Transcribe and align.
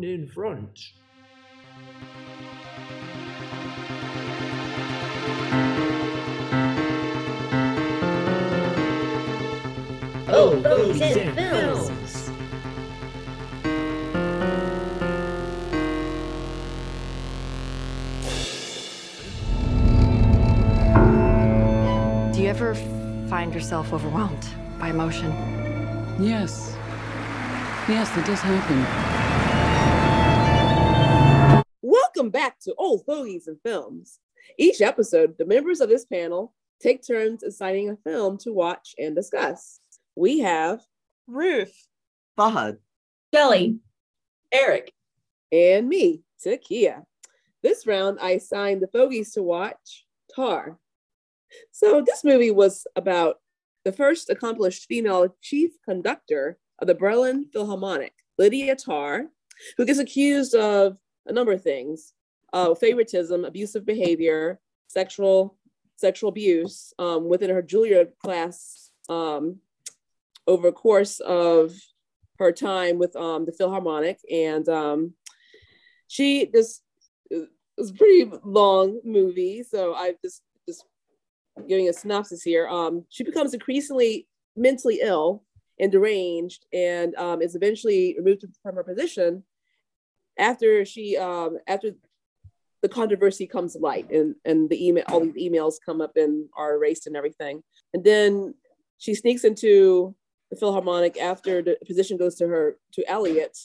one 0.00 0.08
in 0.08 0.26
front. 0.26 0.92
Oh, 10.28 10.62
Fogies 10.62 11.16
and 11.16 11.34
Films. 11.34 12.30
Do 22.34 22.42
you 22.42 22.48
ever 22.48 22.74
find 23.28 23.52
yourself 23.52 23.92
overwhelmed 23.92 24.46
by 24.78 24.88
emotion? 24.88 25.30
Yes. 26.18 26.74
Yes, 27.88 28.08
that 28.10 28.24
does 28.26 28.40
happen. 28.40 29.19
Welcome 32.20 32.32
back 32.32 32.60
to 32.64 32.74
oh, 32.78 32.84
Old 32.84 33.06
Fogies 33.06 33.46
and 33.46 33.56
Films. 33.62 34.18
Each 34.58 34.82
episode, 34.82 35.38
the 35.38 35.46
members 35.46 35.80
of 35.80 35.88
this 35.88 36.04
panel 36.04 36.52
take 36.78 37.00
turns 37.02 37.42
assigning 37.42 37.88
a 37.88 37.96
film 37.96 38.36
to 38.40 38.52
watch 38.52 38.94
and 38.98 39.16
discuss. 39.16 39.80
We 40.16 40.40
have 40.40 40.82
Ruth, 41.26 41.74
Fahad. 42.38 42.76
Kelly, 43.32 43.78
Eric, 44.52 44.92
and 45.50 45.88
me, 45.88 46.20
Takia. 46.44 47.04
This 47.62 47.86
round, 47.86 48.18
I 48.20 48.32
assigned 48.32 48.82
the 48.82 48.88
fogies 48.88 49.32
to 49.32 49.42
watch 49.42 50.04
Tar. 50.36 50.76
So, 51.70 52.02
this 52.02 52.22
movie 52.22 52.50
was 52.50 52.86
about 52.96 53.36
the 53.86 53.92
first 53.92 54.28
accomplished 54.28 54.84
female 54.84 55.34
chief 55.40 55.70
conductor 55.86 56.58
of 56.80 56.86
the 56.86 56.94
Berlin 56.94 57.46
Philharmonic, 57.50 58.12
Lydia 58.36 58.76
Tár, 58.76 59.28
who 59.78 59.86
gets 59.86 59.98
accused 59.98 60.54
of 60.54 60.98
a 61.30 61.32
number 61.32 61.52
of 61.52 61.62
things 61.62 62.12
uh, 62.52 62.74
favoritism, 62.74 63.44
abusive 63.44 63.86
behavior, 63.86 64.60
sexual 64.88 65.56
sexual 65.96 66.30
abuse 66.30 66.92
um, 66.98 67.28
within 67.28 67.50
her 67.50 67.62
Juilliard 67.62 68.12
class 68.24 68.90
um, 69.08 69.60
over 70.46 70.68
a 70.68 70.72
course 70.72 71.20
of 71.20 71.72
her 72.38 72.52
time 72.52 72.98
with 72.98 73.14
um, 73.16 73.44
the 73.44 73.52
Philharmonic. 73.52 74.18
And 74.32 74.66
um, 74.68 75.14
she 76.08 76.46
just, 76.52 76.82
it 77.30 77.48
was 77.76 77.90
a 77.90 77.94
pretty 77.94 78.32
long 78.42 79.00
movie. 79.04 79.62
So 79.62 79.94
I 79.94 80.14
just, 80.24 80.42
just 80.66 80.84
giving 81.68 81.88
a 81.88 81.92
synopsis 81.92 82.42
here. 82.42 82.66
Um, 82.66 83.04
she 83.10 83.22
becomes 83.22 83.52
increasingly 83.52 84.26
mentally 84.56 85.00
ill 85.02 85.44
and 85.78 85.92
deranged 85.92 86.64
and 86.72 87.14
um, 87.16 87.42
is 87.42 87.54
eventually 87.54 88.16
removed 88.18 88.44
from 88.62 88.74
her 88.74 88.84
position 88.84 89.44
after 90.38 90.84
she, 90.84 91.16
um, 91.16 91.58
after 91.66 91.92
the 92.82 92.88
controversy 92.88 93.46
comes 93.46 93.74
to 93.74 93.78
light 93.78 94.10
and, 94.10 94.34
and 94.44 94.70
the 94.70 94.86
email, 94.86 95.04
all 95.08 95.20
these 95.20 95.50
emails 95.50 95.74
come 95.84 96.00
up 96.00 96.16
and 96.16 96.48
are 96.56 96.74
erased 96.74 97.06
and 97.06 97.16
everything. 97.16 97.62
And 97.92 98.02
then 98.02 98.54
she 98.98 99.14
sneaks 99.14 99.44
into 99.44 100.14
the 100.50 100.56
Philharmonic 100.56 101.18
after 101.18 101.62
the 101.62 101.76
position 101.86 102.16
goes 102.16 102.36
to 102.36 102.46
her, 102.48 102.76
to 102.92 103.08
Eliot. 103.08 103.56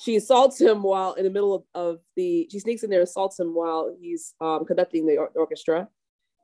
She 0.00 0.16
assaults 0.16 0.60
him 0.60 0.82
while 0.82 1.12
in 1.12 1.24
the 1.24 1.30
middle 1.30 1.54
of, 1.54 1.62
of 1.74 2.00
the, 2.16 2.48
she 2.50 2.58
sneaks 2.58 2.82
in 2.82 2.90
there, 2.90 3.02
assaults 3.02 3.38
him 3.38 3.54
while 3.54 3.94
he's 4.00 4.34
um, 4.40 4.64
conducting 4.64 5.06
the 5.06 5.18
or- 5.18 5.30
orchestra. 5.34 5.88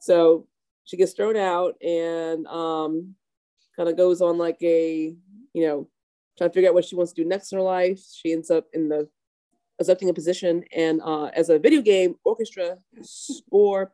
So 0.00 0.46
she 0.84 0.96
gets 0.96 1.12
thrown 1.12 1.36
out 1.36 1.74
and 1.82 2.46
um, 2.46 3.16
kind 3.76 3.88
of 3.88 3.96
goes 3.96 4.20
on 4.20 4.38
like 4.38 4.58
a, 4.62 5.14
you 5.52 5.66
know, 5.66 5.88
trying 6.38 6.50
to 6.50 6.54
figure 6.54 6.70
out 6.70 6.74
what 6.74 6.84
she 6.84 6.94
wants 6.94 7.12
to 7.12 7.22
do 7.22 7.28
next 7.28 7.52
in 7.52 7.58
her 7.58 7.64
life. 7.64 8.00
She 8.12 8.32
ends 8.32 8.50
up 8.50 8.66
in 8.72 8.88
the 8.88 9.08
accepting 9.80 10.08
a 10.08 10.14
position 10.14 10.62
and 10.76 11.00
uh, 11.02 11.26
as 11.26 11.48
a 11.48 11.58
video 11.58 11.80
game 11.80 12.14
orchestra 12.24 12.76
score, 13.02 13.92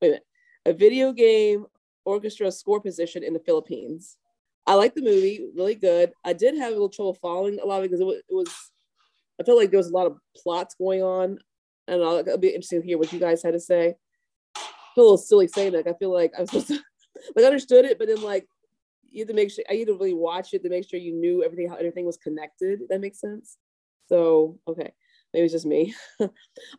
wait 0.00 0.08
a 0.08 0.10
minute, 0.10 0.26
a 0.66 0.72
video 0.72 1.12
game 1.12 1.66
orchestra 2.04 2.50
score 2.50 2.80
position 2.80 3.22
in 3.22 3.34
the 3.34 3.40
Philippines. 3.40 4.16
I 4.66 4.74
like 4.74 4.94
the 4.94 5.02
movie, 5.02 5.48
really 5.54 5.74
good. 5.74 6.12
I 6.24 6.32
did 6.32 6.56
have 6.56 6.68
a 6.68 6.72
little 6.72 6.88
trouble 6.88 7.14
following 7.14 7.58
a 7.60 7.66
lot 7.66 7.82
because 7.82 8.00
it 8.00 8.06
was, 8.06 8.16
it 8.16 8.34
was 8.34 8.70
I 9.40 9.42
felt 9.42 9.58
like 9.58 9.70
there 9.70 9.78
was 9.78 9.88
a 9.88 9.94
lot 9.94 10.06
of 10.06 10.18
plots 10.36 10.74
going 10.74 11.02
on. 11.02 11.38
And 11.88 12.02
I'll, 12.02 12.18
it'll 12.18 12.38
be 12.38 12.48
interesting 12.48 12.82
to 12.82 12.86
hear 12.86 12.98
what 12.98 13.12
you 13.12 13.18
guys 13.18 13.42
had 13.42 13.54
to 13.54 13.60
say. 13.60 13.94
I 14.56 14.60
feel 14.94 15.04
a 15.04 15.06
little 15.06 15.18
silly 15.18 15.48
saying 15.48 15.72
that. 15.72 15.88
I 15.88 15.94
feel 15.94 16.12
like 16.12 16.32
I 16.36 16.42
was 16.42 16.50
supposed 16.50 16.68
to 16.68 16.78
like 17.36 17.46
understood 17.46 17.84
it, 17.84 17.98
but 17.98 18.06
then 18.06 18.22
like 18.22 18.46
you 19.10 19.20
had 19.20 19.28
to 19.28 19.34
make 19.34 19.50
sure 19.50 19.64
I 19.68 19.74
had 19.74 19.88
to 19.88 19.94
really 19.94 20.14
watch 20.14 20.52
it 20.52 20.62
to 20.62 20.68
make 20.68 20.88
sure 20.88 21.00
you 21.00 21.14
knew 21.14 21.42
everything 21.42 21.68
how 21.68 21.76
everything 21.76 22.04
was 22.04 22.18
connected. 22.18 22.80
That 22.90 23.00
makes 23.00 23.18
sense. 23.18 23.56
So 24.08 24.58
okay, 24.68 24.92
maybe 25.32 25.44
it's 25.44 25.52
just 25.52 25.66
me. 25.66 25.94
um, 26.20 26.30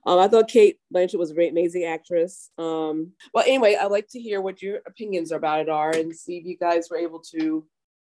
I 0.06 0.28
thought 0.28 0.48
Cate 0.50 0.80
Blanchett 0.94 1.20
was 1.20 1.32
a 1.32 1.34
great, 1.34 1.52
amazing 1.52 1.84
actress. 1.86 2.52
Um, 2.58 3.12
well, 3.34 3.46
anyway, 3.48 3.78
I'd 3.80 3.86
like 3.92 4.08
to 4.10 4.20
hear 4.20 4.42
what 4.42 4.62
your 4.62 4.80
opinions 4.86 5.32
about 5.32 5.62
it 5.62 5.70
are 5.70 5.92
and 5.92 6.16
see 6.16 6.38
if 6.38 6.46
you 6.46 6.58
guys 6.58 6.90
were 6.90 6.98
able 6.98 7.20
to 7.32 7.66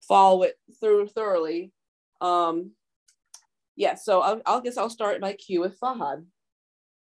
follow 0.07 0.43
it 0.43 0.55
through 0.79 1.07
thoroughly. 1.07 1.71
Um, 2.21 2.71
yeah, 3.75 3.95
so 3.95 4.21
I'll, 4.21 4.41
I'll 4.45 4.61
guess 4.61 4.77
I'll 4.77 4.89
start 4.89 5.21
my 5.21 5.33
cue 5.33 5.61
with 5.61 5.79
Fahad. 5.79 6.25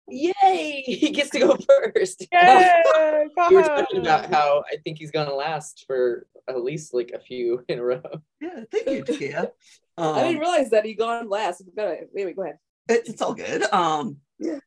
Yay! 0.10 0.84
He 0.86 1.12
gets 1.12 1.30
to 1.32 1.40
go 1.40 1.56
first. 1.96 2.28
Yay! 2.32 2.82
We 3.50 3.56
were 3.56 3.64
talking 3.64 4.02
about 4.02 4.26
how 4.32 4.64
I 4.72 4.78
think 4.84 4.98
he's 4.98 5.12
gonna 5.12 5.34
last 5.34 5.86
for 5.88 6.28
at 6.50 6.62
least 6.62 6.94
like 6.94 7.12
a 7.14 7.20
few 7.20 7.64
in 7.70 7.80
a 7.80 7.84
row. 7.84 8.02
Yeah, 8.42 8.64
thank 8.72 8.88
you, 8.90 9.04
Takia. 9.04 9.52
I 9.98 10.24
didn't 10.24 10.36
Um, 10.36 10.40
realize 10.40 10.70
that 10.72 10.86
he 10.86 10.94
gone 10.94 11.30
last. 11.30 11.64
Anyway, 11.78 12.34
go 12.34 12.44
ahead. 12.44 12.58
It- 12.88 13.08
it's 13.08 13.22
all 13.22 13.34
good. 13.34 13.64
Um, 13.74 14.18
Yeah. 14.40 14.60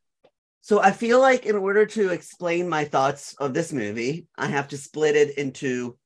So 0.62 0.80
I 0.80 0.90
feel 0.90 1.20
like 1.20 1.46
in 1.46 1.54
order 1.54 1.86
to 1.86 2.10
explain 2.10 2.68
my 2.68 2.84
thoughts 2.84 3.34
of 3.34 3.54
this 3.54 3.72
movie, 3.72 4.26
I 4.36 4.46
have 4.46 4.68
to 4.68 4.76
split 4.78 5.14
it 5.14 5.38
into 5.38 5.96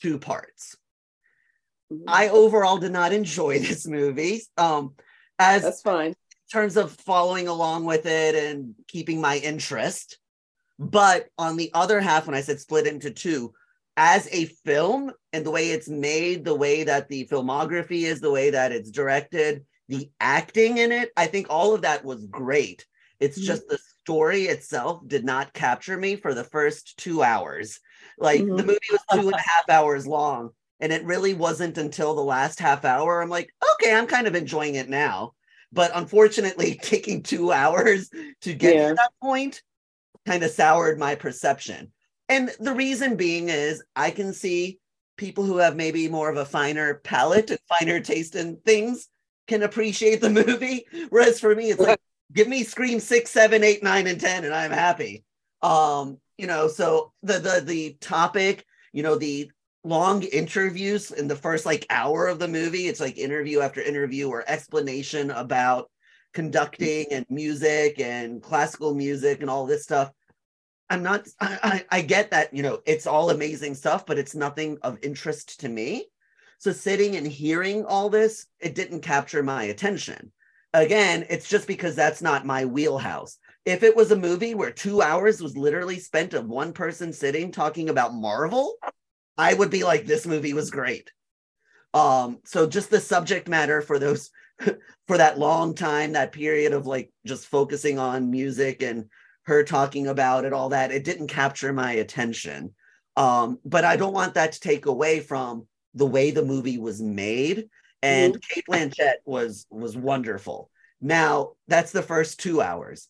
two 0.00 0.18
parts. 0.18 0.76
Mhm. 1.92 2.04
I 2.06 2.28
overall 2.28 2.78
did 2.78 2.92
not 2.92 3.12
enjoy 3.12 3.58
this 3.58 3.86
movie. 3.86 4.42
Um, 4.56 4.94
as 5.38 5.62
That's 5.62 5.82
fine. 5.82 6.10
In 6.10 6.48
terms 6.52 6.76
of 6.76 6.92
following 6.92 7.46
along 7.48 7.84
with 7.84 8.06
it 8.06 8.34
and 8.34 8.74
keeping 8.88 9.20
my 9.20 9.36
interest. 9.38 10.18
But 10.78 11.28
on 11.36 11.56
the 11.56 11.70
other 11.74 12.00
half, 12.00 12.26
when 12.26 12.34
I 12.34 12.40
said 12.40 12.58
split 12.58 12.86
into 12.86 13.10
two, 13.10 13.52
as 13.96 14.26
a 14.32 14.46
film 14.64 15.12
and 15.32 15.44
the 15.44 15.50
way 15.50 15.70
it's 15.72 15.88
made, 15.88 16.44
the 16.44 16.54
way 16.54 16.84
that 16.84 17.08
the 17.08 17.26
filmography 17.26 18.02
is, 18.04 18.20
the 18.20 18.30
way 18.30 18.50
that 18.50 18.72
it's 18.72 18.90
directed, 18.90 19.66
the 19.90 20.10
acting 20.20 20.78
in 20.78 20.92
it, 20.92 21.10
I 21.16 21.26
think 21.26 21.48
all 21.50 21.74
of 21.74 21.82
that 21.82 22.04
was 22.04 22.24
great. 22.26 22.86
It's 23.18 23.38
Mhm. 23.38 23.44
just 23.44 23.68
the 23.68 23.78
story 24.00 24.44
itself 24.44 25.06
did 25.06 25.24
not 25.24 25.52
capture 25.52 25.96
me 25.96 26.16
for 26.16 26.32
the 26.32 26.44
first 26.44 26.96
two 26.96 27.22
hours. 27.22 27.80
Like 28.18 28.46
the 28.46 28.62
Mhm. 28.62 28.66
movie 28.66 28.78
was 28.90 29.04
two 29.12 29.28
and 29.28 29.36
a 29.36 29.40
half 29.48 29.68
hours 29.68 30.06
long. 30.06 30.50
And 30.80 30.92
it 30.92 31.04
really 31.04 31.34
wasn't 31.34 31.76
until 31.76 32.14
the 32.14 32.22
last 32.24 32.58
half 32.58 32.86
hour 32.86 33.20
I'm 33.20 33.28
like, 33.28 33.50
okay, 33.74 33.94
I'm 33.94 34.06
kind 34.06 34.26
of 34.26 34.34
enjoying 34.34 34.76
it 34.76 34.88
now 34.88 35.34
but 35.72 35.90
unfortunately 35.94 36.74
taking 36.82 37.22
two 37.22 37.52
hours 37.52 38.10
to 38.42 38.54
get 38.54 38.74
Yeah. 38.74 38.88
to 38.88 38.94
that 38.94 39.12
point 39.22 39.62
kind 40.26 40.42
of 40.42 40.50
soured 40.50 40.98
my 40.98 41.14
perception 41.14 41.90
and 42.28 42.50
the 42.60 42.74
reason 42.74 43.16
being 43.16 43.48
is 43.48 43.82
i 43.96 44.10
can 44.10 44.32
see 44.32 44.78
people 45.16 45.44
who 45.44 45.56
have 45.58 45.76
maybe 45.76 46.08
more 46.08 46.28
of 46.30 46.36
a 46.36 46.44
finer 46.44 46.94
palate 46.94 47.50
and 47.50 47.60
finer 47.68 48.00
taste 48.00 48.34
in 48.34 48.56
things 48.66 49.08
can 49.50 49.64
appreciate 49.64 50.20
the 50.20 50.30
movie. 50.30 50.86
Whereas 51.10 51.40
for 51.40 51.54
me 51.54 51.70
it's 51.70 51.80
like 51.80 52.00
give 52.32 52.46
me 52.46 52.62
scream 52.62 53.00
six 53.00 53.30
seven 53.30 53.64
eight 53.64 53.82
nine 53.82 54.06
and 54.06 54.20
ten 54.20 54.44
and 54.44 54.54
i'm 54.54 54.70
happy. 54.70 55.24
Um 55.60 56.18
you 56.38 56.46
know 56.46 56.68
so 56.68 57.12
the 57.22 57.38
the 57.38 57.62
the 57.64 57.96
topic 58.00 58.64
you 58.92 59.02
know 59.02 59.16
the 59.16 59.50
long 59.82 60.22
interviews 60.22 61.10
in 61.10 61.26
the 61.26 61.36
first 61.36 61.66
like 61.66 61.84
hour 61.90 62.28
of 62.28 62.38
the 62.38 62.46
movie 62.46 62.86
it's 62.86 63.00
like 63.00 63.18
interview 63.18 63.60
after 63.60 63.80
interview 63.80 64.28
or 64.28 64.44
explanation 64.46 65.30
about 65.30 65.90
conducting 66.32 67.06
and 67.10 67.26
music 67.28 67.98
and 67.98 68.42
classical 68.42 68.94
music 68.94 69.40
and 69.40 69.50
all 69.50 69.66
this 69.66 69.82
stuff. 69.82 70.12
I'm 70.88 71.02
not 71.02 71.26
I, 71.40 71.58
I 71.90 71.98
i 71.98 72.00
get 72.02 72.30
that 72.30 72.54
you 72.54 72.62
know 72.62 72.80
it's 72.86 73.08
all 73.08 73.30
amazing 73.30 73.74
stuff 73.74 74.06
but 74.06 74.18
it's 74.18 74.36
nothing 74.36 74.78
of 74.82 74.98
interest 75.02 75.60
to 75.60 75.68
me 75.68 76.06
so 76.60 76.72
sitting 76.72 77.16
and 77.16 77.26
hearing 77.26 77.84
all 77.84 78.08
this 78.08 78.46
it 78.60 78.74
didn't 78.74 79.00
capture 79.00 79.42
my 79.42 79.64
attention 79.64 80.30
again 80.72 81.26
it's 81.28 81.48
just 81.48 81.66
because 81.66 81.96
that's 81.96 82.22
not 82.22 82.46
my 82.46 82.64
wheelhouse 82.64 83.38
if 83.66 83.82
it 83.82 83.94
was 83.94 84.12
a 84.12 84.16
movie 84.16 84.54
where 84.54 84.70
two 84.70 85.02
hours 85.02 85.42
was 85.42 85.56
literally 85.56 85.98
spent 85.98 86.32
of 86.32 86.46
one 86.46 86.72
person 86.72 87.12
sitting 87.12 87.50
talking 87.50 87.88
about 87.88 88.14
marvel 88.14 88.76
I 89.40 89.54
would 89.54 89.70
be 89.70 89.84
like, 89.84 90.04
this 90.04 90.26
movie 90.26 90.52
was 90.52 90.70
great. 90.70 91.10
Um, 91.94 92.40
so 92.44 92.66
just 92.66 92.90
the 92.90 93.00
subject 93.00 93.48
matter 93.48 93.80
for 93.80 93.98
those 93.98 94.30
for 95.08 95.16
that 95.16 95.38
long 95.38 95.74
time, 95.74 96.12
that 96.12 96.32
period 96.32 96.74
of 96.74 96.86
like 96.86 97.10
just 97.26 97.46
focusing 97.46 97.98
on 97.98 98.30
music 98.30 98.82
and 98.82 99.06
her 99.44 99.64
talking 99.64 100.08
about 100.08 100.44
it, 100.44 100.52
all 100.52 100.68
that, 100.68 100.92
it 100.92 101.04
didn't 101.04 101.28
capture 101.28 101.72
my 101.72 101.92
attention. 101.92 102.74
Um, 103.16 103.58
but 103.64 103.86
I 103.86 103.96
don't 103.96 104.12
want 104.12 104.34
that 104.34 104.52
to 104.52 104.60
take 104.60 104.84
away 104.84 105.20
from 105.20 105.66
the 105.94 106.06
way 106.06 106.30
the 106.30 106.44
movie 106.44 106.78
was 106.78 107.00
made. 107.00 107.68
And 108.02 108.40
Cate 108.40 108.64
Blanchett 108.68 109.16
was 109.24 109.66
was 109.70 109.96
wonderful. 109.96 110.70
Now, 111.00 111.52
that's 111.68 111.92
the 111.92 112.02
first 112.02 112.40
two 112.40 112.60
hours. 112.60 113.08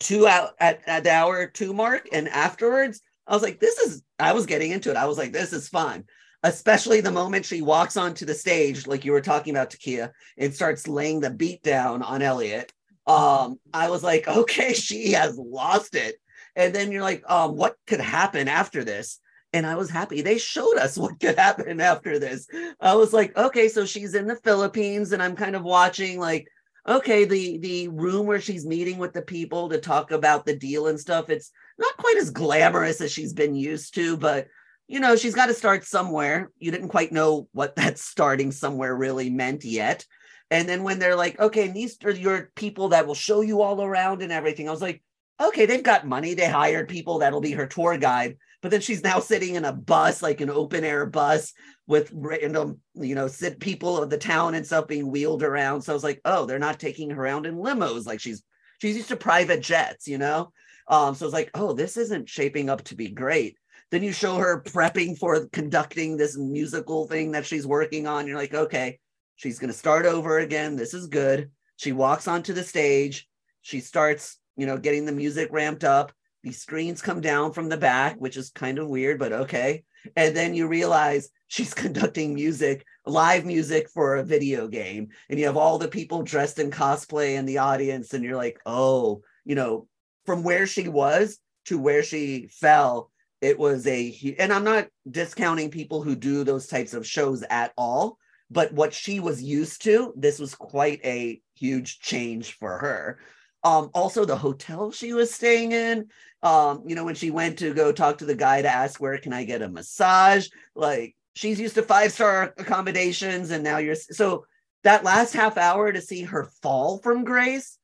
Two 0.00 0.26
out 0.26 0.50
at, 0.58 0.80
at 0.86 1.04
the 1.04 1.12
hour 1.12 1.46
two 1.46 1.72
mark, 1.72 2.08
and 2.12 2.28
afterwards, 2.28 3.00
I 3.26 3.34
was 3.34 3.42
like, 3.42 3.60
this 3.60 3.78
is, 3.78 4.02
I 4.18 4.32
was 4.32 4.46
getting 4.46 4.72
into 4.72 4.90
it. 4.90 4.96
I 4.96 5.06
was 5.06 5.18
like, 5.18 5.32
this 5.32 5.52
is 5.52 5.68
fun. 5.68 6.04
Especially 6.42 7.00
the 7.00 7.12
moment 7.12 7.44
she 7.44 7.62
walks 7.62 7.96
onto 7.96 8.26
the 8.26 8.34
stage, 8.34 8.86
like 8.86 9.04
you 9.04 9.12
were 9.12 9.20
talking 9.20 9.54
about, 9.54 9.70
Takia, 9.70 10.10
and 10.36 10.52
starts 10.52 10.88
laying 10.88 11.20
the 11.20 11.30
beat 11.30 11.62
down 11.62 12.02
on 12.02 12.20
Eliot. 12.20 12.72
Um, 13.06 13.58
I 13.72 13.90
was 13.90 14.02
like, 14.02 14.26
okay, 14.28 14.72
she 14.72 15.12
has 15.12 15.38
lost 15.38 15.94
it. 15.94 16.16
And 16.56 16.74
then 16.74 16.92
you're 16.92 17.02
like, 17.02 17.22
um, 17.30 17.56
what 17.56 17.76
could 17.86 18.00
happen 18.00 18.48
after 18.48 18.84
this? 18.84 19.20
And 19.52 19.66
I 19.66 19.74
was 19.74 19.90
happy. 19.90 20.22
They 20.22 20.38
showed 20.38 20.76
us 20.76 20.96
what 20.98 21.20
could 21.20 21.38
happen 21.38 21.80
after 21.80 22.18
this. 22.18 22.46
I 22.80 22.94
was 22.94 23.12
like, 23.12 23.36
okay, 23.36 23.68
so 23.68 23.84
she's 23.84 24.14
in 24.14 24.26
the 24.26 24.36
Philippines, 24.36 25.12
and 25.12 25.22
I'm 25.22 25.36
kind 25.36 25.56
of 25.56 25.62
watching 25.62 26.18
like, 26.18 26.46
okay, 26.86 27.24
the 27.24 27.58
the 27.58 27.88
room 27.88 28.26
where 28.26 28.40
she's 28.40 28.66
meeting 28.66 28.98
with 28.98 29.12
the 29.12 29.22
people 29.22 29.68
to 29.68 29.78
talk 29.78 30.10
about 30.10 30.46
the 30.46 30.56
deal 30.56 30.88
and 30.88 30.98
stuff. 30.98 31.30
It's 31.30 31.52
not 31.78 31.96
quite 31.96 32.16
as 32.16 32.30
glamorous 32.30 33.00
as 33.00 33.12
she's 33.12 33.32
been 33.32 33.54
used 33.54 33.94
to, 33.94 34.16
but 34.16 34.48
you 34.88 35.00
know, 35.00 35.16
she's 35.16 35.34
got 35.34 35.46
to 35.46 35.54
start 35.54 35.84
somewhere. 35.84 36.50
You 36.58 36.70
didn't 36.70 36.88
quite 36.88 37.12
know 37.12 37.48
what 37.52 37.76
that 37.76 37.98
starting 37.98 38.52
somewhere 38.52 38.94
really 38.94 39.30
meant 39.30 39.64
yet. 39.64 40.04
And 40.50 40.68
then 40.68 40.82
when 40.82 40.98
they're 40.98 41.16
like, 41.16 41.40
okay, 41.40 41.66
and 41.66 41.74
these 41.74 41.96
are 42.04 42.10
your 42.10 42.50
people 42.56 42.90
that 42.90 43.06
will 43.06 43.14
show 43.14 43.40
you 43.40 43.62
all 43.62 43.82
around 43.82 44.20
and 44.20 44.30
everything, 44.30 44.68
I 44.68 44.72
was 44.72 44.82
like, 44.82 45.02
okay, 45.40 45.64
they've 45.64 45.82
got 45.82 46.06
money. 46.06 46.34
They 46.34 46.46
hired 46.46 46.88
people 46.88 47.18
that'll 47.18 47.40
be 47.40 47.52
her 47.52 47.66
tour 47.66 47.96
guide. 47.96 48.36
But 48.62 48.70
then 48.70 48.80
she's 48.80 49.02
now 49.02 49.18
sitting 49.18 49.56
in 49.56 49.64
a 49.64 49.72
bus, 49.72 50.22
like 50.22 50.40
an 50.40 50.48
open 50.48 50.84
air 50.84 51.04
bus 51.04 51.52
with 51.86 52.10
random, 52.14 52.78
you 52.94 53.14
know, 53.14 53.26
sit 53.26 53.60
people 53.60 54.00
of 54.00 54.08
the 54.08 54.18
town 54.18 54.54
and 54.54 54.64
stuff 54.64 54.86
being 54.86 55.10
wheeled 55.10 55.42
around. 55.42 55.82
So 55.82 55.92
I 55.92 55.94
was 55.94 56.04
like, 56.04 56.20
oh, 56.24 56.46
they're 56.46 56.58
not 56.58 56.78
taking 56.78 57.10
her 57.10 57.22
around 57.22 57.46
in 57.46 57.56
limos. 57.56 58.06
Like 58.06 58.20
she's 58.20 58.42
she's 58.80 58.96
used 58.96 59.08
to 59.08 59.16
private 59.16 59.60
jets, 59.60 60.06
you 60.06 60.18
know? 60.18 60.52
Um, 60.88 61.14
so 61.14 61.24
I 61.24 61.28
was 61.28 61.34
like, 61.34 61.50
oh, 61.54 61.72
this 61.72 61.96
isn't 61.96 62.28
shaping 62.28 62.70
up 62.70 62.82
to 62.84 62.94
be 62.94 63.08
great. 63.08 63.56
Then 63.90 64.02
you 64.02 64.12
show 64.12 64.36
her 64.36 64.62
prepping 64.62 65.18
for 65.18 65.46
conducting 65.48 66.16
this 66.16 66.38
musical 66.38 67.06
thing 67.08 67.32
that 67.32 67.44
she's 67.44 67.66
working 67.66 68.06
on. 68.06 68.26
You're 68.26 68.38
like, 68.38 68.54
okay, 68.54 69.00
she's 69.36 69.58
gonna 69.58 69.72
start 69.72 70.06
over 70.06 70.38
again. 70.38 70.76
This 70.76 70.94
is 70.94 71.08
good. 71.08 71.50
She 71.76 71.92
walks 71.92 72.28
onto 72.28 72.52
the 72.52 72.62
stage. 72.62 73.28
She 73.60 73.80
starts 73.80 74.38
you 74.56 74.66
know, 74.66 74.78
getting 74.78 75.04
the 75.04 75.12
music 75.12 75.48
ramped 75.50 75.84
up. 75.84 76.12
These 76.42 76.60
screens 76.60 77.00
come 77.00 77.20
down 77.20 77.52
from 77.52 77.68
the 77.68 77.76
back, 77.76 78.16
which 78.16 78.36
is 78.36 78.50
kind 78.50 78.78
of 78.78 78.88
weird, 78.88 79.18
but 79.18 79.32
okay. 79.32 79.84
And 80.16 80.36
then 80.36 80.54
you 80.54 80.66
realize 80.66 81.28
she's 81.46 81.74
conducting 81.84 82.34
music, 82.34 82.84
live 83.06 83.44
music 83.44 83.88
for 83.88 84.16
a 84.16 84.24
video 84.24 84.66
game. 84.66 85.08
And 85.28 85.38
you 85.38 85.46
have 85.46 85.56
all 85.56 85.78
the 85.78 85.88
people 85.88 86.22
dressed 86.22 86.58
in 86.58 86.70
cosplay 86.70 87.36
in 87.36 87.46
the 87.46 87.58
audience. 87.58 88.12
And 88.12 88.24
you're 88.24 88.36
like, 88.36 88.58
oh, 88.66 89.22
you 89.44 89.54
know, 89.54 89.86
from 90.26 90.42
where 90.42 90.66
she 90.66 90.88
was 90.88 91.38
to 91.66 91.78
where 91.78 92.02
she 92.02 92.48
fell, 92.48 93.10
it 93.40 93.58
was 93.58 93.86
a, 93.86 94.36
and 94.38 94.52
I'm 94.52 94.64
not 94.64 94.88
discounting 95.10 95.70
people 95.70 96.02
who 96.02 96.14
do 96.14 96.44
those 96.44 96.66
types 96.66 96.94
of 96.94 97.06
shows 97.06 97.42
at 97.50 97.72
all. 97.76 98.18
But 98.50 98.72
what 98.72 98.92
she 98.92 99.18
was 99.18 99.42
used 99.42 99.82
to, 99.84 100.12
this 100.16 100.38
was 100.38 100.54
quite 100.54 101.00
a 101.04 101.40
huge 101.56 102.00
change 102.00 102.58
for 102.58 102.78
her. 102.78 103.18
Um, 103.64 103.90
also 103.94 104.24
the 104.24 104.36
hotel 104.36 104.90
she 104.90 105.12
was 105.12 105.32
staying 105.32 105.72
in. 105.72 106.08
Um, 106.42 106.82
you 106.86 106.96
know, 106.96 107.04
when 107.04 107.14
she 107.14 107.30
went 107.30 107.58
to 107.60 107.72
go 107.72 107.92
talk 107.92 108.18
to 108.18 108.24
the 108.24 108.34
guy 108.34 108.62
to 108.62 108.68
ask 108.68 109.00
where 109.00 109.16
can 109.18 109.32
I 109.32 109.44
get 109.44 109.62
a 109.62 109.68
massage, 109.68 110.48
like 110.74 111.14
she's 111.34 111.60
used 111.60 111.76
to 111.76 111.82
five 111.82 112.12
star 112.12 112.52
accommodations, 112.58 113.50
and 113.50 113.62
now 113.62 113.78
you're 113.78 113.94
so 113.94 114.44
that 114.82 115.04
last 115.04 115.32
half 115.32 115.56
hour 115.56 115.92
to 115.92 116.00
see 116.00 116.22
her 116.22 116.50
fall 116.60 116.98
from 116.98 117.24
grace 117.24 117.78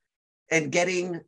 and 0.50 0.72
getting 0.72 1.20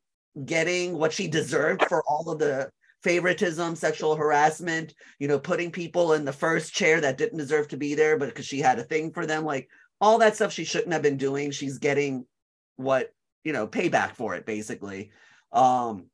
getting 0.44 0.97
what 0.99 1.12
she 1.12 1.29
deserved 1.29 1.85
for 1.88 2.02
all 2.08 2.31
of 2.31 2.38
the 2.38 2.70
favoritism, 3.02 3.76
sexual 3.76 4.14
harassment, 4.14 4.94
you 5.19 5.29
know, 5.29 5.38
putting 5.38 5.70
people 5.70 6.12
in 6.12 6.25
the 6.25 6.32
first 6.32 6.75
chair 6.75 7.00
that 7.00 7.19
didn't 7.19 7.38
deserve 7.38 7.69
to 7.69 7.76
be 7.76 7.94
there, 7.94 8.19
but 8.19 8.29
because 8.29 8.47
she 8.47 8.61
had 8.61 8.79
a 8.79 8.85
thing 8.85 9.11
for 9.12 9.26
them, 9.26 9.44
like 9.44 9.69
all 10.00 10.19
that 10.19 10.35
stuff 10.35 10.52
she 10.52 10.64
shouldn't 10.64 10.93
have 10.93 11.02
been 11.02 11.17
doing. 11.17 11.50
She's 11.50 11.79
getting 11.79 12.26
what 12.76 13.12
you 13.44 13.52
know 13.52 13.66
payback 13.66 14.14
for 14.14 14.34
it 14.34 14.46
basically. 14.46 15.10
Um 15.52 16.06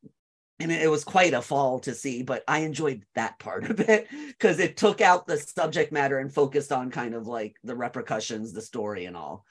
and 0.59 0.71
it 0.71 0.89
was 0.89 1.03
quite 1.03 1.35
a 1.35 1.41
fall 1.41 1.79
to 1.79 1.93
see 1.93 2.23
but 2.23 2.43
i 2.47 2.59
enjoyed 2.59 3.03
that 3.13 3.37
part 3.37 3.69
of 3.69 3.79
it 3.79 4.07
because 4.27 4.59
it 4.59 4.75
took 4.75 5.01
out 5.01 5.27
the 5.27 5.37
subject 5.37 5.91
matter 5.91 6.17
and 6.17 6.33
focused 6.33 6.71
on 6.71 6.89
kind 6.89 7.13
of 7.13 7.27
like 7.27 7.55
the 7.63 7.75
repercussions 7.75 8.53
the 8.53 8.61
story 8.61 9.05
and 9.05 9.15
all. 9.15 9.45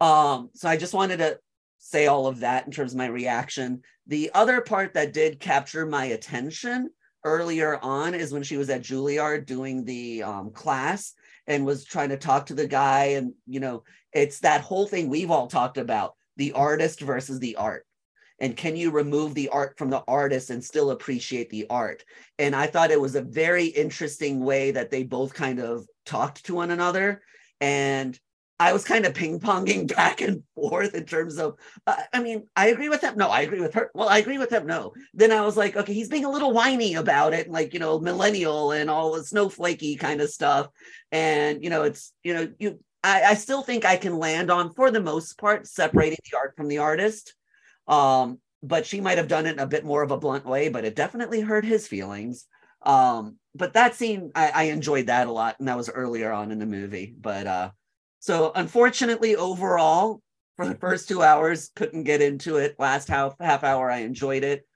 Um 0.00 0.50
so 0.54 0.68
i 0.68 0.76
just 0.76 0.94
wanted 0.94 1.18
to 1.18 1.38
say 1.82 2.06
all 2.06 2.28
of 2.28 2.40
that 2.40 2.64
in 2.64 2.70
terms 2.72 2.92
of 2.92 2.98
my 2.98 3.06
reaction. 3.06 3.82
The 4.06 4.30
other 4.34 4.60
part 4.60 4.94
that 4.94 5.12
did 5.12 5.40
capture 5.40 5.84
my 5.84 6.06
attention 6.06 6.90
earlier 7.24 7.76
on 7.82 8.14
is 8.14 8.32
when 8.32 8.44
she 8.44 8.56
was 8.56 8.70
at 8.70 8.82
juilliard 8.82 9.46
doing 9.46 9.84
the 9.84 10.22
um, 10.22 10.52
class 10.52 11.12
and 11.48 11.66
was 11.66 11.84
trying 11.84 12.10
to 12.10 12.16
talk 12.16 12.46
to 12.46 12.54
the 12.54 12.68
guy 12.68 13.04
and 13.16 13.32
you 13.46 13.58
know 13.58 13.82
it's 14.12 14.40
that 14.40 14.60
whole 14.60 14.86
thing 14.86 15.08
we've 15.08 15.30
all 15.30 15.48
talked 15.48 15.76
about 15.76 16.14
the 16.36 16.52
artist 16.52 17.00
versus 17.00 17.38
the 17.38 17.56
art. 17.56 17.86
And 18.42 18.56
can 18.56 18.74
you 18.74 18.90
remove 18.90 19.34
the 19.34 19.50
art 19.50 19.78
from 19.78 19.88
the 19.88 20.02
artist 20.08 20.50
and 20.50 20.62
still 20.64 20.90
appreciate 20.90 21.48
the 21.50 21.66
art? 21.70 22.04
And 22.38 22.56
i 22.56 22.66
thought 22.66 22.90
it 22.90 23.00
was 23.00 23.14
a 23.14 23.22
very 23.22 23.66
interesting 23.66 24.40
way 24.40 24.72
that 24.72 24.90
they 24.90 25.04
both 25.04 25.32
kind 25.32 25.60
of 25.60 25.86
talked 26.04 26.44
to 26.46 26.54
one 26.56 26.70
another. 26.70 27.22
And 27.60 28.18
i 28.58 28.72
was 28.72 28.84
kind 28.84 29.06
of 29.06 29.14
ping-ponging 29.14 29.94
back 29.96 30.20
and 30.20 30.42
forth 30.54 30.94
in 30.94 31.04
terms 31.04 31.38
of 31.38 31.56
uh, 31.86 31.96
i 32.12 32.22
mean 32.22 32.46
i 32.56 32.68
agree 32.68 32.88
with 32.88 33.00
him. 33.00 33.16
No 33.16 33.28
i 33.28 33.42
agree 33.42 33.60
with 33.60 33.74
her. 33.74 33.90
Well 33.94 34.08
i 34.08 34.18
agree 34.18 34.38
with 34.38 34.50
him 34.50 34.66
no. 34.66 34.92
Then 35.14 35.30
i 35.30 35.42
was 35.42 35.56
like 35.56 35.76
okay 35.76 35.94
he's 35.94 36.08
being 36.08 36.24
a 36.24 36.30
little 36.30 36.52
whiny 36.52 36.94
about 36.94 37.34
it 37.34 37.48
like 37.48 37.72
you 37.72 37.80
know 37.80 38.00
millennial 38.00 38.72
and 38.72 38.90
all 38.90 39.12
the 39.12 39.20
snowflakey 39.20 39.98
kind 40.00 40.20
of 40.20 40.30
stuff. 40.30 40.68
And 41.12 41.62
you 41.62 41.70
know 41.70 41.84
it's 41.84 42.12
you 42.24 42.34
know 42.34 42.48
you 42.58 42.80
I, 43.04 43.22
I 43.22 43.34
still 43.34 43.62
think 43.62 43.84
I 43.84 43.96
can 43.96 44.18
land 44.18 44.50
on, 44.50 44.72
for 44.74 44.90
the 44.90 45.00
most 45.00 45.38
part, 45.38 45.66
separating 45.66 46.18
the 46.30 46.36
art 46.36 46.54
from 46.56 46.68
the 46.68 46.78
artist. 46.78 47.34
Um, 47.88 48.38
but 48.62 48.86
she 48.86 49.00
might 49.00 49.18
have 49.18 49.28
done 49.28 49.46
it 49.46 49.54
in 49.54 49.58
a 49.58 49.66
bit 49.66 49.84
more 49.84 50.02
of 50.02 50.12
a 50.12 50.16
blunt 50.16 50.46
way, 50.46 50.68
but 50.68 50.84
it 50.84 50.94
definitely 50.94 51.40
hurt 51.40 51.64
his 51.64 51.88
feelings. 51.88 52.46
Um, 52.82 53.36
but 53.54 53.74
that 53.74 53.94
scene, 53.94 54.30
I, 54.34 54.50
I 54.50 54.62
enjoyed 54.64 55.06
that 55.06 55.26
a 55.26 55.32
lot, 55.32 55.56
and 55.58 55.68
that 55.68 55.76
was 55.76 55.90
earlier 55.90 56.32
on 56.32 56.52
in 56.52 56.58
the 56.58 56.66
movie. 56.66 57.14
But 57.18 57.46
uh, 57.46 57.70
so 58.20 58.52
unfortunately, 58.54 59.36
overall, 59.36 60.22
for 60.56 60.66
the 60.66 60.74
first 60.76 61.08
two 61.08 61.22
hours, 61.22 61.70
couldn't 61.74 62.04
get 62.04 62.22
into 62.22 62.56
it. 62.56 62.76
Last 62.78 63.08
half 63.08 63.34
half 63.40 63.64
hour, 63.64 63.90
I 63.90 63.98
enjoyed 63.98 64.44
it. 64.44 64.66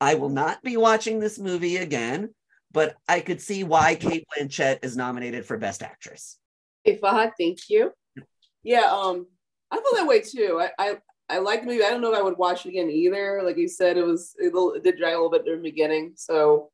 I 0.00 0.14
will 0.14 0.28
not 0.28 0.62
be 0.62 0.76
watching 0.76 1.20
this 1.20 1.38
movie 1.38 1.76
again, 1.76 2.34
but 2.72 2.96
I 3.08 3.20
could 3.20 3.40
see 3.40 3.64
why 3.64 3.94
Cate 3.94 4.26
Blanchett 4.36 4.84
is 4.84 4.96
nominated 4.96 5.44
for 5.44 5.56
Best 5.56 5.82
Actress. 5.82 6.38
Hey 6.86 6.96
Fahad, 6.96 7.32
thank 7.36 7.68
you. 7.68 7.90
Yeah, 8.62 8.88
um, 8.92 9.26
I 9.72 9.76
feel 9.76 9.96
that 9.96 10.06
way 10.06 10.20
too. 10.20 10.62
I, 10.62 10.70
I 10.78 10.98
I 11.28 11.38
like 11.38 11.62
the 11.62 11.66
movie. 11.66 11.82
I 11.82 11.90
don't 11.90 12.00
know 12.00 12.12
if 12.12 12.18
I 12.18 12.22
would 12.22 12.38
watch 12.38 12.64
it 12.64 12.68
again 12.68 12.88
either. 12.88 13.42
Like 13.42 13.56
you 13.56 13.66
said, 13.66 13.96
it 13.96 14.06
was 14.06 14.36
it, 14.38 14.52
it 14.54 14.84
did 14.84 14.96
drag 14.96 15.14
a 15.14 15.16
little 15.16 15.28
bit 15.28 15.44
during 15.44 15.62
the 15.62 15.68
beginning. 15.68 16.12
So 16.14 16.70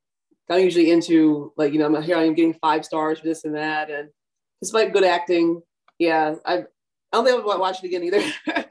I'm 0.50 0.61
usually 0.61 0.90
into 0.90 1.54
like 1.57 1.73
you 1.73 1.78
know 1.78 1.87
I'm 1.87 2.02
here 2.02 2.19
I'm 2.19 2.35
getting 2.35 2.52
five 2.52 2.85
stars 2.85 3.21
for 3.21 3.25
this 3.25 3.45
and 3.45 3.54
that, 3.57 3.90
and 3.90 4.11
despite 4.61 4.92
good 4.92 5.02
acting, 5.02 5.62
yeah, 5.99 6.35
I 6.45 6.57
I 6.57 6.64
don't 7.14 7.25
think 7.25 7.40
I 7.40 7.47
would 7.47 7.59
watch 7.59 7.83
it 7.83 7.87
again 7.87 8.04
either. 8.04 8.21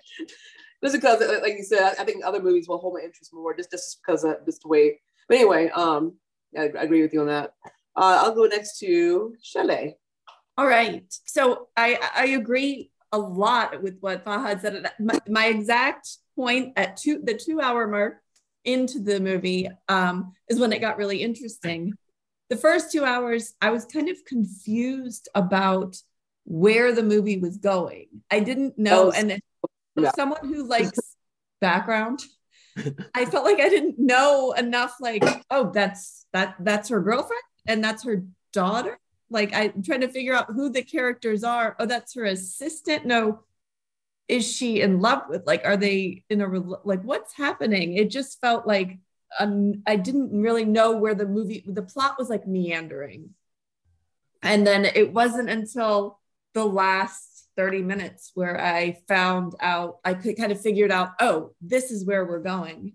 just 0.84 0.94
because, 0.94 1.22
like 1.42 1.58
you 1.58 1.64
said, 1.64 1.96
I 1.98 2.04
think 2.04 2.24
other 2.24 2.40
movies 2.40 2.68
will 2.68 2.78
hold 2.78 2.94
my 2.94 3.00
interest 3.00 3.34
more 3.34 3.58
just 3.58 3.72
just 3.72 4.00
because 4.06 4.24
of 4.24 4.46
just 4.46 4.62
the 4.62 4.68
way. 4.68 5.02
But 5.28 5.38
anyway, 5.38 5.70
um, 5.70 6.18
I, 6.56 6.66
I 6.66 6.84
agree 6.84 7.02
with 7.02 7.14
you 7.14 7.22
on 7.22 7.28
that. 7.28 7.56
Uh, 7.96 8.22
I'll 8.22 8.36
go 8.36 8.46
next 8.46 8.78
to 8.82 9.34
Shelly. 9.42 9.98
All 10.58 10.68
right. 10.68 11.06
So 11.26 11.70
I 11.76 12.00
I 12.16 12.26
agree 12.28 12.92
a 13.12 13.18
lot 13.18 13.82
with 13.82 13.98
what 14.00 14.26
Fahad 14.26 14.62
said. 14.62 14.86
My, 15.00 15.20
my 15.28 15.46
exact 15.48 16.18
point 16.36 16.74
at 16.76 16.98
two 16.98 17.22
the 17.24 17.34
two 17.34 17.60
hour 17.60 17.88
mark 17.88 18.22
into 18.64 19.00
the 19.00 19.20
movie 19.20 19.70
um, 19.90 20.34
is 20.50 20.60
when 20.60 20.74
it 20.74 20.80
got 20.80 20.98
really 20.98 21.22
interesting. 21.22 21.94
The 22.50 22.58
first 22.58 22.92
two 22.92 23.06
hours, 23.06 23.54
I 23.62 23.72
was 23.72 23.86
kind 23.86 24.10
of 24.10 24.24
confused 24.26 25.30
about 25.36 25.96
where 26.44 26.92
the 26.94 27.04
movie 27.04 27.38
was 27.38 27.58
going. 27.58 28.08
I 28.30 28.42
didn't 28.42 28.78
know, 28.78 29.08
oh, 29.08 29.12
and 29.12 29.42
yeah. 29.96 30.12
someone 30.16 30.44
who 30.44 30.64
likes 30.64 31.00
background, 31.62 32.22
I 33.14 33.26
felt 33.26 33.46
like 33.46 33.60
I 33.60 33.70
didn't 33.70 34.00
know 34.00 34.54
enough. 34.58 34.96
Like, 35.00 35.24
oh, 35.50 35.72
that's 35.74 36.26
that 36.34 36.56
that's 36.60 36.90
her 36.90 37.02
girlfriend, 37.02 37.42
and 37.68 37.84
that's 37.84 38.04
her 38.04 38.26
daughter, 38.54 39.00
like 39.32 39.54
I'm 39.54 39.82
trying 39.82 40.02
to 40.02 40.10
figure 40.10 40.34
out 40.34 40.52
who 40.52 40.70
the 40.70 40.84
characters 40.84 41.44
are. 41.44 41.76
Oh, 41.80 41.86
that's 41.86 42.14
her 42.16 42.26
assistant. 42.26 43.06
No, 43.06 43.44
is 44.28 44.50
she 44.50 44.82
in 44.82 45.00
love 45.00 45.24
with? 45.30 45.48
Like, 45.48 45.66
are 45.66 45.78
they 45.78 46.24
in 46.30 46.42
a 46.42 46.48
like 46.84 47.02
what's 47.04 47.34
happening? 47.34 47.98
It 47.98 48.10
just 48.10 48.40
felt 48.42 48.68
like 48.68 49.00
um, 49.40 49.84
I 49.88 49.96
didn't 49.96 50.32
really 50.32 50.66
know 50.66 50.98
where 50.98 51.16
the 51.16 51.26
movie 51.26 51.64
the 51.66 51.82
plot 51.82 52.16
was 52.20 52.30
like 52.30 52.48
meandering. 52.48 53.32
And 54.44 54.66
then 54.66 54.86
it 54.86 55.14
wasn't 55.14 55.50
until 55.50 56.20
the 56.54 56.66
last 56.66 57.48
30 57.58 57.84
minutes 57.84 58.32
where 58.34 58.60
I 58.60 58.98
found 59.08 59.54
out, 59.60 60.00
I 60.04 60.14
could 60.14 60.38
kind 60.38 60.52
of 60.52 60.60
figured 60.60 60.92
out, 60.92 61.12
oh, 61.20 61.54
this 61.62 61.92
is 61.92 62.06
where 62.06 62.26
we're 62.26 62.40
going. 62.40 62.94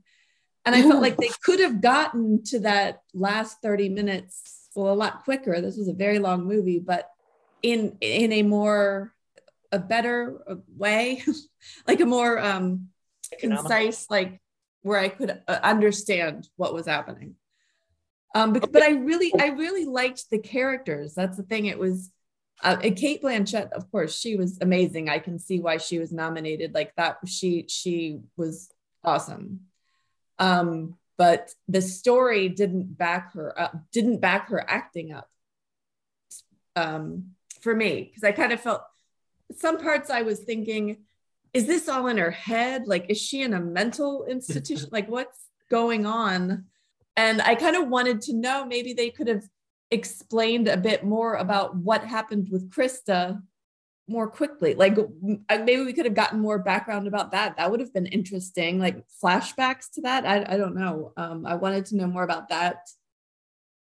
And 0.65 0.75
I 0.75 0.83
felt 0.83 1.01
like 1.01 1.17
they 1.17 1.31
could 1.45 1.61
have 1.61 1.81
gotten 1.81 2.43
to 2.47 2.61
that 2.61 3.03
last 3.15 3.63
30 3.63 3.91
minutes 3.91 4.56
well 4.77 4.93
a 4.93 4.95
lot 4.95 5.25
quicker. 5.25 5.61
This 5.61 5.77
was 5.77 5.89
a 5.89 5.95
very 5.95 6.19
long 6.19 6.45
movie, 6.45 6.79
but 6.79 7.11
in 7.63 7.97
in 8.01 8.33
a 8.33 8.43
more 8.43 9.13
a 9.73 9.79
better 9.79 10.39
way, 10.77 11.23
like 11.87 12.01
a 12.01 12.07
more 12.07 12.39
um 12.39 12.89
concise, 13.41 14.09
like 14.11 14.41
where 14.83 14.99
I 14.99 15.09
could 15.09 15.43
uh, 15.49 15.59
understand 15.63 16.49
what 16.57 16.75
was 16.75 16.87
happening. 16.87 17.35
Um, 18.35 18.53
but, 18.53 18.71
but 18.71 18.83
I 18.83 18.91
really, 18.91 19.33
I 19.41 19.49
really 19.49 19.87
liked 19.87 20.31
the 20.31 20.39
characters. 20.39 21.15
That's 21.15 21.39
the 21.39 21.43
thing. 21.43 21.67
It 21.67 21.79
was 21.79 22.11
uh, 22.63 22.77
Cate 22.77 23.23
Blanchett, 23.23 23.73
of 23.73 23.91
course, 23.91 24.19
she 24.19 24.37
was 24.37 24.59
amazing. 24.61 25.09
I 25.09 25.19
can 25.19 25.39
see 25.39 25.61
why 25.61 25.79
she 25.79 25.99
was 25.99 26.13
nominated. 26.13 26.75
Like 26.75 26.95
that, 26.97 27.19
she 27.27 27.67
she 27.69 28.21
was 28.37 28.71
awesome. 29.05 29.61
Um, 30.39 30.97
but 31.19 31.51
the 31.69 31.83
story 31.83 32.49
didn't 32.49 32.99
back 32.99 33.33
her 33.33 33.59
up, 33.59 33.75
didn't 33.93 34.21
back 34.21 34.49
her 34.49 34.65
acting 34.69 35.13
up. 35.13 35.29
Um, 36.75 37.33
for 37.61 37.75
me, 37.75 38.03
because 38.03 38.23
I 38.23 38.33
kind 38.33 38.53
of 38.53 38.61
felt 38.61 38.83
some 39.57 39.79
parts 39.79 40.11
I 40.11 40.23
was 40.23 40.41
thinking, 40.41 40.99
is 41.55 41.67
this 41.67 41.89
all 41.89 42.07
in 42.09 42.19
her 42.19 42.31
head? 42.31 42.87
Like, 42.87 43.07
is 43.09 43.19
she 43.19 43.43
in 43.43 43.55
a 43.55 43.61
mental 43.61 44.25
institution? 44.29 44.89
like, 44.93 45.09
what's 45.09 45.39
going 45.71 46.07
on? 46.07 46.67
And 47.17 47.41
I 47.41 47.55
kind 47.55 47.77
of 47.77 47.89
wanted 47.89 48.21
to 48.23 48.35
know 48.35 48.67
maybe 48.67 48.93
they 48.93 49.11
could 49.11 49.29
have 49.29 49.49
explained 49.91 50.69
a 50.69 50.77
bit 50.77 51.05
more 51.05 51.35
about 51.35 51.77
what 51.77 52.05
happened 52.05 52.49
with 52.51 52.71
Krista 52.71 53.41
more 54.09 54.29
quickly. 54.29 54.75
Like 54.75 54.97
maybe 55.49 55.83
we 55.83 55.93
could 55.93 56.05
have 56.05 56.15
gotten 56.15 56.41
more 56.41 56.59
background 56.59 57.07
about 57.07 57.33
that. 57.33 57.57
That 57.57 57.71
would 57.71 57.81
have 57.81 57.93
been 57.93 58.07
interesting, 58.07 58.79
like 58.79 59.05
flashbacks 59.23 59.91
to 59.95 60.03
that. 60.03 60.25
I, 60.25 60.55
I 60.55 60.57
don't 60.57 60.77
know. 60.77 61.13
Um, 61.17 61.45
I 61.47 61.55
wanted 61.55 61.87
to 61.87 61.97
know 61.97 62.07
more 62.07 62.23
about 62.23 62.49
that. 62.51 62.89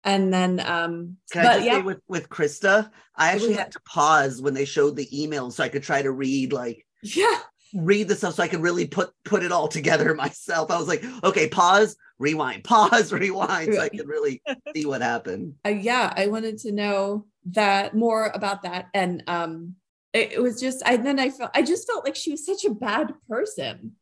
And 0.04 0.32
then, 0.32 0.60
um, 0.60 1.18
Can 1.32 1.46
I 1.46 1.54
just 1.56 1.66
yeah, 1.66 1.78
say 1.78 1.82
with, 1.82 2.00
with 2.08 2.30
Krista, 2.30 2.92
I 3.16 3.32
actually 3.32 3.54
had 3.54 3.72
to 3.72 3.80
pause 3.82 4.42
when 4.42 4.54
they 4.54 4.66
showed 4.66 4.96
the 4.96 5.24
email 5.24 5.50
so 5.50 5.64
I 5.64 5.70
could 5.70 5.84
try 5.84 6.02
to 6.02 6.12
read 6.12 6.54
like 6.54 6.86
yeah, 7.02 7.40
read 7.74 8.08
the 8.08 8.16
stuff 8.16 8.36
so 8.36 8.44
I 8.44 8.48
could 8.48 8.62
really 8.62 8.86
put 8.86 9.12
put 9.24 9.44
it 9.44 9.52
all 9.52 9.68
together 9.68 10.14
myself. 10.16 10.70
I 10.70 10.78
was 10.78 10.88
like, 10.88 11.04
okay, 11.24 11.50
pause, 11.50 11.98
rewind, 12.20 12.64
pause, 12.66 13.12
rewind, 13.12 13.74
so 13.74 13.82
I 13.82 13.90
could 13.90 14.08
really 14.08 14.42
see 14.76 14.86
what 14.86 15.02
happened. 15.02 15.56
uh, 15.66 15.70
yeah, 15.70 16.14
I 16.16 16.28
wanted 16.28 16.60
to 16.60 16.72
know 16.72 17.26
that 17.52 17.96
more 17.96 18.32
about 18.34 18.64
that. 18.64 18.88
And 18.94 19.24
um, 19.28 19.76
it, 20.16 20.42
was 20.42 20.60
just, 20.60 20.82
I 20.86 20.98
then 20.98 21.20
I 21.20 21.30
felt, 21.30 21.52
I 21.54 21.62
just 21.62 21.88
felt 21.88 22.06
like 22.06 22.16
she 22.16 22.32
was 22.32 22.46
such 22.46 22.64
a 22.64 22.74
bad 22.74 23.14
person. 23.28 23.94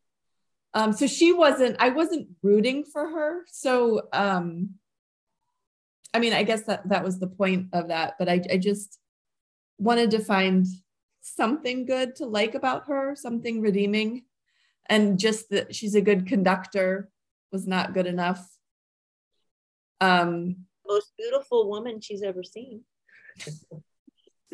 Um, 0.75 0.93
so 0.93 1.07
she 1.07 1.33
wasn't, 1.33 1.77
I 1.79 1.89
wasn't 1.89 2.29
rooting 2.41 2.83
for 2.83 3.09
her. 3.09 3.41
So, 3.47 4.07
um, 4.13 4.75
I 6.13 6.19
mean, 6.19 6.33
I 6.33 6.43
guess 6.43 6.63
that 6.63 6.87
that 6.89 7.03
was 7.03 7.19
the 7.19 7.27
point 7.27 7.69
of 7.73 7.87
that, 7.87 8.15
but 8.19 8.29
I, 8.29 8.41
I 8.51 8.57
just 8.57 8.99
wanted 9.79 10.11
to 10.11 10.19
find 10.19 10.67
something 11.21 11.85
good 11.85 12.15
to 12.17 12.25
like 12.25 12.53
about 12.53 12.87
her, 12.87 13.15
something 13.15 13.61
redeeming. 13.61 14.25
And 14.87 15.17
just 15.17 15.49
that 15.49 15.73
she's 15.73 15.95
a 15.95 16.01
good 16.01 16.27
conductor 16.27 17.09
was 17.51 17.65
not 17.65 17.93
good 17.93 18.05
enough. 18.05 18.45
Um, 20.01 20.65
Most 20.85 21.13
beautiful 21.17 21.69
woman 21.69 22.01
she's 22.01 22.21
ever 22.21 22.43
seen. 22.43 22.81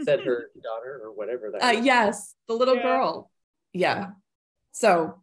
Said 0.03 0.21
her 0.21 0.49
daughter 0.63 1.01
or 1.03 1.11
whatever 1.13 1.51
that. 1.51 1.61
Uh, 1.63 1.75
was. 1.77 1.85
yes, 1.85 2.35
the 2.47 2.53
little 2.53 2.75
Yeah. 2.75 2.83
girl. 2.83 3.31
Yeah. 3.73 4.07
So 4.71 5.21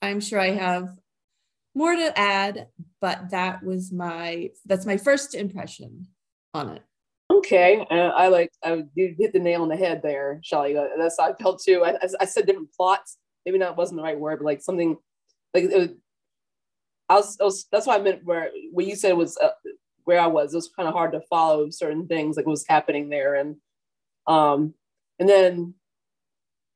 I'm 0.00 0.20
sure 0.20 0.38
I 0.40 0.50
have 0.50 0.88
more 1.74 1.94
to 1.94 2.18
add, 2.18 2.68
but 3.00 3.30
that 3.30 3.62
was 3.64 3.92
my 3.92 4.50
that's 4.66 4.86
my 4.86 4.96
first 4.96 5.34
impression 5.34 6.06
on 6.54 6.70
it. 6.76 6.82
Okay, 7.30 7.84
uh, 7.90 7.94
I 7.94 8.28
like 8.28 8.50
I 8.62 8.84
you 8.94 9.14
hit 9.18 9.32
the 9.32 9.38
nail 9.38 9.62
on 9.62 9.68
the 9.68 9.76
head 9.76 10.02
there, 10.02 10.38
Shelly. 10.42 10.76
Uh, 10.76 10.84
That's 10.98 11.16
how 11.18 11.30
I 11.32 11.34
felt 11.34 11.62
too. 11.62 11.82
I, 11.84 11.92
I, 11.92 12.08
I 12.20 12.24
said 12.26 12.46
different 12.46 12.72
plots. 12.74 13.16
Maybe 13.46 13.58
not 13.58 13.76
wasn't 13.76 13.96
the 13.98 14.02
right 14.04 14.18
word, 14.18 14.38
but 14.40 14.44
like 14.44 14.60
something 14.62 14.96
like 15.54 15.64
it 15.64 15.76
was, 15.78 15.88
I 17.08 17.14
was, 17.16 17.36
I 17.40 17.44
was. 17.44 17.66
That's 17.72 17.86
what 17.86 17.98
I 18.00 18.02
meant. 18.02 18.24
Where 18.24 18.50
what 18.72 18.86
you 18.86 18.94
said 18.94 19.16
was 19.16 19.36
uh, 19.38 19.48
where 20.04 20.20
I 20.20 20.26
was. 20.26 20.52
It 20.52 20.58
was 20.58 20.70
kind 20.76 20.88
of 20.88 20.94
hard 20.94 21.12
to 21.12 21.20
follow 21.22 21.70
certain 21.70 22.06
things, 22.06 22.36
like 22.36 22.44
what 22.46 22.50
was 22.52 22.66
happening 22.68 23.08
there, 23.08 23.34
and 23.36 23.56
um, 24.26 24.74
and 25.18 25.28
then 25.28 25.74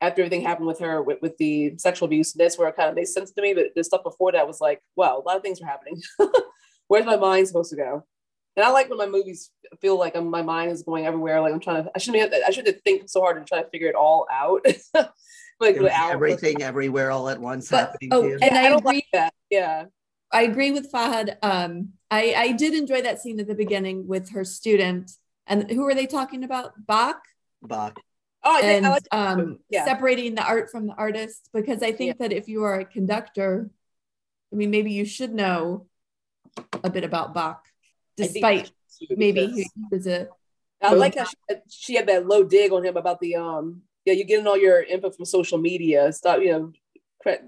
after 0.00 0.22
everything 0.22 0.42
happened 0.42 0.66
with 0.66 0.80
her 0.80 1.02
with, 1.02 1.20
with 1.22 1.36
the 1.38 1.74
sexual 1.78 2.06
abuse, 2.06 2.32
that's 2.32 2.58
where 2.58 2.68
it 2.68 2.76
kind 2.76 2.88
of 2.88 2.94
made 2.94 3.08
sense 3.08 3.32
to 3.32 3.42
me. 3.42 3.54
But 3.54 3.74
the 3.74 3.82
stuff 3.82 4.02
before 4.02 4.32
that 4.32 4.46
was 4.46 4.60
like, 4.60 4.80
wow, 4.94 5.18
a 5.18 5.26
lot 5.26 5.36
of 5.36 5.42
things 5.42 5.60
are 5.60 5.66
happening. 5.66 6.02
Where's 6.88 7.06
my 7.06 7.16
mind 7.16 7.48
supposed 7.48 7.70
to 7.70 7.76
go? 7.76 8.04
And 8.56 8.64
I 8.64 8.70
like 8.70 8.88
when 8.88 8.98
my 8.98 9.06
movies 9.06 9.50
feel 9.80 9.98
like 9.98 10.16
I'm, 10.16 10.30
my 10.30 10.42
mind 10.42 10.70
is 10.72 10.82
going 10.82 11.06
everywhere. 11.06 11.40
Like 11.40 11.52
I'm 11.52 11.60
trying 11.60 11.84
to, 11.84 11.90
I 11.94 11.98
shouldn't 11.98 12.32
have, 12.32 12.42
I 12.46 12.50
shouldn't 12.50 12.82
think 12.84 13.08
so 13.08 13.20
hard 13.20 13.36
and 13.36 13.46
try 13.46 13.62
to 13.62 13.68
figure 13.68 13.88
it 13.88 13.94
all 13.94 14.26
out. 14.32 14.64
like 15.60 15.76
the 15.76 15.90
hour- 15.90 16.12
Everything 16.12 16.62
everywhere 16.62 17.10
all 17.10 17.28
at 17.28 17.40
once 17.40 17.70
But- 17.70 17.90
happening 17.90 18.10
oh, 18.12 18.22
to 18.22 18.32
and 18.34 18.42
Yeah, 18.42 18.58
I 18.60 18.68
don't 18.68 18.78
agree 18.78 18.94
like 18.94 19.06
that. 19.12 19.34
Yeah. 19.50 19.84
I 20.32 20.42
agree 20.42 20.72
with 20.72 20.90
Fahad. 20.90 21.36
Um, 21.42 21.90
I, 22.10 22.34
I 22.36 22.52
did 22.52 22.74
enjoy 22.74 23.02
that 23.02 23.20
scene 23.20 23.40
at 23.40 23.46
the 23.46 23.54
beginning 23.54 24.06
with 24.06 24.30
her 24.30 24.44
student. 24.44 25.12
And 25.46 25.70
who 25.70 25.86
are 25.86 25.94
they 25.94 26.06
talking 26.06 26.42
about? 26.42 26.72
Bach 26.86 27.22
Bach. 27.62 27.98
Oh, 28.44 28.56
I, 28.56 28.60
think, 28.60 28.76
and 28.76 28.86
I 28.86 28.90
like 28.90 29.02
um, 29.10 29.58
yeah. 29.70 29.84
separating 29.84 30.34
the 30.34 30.44
art 30.44 30.70
from 30.70 30.86
the 30.86 30.94
artist. 30.94 31.48
Because 31.52 31.82
I 31.82 31.92
think 31.92 32.18
that 32.18 32.32
if 32.32 32.48
you 32.48 32.62
are 32.64 32.80
a 32.80 32.84
conductor, 32.84 33.70
I 34.52 34.56
mean, 34.56 34.70
maybe 34.70 34.92
you 34.92 35.04
should 35.04 35.34
know 35.34 35.86
a 36.84 36.90
bit 36.90 37.04
about 37.04 37.34
Bach, 37.34 37.64
despite 38.16 38.70
too, 38.98 39.14
maybe 39.16 39.46
because- 39.46 39.56
he 39.56 39.62
he 39.62 39.84
was 39.90 40.06
a 40.06 40.28
I 40.82 40.92
like 40.92 41.16
how 41.16 41.24
she 41.24 41.36
had, 41.48 41.62
she 41.68 41.94
had 41.94 42.06
that 42.08 42.26
low 42.26 42.44
dig 42.44 42.70
on 42.70 42.84
him 42.84 42.96
about 42.96 43.18
the 43.20 43.36
um 43.36 43.82
yeah 44.04 44.12
you're 44.12 44.26
getting 44.26 44.46
all 44.46 44.58
your 44.58 44.82
input 44.82 45.16
from 45.16 45.24
social 45.24 45.58
media 45.58 46.12
stop 46.12 46.40
you 46.40 46.52
know 46.52 46.72
cra- 47.22 47.40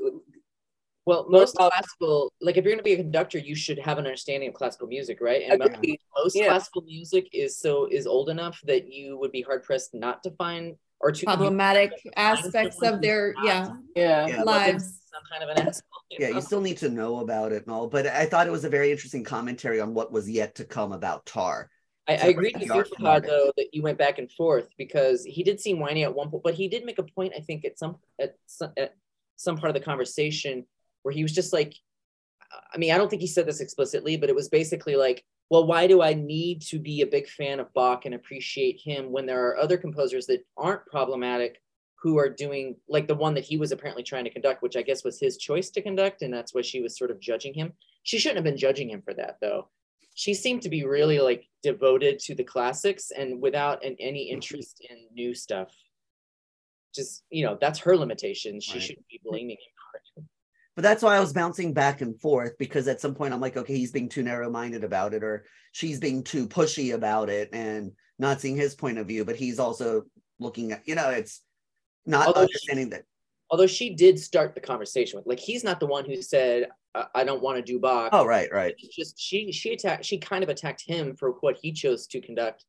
Well, 1.08 1.24
most 1.30 1.56
Uh, 1.58 1.70
classical, 1.70 2.30
like 2.42 2.58
if 2.58 2.64
you're 2.66 2.72
going 2.72 2.80
to 2.80 2.84
be 2.84 2.92
a 2.92 2.98
conductor, 2.98 3.38
you 3.38 3.54
should 3.54 3.78
have 3.78 3.96
an 3.96 4.04
understanding 4.04 4.50
of 4.50 4.54
classical 4.54 4.86
music, 4.86 5.22
right? 5.22 5.42
And 5.48 5.58
mo- 5.58 5.94
most 6.22 6.36
Yeah. 6.36 6.48
classical 6.48 6.82
music 6.82 7.30
is 7.32 7.56
so 7.56 7.86
is 7.86 8.06
old 8.06 8.28
enough 8.28 8.60
that 8.64 8.92
you 8.92 9.16
would 9.16 9.32
be 9.32 9.40
hard 9.40 9.62
pressed 9.62 9.94
not 9.94 10.22
to 10.24 10.30
find 10.32 10.76
or 11.00 11.10
to 11.10 11.20
you- 11.20 11.24
problematic 11.24 11.92
aspects 12.16 12.82
of 12.82 13.00
their 13.00 13.34
yeah 13.42 13.68
yeah 13.96 14.28
Yeah. 14.28 14.42
lives. 14.42 15.00
some 15.10 15.22
kind 15.30 15.42
of 15.42 15.48
an 15.48 15.66
asshole. 15.66 16.02
you 16.10 16.18
Yeah, 16.20 16.28
know? 16.28 16.34
you 16.36 16.40
still 16.42 16.60
need 16.60 16.76
to 16.84 16.90
know 16.90 17.20
about 17.20 17.52
it 17.52 17.64
and 17.64 17.72
all, 17.74 17.88
but 17.88 18.06
I 18.06 18.26
thought 18.26 18.46
it 18.46 18.50
was 18.50 18.66
a 18.66 18.68
very 18.68 18.90
interesting 18.92 19.24
commentary 19.24 19.80
on 19.80 19.94
what 19.94 20.12
was 20.12 20.28
yet 20.28 20.56
to 20.56 20.64
come 20.66 20.92
about 20.92 21.24
Tar. 21.24 21.70
I, 22.06 22.12
I 22.12 22.16
separate 22.16 22.30
agreed 22.32 22.54
with 22.58 22.66
you, 22.66 22.72
art 22.74 22.88
from 22.88 23.04
Fahad, 23.06 23.08
art. 23.08 23.26
though, 23.26 23.50
that 23.56 23.68
you 23.72 23.80
went 23.80 23.96
back 23.96 24.18
and 24.18 24.30
forth 24.32 24.68
because 24.76 25.24
he 25.24 25.42
did 25.42 25.58
seem 25.58 25.80
whiny 25.80 26.04
at 26.04 26.14
one 26.14 26.28
point, 26.30 26.42
but 26.42 26.52
he 26.54 26.68
did 26.68 26.84
make 26.84 26.98
a 26.98 27.02
point, 27.02 27.32
I 27.34 27.40
think, 27.40 27.64
at 27.64 27.78
some 27.78 27.96
at 28.20 28.34
some, 28.44 28.72
at 28.76 28.94
some 29.36 29.56
part 29.56 29.70
of 29.70 29.74
the 29.74 29.80
conversation 29.80 30.66
where 31.02 31.12
he 31.14 31.22
was 31.22 31.32
just 31.32 31.52
like, 31.52 31.74
I 32.72 32.78
mean, 32.78 32.92
I 32.92 32.98
don't 32.98 33.08
think 33.08 33.22
he 33.22 33.28
said 33.28 33.46
this 33.46 33.60
explicitly, 33.60 34.16
but 34.16 34.28
it 34.28 34.34
was 34.34 34.48
basically 34.48 34.96
like, 34.96 35.24
well, 35.50 35.66
why 35.66 35.86
do 35.86 36.02
I 36.02 36.14
need 36.14 36.62
to 36.62 36.78
be 36.78 37.00
a 37.02 37.06
big 37.06 37.28
fan 37.28 37.60
of 37.60 37.72
Bach 37.74 38.04
and 38.04 38.14
appreciate 38.14 38.80
him 38.82 39.10
when 39.10 39.26
there 39.26 39.46
are 39.48 39.58
other 39.58 39.76
composers 39.78 40.26
that 40.26 40.44
aren't 40.56 40.86
problematic 40.86 41.60
who 42.02 42.18
are 42.18 42.28
doing 42.28 42.76
like 42.88 43.08
the 43.08 43.14
one 43.14 43.34
that 43.34 43.44
he 43.44 43.56
was 43.56 43.72
apparently 43.72 44.02
trying 44.02 44.24
to 44.24 44.30
conduct, 44.30 44.62
which 44.62 44.76
I 44.76 44.82
guess 44.82 45.04
was 45.04 45.18
his 45.18 45.36
choice 45.36 45.70
to 45.70 45.82
conduct, 45.82 46.22
and 46.22 46.32
that's 46.32 46.54
why 46.54 46.62
she 46.62 46.80
was 46.80 46.96
sort 46.96 47.10
of 47.10 47.20
judging 47.20 47.54
him. 47.54 47.72
She 48.04 48.18
shouldn't 48.18 48.36
have 48.36 48.44
been 48.44 48.56
judging 48.56 48.90
him 48.90 49.02
for 49.02 49.14
that, 49.14 49.38
though 49.40 49.68
she 50.18 50.34
seemed 50.34 50.62
to 50.62 50.68
be 50.68 50.84
really 50.84 51.20
like 51.20 51.46
devoted 51.62 52.18
to 52.18 52.34
the 52.34 52.42
classics 52.42 53.12
and 53.16 53.40
without 53.40 53.84
an, 53.84 53.94
any 54.00 54.28
interest 54.30 54.84
in 54.90 54.96
new 55.14 55.32
stuff 55.32 55.72
just 56.92 57.22
you 57.30 57.44
know 57.44 57.56
that's 57.60 57.78
her 57.78 57.96
limitation 57.96 58.58
she 58.60 58.72
Right. 58.72 58.82
shouldn't 58.82 59.06
be 59.08 59.20
blaming 59.24 59.50
him 59.56 59.74
for 59.92 60.00
it 60.22 60.24
But 60.78 60.84
that's 60.84 61.02
why 61.02 61.16
I 61.16 61.18
was 61.20 61.32
bouncing 61.32 61.74
back 61.74 62.02
and 62.02 62.20
forth 62.20 62.56
because 62.56 62.86
at 62.86 63.00
some 63.00 63.12
point 63.12 63.34
I'm 63.34 63.40
like, 63.40 63.56
okay, 63.56 63.76
he's 63.76 63.90
being 63.90 64.08
too 64.08 64.22
narrow 64.22 64.48
minded 64.48 64.84
about 64.84 65.12
it, 65.12 65.24
or 65.24 65.44
she's 65.72 65.98
being 65.98 66.22
too 66.22 66.46
pushy 66.46 66.94
about 66.94 67.28
it 67.30 67.48
and 67.52 67.90
not 68.20 68.40
seeing 68.40 68.54
his 68.54 68.76
point 68.76 68.96
of 68.96 69.08
view. 69.08 69.24
But 69.24 69.34
he's 69.34 69.58
also 69.58 70.04
looking 70.38 70.70
at, 70.70 70.86
you 70.86 70.94
know, 70.94 71.10
it's 71.10 71.42
not 72.06 72.28
Although 72.28 72.42
she- 72.42 72.52
understanding 72.52 72.90
that. 72.90 73.02
although 73.50 73.66
she 73.66 73.92
did 73.96 74.20
start 74.20 74.54
the 74.54 74.60
conversation 74.60 75.16
with 75.18 75.26
like 75.26 75.40
he's 75.40 75.64
not 75.64 75.80
the 75.80 75.86
one 75.86 76.04
who 76.04 76.22
said 76.22 76.68
i, 76.94 77.06
I 77.12 77.24
don't 77.24 77.42
want 77.42 77.56
to 77.56 77.62
do 77.72 77.80
box. 77.80 78.10
Oh, 78.12 78.24
right, 78.24 78.48
right. 78.52 78.74
it's 78.78 78.94
just 78.94 79.18
she 79.18 79.50
she 79.50 79.72
attacked 79.72 80.04
she 80.04 80.16
kind 80.18 80.44
of 80.44 80.48
attacked 80.48 80.84
him 80.86 81.16
for 81.16 81.32
what 81.40 81.56
he 81.60 81.72
chose 81.72 82.06
to 82.06 82.20
conduct 82.20 82.66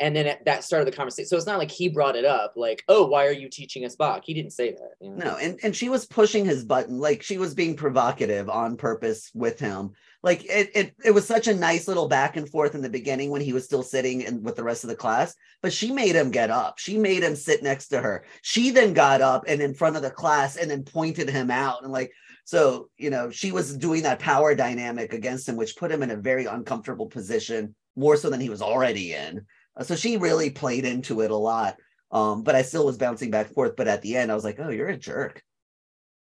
and 0.00 0.16
then 0.16 0.36
that 0.44 0.64
started 0.64 0.86
the 0.86 0.96
conversation. 0.96 1.28
So 1.28 1.36
it's 1.36 1.46
not 1.46 1.58
like 1.58 1.70
he 1.70 1.88
brought 1.88 2.16
it 2.16 2.24
up, 2.24 2.54
like, 2.56 2.82
"Oh, 2.88 3.06
why 3.06 3.26
are 3.26 3.32
you 3.32 3.48
teaching 3.48 3.84
us 3.84 3.94
Bach?" 3.94 4.22
He 4.24 4.34
didn't 4.34 4.52
say 4.52 4.72
that. 4.72 4.94
you 5.00 5.10
know? 5.10 5.24
No, 5.24 5.36
and 5.36 5.58
and 5.62 5.74
she 5.74 5.88
was 5.88 6.04
pushing 6.04 6.44
his 6.44 6.64
button, 6.64 6.98
like 6.98 7.22
she 7.22 7.38
was 7.38 7.54
being 7.54 7.76
provocative 7.76 8.50
on 8.50 8.76
purpose 8.76 9.30
with 9.34 9.60
him. 9.60 9.92
Like 10.22 10.44
it, 10.46 10.70
it, 10.74 10.94
it 11.04 11.10
was 11.12 11.26
such 11.26 11.46
a 11.48 11.54
nice 11.54 11.86
little 11.86 12.08
back 12.08 12.36
and 12.36 12.48
forth 12.48 12.74
in 12.74 12.82
the 12.82 12.88
beginning 12.88 13.30
when 13.30 13.42
he 13.42 13.52
was 13.52 13.64
still 13.64 13.82
sitting 13.82 14.22
in, 14.22 14.42
with 14.42 14.56
the 14.56 14.64
rest 14.64 14.82
of 14.82 14.90
the 14.90 14.96
class. 14.96 15.34
But 15.62 15.72
she 15.72 15.92
made 15.92 16.16
him 16.16 16.30
get 16.30 16.50
up. 16.50 16.78
She 16.78 16.98
made 16.98 17.22
him 17.22 17.36
sit 17.36 17.62
next 17.62 17.88
to 17.88 18.00
her. 18.00 18.24
She 18.42 18.70
then 18.70 18.94
got 18.94 19.20
up 19.20 19.44
and 19.46 19.60
in 19.60 19.74
front 19.74 19.96
of 19.96 20.02
the 20.02 20.10
class 20.10 20.56
and 20.56 20.70
then 20.70 20.82
pointed 20.82 21.28
him 21.28 21.50
out 21.50 21.82
and 21.82 21.92
like. 21.92 22.10
So 22.46 22.90
you 22.98 23.10
know 23.10 23.30
she 23.30 23.52
was 23.52 23.76
doing 23.76 24.02
that 24.02 24.18
power 24.18 24.54
dynamic 24.54 25.12
against 25.12 25.48
him, 25.48 25.56
which 25.56 25.76
put 25.76 25.92
him 25.92 26.02
in 26.02 26.10
a 26.10 26.16
very 26.16 26.46
uncomfortable 26.46 27.06
position, 27.06 27.74
more 27.96 28.16
so 28.16 28.28
than 28.28 28.40
he 28.40 28.50
was 28.50 28.60
already 28.60 29.14
in. 29.14 29.46
Uh, 29.76 29.82
so 29.84 29.96
she 29.96 30.16
really 30.16 30.50
played 30.50 30.84
into 30.84 31.20
it 31.20 31.30
a 31.30 31.36
lot. 31.36 31.76
Um, 32.10 32.42
but 32.42 32.54
I 32.54 32.62
still 32.62 32.86
was 32.86 32.96
bouncing 32.98 33.30
back 33.30 33.46
and 33.46 33.54
forth. 33.54 33.74
But 33.76 33.88
at 33.88 34.02
the 34.02 34.16
end, 34.16 34.30
I 34.30 34.34
was 34.34 34.44
like, 34.44 34.60
"Oh, 34.60 34.68
you're 34.70 34.88
a 34.88 34.96
jerk." 34.96 35.42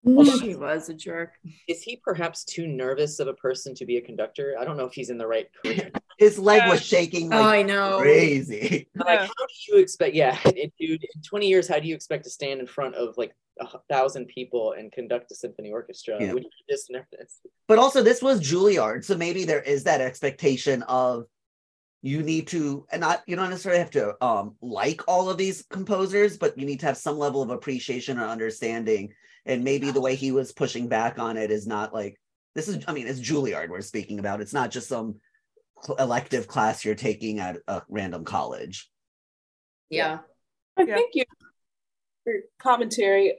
She 0.06 0.54
was 0.54 0.88
a 0.88 0.94
jerk. 0.94 1.32
Is 1.66 1.82
he 1.82 1.96
perhaps 1.96 2.44
too 2.44 2.66
nervous 2.66 3.18
of 3.18 3.26
a 3.26 3.34
person 3.34 3.74
to 3.74 3.84
be 3.84 3.96
a 3.96 4.00
conductor? 4.00 4.54
I 4.58 4.64
don't 4.64 4.76
know 4.76 4.84
if 4.86 4.92
he's 4.92 5.10
in 5.10 5.18
the 5.18 5.26
right 5.26 5.48
career. 5.60 5.90
His 6.18 6.38
leg 6.38 6.62
Yeah. 6.64 6.70
was 6.70 6.84
shaking 6.84 7.32
Oh, 7.32 7.42
I 7.42 7.62
know. 7.62 7.98
crazy. 8.00 8.88
like, 8.94 9.08
Yeah. 9.20 9.26
how 9.26 9.46
do 9.46 9.54
you 9.72 9.78
expect? 9.78 10.14
Yeah, 10.14 10.38
it, 10.46 10.72
dude, 10.78 11.02
in 11.02 11.22
20 11.22 11.48
years, 11.48 11.66
how 11.68 11.78
do 11.80 11.88
you 11.88 11.94
expect 11.94 12.24
to 12.24 12.30
stand 12.30 12.60
in 12.60 12.66
front 12.66 12.94
of 12.94 13.16
like 13.18 13.34
a 13.60 13.66
thousand 13.90 14.26
people 14.28 14.72
and 14.78 14.92
conduct 14.92 15.32
a 15.32 15.34
symphony 15.34 15.72
orchestra? 15.72 16.16
Yeah. 16.20 16.32
Would 16.32 16.44
you 16.44 16.48
be 16.50 16.64
this 16.72 16.88
nervous? 16.90 17.40
But 17.66 17.78
also, 17.78 18.02
this 18.02 18.22
was 18.22 18.40
Juilliard, 18.40 19.04
so 19.04 19.16
maybe 19.16 19.44
there 19.44 19.62
is 19.62 19.84
that 19.84 20.00
expectation 20.00 20.82
of 20.84 21.24
you 22.02 22.22
need 22.22 22.46
to, 22.48 22.86
and 22.92 23.00
not 23.00 23.22
you 23.26 23.36
don't 23.36 23.50
necessarily 23.50 23.80
have 23.80 23.90
to 23.90 24.24
um 24.24 24.54
like 24.62 25.02
all 25.08 25.28
of 25.28 25.36
these 25.36 25.64
composers, 25.70 26.36
but 26.36 26.56
you 26.58 26.64
need 26.64 26.80
to 26.80 26.86
have 26.86 26.96
some 26.96 27.18
level 27.18 27.42
of 27.42 27.50
appreciation 27.50 28.18
or 28.18 28.24
understanding. 28.24 29.12
And 29.46 29.64
maybe 29.64 29.90
the 29.90 30.00
way 30.00 30.14
he 30.14 30.30
was 30.30 30.52
pushing 30.52 30.88
back 30.88 31.18
on 31.18 31.36
it 31.36 31.50
is 31.50 31.66
not 31.66 31.94
like 31.94 32.20
this 32.54 32.68
is. 32.68 32.84
I 32.86 32.92
mean, 32.92 33.06
it's 33.06 33.20
Juilliard 33.20 33.68
we're 33.68 33.80
speaking 33.80 34.18
about. 34.18 34.40
It's 34.40 34.52
not 34.52 34.70
just 34.70 34.88
some 34.88 35.16
elective 35.98 36.48
class 36.48 36.84
you're 36.84 36.94
taking 36.94 37.40
at 37.40 37.58
a 37.66 37.82
random 37.88 38.24
college. 38.24 38.90
Yeah. 39.90 40.18
I 40.76 40.82
Yeah. 40.82 40.94
thank 40.94 41.14
you 41.14 41.24
for 42.24 42.34
commentary, 42.58 43.38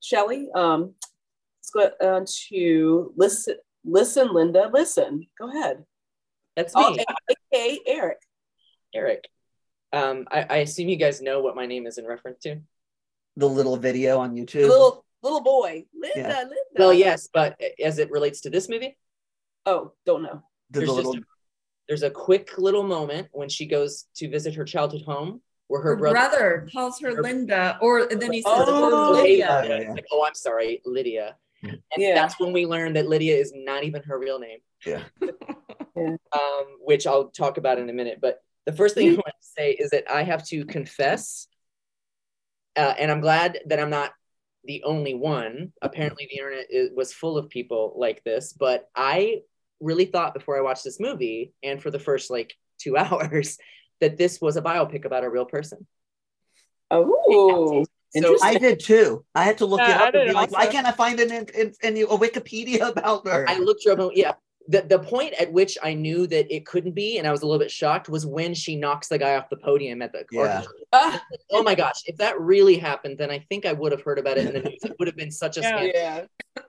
Shelley. 0.00 0.48
Um, 0.54 0.94
let's 1.58 1.70
go 1.70 1.90
on 2.06 2.26
to 2.48 3.12
listen. 3.16 3.56
Listen, 3.84 4.32
Linda. 4.32 4.70
Listen. 4.72 5.26
Go 5.38 5.50
ahead. 5.50 5.84
That's 6.56 6.74
me, 6.74 6.82
Oh, 6.84 6.96
aka 7.52 7.78
Eric. 7.86 8.18
Eric. 8.94 9.28
Um, 9.92 10.26
I, 10.30 10.46
I 10.48 10.56
assume 10.58 10.88
you 10.88 10.96
guys 10.96 11.20
know 11.20 11.40
what 11.40 11.56
my 11.56 11.66
name 11.66 11.86
is 11.86 11.98
in 11.98 12.06
reference 12.06 12.40
to. 12.42 12.56
The 13.36 13.48
little 13.48 13.76
video 13.76 14.18
on 14.18 14.34
YouTube. 14.34 14.68
Little 14.68 15.04
little 15.22 15.40
boy. 15.42 15.84
Linda. 15.94 16.12
Yeah. 16.28 16.38
Linda. 16.40 16.54
Well, 16.78 16.92
yes, 16.92 17.28
but 17.32 17.60
as 17.82 17.98
it 17.98 18.10
relates 18.10 18.42
to 18.42 18.50
this 18.50 18.68
movie, 18.68 18.96
Oh, 19.66 19.92
don't 20.06 20.22
know. 20.22 20.42
there's 20.70 20.88
the 20.88 20.94
just 20.94 21.06
little 21.06 21.22
a, 21.22 21.26
there's 21.88 22.02
a 22.02 22.10
quick 22.10 22.58
little 22.58 22.82
moment 22.82 23.28
when 23.32 23.48
she 23.48 23.66
goes 23.66 24.04
to 24.16 24.28
visit 24.28 24.54
her 24.54 24.64
childhood 24.64 25.02
home 25.02 25.40
where 25.68 25.80
her, 25.80 25.90
Her 25.90 25.96
brother, 25.96 26.16
brother 26.28 26.68
calls 26.72 27.00
her 27.00 27.16
her- 27.16 27.22
Linda, 27.22 27.78
or 27.80 28.00
and 28.00 28.20
then 28.20 28.32
he 28.32 28.42
says, 28.42 28.52
Oh, 28.54 28.64
"Oh, 28.68 29.12
Lydia. 29.12 29.60
Lydia. 29.62 29.78
Yeah, 29.78 29.80
yeah. 29.88 29.92
Like, 29.92 30.04
oh, 30.12 30.24
I'm 30.26 30.34
sorry, 30.34 30.82
Lydia. 30.84 31.36
And 31.62 31.80
Yeah. 31.96 32.14
that's 32.14 32.38
when 32.38 32.52
we 32.52 32.66
learn 32.66 32.92
that 32.92 33.08
Lydia 33.08 33.36
is 33.36 33.52
not 33.54 33.84
even 33.84 34.02
her 34.02 34.18
real 34.18 34.38
name. 34.38 34.58
Yeah. 34.84 35.02
um, 36.32 36.64
which 36.80 37.06
I'll 37.06 37.28
talk 37.30 37.56
about 37.58 37.78
in 37.78 37.88
a 37.88 37.92
minute. 37.92 38.18
But 38.20 38.38
the 38.66 38.72
first 38.72 38.94
thing 38.94 39.08
I 39.10 39.14
want 39.14 39.26
to 39.40 39.48
say 39.56 39.72
is 39.72 39.90
that 39.90 40.10
I 40.10 40.22
have 40.22 40.44
to 40.48 40.64
confess, 40.64 41.46
uh, 42.76 42.94
and 42.98 43.10
I'm 43.10 43.20
glad 43.20 43.58
that 43.66 43.78
I'm 43.80 43.90
not 43.90 44.12
the 44.64 44.82
only 44.84 45.14
one. 45.14 45.72
Apparently, 45.82 46.26
the 46.30 46.38
internet 46.38 46.66
is, 46.70 46.90
was 46.94 47.12
full 47.12 47.36
of 47.38 47.48
people 47.48 47.94
like 47.96 48.22
this, 48.24 48.52
but 48.52 48.88
I 48.96 49.42
really 49.80 50.06
thought 50.06 50.34
before 50.34 50.56
I 50.56 50.62
watched 50.62 50.84
this 50.84 50.98
movie 50.98 51.52
and 51.62 51.82
for 51.82 51.90
the 51.90 51.98
first 51.98 52.30
like 52.30 52.54
two 52.78 52.96
hours 53.02 53.58
that 54.00 54.16
this 54.16 54.40
was 54.40 54.56
a 54.56 54.62
biopic 54.62 55.04
about 55.04 55.24
a 55.24 55.30
real 55.30 55.44
person. 55.44 55.86
Oh, 56.90 57.84
So 58.16 58.36
I 58.42 58.56
did 58.58 58.80
too. 58.80 59.24
I 59.34 59.44
had 59.44 59.58
to 59.58 59.66
look 59.66 59.80
Yeah, 59.80 59.96
it 59.96 60.00
I 60.00 60.08
up 60.08 60.14
and 60.14 60.28
be 60.28 60.32
like, 60.34 60.50
why 60.52 60.66
can't 60.66 60.86
I 60.86 60.92
find 60.92 61.18
it 61.18 61.30
in, 61.30 61.46
in, 61.60 61.72
in 61.96 62.04
a 62.04 62.06
Wikipedia 62.16 62.88
about 62.88 63.26
her? 63.26 63.44
I 63.48 63.58
looked 63.58 63.84
her 63.84 63.92
up. 63.92 63.98
and- 63.98 64.12
Yeah. 64.14 64.34
The, 64.66 64.80
the 64.82 64.98
point 64.98 65.34
at 65.34 65.52
which 65.52 65.76
I 65.82 65.92
knew 65.92 66.26
that 66.28 66.52
it 66.54 66.64
couldn't 66.64 66.92
be, 66.94 67.18
and 67.18 67.26
I 67.26 67.30
was 67.30 67.42
a 67.42 67.46
little 67.46 67.58
bit 67.58 67.70
shocked, 67.70 68.08
was 68.08 68.24
when 68.24 68.54
she 68.54 68.76
knocks 68.76 69.08
the 69.08 69.18
guy 69.18 69.36
off 69.36 69.50
the 69.50 69.56
podium 69.58 70.00
at 70.00 70.12
the 70.12 70.24
Yeah. 70.30 70.40
orchestra. 70.40 70.72
Ah, 70.92 71.22
oh 71.50 71.62
my 71.62 71.74
gosh, 71.74 72.00
if 72.06 72.16
that 72.16 72.40
really 72.40 72.78
happened, 72.78 73.18
then 73.18 73.30
I 73.30 73.40
think 73.50 73.66
I 73.66 73.72
would 73.74 73.92
have 73.92 74.00
heard 74.00 74.18
about 74.18 74.38
it 74.38 74.46
in 74.46 74.54
the 74.54 74.60
news. 74.60 74.78
It 74.82 74.94
would 74.98 75.08
have 75.08 75.16
been 75.16 75.30
such 75.30 75.58
a 75.58 75.60
Yeah. 75.60 75.68
scandal. 75.68 75.90
yeah. 75.94 76.24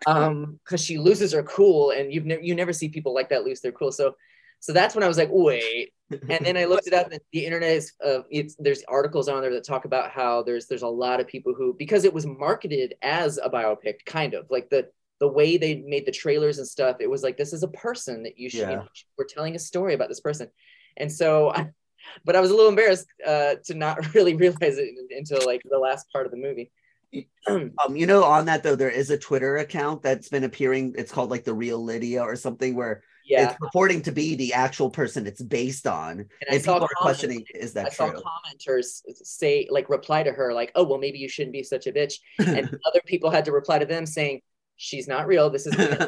Um, 0.07 0.59
because 0.63 0.83
she 0.83 0.97
loses 0.97 1.31
her 1.31 1.43
cool, 1.43 1.91
and 1.91 2.11
you've 2.11 2.25
never 2.25 2.41
you 2.41 2.53
never 2.55 2.73
see 2.73 2.89
people 2.89 3.13
like 3.13 3.29
that 3.29 3.43
lose 3.45 3.61
their 3.61 3.71
cool. 3.71 3.91
So, 3.91 4.15
so 4.59 4.73
that's 4.73 4.95
when 4.95 5.03
I 5.03 5.07
was 5.07 5.17
like, 5.17 5.29
wait. 5.31 5.93
And 6.29 6.45
then 6.45 6.57
I 6.57 6.65
looked 6.71 6.87
it 6.87 6.93
up, 6.93 7.11
and 7.11 7.19
the 7.31 7.45
internet 7.45 7.71
is 7.71 7.93
uh, 8.03 8.19
it's 8.31 8.55
there's 8.59 8.83
articles 8.87 9.29
on 9.29 9.41
there 9.41 9.53
that 9.53 9.63
talk 9.63 9.85
about 9.85 10.09
how 10.11 10.41
there's 10.43 10.65
there's 10.67 10.81
a 10.81 10.87
lot 10.87 11.19
of 11.19 11.27
people 11.27 11.53
who 11.53 11.73
because 11.77 12.03
it 12.03 12.13
was 12.13 12.25
marketed 12.25 12.95
as 13.01 13.37
a 13.37 13.49
biopic, 13.49 14.03
kind 14.05 14.33
of 14.33 14.47
like 14.49 14.69
the 14.69 14.89
the 15.19 15.27
way 15.27 15.57
they 15.57 15.75
made 15.75 16.05
the 16.05 16.11
trailers 16.11 16.57
and 16.57 16.67
stuff. 16.67 16.97
It 16.99 17.09
was 17.09 17.23
like 17.23 17.37
this 17.37 17.53
is 17.53 17.63
a 17.63 17.69
person 17.69 18.23
that 18.23 18.37
you 18.37 18.49
should 18.49 18.61
you 18.61 18.67
Yeah. 18.67 18.75
know, 18.75 18.87
we're 19.17 19.25
telling 19.25 19.55
a 19.55 19.59
story 19.59 19.93
about 19.93 20.09
this 20.09 20.21
person, 20.21 20.49
and 20.97 21.11
so. 21.11 21.51
I, 21.51 21.71
but 22.23 22.35
I 22.35 22.39
was 22.39 22.51
a 22.51 22.53
little 22.53 22.69
embarrassed 22.69 23.07
uh, 23.25 23.55
to 23.65 23.73
not 23.73 23.97
really 24.13 24.35
realize 24.35 24.77
it 24.77 24.93
until 25.09 25.43
like 25.45 25.61
the 25.69 25.79
last 25.79 26.05
part 26.11 26.25
of 26.25 26.31
the 26.31 26.37
movie. 26.37 26.71
Um, 27.47 27.95
you 27.95 28.07
know, 28.07 28.23
on 28.23 28.45
that 28.45 28.63
though, 28.63 28.75
there 28.75 28.89
is 28.89 29.11
a 29.11 29.17
Twitter 29.17 29.57
account 29.57 30.01
that's 30.01 30.29
been 30.29 30.43
appearing. 30.43 30.95
It's 30.97 31.11
called 31.11 31.29
like 31.29 31.43
the 31.43 31.53
real 31.53 31.83
Lydia 31.83 32.23
or 32.23 32.35
something, 32.35 32.75
where 32.75 33.03
yeah, 33.27 33.49
it's 33.49 33.59
purporting 33.59 34.01
to 34.03 34.11
be 34.11 34.33
the 34.35 34.53
actual 34.53 34.89
person 34.89 35.27
it's 35.27 35.43
based 35.43 35.85
on, 35.85 36.21
and 36.21 36.27
and, 36.49 36.55
I 36.55 36.57
saw 36.57 36.73
people 36.73 36.87
are 36.87 37.01
questioning, 37.01 37.45
is 37.53 37.73
I 37.73 37.83
that 37.83 37.93
saw 37.93 38.09
true? 38.09 38.19
commenters 38.19 39.01
say 39.23 39.67
like 39.69 39.89
reply 39.89 40.23
to 40.23 40.31
her 40.31 40.53
like, 40.53 40.71
"Oh 40.73 40.83
well, 40.83 40.97
maybe 40.97 41.19
you 41.19 41.29
shouldn't 41.29 41.53
be 41.53 41.61
such 41.61 41.85
a 41.85 41.91
bitch," 41.91 42.15
and 42.39 42.65
other 42.85 43.01
people 43.05 43.29
had 43.29 43.45
to 43.45 43.51
reply 43.51 43.77
to 43.77 43.85
them 43.85 44.07
saying, 44.07 44.41
"She's 44.77 45.07
not 45.07 45.27
real. 45.27 45.49
This 45.49 45.67
is." 45.67 45.75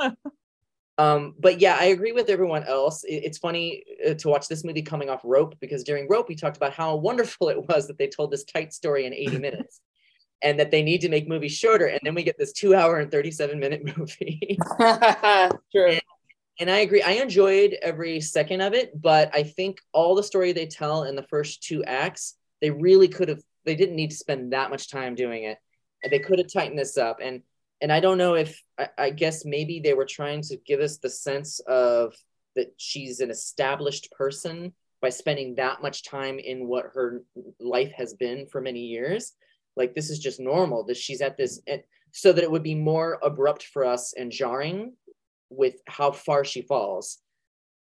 um, 0.98 1.34
but 1.38 1.60
yeah, 1.60 1.76
I 1.78 1.86
agree 1.86 2.12
with 2.12 2.28
everyone 2.28 2.64
else. 2.64 3.04
It- 3.04 3.24
it's 3.24 3.38
funny 3.38 3.84
uh, 4.08 4.14
to 4.14 4.28
watch 4.28 4.48
this 4.48 4.64
movie 4.64 4.82
coming 4.82 5.08
off 5.08 5.20
Rope 5.24 5.54
because 5.60 5.82
during 5.84 6.08
Rope 6.08 6.28
we 6.28 6.34
talked 6.36 6.56
about 6.56 6.72
how 6.74 6.96
wonderful 7.08 7.48
it 7.48 7.68
was 7.68 7.86
that 7.86 7.98
they 7.98 8.08
told 8.08 8.30
this 8.30 8.44
tight 8.44 8.72
story 8.72 9.06
in 9.06 9.14
80 9.14 9.38
minutes. 9.38 9.80
And 10.42 10.58
that 10.58 10.70
they 10.70 10.82
need 10.82 11.02
to 11.02 11.10
make 11.10 11.28
movies 11.28 11.52
shorter, 11.52 11.84
and 11.84 12.00
then 12.02 12.14
we 12.14 12.22
get 12.22 12.38
this 12.38 12.54
two-hour 12.54 12.96
and 12.98 13.10
thirty-seven-minute 13.10 13.82
movie. 13.98 14.56
True. 15.70 15.98
and 16.58 16.70
I 16.70 16.78
agree. 16.78 17.02
I 17.02 17.10
enjoyed 17.20 17.76
every 17.82 18.22
second 18.22 18.62
of 18.62 18.72
it, 18.72 18.98
but 18.98 19.30
I 19.34 19.42
think 19.42 19.82
all 19.92 20.14
the 20.14 20.22
story 20.22 20.52
they 20.52 20.64
tell 20.64 21.02
in 21.04 21.14
the 21.14 21.24
first 21.24 21.62
two 21.62 21.84
acts, 21.84 22.36
they 22.62 22.70
really 22.70 23.06
could 23.06 23.28
have. 23.28 23.42
They 23.66 23.74
didn't 23.74 23.96
need 23.96 24.12
to 24.12 24.16
spend 24.16 24.54
that 24.54 24.70
much 24.70 24.88
time 24.88 25.14
doing 25.14 25.44
it, 25.44 25.58
and 25.58 25.58
they 26.08 26.18
could 26.18 26.38
have 26.38 26.52
tightened 26.52 26.78
this 26.78 26.96
up. 26.96 27.18
And 27.22 27.42
and 27.82 27.90
I 27.90 28.00
don't 28.00 28.18
know 28.18 28.34
if 28.34 28.62
I, 28.78 28.88
I 28.98 29.10
guess 29.10 29.44
maybe 29.44 29.80
they 29.80 29.94
were 29.94 30.04
trying 30.04 30.42
to 30.42 30.56
give 30.66 30.80
us 30.80 30.98
the 30.98 31.08
sense 31.08 31.60
of 31.60 32.14
that 32.56 32.72
she's 32.76 33.20
an 33.20 33.30
established 33.30 34.10
person 34.12 34.72
by 35.00 35.08
spending 35.08 35.54
that 35.54 35.80
much 35.80 36.04
time 36.04 36.38
in 36.38 36.68
what 36.68 36.90
her 36.94 37.22
life 37.58 37.92
has 37.92 38.12
been 38.14 38.46
for 38.46 38.60
many 38.60 38.80
years. 38.80 39.32
Like 39.76 39.94
this 39.94 40.10
is 40.10 40.18
just 40.18 40.40
normal. 40.40 40.84
That 40.84 40.96
she's 40.96 41.22
at 41.22 41.36
this, 41.36 41.60
so 42.12 42.32
that 42.32 42.44
it 42.44 42.50
would 42.50 42.62
be 42.62 42.74
more 42.74 43.18
abrupt 43.22 43.64
for 43.64 43.84
us 43.84 44.12
and 44.16 44.30
jarring 44.30 44.94
with 45.48 45.74
how 45.86 46.12
far 46.12 46.44
she 46.44 46.62
falls 46.62 47.18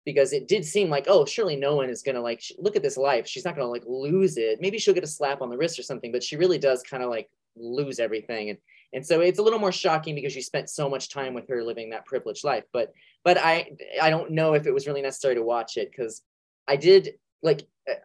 because 0.05 0.33
it 0.33 0.47
did 0.47 0.65
seem 0.65 0.89
like 0.89 1.05
oh 1.07 1.23
surely 1.23 1.55
no 1.55 1.75
one 1.75 1.89
is 1.89 2.01
gonna 2.01 2.21
like 2.21 2.41
look 2.57 2.75
at 2.75 2.81
this 2.81 2.97
life 2.97 3.27
she's 3.27 3.45
not 3.45 3.55
gonna 3.55 3.67
like 3.67 3.83
lose 3.85 4.37
it 4.37 4.59
maybe 4.59 4.79
she'll 4.79 4.93
get 4.93 5.03
a 5.03 5.07
slap 5.07 5.41
on 5.41 5.49
the 5.49 5.57
wrist 5.57 5.77
or 5.77 5.83
something 5.83 6.11
but 6.11 6.23
she 6.23 6.35
really 6.35 6.57
does 6.57 6.81
kind 6.81 7.03
of 7.03 7.09
like 7.09 7.29
lose 7.55 7.99
everything 7.99 8.49
and 8.49 8.59
and 8.91 9.05
so 9.05 9.21
it's 9.21 9.39
a 9.39 9.43
little 9.43 9.59
more 9.59 9.71
shocking 9.71 10.15
because 10.15 10.35
you 10.35 10.41
spent 10.41 10.69
so 10.69 10.89
much 10.89 11.09
time 11.09 11.33
with 11.33 11.47
her 11.47 11.63
living 11.63 11.89
that 11.89 12.05
privileged 12.05 12.43
life 12.43 12.63
but 12.73 12.93
but 13.23 13.37
i 13.37 13.69
i 14.01 14.09
don't 14.09 14.31
know 14.31 14.53
if 14.53 14.65
it 14.65 14.73
was 14.73 14.87
really 14.87 15.01
necessary 15.01 15.35
to 15.35 15.43
watch 15.43 15.77
it 15.77 15.91
because 15.91 16.21
i 16.67 16.75
did 16.75 17.15
like 17.43 17.67
uh, 17.89 17.95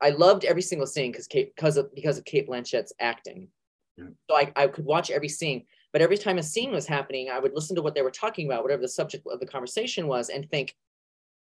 i 0.00 0.10
loved 0.10 0.44
every 0.44 0.62
single 0.62 0.86
scene 0.86 1.10
because 1.10 1.26
cate 1.26 1.54
because 1.54 1.76
of 1.76 1.94
because 1.94 2.18
of 2.18 2.24
cate 2.24 2.46
blanchett's 2.46 2.92
acting 3.00 3.48
Yeah. 3.96 4.04
so 4.28 4.36
I, 4.36 4.52
I 4.56 4.66
could 4.68 4.84
watch 4.84 5.10
every 5.10 5.28
scene 5.28 5.64
but 5.92 6.02
every 6.02 6.18
time 6.18 6.38
a 6.38 6.42
scene 6.42 6.70
was 6.70 6.86
happening, 6.86 7.30
I 7.30 7.38
would 7.38 7.54
listen 7.54 7.74
to 7.76 7.82
what 7.82 7.94
they 7.94 8.02
were 8.02 8.10
talking 8.10 8.46
about, 8.46 8.62
whatever 8.62 8.82
the 8.82 8.88
subject 8.88 9.26
of 9.26 9.40
the 9.40 9.46
conversation 9.46 10.06
was, 10.06 10.28
and 10.28 10.48
think, 10.48 10.76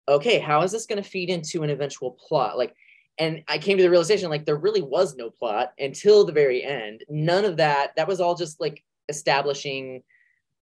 okay, 0.07 0.39
how 0.39 0.61
is 0.61 0.71
this 0.71 0.85
going 0.85 1.01
to 1.01 1.09
feed 1.09 1.29
into 1.29 1.63
an 1.63 1.71
eventual 1.71 2.11
plot? 2.11 2.57
Like, 2.57 2.75
and 3.17 3.43
I 3.47 3.57
came 3.57 3.77
to 3.77 3.83
the 3.83 3.89
realization 3.89 4.29
like 4.29 4.45
there 4.45 4.57
really 4.57 4.81
was 4.81 5.15
no 5.15 5.29
plot 5.29 5.73
until 5.79 6.25
the 6.25 6.33
very 6.33 6.63
end. 6.63 7.03
None 7.09 7.45
of 7.45 7.57
that. 7.57 7.95
That 7.95 8.07
was 8.07 8.19
all 8.19 8.35
just 8.35 8.59
like 8.59 8.83
establishing, 9.07 10.03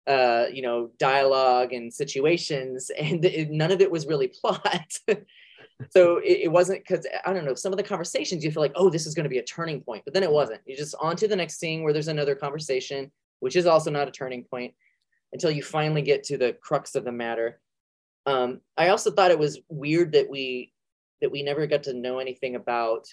uh, 0.06 0.46
you 0.52 0.62
know, 0.62 0.92
dialogue 1.00 1.74
and 1.74 1.94
situations, 1.94 2.92
and 2.98 3.24
it, 3.26 3.50
none 3.50 3.72
of 3.72 3.82
it 3.82 3.92
was 3.92 4.08
really 4.08 4.28
plot. 4.28 4.94
so 5.90 6.18
it, 6.18 6.42
it 6.44 6.52
wasn't 6.52 6.80
because 6.80 7.08
I 7.26 7.34
don't 7.34 7.46
know 7.46 7.56
some 7.56 7.74
of 7.74 7.78
the 7.78 7.84
conversations 7.84 8.44
you 8.44 8.52
feel 8.52 8.62
like 8.62 8.74
oh 8.76 8.90
this 8.90 9.08
is 9.08 9.16
going 9.16 9.24
to 9.24 9.30
be 9.30 9.40
a 9.40 9.44
turning 9.44 9.82
point, 9.82 10.04
but 10.06 10.14
then 10.14 10.24
it 10.24 10.32
wasn't. 10.32 10.62
You 10.66 10.78
just 10.78 10.96
on 11.00 11.16
to 11.18 11.28
the 11.28 11.36
next 11.36 11.60
scene 11.60 11.84
where 11.84 11.94
there's 11.94 12.08
another 12.08 12.36
conversation, 12.36 13.12
which 13.40 13.56
is 13.56 13.66
also 13.66 13.90
not 13.90 14.08
a 14.08 14.12
turning 14.12 14.44
point 14.44 14.74
until 15.32 15.50
you 15.50 15.64
finally 15.64 16.04
get 16.04 16.24
to 16.26 16.38
the 16.38 16.56
crux 16.62 16.94
of 16.94 17.04
the 17.04 17.12
matter. 17.12 17.60
Um, 18.26 18.62
I 18.78 18.90
also 18.90 19.12
thought 19.12 19.32
it 19.32 19.40
was 19.40 19.60
weird 19.68 20.14
that 20.14 20.30
we 20.30 20.73
that 21.24 21.32
we 21.32 21.42
never 21.42 21.66
got 21.66 21.84
to 21.84 21.94
know 21.94 22.20
anything 22.20 22.56
about 22.56 23.08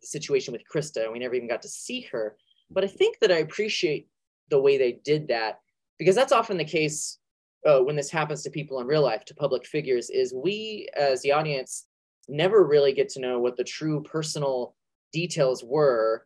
the 0.00 0.06
situation 0.06 0.50
with 0.50 0.62
Krista, 0.66 1.04
and 1.04 1.12
we 1.12 1.18
never 1.18 1.34
even 1.34 1.46
got 1.46 1.60
to 1.62 1.68
see 1.68 2.00
her. 2.10 2.36
But 2.70 2.84
I 2.84 2.86
think 2.86 3.18
that 3.20 3.30
I 3.30 3.36
appreciate 3.36 4.08
the 4.48 4.60
way 4.60 4.78
they 4.78 4.92
did 5.04 5.28
that 5.28 5.60
because 5.98 6.14
that's 6.14 6.32
often 6.32 6.56
the 6.56 6.64
case 6.64 7.18
uh, 7.66 7.80
when 7.80 7.96
this 7.96 8.10
happens 8.10 8.42
to 8.42 8.50
people 8.50 8.80
in 8.80 8.86
real 8.86 9.02
life, 9.02 9.26
to 9.26 9.34
public 9.34 9.66
figures, 9.66 10.08
is 10.08 10.32
we 10.32 10.88
as 10.96 11.20
the 11.20 11.32
audience 11.32 11.86
never 12.28 12.64
really 12.64 12.94
get 12.94 13.10
to 13.10 13.20
know 13.20 13.38
what 13.38 13.58
the 13.58 13.64
true 13.64 14.02
personal 14.02 14.74
details 15.12 15.62
were. 15.62 16.24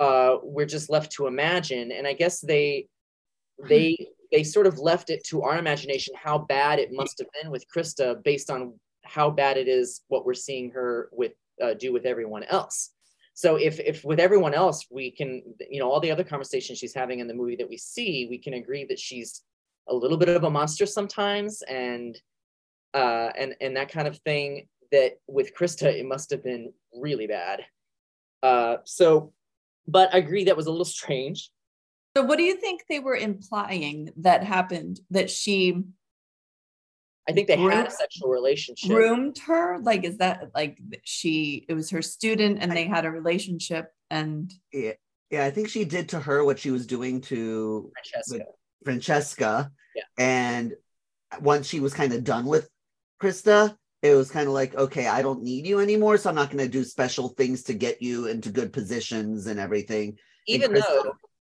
Uh, 0.00 0.36
we're 0.42 0.64
just 0.64 0.88
left 0.88 1.12
to 1.12 1.26
imagine, 1.26 1.92
and 1.92 2.06
I 2.06 2.14
guess 2.14 2.40
they 2.40 2.88
they 3.68 4.08
they 4.32 4.42
sort 4.42 4.66
of 4.66 4.78
left 4.78 5.10
it 5.10 5.22
to 5.24 5.42
our 5.42 5.58
imagination 5.58 6.14
how 6.16 6.38
bad 6.38 6.78
it 6.78 6.88
must 6.90 7.18
have 7.18 7.28
been 7.40 7.52
with 7.52 7.66
Krista 7.68 8.24
based 8.24 8.50
on 8.50 8.80
how 9.04 9.30
bad 9.30 9.56
it 9.56 9.68
is 9.68 10.02
what 10.08 10.24
we're 10.24 10.34
seeing 10.34 10.70
her 10.70 11.08
with 11.12 11.32
uh, 11.62 11.74
do 11.74 11.92
with 11.92 12.04
everyone 12.04 12.44
else. 12.44 12.90
So 13.34 13.56
if 13.56 13.80
if 13.80 14.04
with 14.04 14.20
everyone 14.20 14.54
else 14.54 14.86
we 14.90 15.10
can 15.10 15.42
you 15.70 15.80
know 15.80 15.90
all 15.90 16.00
the 16.00 16.10
other 16.10 16.24
conversations 16.24 16.78
she's 16.78 16.94
having 16.94 17.20
in 17.20 17.26
the 17.26 17.34
movie 17.34 17.56
that 17.56 17.68
we 17.68 17.76
see 17.76 18.26
we 18.28 18.38
can 18.38 18.54
agree 18.54 18.84
that 18.84 18.98
she's 18.98 19.42
a 19.88 19.94
little 19.94 20.16
bit 20.16 20.28
of 20.28 20.44
a 20.44 20.50
monster 20.50 20.86
sometimes 20.86 21.62
and 21.62 22.16
uh, 22.94 23.30
and 23.36 23.54
and 23.60 23.76
that 23.76 23.90
kind 23.90 24.06
of 24.06 24.18
thing 24.18 24.68
that 24.92 25.18
with 25.26 25.54
Krista 25.54 25.92
it 25.92 26.06
must 26.06 26.30
have 26.30 26.42
been 26.42 26.72
really 26.94 27.26
bad. 27.26 27.64
Uh, 28.42 28.76
so, 28.84 29.32
but 29.88 30.14
I 30.14 30.18
agree 30.18 30.44
that 30.44 30.56
was 30.56 30.66
a 30.66 30.70
little 30.70 30.84
strange. 30.84 31.50
So, 32.16 32.22
what 32.22 32.38
do 32.38 32.44
you 32.44 32.56
think 32.56 32.84
they 32.88 33.00
were 33.00 33.16
implying 33.16 34.10
that 34.18 34.44
happened? 34.44 35.00
That 35.10 35.30
she 35.30 35.82
I 37.28 37.32
think 37.32 37.48
they 37.48 37.56
had 37.56 37.86
a 37.86 37.90
sexual 37.90 38.28
relationship. 38.28 38.90
Groomed 38.90 39.38
her? 39.46 39.78
Like, 39.80 40.04
is 40.04 40.18
that 40.18 40.50
like 40.54 40.78
she? 41.04 41.64
It 41.68 41.74
was 41.74 41.90
her 41.90 42.02
student, 42.02 42.58
and 42.60 42.70
they 42.70 42.84
had 42.84 43.04
a 43.04 43.10
relationship, 43.10 43.92
and 44.10 44.52
yeah, 44.72 44.92
yeah. 45.30 45.44
I 45.44 45.50
think 45.50 45.68
she 45.68 45.84
did 45.84 46.10
to 46.10 46.20
her 46.20 46.44
what 46.44 46.58
she 46.58 46.70
was 46.70 46.86
doing 46.86 47.20
to 47.22 47.90
Francesca. 47.94 48.44
Francesca. 48.84 49.72
Yeah. 49.96 50.02
And 50.18 50.74
once 51.40 51.66
she 51.66 51.80
was 51.80 51.94
kind 51.94 52.12
of 52.12 52.24
done 52.24 52.46
with 52.46 52.68
Krista, 53.22 53.76
it 54.02 54.14
was 54.14 54.30
kind 54.30 54.46
of 54.46 54.52
like, 54.52 54.74
okay, 54.74 55.06
I 55.06 55.22
don't 55.22 55.42
need 55.42 55.66
you 55.66 55.80
anymore, 55.80 56.18
so 56.18 56.28
I'm 56.28 56.36
not 56.36 56.50
going 56.50 56.64
to 56.64 56.70
do 56.70 56.84
special 56.84 57.28
things 57.28 57.62
to 57.64 57.74
get 57.74 58.02
you 58.02 58.26
into 58.26 58.50
good 58.50 58.72
positions 58.72 59.46
and 59.46 59.58
everything. 59.58 60.18
Even 60.46 60.74
and 60.74 60.82
Krista, 60.82 61.12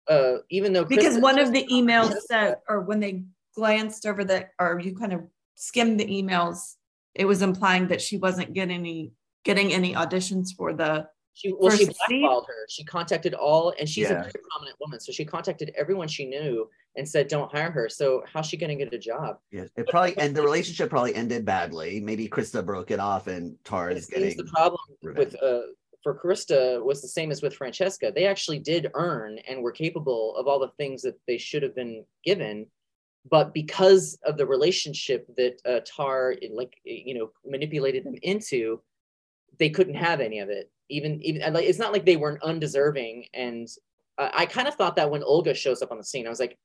though, 0.08 0.14
uh, 0.14 0.38
even 0.50 0.72
though 0.72 0.84
because 0.84 1.16
Krista- 1.16 1.22
one 1.22 1.38
of 1.38 1.52
the 1.52 1.64
emails 1.68 2.12
said, 2.28 2.56
or 2.68 2.80
when 2.80 2.98
they 2.98 3.24
glanced 3.54 4.04
over 4.04 4.24
the, 4.24 4.48
or 4.58 4.80
you 4.80 4.96
kind 4.96 5.12
of 5.12 5.22
skimmed 5.60 6.00
the 6.00 6.06
emails, 6.06 6.76
it 7.14 7.26
was 7.26 7.42
implying 7.42 7.88
that 7.88 8.00
she 8.00 8.16
wasn't 8.16 8.52
getting 8.54 8.76
any 8.76 9.12
getting 9.44 9.72
any 9.72 9.94
auditions 9.94 10.48
for 10.56 10.72
the 10.72 11.06
She 11.34 11.52
well, 11.52 11.70
she 11.76 11.84
blackballed 11.84 12.46
her. 12.48 12.66
She 12.68 12.82
contacted 12.84 13.34
all, 13.34 13.72
and 13.78 13.88
she's 13.88 14.10
a 14.10 14.14
very 14.14 14.32
prominent 14.50 14.76
woman, 14.80 15.00
so 15.00 15.12
she 15.12 15.24
contacted 15.24 15.72
everyone 15.76 16.08
she 16.08 16.26
knew 16.26 16.68
and 16.96 17.06
said, 17.06 17.28
"Don't 17.28 17.52
hire 17.52 17.70
her." 17.70 17.88
So 17.88 18.24
how's 18.32 18.46
she 18.46 18.56
going 18.56 18.76
to 18.76 18.84
get 18.84 18.92
a 18.94 18.98
job? 18.98 19.38
yeah, 19.52 19.66
it 19.76 19.86
probably 19.88 20.16
and 20.18 20.34
the 20.34 20.42
relationship 20.42 20.88
probably 20.90 21.14
ended 21.14 21.44
badly. 21.44 22.00
Maybe 22.00 22.26
Krista 22.28 22.64
broke 22.64 22.90
it 22.90 22.98
off, 22.98 23.26
and 23.26 23.56
Tara 23.64 23.92
It 23.92 23.98
is 23.98 24.06
seems 24.06 24.34
getting 24.34 24.36
the 24.38 24.50
problem 24.50 24.80
revenge. 25.02 25.32
with 25.32 25.42
uh, 25.42 25.60
for 26.02 26.18
Krista 26.18 26.82
was 26.82 27.02
the 27.02 27.08
same 27.08 27.30
as 27.30 27.42
with 27.42 27.54
Francesca. 27.54 28.10
They 28.14 28.26
actually 28.26 28.58
did 28.58 28.90
earn 28.94 29.38
and 29.46 29.62
were 29.62 29.72
capable 29.72 30.34
of 30.36 30.46
all 30.46 30.58
the 30.58 30.72
things 30.78 31.02
that 31.02 31.18
they 31.26 31.38
should 31.38 31.62
have 31.62 31.74
been 31.74 32.04
given, 32.24 32.66
but 33.28 33.52
because 33.52 34.18
of 34.24 34.36
the 34.36 34.46
relationship 34.46 35.26
that 35.36 35.60
uh, 35.66 35.80
Tar 35.84 36.34
like 36.52 36.76
you 36.84 37.14
know 37.14 37.30
manipulated 37.44 38.04
them 38.04 38.16
into, 38.22 38.80
they 39.58 39.70
couldn't 39.70 39.94
have 39.94 40.20
any 40.20 40.38
of 40.38 40.48
it. 40.48 40.70
Even 40.88 41.20
even 41.22 41.52
like 41.52 41.64
it's 41.64 41.78
not 41.78 41.92
like 41.92 42.06
they 42.06 42.16
weren't 42.16 42.42
undeserving. 42.42 43.26
And 43.34 43.68
I, 44.18 44.30
I 44.38 44.46
kind 44.46 44.68
of 44.68 44.74
thought 44.74 44.96
that 44.96 45.10
when 45.10 45.22
Olga 45.22 45.54
shows 45.54 45.82
up 45.82 45.92
on 45.92 45.98
the 45.98 46.04
scene, 46.04 46.26
I 46.26 46.30
was 46.30 46.40
like, 46.40 46.58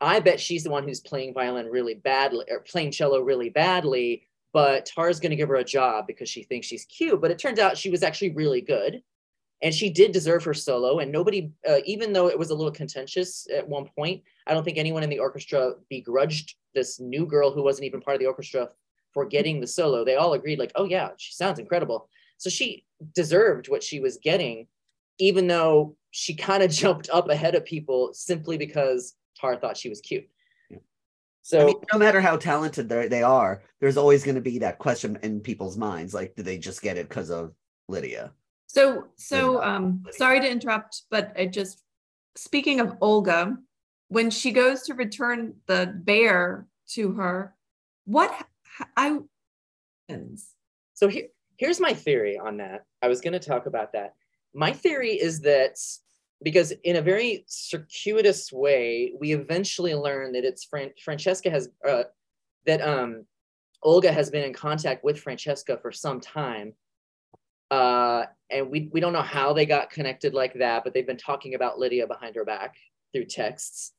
I 0.00 0.20
bet 0.20 0.40
she's 0.40 0.64
the 0.64 0.70
one 0.70 0.84
who's 0.84 1.00
playing 1.00 1.34
violin 1.34 1.66
really 1.66 1.94
badly 1.94 2.46
or 2.50 2.60
playing 2.60 2.90
cello 2.90 3.20
really 3.20 3.50
badly 3.50 4.26
but 4.52 4.86
Tara's 4.86 5.20
going 5.20 5.30
to 5.30 5.36
give 5.36 5.48
her 5.48 5.56
a 5.56 5.64
job 5.64 6.06
because 6.06 6.28
she 6.28 6.42
thinks 6.42 6.66
she's 6.66 6.84
cute. 6.84 7.20
But 7.20 7.30
it 7.30 7.38
turns 7.38 7.58
out 7.58 7.78
she 7.78 7.90
was 7.90 8.02
actually 8.02 8.32
really 8.32 8.60
good. 8.60 9.02
And 9.62 9.72
she 9.72 9.90
did 9.90 10.12
deserve 10.12 10.44
her 10.44 10.54
solo. 10.54 10.98
And 10.98 11.10
nobody, 11.10 11.52
uh, 11.68 11.78
even 11.84 12.12
though 12.12 12.28
it 12.28 12.38
was 12.38 12.50
a 12.50 12.54
little 12.54 12.72
contentious 12.72 13.46
at 13.54 13.66
one 13.66 13.88
point, 13.96 14.22
I 14.46 14.54
don't 14.54 14.64
think 14.64 14.78
anyone 14.78 15.02
in 15.02 15.10
the 15.10 15.18
orchestra 15.18 15.74
begrudged 15.88 16.54
this 16.74 17.00
new 17.00 17.26
girl 17.26 17.52
who 17.52 17.62
wasn't 17.62 17.86
even 17.86 18.00
part 18.00 18.14
of 18.14 18.20
the 18.20 18.26
orchestra 18.26 18.68
for 19.12 19.26
getting 19.26 19.60
the 19.60 19.66
solo. 19.66 20.04
They 20.04 20.16
all 20.16 20.32
agreed, 20.32 20.58
like, 20.58 20.72
oh, 20.74 20.84
yeah, 20.84 21.10
she 21.16 21.32
sounds 21.32 21.58
incredible. 21.58 22.08
So 22.38 22.50
she 22.50 22.84
deserved 23.14 23.68
what 23.68 23.82
she 23.82 24.00
was 24.00 24.18
getting, 24.18 24.66
even 25.18 25.46
though 25.46 25.96
she 26.10 26.34
kind 26.34 26.62
of 26.62 26.70
jumped 26.82 27.10
up 27.10 27.28
ahead 27.28 27.54
of 27.54 27.64
people 27.64 28.12
simply 28.14 28.56
because 28.56 29.14
Tar 29.40 29.56
thought 29.56 29.76
she 29.76 29.88
was 29.88 30.00
cute. 30.00 30.28
So 31.42 31.60
I 31.60 31.64
mean, 31.66 31.76
no 31.92 31.98
matter 31.98 32.20
how 32.20 32.36
talented 32.36 32.88
they 32.88 33.08
they 33.08 33.24
are, 33.24 33.62
there's 33.80 33.96
always 33.96 34.22
going 34.22 34.36
to 34.36 34.40
be 34.40 34.58
that 34.60 34.78
question 34.78 35.18
in 35.24 35.40
people's 35.40 35.76
minds, 35.76 36.14
like, 36.14 36.36
did 36.36 36.44
they 36.44 36.56
just 36.56 36.82
get 36.82 36.96
it 36.96 37.08
because 37.08 37.30
of 37.30 37.52
Lydia? 37.88 38.32
So, 38.68 39.08
so 39.16 39.62
um, 39.62 40.04
sorry 40.12 40.40
to 40.40 40.48
interrupt, 40.48 41.02
but 41.10 41.32
I 41.36 41.46
just 41.46 41.82
speaking 42.36 42.80
of 42.80 42.96
Olga, 43.00 43.58
when 44.12 44.28
she 44.28 44.52
goes 44.52 44.82
to 44.82 44.92
return 44.92 45.54
the 45.66 45.90
bear 46.04 46.66
to 46.86 47.12
her, 47.12 47.54
what 48.04 48.46
I 48.94 49.18
So 50.92 51.08
here, 51.08 51.28
here's 51.56 51.80
my 51.80 51.94
theory 51.94 52.38
on 52.38 52.58
that. 52.58 52.84
I 53.00 53.08
was 53.08 53.22
going 53.22 53.32
to 53.32 53.38
talk 53.38 53.64
about 53.64 53.94
that. 53.94 54.12
My 54.52 54.70
theory 54.70 55.12
is 55.12 55.40
that 55.40 55.78
because 56.44 56.74
in 56.84 56.96
a 56.96 57.00
very 57.00 57.44
circuitous 57.46 58.52
way, 58.52 59.14
we 59.18 59.32
eventually 59.32 59.94
learn 59.94 60.32
that 60.32 60.44
it's 60.44 60.64
Fran- 60.64 60.92
Francesca 61.02 61.48
has 61.48 61.70
uh, 61.88 62.02
that 62.66 62.82
um, 62.82 63.24
Olga 63.82 64.12
has 64.12 64.28
been 64.28 64.44
in 64.44 64.52
contact 64.52 65.04
with 65.04 65.18
Francesca 65.20 65.78
for 65.80 65.90
some 65.90 66.20
time. 66.20 66.74
Uh, 67.70 68.26
and 68.50 68.68
we, 68.68 68.90
we 68.92 69.00
don't 69.00 69.14
know 69.14 69.22
how 69.22 69.54
they 69.54 69.64
got 69.64 69.88
connected 69.88 70.34
like 70.34 70.52
that, 70.58 70.84
but 70.84 70.92
they've 70.92 71.06
been 71.06 71.16
talking 71.16 71.54
about 71.54 71.78
Lydia 71.78 72.06
behind 72.06 72.36
her 72.36 72.44
back 72.44 72.74
through 73.14 73.24
texts. 73.24 73.92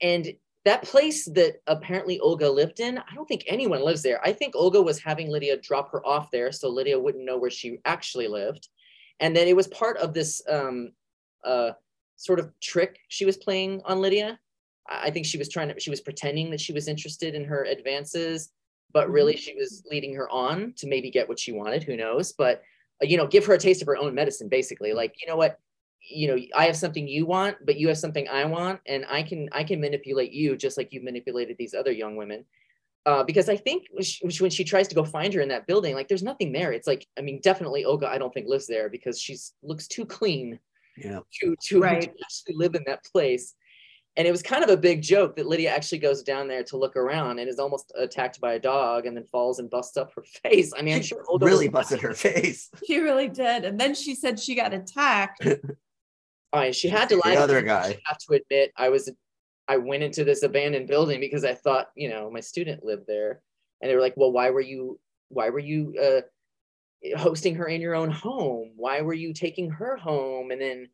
And 0.00 0.34
that 0.64 0.82
place 0.82 1.26
that 1.26 1.56
apparently 1.66 2.18
Olga 2.20 2.48
lived 2.48 2.80
in, 2.80 2.98
I 2.98 3.14
don't 3.14 3.26
think 3.26 3.44
anyone 3.46 3.84
lives 3.84 4.02
there. 4.02 4.20
I 4.24 4.32
think 4.32 4.56
Olga 4.56 4.80
was 4.80 4.98
having 4.98 5.28
Lydia 5.28 5.58
drop 5.58 5.90
her 5.92 6.04
off 6.06 6.30
there 6.30 6.52
so 6.52 6.68
Lydia 6.68 6.98
wouldn't 6.98 7.24
know 7.24 7.38
where 7.38 7.50
she 7.50 7.78
actually 7.84 8.28
lived. 8.28 8.68
And 9.20 9.36
then 9.36 9.46
it 9.46 9.54
was 9.54 9.68
part 9.68 9.98
of 9.98 10.14
this 10.14 10.42
um, 10.48 10.92
uh, 11.44 11.72
sort 12.16 12.40
of 12.40 12.50
trick 12.60 12.98
she 13.08 13.26
was 13.26 13.36
playing 13.36 13.82
on 13.84 14.00
Lydia. 14.00 14.38
I 14.88 15.10
think 15.10 15.26
she 15.26 15.38
was 15.38 15.48
trying 15.48 15.68
to, 15.68 15.78
she 15.80 15.90
was 15.90 16.00
pretending 16.00 16.50
that 16.50 16.60
she 16.60 16.72
was 16.72 16.88
interested 16.88 17.34
in 17.34 17.44
her 17.44 17.64
advances, 17.64 18.50
but 18.92 19.10
really 19.10 19.36
she 19.36 19.54
was 19.54 19.82
leading 19.90 20.14
her 20.14 20.28
on 20.30 20.74
to 20.76 20.86
maybe 20.86 21.10
get 21.10 21.28
what 21.28 21.38
she 21.38 21.52
wanted. 21.52 21.82
Who 21.82 21.96
knows? 21.96 22.32
But, 22.32 22.62
uh, 23.02 23.06
you 23.06 23.16
know, 23.16 23.26
give 23.26 23.44
her 23.46 23.54
a 23.54 23.58
taste 23.58 23.82
of 23.82 23.86
her 23.86 23.96
own 23.96 24.14
medicine, 24.14 24.48
basically. 24.48 24.92
Like, 24.92 25.14
you 25.20 25.26
know 25.26 25.36
what? 25.36 25.58
You 26.08 26.28
know 26.28 26.36
i 26.54 26.66
have 26.66 26.76
something 26.76 27.08
you 27.08 27.24
want 27.26 27.56
but 27.64 27.76
you 27.76 27.88
have 27.88 27.98
something 27.98 28.28
i 28.28 28.44
want 28.44 28.78
and 28.86 29.04
i 29.08 29.22
can 29.22 29.48
i 29.52 29.64
can 29.64 29.80
manipulate 29.80 30.32
you 30.32 30.56
just 30.56 30.76
like 30.76 30.92
you've 30.92 31.02
manipulated 31.04 31.56
these 31.58 31.74
other 31.74 31.92
young 31.92 32.16
women 32.16 32.44
uh, 33.06 33.22
because 33.22 33.48
i 33.48 33.56
think 33.56 33.84
when 33.90 34.02
she, 34.02 34.24
when 34.40 34.50
she 34.50 34.64
tries 34.64 34.88
to 34.88 34.94
go 34.94 35.04
find 35.04 35.32
her 35.32 35.40
in 35.40 35.48
that 35.48 35.66
building 35.66 35.94
like 35.94 36.08
there's 36.08 36.22
nothing 36.22 36.52
there 36.52 36.72
it's 36.72 36.86
like 36.86 37.06
i 37.18 37.22
mean 37.22 37.40
definitely 37.42 37.84
olga 37.84 38.06
i 38.08 38.18
don't 38.18 38.32
think 38.34 38.46
lives 38.48 38.66
there 38.66 38.88
because 38.88 39.20
she's 39.20 39.54
looks 39.62 39.86
too 39.88 40.04
clean 40.04 40.58
Yeah. 40.96 41.20
to 41.40 41.56
to, 41.68 41.80
Right. 41.80 42.02
to 42.02 42.08
actually 42.08 42.54
live 42.56 42.74
in 42.74 42.82
that 42.86 43.04
place 43.04 43.54
and 44.16 44.28
it 44.28 44.30
was 44.30 44.42
kind 44.42 44.62
of 44.62 44.70
a 44.70 44.76
big 44.76 45.02
joke 45.02 45.34
that 45.36 45.46
lydia 45.46 45.70
actually 45.70 45.98
goes 45.98 46.22
down 46.22 46.48
there 46.48 46.62
to 46.64 46.76
look 46.76 46.96
around 46.96 47.38
and 47.40 47.48
is 47.48 47.58
almost 47.58 47.92
attacked 47.98 48.40
by 48.40 48.54
a 48.54 48.60
dog 48.60 49.06
and 49.06 49.16
then 49.16 49.24
falls 49.24 49.58
and 49.58 49.70
busts 49.70 49.96
up 49.96 50.12
her 50.14 50.22
face 50.42 50.72
i 50.78 50.82
mean 50.82 50.96
i'm 50.96 51.02
sure 51.02 51.24
olga 51.28 51.46
really 51.46 51.68
busted 51.68 52.00
her 52.00 52.14
face. 52.28 52.70
she 52.86 52.98
really 52.98 53.28
did, 53.28 53.64
and 53.64 53.80
then 53.80 53.94
she 53.94 54.14
said 54.14 54.38
she 54.38 54.54
got 54.54 54.72
attacked. 54.74 55.46
I, 56.54 56.70
she 56.70 56.88
had 56.88 57.08
to 57.10 57.16
lie 57.24 57.34
to 57.34 57.40
other 57.40 57.60
me. 57.60 57.66
guy. 57.66 57.84
I 57.86 57.98
have 58.06 58.18
to 58.18 58.34
admit, 58.34 58.72
I 58.76 58.88
was, 58.88 59.10
I 59.68 59.76
went 59.76 60.02
into 60.02 60.24
this 60.24 60.42
abandoned 60.42 60.88
building 60.88 61.20
because 61.20 61.44
I 61.44 61.54
thought, 61.54 61.88
you 61.94 62.08
know, 62.08 62.30
my 62.30 62.40
student 62.40 62.84
lived 62.84 63.06
there, 63.06 63.40
and 63.80 63.90
they 63.90 63.94
were 63.94 64.00
like, 64.00 64.14
"Well, 64.16 64.32
why 64.32 64.50
were 64.50 64.60
you, 64.60 64.98
why 65.28 65.50
were 65.50 65.58
you 65.58 65.94
uh, 66.00 67.18
hosting 67.18 67.54
her 67.56 67.66
in 67.66 67.80
your 67.80 67.94
own 67.94 68.10
home? 68.10 68.72
Why 68.76 69.00
were 69.02 69.14
you 69.14 69.32
taking 69.32 69.70
her 69.70 69.96
home?" 69.96 70.50
And 70.50 70.60
then, 70.60 70.88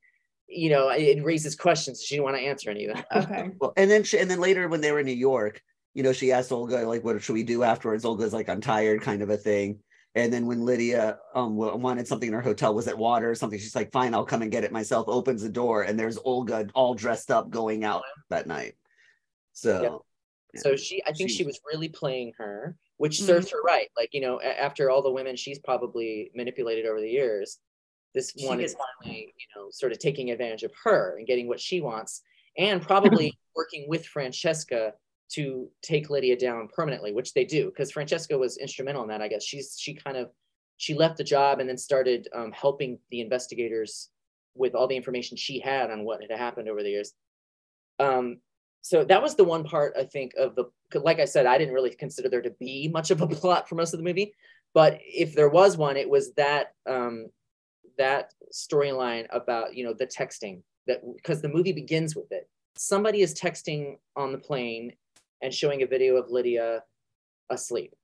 you 0.48 0.70
know, 0.70 0.88
it 0.90 1.18
it 1.18 1.24
raises 1.24 1.56
questions. 1.56 2.02
She 2.02 2.16
didn't 2.16 2.24
want 2.24 2.36
to 2.36 2.42
answer 2.42 2.70
any 2.70 2.86
of 2.86 2.96
that. 2.96 3.06
Okay. 3.12 3.50
Well, 3.60 3.72
and 3.76 3.90
then 3.90 4.04
she, 4.04 4.18
and 4.18 4.30
then 4.30 4.40
later 4.40 4.68
when 4.68 4.80
they 4.80 4.92
were 4.92 5.00
in 5.00 5.06
New 5.06 5.12
York, 5.12 5.60
you 5.94 6.02
know, 6.02 6.12
she 6.12 6.32
asked 6.32 6.52
Olga 6.52 6.86
like, 6.86 7.04
"What 7.04 7.22
should 7.22 7.34
we 7.34 7.42
do 7.42 7.62
afterwards?" 7.62 8.04
Olga's 8.04 8.32
like, 8.32 8.48
"I'm 8.48 8.60
tired," 8.60 9.02
kind 9.02 9.22
of 9.22 9.30
a 9.30 9.36
thing. 9.36 9.80
And 10.14 10.32
then 10.32 10.46
when 10.46 10.64
Lydia 10.64 11.18
um 11.34 11.56
wanted 11.56 12.06
something 12.08 12.28
in 12.28 12.34
her 12.34 12.40
hotel, 12.40 12.74
was 12.74 12.88
it 12.88 12.98
water 12.98 13.30
or 13.30 13.34
something? 13.34 13.58
She's 13.58 13.76
like, 13.76 13.92
"Fine, 13.92 14.14
I'll 14.14 14.24
come 14.24 14.42
and 14.42 14.50
get 14.50 14.64
it 14.64 14.72
myself." 14.72 15.06
Opens 15.08 15.42
the 15.42 15.48
door, 15.48 15.82
and 15.82 15.98
there's 15.98 16.18
Olga 16.24 16.68
all 16.74 16.94
dressed 16.94 17.30
up 17.30 17.50
going 17.50 17.84
out 17.84 18.02
that 18.28 18.46
night. 18.46 18.74
So 19.52 20.04
So 20.56 20.74
she, 20.74 21.00
I 21.04 21.12
think 21.12 21.30
She- 21.30 21.36
she 21.36 21.44
was 21.44 21.60
really 21.64 21.88
playing 21.88 22.32
her, 22.38 22.76
which 22.96 23.18
Mhm. 23.20 23.26
serves 23.26 23.50
her 23.50 23.62
right. 23.62 23.88
Like 23.96 24.12
you 24.12 24.20
know, 24.20 24.40
after 24.40 24.90
all 24.90 25.00
the 25.00 25.12
women 25.12 25.36
she's 25.36 25.60
probably 25.60 26.32
manipulated 26.34 26.86
over 26.86 27.00
the 27.00 27.08
years, 27.08 27.60
this 28.14 28.32
She 28.36 28.46
one 28.46 28.60
is 28.60 28.74
finally, 28.74 29.32
you 29.38 29.46
know, 29.54 29.70
sort 29.70 29.92
of 29.92 30.00
taking 30.00 30.32
advantage 30.32 30.64
of 30.64 30.72
her 30.82 31.16
and 31.18 31.26
getting 31.26 31.46
what 31.46 31.60
she 31.60 31.80
wants, 31.80 32.22
and 32.58 32.82
probably 32.82 33.38
working 33.54 33.88
with 33.88 34.04
Francesca 34.04 34.94
to 35.32 35.68
take 35.82 36.10
Lydia 36.10 36.36
down 36.36 36.68
permanently, 36.68 37.12
which 37.12 37.34
they 37.34 37.44
do 37.44 37.66
because 37.66 37.92
Francesca 37.92 38.36
was 38.36 38.56
instrumental 38.56 39.02
in 39.02 39.08
that. 39.08 39.22
I 39.22 39.28
guess 39.28 39.44
she's 39.44 39.76
she 39.78 39.94
kind 39.94 40.16
of 40.16 40.30
she 40.76 40.94
left 40.94 41.18
the 41.18 41.24
job 41.24 41.60
and 41.60 41.68
then 41.68 41.78
started 41.78 42.28
um, 42.34 42.52
helping 42.52 42.98
the 43.10 43.20
investigators 43.20 44.08
with 44.54 44.74
all 44.74 44.88
the 44.88 44.96
information 44.96 45.36
she 45.36 45.60
had 45.60 45.90
on 45.90 46.04
what 46.04 46.22
had 46.22 46.36
happened 46.36 46.68
over 46.68 46.82
the 46.82 46.90
years. 46.90 47.12
Um, 47.98 48.38
so 48.82 49.04
that 49.04 49.22
was 49.22 49.34
the 49.36 49.44
one 49.44 49.62
part 49.62 49.94
I 49.98 50.04
think 50.04 50.32
of 50.38 50.56
the 50.56 50.64
like 50.98 51.20
I 51.20 51.26
said, 51.26 51.46
I 51.46 51.58
didn't 51.58 51.74
really 51.74 51.94
consider 51.94 52.28
there 52.28 52.42
to 52.42 52.50
be 52.58 52.88
much 52.88 53.10
of 53.10 53.20
a 53.20 53.26
plot 53.28 53.68
for 53.68 53.74
most 53.76 53.92
of 53.92 53.98
the 53.98 54.04
movie, 54.04 54.34
but 54.74 54.98
if 55.00 55.34
there 55.34 55.48
was 55.48 55.76
one, 55.76 55.96
it 55.96 56.08
was 56.08 56.32
that 56.34 56.74
um, 56.86 57.28
that 57.98 58.32
storyline 58.52 59.26
about 59.30 59.74
you 59.76 59.84
know 59.84 59.92
the 59.92 60.06
texting 60.06 60.62
that 60.86 61.02
because 61.14 61.42
the 61.42 61.48
movie 61.48 61.72
begins 61.72 62.16
with 62.16 62.32
it. 62.32 62.48
Somebody 62.76 63.20
is 63.20 63.34
texting 63.34 63.98
on 64.16 64.32
the 64.32 64.38
plane 64.38 64.94
and 65.42 65.52
showing 65.52 65.82
a 65.82 65.86
video 65.86 66.16
of 66.16 66.30
Lydia 66.30 66.82
asleep. 67.50 67.94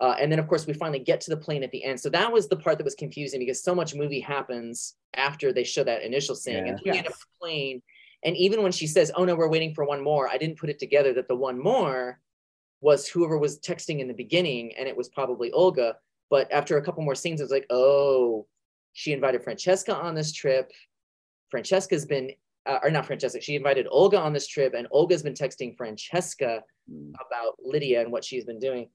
Uh, 0.00 0.16
and 0.18 0.32
then, 0.32 0.38
of 0.38 0.48
course, 0.48 0.66
we 0.66 0.72
finally 0.72 0.98
get 0.98 1.20
to 1.20 1.30
the 1.30 1.36
plane 1.36 1.62
at 1.62 1.70
the 1.72 1.84
end. 1.84 2.00
So 2.00 2.08
that 2.10 2.32
was 2.32 2.48
the 2.48 2.56
part 2.56 2.78
that 2.78 2.84
was 2.84 2.94
confusing 2.94 3.38
because 3.38 3.62
so 3.62 3.74
much 3.74 3.94
movie 3.94 4.20
happens 4.20 4.94
after 5.14 5.52
they 5.52 5.64
show 5.64 5.84
that 5.84 6.02
initial 6.02 6.34
scene. 6.34 6.56
And 6.66 6.80
Yeah. 6.84 6.92
we 6.92 6.98
end 6.98 7.06
up 7.06 7.12
the 7.12 7.26
plane. 7.38 7.82
And 8.24 8.36
even 8.36 8.62
when 8.62 8.72
she 8.72 8.86
says, 8.86 9.12
"Oh 9.14 9.24
no, 9.24 9.34
we're 9.34 9.48
waiting 9.48 9.74
for 9.74 9.84
one 9.84 10.02
more," 10.02 10.28
I 10.28 10.38
didn't 10.38 10.58
put 10.58 10.70
it 10.70 10.78
together 10.78 11.12
that 11.14 11.28
the 11.28 11.36
one 11.36 11.58
more 11.58 12.20
was 12.80 13.06
whoever 13.08 13.36
was 13.38 13.58
texting 13.60 14.00
in 14.00 14.08
the 14.08 14.14
beginning, 14.14 14.74
and 14.76 14.88
it 14.88 14.96
was 14.96 15.08
probably 15.10 15.50
Olga. 15.52 15.98
But 16.30 16.50
after 16.50 16.76
a 16.78 16.82
couple 16.82 17.02
more 17.02 17.14
scenes, 17.14 17.40
it 17.40 17.44
was 17.44 17.50
like, 17.50 17.66
"Oh, 17.70 18.46
she 18.92 19.12
invited 19.12 19.42
Francesca 19.44 19.94
on 19.94 20.14
this 20.14 20.32
trip. 20.32 20.72
Francesca's 21.50 22.06
been, 22.06 22.32
uh, 22.66 22.78
or 22.82 22.90
not 22.90 23.06
Francesca, 23.06 23.40
she 23.40 23.54
invited 23.56 23.86
Olga 23.90 24.18
on 24.18 24.32
this 24.32 24.46
trip, 24.46 24.72
and 24.74 24.86
Olga's 24.90 25.22
been 25.22 25.34
texting 25.34 25.76
Francesca 25.76 26.62
mm, 26.90 27.12
about 27.26 27.54
Lydia 27.62 28.00
and 28.02 28.12
what 28.12 28.24
she's 28.24 28.44
been 28.44 28.58
doing. 28.58 28.88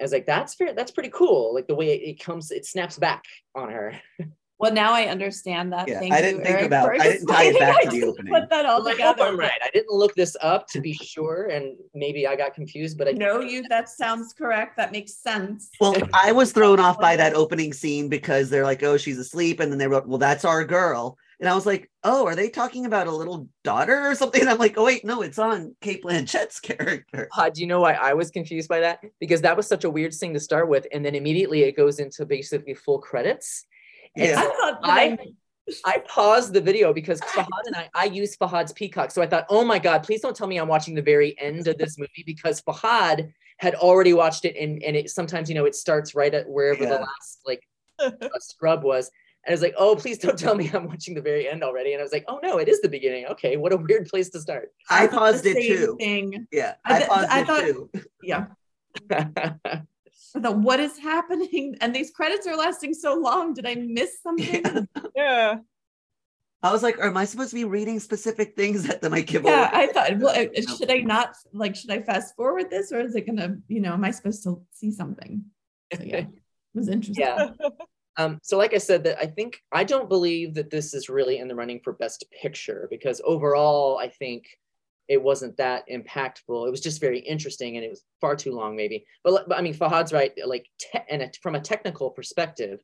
I 0.00 0.04
was 0.04 0.12
like, 0.12 0.26
that's 0.26 0.54
fair, 0.54 0.74
that's 0.74 0.90
pretty 0.90 1.10
cool. 1.10 1.54
Like 1.54 1.66
the 1.66 1.74
way 1.74 1.88
it, 1.94 2.02
it 2.10 2.20
comes, 2.22 2.50
it 2.50 2.66
snaps 2.66 2.98
back 2.98 3.24
on 3.54 3.70
her. 3.70 4.00
Well, 4.58 4.72
now 4.72 4.94
I 4.94 5.02
understand 5.08 5.74
that. 5.74 5.86
Yeah, 5.86 5.98
Thank 5.98 6.14
I 6.14 6.16
you, 6.16 6.22
didn't 6.22 6.42
think 6.44 6.54
Eric, 6.54 6.66
about- 6.68 6.88
I 6.98 7.02
didn't 7.10 7.26
tie 7.26 7.44
it 7.44 7.58
back 7.58 7.76
I 7.76 7.84
to 7.84 7.90
the 7.90 8.06
opening. 8.06 8.32
Put 8.32 8.48
that 8.48 8.64
all 8.64 8.80
I'm 8.88 8.92
together. 8.94 9.22
hope 9.22 9.32
I'm 9.34 9.38
right. 9.38 9.50
I 9.62 9.68
didn't 9.68 9.90
look 9.92 10.14
this 10.14 10.34
up 10.40 10.66
to 10.68 10.80
be 10.80 10.94
sure, 10.94 11.48
and 11.52 11.76
maybe 11.92 12.26
I 12.26 12.36
got 12.36 12.54
confused, 12.54 12.96
but 12.96 13.06
I 13.06 13.10
No, 13.10 13.40
you. 13.40 13.64
That 13.68 13.90
sounds 13.90 14.32
correct. 14.32 14.78
That 14.78 14.92
makes 14.92 15.12
sense. 15.12 15.68
Well, 15.78 15.94
I 16.14 16.32
was 16.32 16.52
thrown 16.52 16.80
off 16.80 16.98
by 16.98 17.16
that 17.16 17.34
opening 17.34 17.74
scene 17.74 18.08
because 18.08 18.48
they're 18.48 18.64
like, 18.64 18.82
"Oh, 18.82 18.96
she's 18.96 19.18
asleep," 19.18 19.60
and 19.60 19.70
then 19.70 19.78
they 19.78 19.88
wrote, 19.88 20.06
"Well, 20.06 20.16
that's 20.16 20.46
our 20.46 20.64
girl," 20.64 21.18
and 21.40 21.48
I 21.48 21.54
was 21.54 21.66
like, 21.66 21.90
"Oh, 22.02 22.26
are 22.26 22.34
they 22.34 22.48
talking 22.48 22.86
about 22.86 23.06
a 23.06 23.12
little 23.12 23.48
daughter 23.64 24.08
or 24.08 24.14
something?" 24.14 24.40
And 24.46 24.50
I'm 24.50 24.58
like, 24.58 24.78
"Oh, 24.78 24.84
wait, 24.84 25.04
no, 25.04 25.22
it's 25.22 25.38
on 25.38 25.74
Cate 25.80 26.02
Blanchett's 26.02 26.60
character." 26.68 27.28
Uh, 27.36 27.50
do 27.50 27.60
you 27.60 27.66
know 27.66 27.80
why 27.80 27.94
I 27.94 28.14
was 28.14 28.30
confused 28.30 28.68
by 28.68 28.80
that? 28.80 29.00
Because 29.20 29.42
that 29.42 29.56
was 29.56 29.66
such 29.66 29.84
a 29.84 29.90
weird 29.90 30.14
thing 30.14 30.34
to 30.34 30.40
start 30.40 30.68
with, 30.68 30.86
and 30.92 31.04
then 31.04 31.14
immediately 31.14 31.62
it 31.62 31.76
goes 31.76 31.98
into 31.98 32.24
basically 32.24 32.74
full 32.74 32.98
credits. 32.98 33.66
And 34.16 34.30
Yeah. 34.30 34.40
I 34.40 34.42
thought 34.42 34.82
that 34.82 34.90
I 34.90 35.18
I 35.84 35.98
paused 36.06 36.52
the 36.52 36.60
video 36.60 36.92
because 36.92 37.20
Fahad 37.32 37.66
and 37.66 37.76
I 37.76 37.88
I 37.94 38.04
use 38.04 38.36
Fahad's 38.36 38.72
Peacock, 38.72 39.10
so 39.10 39.22
I 39.22 39.26
thought, 39.26 39.46
oh 39.48 39.64
my 39.64 39.78
god, 39.78 40.04
please 40.04 40.20
don't 40.20 40.36
tell 40.36 40.46
me 40.46 40.58
I'm 40.58 40.68
watching 40.68 40.94
the 40.94 41.02
very 41.02 41.38
end 41.38 41.66
of 41.68 41.76
this 41.78 41.98
movie 41.98 42.22
because 42.24 42.62
Fahad 42.62 43.32
had 43.58 43.74
already 43.74 44.12
watched 44.12 44.44
it, 44.44 44.56
and 44.56 44.82
and 44.82 44.96
it 44.96 45.10
sometimes 45.10 45.48
you 45.48 45.54
know 45.54 45.64
it 45.64 45.74
starts 45.74 46.14
right 46.14 46.32
at 46.32 46.48
wherever 46.48 46.84
the 46.84 47.00
last 47.00 47.40
like 47.44 47.62
scrub 48.38 48.84
was. 48.84 49.10
And 49.46 49.52
I 49.52 49.54
was 49.54 49.62
like, 49.62 49.74
oh, 49.78 49.94
please 49.94 50.18
don't 50.18 50.36
tell 50.38 50.56
me 50.56 50.68
I'm 50.74 50.86
watching 50.88 51.14
the 51.14 51.20
very 51.22 51.48
end 51.48 51.62
already. 51.62 51.92
And 51.92 52.00
I 52.00 52.02
was 52.02 52.12
like, 52.12 52.24
oh 52.26 52.40
no, 52.42 52.58
it 52.58 52.68
is 52.68 52.80
the 52.80 52.88
beginning. 52.88 53.26
Okay, 53.26 53.56
what 53.56 53.72
a 53.72 53.76
weird 53.76 54.06
place 54.08 54.28
to 54.30 54.40
start. 54.40 54.70
I 54.90 55.06
paused 55.06 55.44
the 55.44 55.50
it 55.50 55.66
too. 55.68 55.96
Thing. 56.00 56.46
Yeah, 56.50 56.74
I 56.84 56.94
I 56.94 56.98
th- 56.98 57.08
paused 57.10 57.28
I 57.30 57.40
it 57.40 57.46
thought- 57.46 57.60
too. 57.64 57.90
Yeah. 58.22 58.46
I 60.34 60.40
thought, 60.40 60.58
what 60.58 60.80
is 60.80 60.98
happening? 60.98 61.76
And 61.80 61.94
these 61.94 62.10
credits 62.10 62.46
are 62.46 62.56
lasting 62.56 62.92
so 62.92 63.14
long. 63.14 63.54
Did 63.54 63.66
I 63.66 63.74
miss 63.76 64.20
something? 64.22 64.88
Yeah. 65.14 65.58
I 66.62 66.72
was 66.72 66.82
like, 66.82 66.98
"Am 66.98 67.16
I 67.16 67.24
supposed 67.26 67.50
to 67.50 67.54
be 67.56 67.64
reading 67.64 68.00
specific 68.00 68.56
things 68.56 68.82
that 68.84 69.00
then 69.00 69.14
I 69.14 69.20
give 69.20 69.44
yeah, 69.44 69.70
away?" 69.70 69.84
I 69.84 69.92
thought, 69.92 70.18
well, 70.18 70.34
should 70.76 70.90
I 70.90 70.98
not 70.98 71.36
like? 71.52 71.76
Should 71.76 71.90
I 71.90 72.02
fast 72.02 72.34
forward 72.34 72.70
this, 72.70 72.90
or 72.92 73.00
is 73.00 73.14
it 73.14 73.26
gonna? 73.26 73.58
You 73.68 73.80
know, 73.80 73.92
am 73.92 74.04
I 74.04 74.10
supposed 74.10 74.42
to 74.44 74.60
see 74.72 74.90
something? 74.90 75.44
So, 75.94 76.02
yeah, 76.02 76.16
it 76.16 76.28
was 76.74 76.88
interesting. 76.88 77.24
yeah. 77.24 77.50
Um, 78.18 78.38
so 78.42 78.56
like 78.56 78.74
I 78.74 78.78
said, 78.78 79.04
that 79.04 79.18
I 79.18 79.26
think 79.26 79.60
I 79.72 79.84
don't 79.84 80.08
believe 80.08 80.54
that 80.54 80.70
this 80.70 80.94
is 80.94 81.08
really 81.08 81.38
in 81.38 81.48
the 81.48 81.54
running 81.54 81.80
for 81.80 81.92
best 81.92 82.24
picture 82.42 82.88
because 82.90 83.20
overall 83.24 83.98
I 83.98 84.08
think 84.08 84.46
it 85.08 85.22
wasn't 85.22 85.56
that 85.58 85.84
impactful. 85.88 86.66
It 86.66 86.70
was 86.70 86.80
just 86.80 87.00
very 87.00 87.18
interesting 87.20 87.76
and 87.76 87.84
it 87.84 87.90
was 87.90 88.02
far 88.20 88.34
too 88.34 88.52
long 88.52 88.74
maybe. 88.74 89.06
But, 89.22 89.48
but 89.48 89.58
I 89.58 89.60
mean 89.60 89.74
Fahad's 89.74 90.12
right, 90.12 90.32
like 90.44 90.66
te- 90.78 90.98
and 91.08 91.22
it, 91.22 91.38
from 91.42 91.54
a 91.54 91.60
technical 91.60 92.10
perspective, 92.10 92.80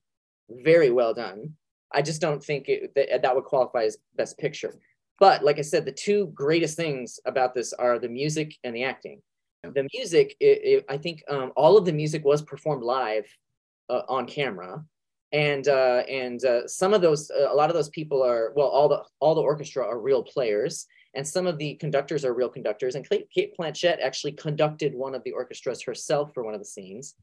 very 0.51 0.91
well 0.91 1.15
done. 1.15 1.55
I 1.91 2.03
just 2.03 2.21
don't 2.21 2.43
think 2.43 2.69
it, 2.69 2.95
that 2.95 3.23
that 3.23 3.35
would 3.35 3.45
qualify 3.45 3.85
as 3.85 3.99
best 4.17 4.39
picture. 4.39 4.79
But 5.19 5.45
like 5.45 5.59
I 5.59 5.63
said, 5.63 5.85
the 5.85 5.93
two 5.93 6.27
greatest 6.35 6.77
things 6.77 7.21
about 7.27 7.55
this 7.55 7.73
are 7.73 7.99
the 7.99 8.09
music 8.09 8.55
and 8.65 8.75
the 8.75 8.85
acting. 8.85 9.23
The 9.63 9.87
music, 9.95 10.37
it, 10.41 10.61
it, 10.65 10.85
I 10.89 10.97
think 10.97 11.23
um, 11.29 11.53
all 11.55 11.79
of 11.79 11.85
the 11.85 11.93
music 11.93 12.25
was 12.25 12.43
performed 12.43 12.83
live 12.83 13.27
uh, 13.89 14.03
on 14.09 14.27
camera 14.27 14.85
and 15.33 15.69
uh, 15.69 16.03
and 16.09 16.45
uh, 16.45 16.67
some 16.69 16.93
of 16.93 17.01
those 17.01 17.31
uh, 17.31 17.53
a 17.53 17.55
lot 17.55 17.71
of 17.71 17.75
those 17.75 17.89
people 17.89 18.23
are 18.23 18.53
well 18.55 18.69
all 18.69 18.89
the 18.89 19.03
all 19.21 19.35
the 19.35 19.41
orchestra 19.41 19.85
are 19.85 19.99
real 19.99 20.23
players 20.23 20.87
and 21.15 21.27
some 21.27 21.47
of 21.47 21.59
the 21.59 21.75
conductors 21.75 22.25
are 22.25 22.33
real 22.33 22.49
conductors. 22.49 22.95
And 22.95 23.07
Cate, 23.09 23.55
Blanchett 23.59 24.01
actually 24.01 24.33
conducted 24.33 24.95
one 24.95 25.15
of 25.15 25.23
the 25.25 25.33
orchestras 25.33 25.83
herself 25.83 26.33
for 26.33 26.43
one 26.43 26.55
of 26.55 26.61
the 26.61 26.67
scenes 26.67 27.17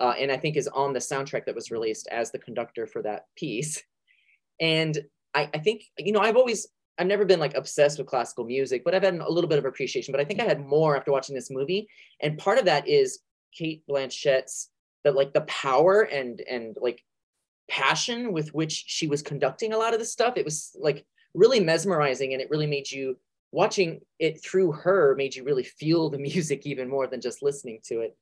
uh, 0.00 0.14
and 0.18 0.30
I 0.30 0.36
think 0.36 0.56
is 0.56 0.68
on 0.68 0.92
the 0.92 0.98
soundtrack 0.98 1.46
that 1.46 1.54
was 1.54 1.70
released 1.70 2.08
as 2.10 2.30
the 2.30 2.38
conductor 2.38 2.86
for 2.86 3.02
that 3.02 3.26
piece. 3.36 3.82
And 4.60 4.98
I, 5.34 5.48
I 5.54 5.58
think 5.58 5.84
you 5.98 6.12
know 6.12 6.20
I've 6.20 6.36
always 6.36 6.66
I've 6.98 7.06
never 7.06 7.24
been 7.24 7.40
like 7.40 7.54
obsessed 7.54 7.98
with 7.98 8.06
classical 8.06 8.44
music 8.44 8.82
but 8.84 8.94
I've 8.94 9.02
had 9.02 9.14
a 9.14 9.32
little 9.32 9.48
bit 9.48 9.58
of 9.58 9.64
appreciation 9.64 10.12
but 10.12 10.20
I 10.20 10.24
think 10.24 10.40
I 10.40 10.44
had 10.44 10.60
more 10.60 10.96
after 10.96 11.12
watching 11.12 11.34
this 11.34 11.50
movie. 11.50 11.88
And 12.20 12.38
part 12.38 12.58
of 12.58 12.64
that 12.66 12.86
is 12.86 13.20
Cate 13.56 13.82
Blanchett's 13.88 14.70
that 15.04 15.14
like 15.14 15.32
the 15.32 15.42
power 15.42 16.02
and 16.02 16.40
and 16.48 16.76
like 16.80 17.02
passion 17.68 18.32
with 18.32 18.52
which 18.54 18.84
she 18.86 19.06
was 19.06 19.22
conducting 19.22 19.72
a 19.72 19.78
lot 19.78 19.94
of 19.94 20.00
this 20.00 20.12
stuff. 20.12 20.36
It 20.36 20.44
was 20.44 20.76
like 20.78 21.04
really 21.34 21.60
mesmerizing 21.60 22.32
and 22.32 22.42
it 22.42 22.50
really 22.50 22.66
made 22.66 22.90
you 22.90 23.16
watching 23.52 24.00
it 24.18 24.42
through 24.42 24.72
her 24.72 25.14
made 25.16 25.34
you 25.34 25.44
really 25.44 25.62
feel 25.62 26.08
the 26.08 26.18
music 26.30 26.66
even 26.66 26.88
more 26.88 27.06
than 27.06 27.20
just 27.20 27.42
listening 27.42 27.80
to 27.84 28.00
it. 28.00 28.16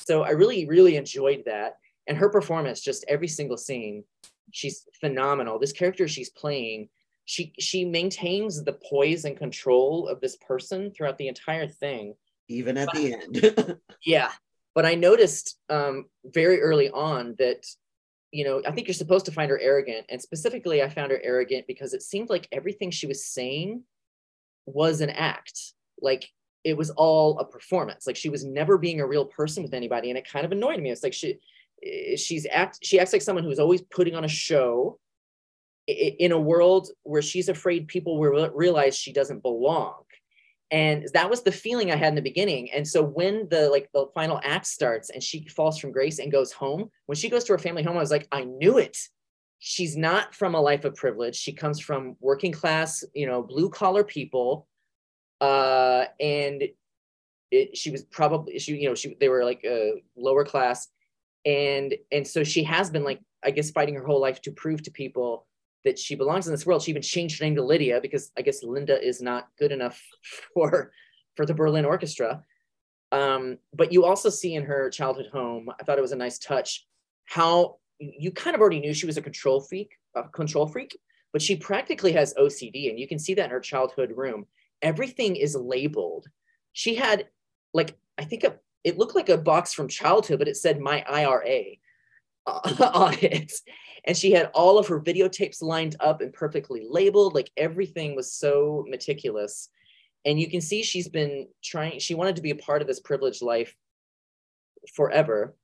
So 0.00 0.22
i 0.22 0.30
really 0.30 0.66
really 0.66 0.96
enjoyed 0.96 1.44
that 1.46 1.76
and 2.08 2.18
her 2.18 2.28
performance 2.28 2.80
just 2.80 3.04
every 3.08 3.28
single 3.28 3.56
scene 3.56 4.04
she's 4.50 4.86
phenomenal. 5.00 5.58
This 5.58 5.72
character 5.72 6.06
she's 6.08 6.30
playing 6.30 6.88
she 7.24 7.52
she 7.58 7.84
maintains 7.84 8.62
the 8.62 8.74
poise 8.88 9.24
and 9.24 9.36
control 9.36 10.08
of 10.08 10.20
this 10.20 10.36
person 10.36 10.90
throughout 10.90 11.18
the 11.18 11.28
entire 11.28 11.66
thing. 11.66 12.14
Even 12.48 12.76
at 12.76 12.92
the 12.92 13.14
end. 13.14 13.78
yeah, 14.04 14.30
but 14.74 14.84
I 14.84 14.94
noticed 14.94 15.58
um, 15.70 16.06
very 16.24 16.60
early 16.60 16.90
on 16.90 17.34
that, 17.38 17.66
you 18.34 18.44
know, 18.44 18.60
I 18.66 18.72
think 18.72 18.88
you're 18.88 18.94
supposed 18.94 19.26
to 19.26 19.32
find 19.32 19.48
her 19.48 19.60
arrogant, 19.60 20.06
and 20.08 20.20
specifically, 20.20 20.82
I 20.82 20.88
found 20.88 21.12
her 21.12 21.20
arrogant 21.22 21.68
because 21.68 21.94
it 21.94 22.02
seemed 22.02 22.30
like 22.30 22.48
everything 22.50 22.90
she 22.90 23.06
was 23.06 23.24
saying 23.24 23.84
was 24.66 25.00
an 25.00 25.10
act. 25.10 25.56
Like 26.02 26.28
it 26.64 26.76
was 26.76 26.90
all 26.90 27.38
a 27.38 27.44
performance. 27.44 28.08
Like 28.08 28.16
she 28.16 28.30
was 28.30 28.44
never 28.44 28.76
being 28.76 29.00
a 29.00 29.06
real 29.06 29.24
person 29.24 29.62
with 29.62 29.72
anybody, 29.72 30.10
and 30.10 30.18
it 30.18 30.28
kind 30.28 30.44
of 30.44 30.50
annoyed 30.50 30.80
me. 30.80 30.90
It's 30.90 31.04
like 31.04 31.12
she, 31.12 31.38
eh, 31.84 32.16
she's 32.16 32.44
act, 32.50 32.80
she 32.82 32.98
acts 32.98 33.12
like 33.12 33.22
someone 33.22 33.44
who's 33.44 33.60
always 33.60 33.82
putting 33.82 34.16
on 34.16 34.24
a 34.24 34.28
show 34.28 34.98
in 35.86 36.32
a 36.32 36.40
world 36.40 36.88
where 37.04 37.22
she's 37.22 37.48
afraid 37.48 37.86
people 37.86 38.18
will 38.18 38.50
realize 38.50 38.96
she 38.96 39.12
doesn't 39.12 39.42
belong 39.42 39.94
and 40.74 41.08
that 41.14 41.30
was 41.30 41.42
the 41.42 41.52
feeling 41.52 41.92
i 41.92 41.96
had 41.96 42.08
in 42.08 42.14
the 42.16 42.30
beginning. 42.32 42.68
And 42.72 42.86
so 42.86 43.00
when 43.00 43.48
the 43.48 43.70
like 43.70 43.88
the 43.94 44.06
final 44.12 44.40
act 44.42 44.66
starts 44.66 45.08
and 45.10 45.22
she 45.22 45.46
falls 45.46 45.78
from 45.78 45.92
grace 45.92 46.18
and 46.18 46.32
goes 46.32 46.50
home 46.52 46.90
when 47.06 47.14
she 47.14 47.28
goes 47.30 47.44
to 47.44 47.52
her 47.52 47.58
family 47.58 47.84
home 47.84 47.96
i 47.96 48.00
was 48.00 48.10
like 48.10 48.28
i 48.32 48.42
knew 48.44 48.78
it. 48.78 48.98
She's 49.60 49.96
not 49.96 50.34
from 50.34 50.54
a 50.54 50.60
life 50.60 50.84
of 50.84 50.96
privilege. 50.96 51.36
She 51.36 51.52
comes 51.52 51.78
from 51.80 52.16
working 52.20 52.52
class 52.52 53.04
you 53.14 53.26
know 53.26 53.40
blue 53.40 53.70
collar 53.70 54.02
people. 54.02 54.66
Uh 55.40 56.06
and 56.18 56.64
it, 57.52 57.76
she 57.76 57.90
was 57.92 58.02
probably 58.02 58.58
she 58.58 58.76
you 58.76 58.88
know 58.88 58.96
she 58.96 59.16
they 59.20 59.28
were 59.28 59.44
like 59.44 59.64
uh, 59.64 59.94
lower 60.16 60.44
class. 60.44 60.88
And 61.44 61.94
and 62.10 62.26
so 62.26 62.42
she 62.42 62.64
has 62.64 62.90
been 62.90 63.04
like 63.04 63.20
i 63.44 63.50
guess 63.52 63.70
fighting 63.70 63.94
her 63.94 64.06
whole 64.06 64.20
life 64.20 64.40
to 64.42 64.50
prove 64.50 64.82
to 64.82 64.90
people 64.90 65.46
that 65.84 65.98
she 65.98 66.14
belongs 66.14 66.46
in 66.46 66.52
this 66.52 66.66
world. 66.66 66.82
She 66.82 66.90
even 66.90 67.02
changed 67.02 67.38
her 67.38 67.44
name 67.44 67.54
to 67.56 67.64
lydia 67.64 68.00
because 68.00 68.32
i 68.36 68.42
guess 68.42 68.62
linda 68.62 69.02
is 69.02 69.20
not 69.20 69.48
good 69.58 69.72
enough 69.72 70.00
for 70.54 70.92
for 71.36 71.46
the 71.46 71.54
berlin 71.54 71.84
orchestra. 71.84 72.42
Um, 73.12 73.58
but 73.72 73.92
you 73.92 74.04
also 74.04 74.28
see 74.28 74.54
in 74.54 74.64
her 74.64 74.90
childhood 74.90 75.28
home 75.32 75.68
i 75.78 75.84
thought 75.84 75.98
it 75.98 76.02
was 76.02 76.12
a 76.12 76.16
nice 76.16 76.38
touch 76.38 76.86
how 77.26 77.76
you 77.98 78.32
kind 78.32 78.54
of 78.54 78.60
already 78.60 78.80
knew 78.80 78.92
she 78.92 79.06
was 79.06 79.16
a 79.16 79.22
control 79.22 79.60
freak 79.60 79.92
a 80.16 80.24
control 80.24 80.66
freak 80.66 80.98
but 81.32 81.42
she 81.42 81.56
practically 81.56 82.12
has 82.12 82.34
ocd 82.34 82.90
and 82.90 82.98
you 82.98 83.06
can 83.06 83.18
see 83.18 83.34
that 83.34 83.46
in 83.46 83.50
her 83.50 83.60
childhood 83.60 84.12
room. 84.16 84.46
Everything 84.82 85.36
is 85.36 85.54
labeled. 85.54 86.26
She 86.72 86.94
had 86.94 87.28
like 87.72 87.96
i 88.16 88.24
think 88.24 88.44
a, 88.44 88.56
it 88.84 88.96
looked 88.96 89.14
like 89.14 89.28
a 89.28 89.36
box 89.36 89.74
from 89.74 89.88
childhood 89.88 90.38
but 90.38 90.48
it 90.48 90.56
said 90.56 90.80
my 90.80 91.04
ira 91.08 91.76
on 92.46 93.14
it 93.22 93.52
and 94.04 94.16
she 94.16 94.32
had 94.32 94.50
all 94.54 94.78
of 94.78 94.86
her 94.88 95.00
videotapes 95.00 95.62
lined 95.62 95.96
up 96.00 96.20
and 96.20 96.32
perfectly 96.32 96.86
labeled 96.88 97.34
like 97.34 97.50
everything 97.56 98.14
was 98.14 98.32
so 98.32 98.84
meticulous. 98.88 99.70
And 100.26 100.38
you 100.38 100.48
can 100.48 100.60
see 100.60 100.82
she's 100.82 101.08
been 101.08 101.48
trying 101.62 101.98
she 101.98 102.14
wanted 102.14 102.36
to 102.36 102.42
be 102.42 102.50
a 102.50 102.56
part 102.56 102.82
of 102.82 102.88
this 102.88 103.00
privileged 103.00 103.42
life 103.42 103.74
forever. 104.94 105.56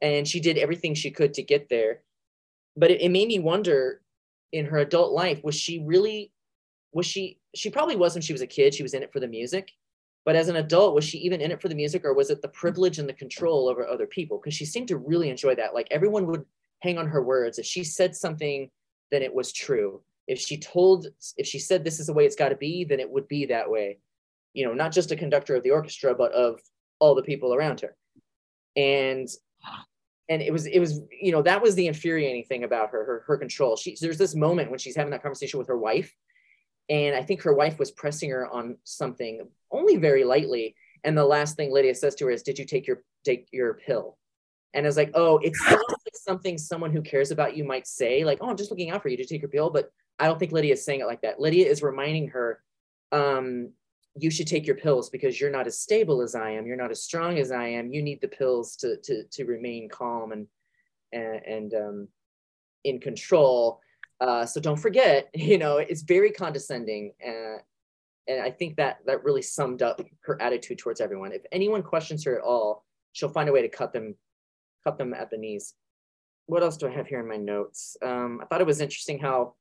And 0.00 0.26
she 0.26 0.40
did 0.40 0.58
everything 0.58 0.94
she 0.94 1.10
could 1.10 1.34
to 1.34 1.42
get 1.42 1.68
there. 1.68 2.02
But 2.76 2.90
it, 2.90 3.02
it 3.02 3.08
made 3.08 3.28
me 3.28 3.38
wonder 3.38 4.00
in 4.52 4.66
her 4.66 4.78
adult 4.78 5.12
life 5.12 5.42
was 5.44 5.54
she 5.54 5.80
really 5.84 6.32
was 6.92 7.06
she 7.06 7.38
she 7.54 7.70
probably 7.70 7.96
was 7.96 8.14
when 8.14 8.22
she 8.22 8.32
was 8.32 8.42
a 8.42 8.46
kid. 8.46 8.74
She 8.74 8.82
was 8.82 8.94
in 8.94 9.02
it 9.02 9.12
for 9.12 9.20
the 9.20 9.28
music 9.28 9.70
but 10.26 10.34
as 10.34 10.48
an 10.48 10.56
adult 10.56 10.94
was 10.94 11.04
she 11.04 11.18
even 11.18 11.40
in 11.40 11.52
it 11.52 11.62
for 11.62 11.68
the 11.68 11.74
music 11.74 12.04
or 12.04 12.12
was 12.12 12.30
it 12.30 12.42
the 12.42 12.48
privilege 12.48 12.98
and 12.98 13.08
the 13.08 13.14
control 13.14 13.68
over 13.68 13.86
other 13.86 14.08
people? 14.08 14.38
Because 14.38 14.54
she 14.54 14.66
seemed 14.66 14.88
to 14.88 14.98
really 14.98 15.30
enjoy 15.30 15.54
that. 15.54 15.72
Like 15.72 15.86
everyone 15.92 16.26
would 16.26 16.44
hang 16.80 16.98
on 16.98 17.06
her 17.06 17.22
words. 17.22 17.58
If 17.58 17.64
she 17.64 17.84
said 17.84 18.14
something 18.14 18.68
then 19.12 19.22
it 19.22 19.32
was 19.32 19.52
true. 19.52 20.02
If 20.26 20.40
she 20.40 20.58
told 20.58 21.06
if 21.36 21.46
she 21.46 21.60
said 21.60 21.84
this 21.84 22.00
is 22.00 22.08
the 22.08 22.12
way 22.12 22.26
it's 22.26 22.36
got 22.36 22.48
to 22.48 22.56
be 22.56 22.84
then 22.84 22.98
it 22.98 23.08
would 23.08 23.28
be 23.28 23.46
that 23.46 23.70
way. 23.70 23.98
You 24.52 24.66
know 24.66 24.74
not 24.74 24.92
just 24.92 25.12
a 25.12 25.16
conductor 25.16 25.54
of 25.54 25.62
the 25.62 25.70
orchestra 25.70 26.12
but 26.12 26.32
of 26.32 26.60
all 26.98 27.14
the 27.14 27.22
people 27.22 27.54
around 27.54 27.80
her. 27.82 27.94
And 28.74 29.28
and 30.28 30.42
it 30.42 30.52
was 30.52 30.66
it 30.66 30.80
was 30.80 31.02
you 31.22 31.30
know 31.30 31.42
that 31.42 31.62
was 31.62 31.76
the 31.76 31.86
infuriating 31.86 32.42
thing 32.44 32.64
about 32.64 32.90
her 32.90 33.04
her, 33.04 33.24
her 33.28 33.36
control. 33.36 33.76
She 33.76 33.96
there's 34.00 34.18
this 34.18 34.34
moment 34.34 34.70
when 34.70 34.80
she's 34.80 34.96
having 34.96 35.12
that 35.12 35.22
conversation 35.22 35.60
with 35.60 35.68
her 35.68 35.78
wife 35.78 36.12
and 36.88 37.14
i 37.14 37.22
think 37.22 37.42
her 37.42 37.54
wife 37.54 37.78
was 37.78 37.90
pressing 37.90 38.30
her 38.30 38.46
on 38.48 38.76
something 38.84 39.46
only 39.70 39.96
very 39.96 40.24
lightly 40.24 40.74
and 41.04 41.16
the 41.16 41.24
last 41.24 41.56
thing 41.56 41.72
lydia 41.72 41.94
says 41.94 42.14
to 42.14 42.24
her 42.24 42.30
is 42.30 42.42
did 42.42 42.58
you 42.58 42.64
take 42.64 42.86
your 42.86 43.02
take 43.24 43.48
your 43.52 43.74
pill 43.74 44.16
and 44.76 44.84
I 44.84 44.88
was 44.88 44.96
like, 44.98 45.12
oh, 45.14 45.38
it 45.38 45.56
sounds 45.56 45.82
like 45.88 46.14
something 46.14 46.58
someone 46.58 46.92
who 46.92 47.00
cares 47.00 47.30
about 47.30 47.56
you 47.56 47.64
might 47.64 47.86
say, 47.86 48.24
like, 48.24 48.38
oh, 48.42 48.50
I'm 48.50 48.58
just 48.58 48.70
looking 48.70 48.90
out 48.90 49.02
for 49.02 49.08
you 49.08 49.16
to 49.16 49.24
take 49.24 49.40
your 49.40 49.48
pill. 49.48 49.70
But 49.70 49.90
I 50.18 50.26
don't 50.26 50.38
think 50.38 50.52
Lydia 50.52 50.74
is 50.74 50.84
saying 50.84 51.00
it 51.00 51.06
like 51.06 51.22
that. 51.22 51.40
Lydia 51.40 51.66
is 51.66 51.82
reminding 51.82 52.28
her, 52.28 52.60
um, 53.10 53.72
you 54.18 54.30
should 54.30 54.46
take 54.46 54.66
your 54.66 54.76
pills 54.76 55.08
because 55.08 55.40
you're 55.40 55.50
not 55.50 55.66
as 55.66 55.80
stable 55.80 56.20
as 56.20 56.34
I 56.34 56.50
am. 56.50 56.66
You're 56.66 56.76
not 56.76 56.90
as 56.90 57.02
strong 57.02 57.38
as 57.38 57.50
I 57.50 57.68
am. 57.68 57.90
You 57.92 58.02
need 58.02 58.20
the 58.20 58.28
pills 58.28 58.76
to 58.76 58.96
to 59.04 59.24
to 59.24 59.44
remain 59.44 59.88
calm 59.88 60.32
and 60.32 60.46
and, 61.12 61.42
and 61.46 61.74
um, 61.74 62.08
in 62.84 63.00
control. 63.00 63.80
Uh, 64.20 64.46
so 64.46 64.60
don't 64.60 64.78
forget, 64.78 65.28
you 65.34 65.58
know, 65.58 65.78
it's 65.78 66.02
very 66.02 66.30
condescending. 66.30 67.12
Uh, 67.26 67.58
and 68.28 68.40
I 68.42 68.50
think 68.50 68.76
that 68.76 68.98
that 69.06 69.24
really 69.24 69.42
summed 69.42 69.82
up 69.82 70.00
her 70.22 70.40
attitude 70.42 70.78
towards 70.78 71.00
everyone. 71.00 71.32
If 71.32 71.42
anyone 71.52 71.82
questions 71.82 72.24
her 72.24 72.36
at 72.36 72.44
all, 72.44 72.84
she'll 73.12 73.28
find 73.28 73.48
a 73.48 73.52
way 73.52 73.62
to 73.62 73.68
cut 73.68 73.92
them 73.92 74.16
cut 74.84 74.98
them 74.98 75.14
at 75.14 75.30
the 75.30 75.36
knees. 75.36 75.74
What 76.46 76.62
else 76.62 76.76
do 76.76 76.86
I 76.86 76.90
have 76.90 77.08
here 77.08 77.20
in 77.20 77.28
my 77.28 77.36
notes? 77.36 77.96
Um, 78.02 78.40
I 78.40 78.46
thought 78.46 78.60
it 78.60 78.66
was 78.66 78.80
interesting 78.80 79.18
how 79.18 79.54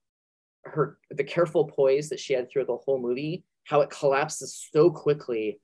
her 0.63 0.97
the 1.11 1.23
careful 1.23 1.65
poise 1.65 2.09
that 2.09 2.19
she 2.19 2.33
had 2.33 2.49
through 2.49 2.65
the 2.65 2.77
whole 2.77 2.99
movie, 2.99 3.43
how 3.65 3.81
it 3.81 3.89
collapses 3.89 4.67
so 4.71 4.89
quickly 4.89 5.59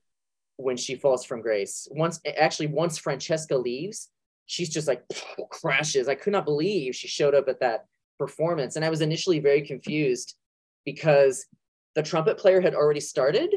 when 0.56 0.76
she 0.76 0.94
falls 0.94 1.24
from 1.24 1.42
grace. 1.42 1.88
Once 1.90 2.20
actually 2.38 2.68
once 2.68 2.98
Francesca 2.98 3.56
leaves, 3.56 4.10
she's 4.46 4.68
just 4.68 4.88
like 4.88 5.02
crashes. 5.50 6.08
I 6.08 6.14
could 6.14 6.32
not 6.32 6.44
believe 6.44 6.94
she 6.94 7.08
showed 7.08 7.34
up 7.34 7.48
at 7.48 7.60
that 7.60 7.86
performance. 8.26 8.76
And 8.76 8.84
I 8.84 8.90
was 8.90 9.00
initially 9.00 9.40
very 9.40 9.62
confused 9.62 10.36
because 10.84 11.46
the 11.96 12.04
trumpet 12.04 12.38
player 12.38 12.60
had 12.60 12.74
already 12.74 13.00
started, 13.00 13.50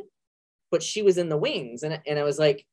but 0.71 0.81
she 0.81 1.03
was 1.03 1.19
in 1.19 1.29
the 1.29 1.37
wings. 1.37 1.83
And, 1.83 2.01
and 2.07 2.17
I 2.17 2.23
was 2.23 2.39
like, 2.39 2.65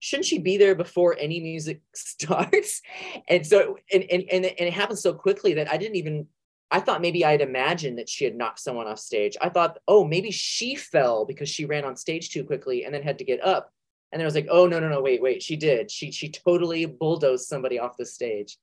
shouldn't 0.00 0.26
she 0.26 0.38
be 0.38 0.58
there 0.58 0.74
before 0.74 1.16
any 1.18 1.40
music 1.40 1.80
starts? 1.94 2.82
And 3.28 3.46
so, 3.46 3.78
and, 3.90 4.04
and, 4.04 4.24
and, 4.30 4.44
and 4.44 4.68
it 4.68 4.74
happened 4.74 4.98
so 4.98 5.14
quickly 5.14 5.54
that 5.54 5.72
I 5.72 5.78
didn't 5.78 5.96
even, 5.96 6.26
I 6.70 6.80
thought 6.80 7.00
maybe 7.00 7.24
I'd 7.24 7.40
imagined 7.40 7.98
that 7.98 8.10
she 8.10 8.24
had 8.24 8.36
knocked 8.36 8.60
someone 8.60 8.86
off 8.86 8.98
stage. 8.98 9.38
I 9.40 9.48
thought, 9.48 9.78
oh, 9.88 10.04
maybe 10.04 10.30
she 10.30 10.74
fell 10.74 11.24
because 11.24 11.48
she 11.48 11.64
ran 11.64 11.86
on 11.86 11.96
stage 11.96 12.28
too 12.28 12.44
quickly 12.44 12.84
and 12.84 12.94
then 12.94 13.02
had 13.02 13.18
to 13.18 13.24
get 13.24 13.42
up. 13.42 13.72
And 14.12 14.20
then 14.20 14.26
I 14.26 14.28
was 14.28 14.34
like, 14.34 14.48
oh, 14.50 14.66
no, 14.66 14.78
no, 14.78 14.88
no, 14.88 15.00
wait, 15.00 15.22
wait, 15.22 15.42
she 15.42 15.56
did. 15.56 15.90
She, 15.90 16.10
she 16.10 16.30
totally 16.30 16.84
bulldozed 16.84 17.46
somebody 17.46 17.78
off 17.78 17.96
the 17.96 18.04
stage. 18.04 18.58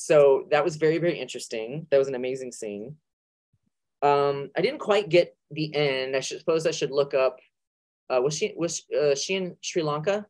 So 0.00 0.46
that 0.50 0.64
was 0.64 0.76
very, 0.76 0.96
very 0.96 1.18
interesting. 1.18 1.86
That 1.90 1.98
was 1.98 2.08
an 2.08 2.14
amazing 2.14 2.52
scene. 2.52 2.96
Um, 4.00 4.50
I 4.56 4.62
didn't 4.62 4.80
quite 4.80 5.10
get 5.10 5.36
the 5.50 5.74
end. 5.74 6.16
I 6.16 6.20
should 6.20 6.38
suppose 6.38 6.66
I 6.66 6.70
should 6.70 6.90
look 6.90 7.12
up. 7.12 7.38
Uh, 8.08 8.22
was 8.22 8.34
she 8.34 8.54
was 8.56 8.82
uh, 8.98 9.14
she 9.14 9.34
in 9.34 9.56
Sri 9.60 9.82
Lanka? 9.82 10.26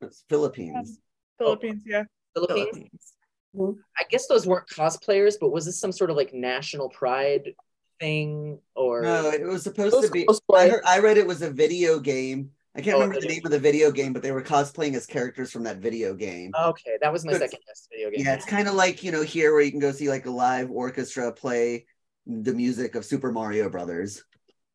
It's 0.00 0.24
Philippines. 0.28 0.98
Philippines, 1.38 1.84
yeah. 1.86 2.02
Philippines. 2.34 2.66
Philippines. 2.72 3.84
I 3.96 4.02
guess 4.10 4.26
those 4.26 4.44
weren't 4.44 4.66
cosplayers, 4.66 5.36
but 5.40 5.50
was 5.52 5.66
this 5.66 5.78
some 5.78 5.92
sort 5.92 6.10
of 6.10 6.16
like 6.16 6.34
national 6.34 6.88
pride 6.88 7.54
thing 8.00 8.58
or 8.74 9.02
No, 9.02 9.30
it 9.30 9.46
was 9.46 9.62
supposed 9.62 9.94
It 9.94 9.98
was 9.98 10.06
to 10.06 10.12
be. 10.12 10.26
I, 10.52 10.68
heard, 10.68 10.82
I 10.84 10.98
read 10.98 11.16
it 11.16 11.28
was 11.28 11.42
a 11.42 11.50
video 11.50 12.00
game. 12.00 12.50
I 12.76 12.80
can't 12.80 12.96
Oh, 12.96 13.00
remember 13.00 13.20
the 13.20 13.26
oh, 13.26 13.30
name 13.30 13.42
of 13.44 13.50
the 13.50 13.58
video 13.58 13.90
game, 13.90 14.12
but 14.12 14.22
they 14.22 14.30
were 14.30 14.42
cosplaying 14.42 14.94
as 14.94 15.04
characters 15.04 15.50
from 15.50 15.64
that 15.64 15.78
video 15.78 16.14
game. 16.14 16.52
okay, 16.56 16.98
that 17.00 17.12
was 17.12 17.24
my 17.24 17.32
It's- 17.32 17.50
second 17.50 17.64
best 17.66 17.88
video 17.90 18.10
game. 18.10 18.24
Yeah, 18.24 18.34
it's 18.34 18.44
kind 18.44 18.68
of 18.68 18.74
like 18.74 19.02
you 19.02 19.10
know 19.10 19.22
here 19.22 19.52
where 19.52 19.62
you 19.62 19.70
can 19.72 19.80
go 19.80 19.90
see 19.92 20.08
like 20.08 20.26
a 20.26 20.30
live 20.30 20.70
orchestra 20.70 21.32
play 21.32 21.86
the 22.26 22.52
music 22.54 22.94
of 22.94 23.04
Super 23.04 23.32
Mario 23.32 23.68
Brothers. 23.68 24.22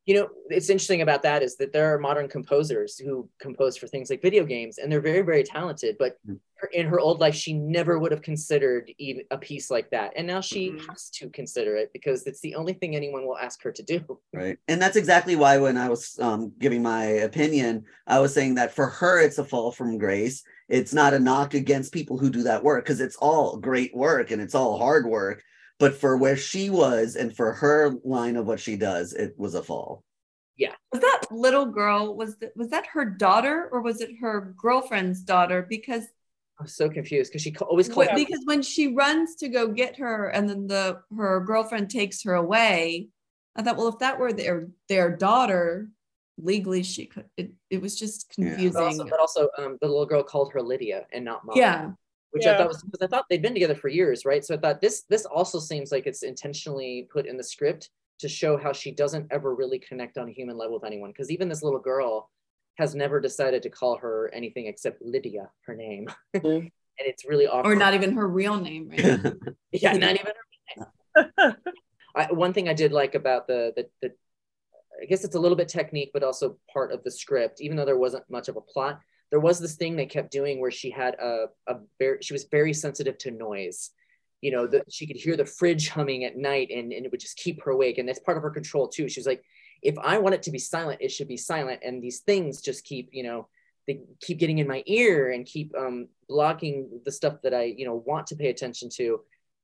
You 0.05 0.15
know 0.15 0.29
it's 0.49 0.69
interesting 0.69 1.01
about 1.01 1.23
that 1.23 1.41
is 1.41 1.57
that 1.57 1.73
there 1.73 1.93
are 1.93 1.99
modern 1.99 2.27
composers 2.27 2.97
who 2.97 3.27
compose 3.39 3.75
for 3.75 3.87
things 3.87 4.09
like 4.09 4.21
video 4.21 4.45
games 4.45 4.77
and 4.77 4.91
they're 4.91 5.01
very 5.01 5.21
very 5.21 5.43
talented 5.43 5.95
but 5.99 6.17
Mm. 6.27 6.39
her, 6.55 6.69
in 6.73 6.85
her 6.87 6.99
old 6.99 7.19
life 7.19 7.35
she 7.35 7.53
never 7.53 7.99
would 7.99 8.11
have 8.11 8.21
considered 8.21 8.89
even 8.97 9.23
a 9.31 9.37
piece 9.37 9.69
like 9.69 9.89
that 9.91 10.13
and 10.15 10.25
now 10.25 10.41
she 10.41 10.71
Mhm. 10.71 10.87
has 10.89 11.09
to 11.09 11.29
consider 11.29 11.75
it 11.75 11.91
because 11.91 12.25
it's 12.27 12.39
the 12.39 12.55
only 12.55 12.73
thing 12.73 12.95
anyone 12.95 13.25
will 13.27 13.37
ask 13.37 13.61
her 13.63 13.71
to 13.71 13.83
do 13.83 14.19
Right. 14.33 14.57
And 14.67 14.81
that's 14.81 14.97
exactly 14.97 15.37
why 15.37 15.57
when 15.57 15.77
I 15.77 15.87
was 15.87 16.19
um, 16.19 16.51
giving 16.59 16.83
my 16.83 17.05
opinion, 17.05 17.85
I 18.05 18.19
was 18.19 18.33
saying 18.33 18.55
that 18.55 18.73
for 18.73 18.87
her, 18.87 19.21
it's 19.21 19.37
a 19.37 19.45
fall 19.45 19.71
from 19.71 19.97
grace. 19.97 20.43
It's 20.67 20.93
not 20.93 21.13
a 21.13 21.19
knock 21.19 21.53
against 21.53 21.93
people 21.93 22.17
who 22.17 22.29
do 22.29 22.43
that 22.43 22.61
work 22.61 22.83
because 22.83 22.99
it's 22.99 23.15
all 23.15 23.55
great 23.55 23.95
work 23.95 24.31
and 24.31 24.41
it's 24.41 24.53
all 24.53 24.77
hard 24.77 25.05
work. 25.05 25.41
But 25.79 25.95
for 25.95 26.15
where 26.17 26.37
she 26.37 26.69
was 26.69 27.15
and 27.15 27.35
for 27.35 27.51
her 27.53 27.95
line 28.03 28.37
of 28.37 28.47
what 28.47 28.59
she 28.59 28.75
does, 28.77 29.13
it 29.13 29.33
was 29.37 29.55
a 29.55 29.63
fall. 29.63 30.03
Yeah. 30.57 30.73
Was 30.93 31.01
that 31.01 31.23
little 31.31 31.65
girl 31.65 32.15
was 32.15 32.37
th- 32.37 32.53
was 32.55 32.69
that 32.69 32.85
her 32.87 33.03
daughter 33.03 33.67
or 33.71 33.81
was 33.81 33.99
it 33.99 34.11
her 34.21 34.53
girlfriend's 34.57 35.21
daughter? 35.21 35.65
Because 35.69 36.05
i'm 36.57 36.67
so 36.67 36.89
confused 36.89 37.29
because 37.29 37.41
she 37.41 37.51
ca- 37.51 37.65
always 37.65 37.89
called 37.89 38.07
What- 38.07 38.15
because 38.15 38.39
when 38.45 38.61
she 38.61 38.95
runs 38.95 39.35
to 39.41 39.49
go 39.49 39.67
get 39.67 39.97
her 39.97 40.27
and 40.29 40.47
then 40.49 40.67
the 40.67 41.01
her 41.17 41.41
girlfriend 41.41 41.89
takes 41.89 42.23
her 42.23 42.35
away 42.35 43.09
i 43.57 43.61
thought 43.61 43.75
well 43.75 43.89
if 43.89 43.99
that 43.99 44.17
were 44.17 44.31
their 44.31 44.69
their 44.87 45.17
daughter 45.17 45.89
legally 46.37 46.81
she 46.83 47.07
could 47.07 47.25
it, 47.35 47.51
it 47.69 47.81
was 47.81 47.99
just 47.99 48.33
Yeah. 48.37 48.45
but 48.45 48.49
confusing 48.51 48.81
also, 48.81 49.03
but 49.03 49.19
also 49.19 49.49
um, 49.57 49.77
the 49.81 49.87
little 49.87 50.05
girl 50.05 50.23
called 50.23 50.53
her 50.53 50.61
lydia 50.61 51.05
and 51.11 51.25
not 51.25 51.45
mom 51.45 51.57
yeah 51.57 51.91
which 52.31 52.45
I 52.45 52.57
thought 52.57 52.67
was 52.67 52.83
because 52.83 53.01
I 53.05 53.07
thought 53.07 53.25
they'd 53.29 53.41
been 53.41 53.53
together 53.53 53.75
for 53.75 53.87
years, 53.87 54.25
right? 54.25 54.43
So 54.43 54.55
I 54.55 54.57
thought 54.57 54.81
this 54.81 55.03
this 55.09 55.25
also 55.25 55.59
seems 55.59 55.91
like 55.91 56.05
it's 56.07 56.23
intentionally 56.23 57.07
put 57.11 57.25
in 57.25 57.37
the 57.37 57.43
script 57.43 57.89
to 58.19 58.29
show 58.29 58.57
how 58.57 58.71
she 58.73 58.91
doesn't 58.91 59.27
ever 59.31 59.53
really 59.55 59.79
connect 59.79 60.17
on 60.17 60.27
a 60.29 60.31
human 60.31 60.57
level 60.57 60.75
with 60.75 60.85
anyone. 60.85 61.09
Because 61.11 61.31
even 61.31 61.49
this 61.49 61.63
little 61.63 61.79
girl 61.79 62.29
has 62.77 62.93
never 62.95 63.19
decided 63.21 63.63
to 63.63 63.69
call 63.69 63.97
her 63.97 64.29
anything 64.33 64.67
except 64.67 65.01
Lydia, 65.01 65.49
her 65.65 65.75
name, 65.75 66.07
Mhm. 66.35 66.57
and 66.57 66.71
it's 66.99 67.25
really 67.25 67.47
awkward. 67.47 67.71
or 67.71 67.75
not 67.75 67.93
even 67.93 68.13
her 68.13 68.27
real 68.27 68.57
name 68.59 68.89
right 68.89 68.99
yeah, 69.71 69.93
not 69.93 70.15
even 70.15 70.25
her 70.25 71.25
name. 71.37 71.53
I, 72.15 72.31
one 72.31 72.53
thing 72.53 72.69
I 72.69 72.73
did 72.73 72.91
like 72.93 73.15
about 73.15 73.47
the, 73.47 73.73
the 73.75 73.89
the 74.01 74.13
I 75.01 75.05
guess 75.05 75.25
it's 75.25 75.35
a 75.35 75.39
little 75.39 75.57
bit 75.57 75.67
technique, 75.67 76.11
but 76.13 76.23
also 76.23 76.57
part 76.71 76.93
of 76.93 77.03
the 77.03 77.11
script. 77.11 77.59
Even 77.59 77.75
though 77.75 77.83
there 77.85 77.97
wasn't 77.97 78.29
much 78.29 78.47
of 78.47 78.55
a 78.55 78.61
plot, 78.61 79.01
there 79.35 79.41
was 79.41 79.59
this 79.59 79.75
thing 79.75 79.97
they 79.97 80.05
kept 80.05 80.31
doing 80.31 80.61
where 80.61 80.71
she 80.71 80.89
had 80.89 81.15
a 81.15 81.47
a 81.67 81.75
very 81.99 82.19
she 82.21 82.31
was 82.31 82.45
very 82.45 82.73
sensitive 82.73 83.17
to 83.17 83.31
noise. 83.31 83.91
You 84.39 84.51
know, 84.51 84.65
that 84.67 84.93
she 84.93 85.07
could 85.07 85.17
hear 85.17 85.35
the 85.35 85.43
fridge 85.43 85.89
humming 85.89 86.23
at 86.23 86.37
night, 86.37 86.69
and 86.71 86.93
and 86.93 87.05
it 87.05 87.11
would 87.11 87.19
just 87.19 87.35
keep 87.35 87.61
her 87.63 87.71
awake. 87.71 87.97
And 87.97 88.07
that's 88.07 88.19
part 88.19 88.37
of 88.37 88.43
her 88.43 88.49
control 88.49 88.87
too. 88.87 89.09
She 89.09 89.19
was 89.19 89.27
like, 89.27 89.43
if 89.81 89.97
I 89.97 90.19
want 90.19 90.35
it 90.35 90.43
to 90.43 90.51
be 90.51 90.57
silent, 90.57 91.01
it 91.01 91.11
should 91.11 91.27
be 91.27 91.35
silent. 91.35 91.81
And 91.83 92.01
these 92.01 92.19
things 92.19 92.61
just 92.61 92.85
keep 92.85 93.09
you 93.11 93.23
know 93.23 93.49
they 93.87 93.99
keep 94.21 94.39
getting 94.39 94.59
in 94.59 94.69
my 94.69 94.83
ear 94.85 95.31
and 95.31 95.45
keep 95.45 95.73
um, 95.77 96.07
blocking 96.29 97.01
the 97.03 97.11
stuff 97.11 97.41
that 97.43 97.53
I 97.53 97.63
you 97.63 97.85
know 97.85 97.95
want 98.05 98.27
to 98.27 98.37
pay 98.37 98.47
attention 98.47 98.87
to, 98.95 99.19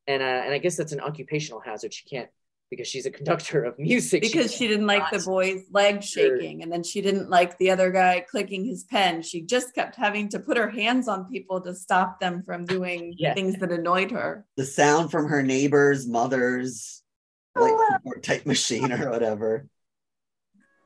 and 0.06 0.22
uh, 0.22 0.42
and 0.44 0.54
I 0.54 0.58
guess 0.58 0.76
that's 0.76 0.92
an 0.92 1.00
occupational 1.00 1.62
hazard. 1.62 1.94
She 1.94 2.10
can't 2.10 2.30
because 2.72 2.88
she's 2.88 3.06
a 3.06 3.12
conductor 3.12 3.64
of 3.64 3.78
music. 3.78 4.22
because 4.24 4.52
she 4.52 4.68
didn't 4.68 4.88
like 4.88 5.04
the 5.12 5.20
boy's 5.20 5.66
leg 5.72 6.02
Sure. 6.02 6.38
shaking 6.40 6.64
and 6.64 6.72
then 6.72 6.82
she 6.82 7.02
didn't 7.02 7.30
like 7.30 7.56
the 7.60 7.70
other 7.70 7.92
guy 7.92 8.26
clicking 8.32 8.66
his 8.66 8.86
pen 8.86 9.22
she 9.22 9.42
just 9.42 9.76
kept 9.76 9.96
having 9.96 10.30
to 10.30 10.40
put 10.40 10.58
her 10.58 10.70
hands 10.70 11.08
on 11.08 11.26
people 11.26 11.62
to 11.62 11.76
stop 11.76 12.20
them 12.20 12.42
from 12.42 12.66
doing 12.66 13.14
Yeah. 13.18 13.36
things 13.36 13.58
that 13.60 13.72
annoyed 13.72 14.10
her 14.12 14.46
The 14.58 14.66
sound 14.66 15.12
from 15.12 15.28
her 15.28 15.44
neighbor's 15.44 16.08
mother's 16.08 17.04
like 17.56 17.74
keyboard 17.90 18.24
type 18.24 18.46
machine 18.48 18.92
or 18.92 19.12
whatever. 19.12 19.68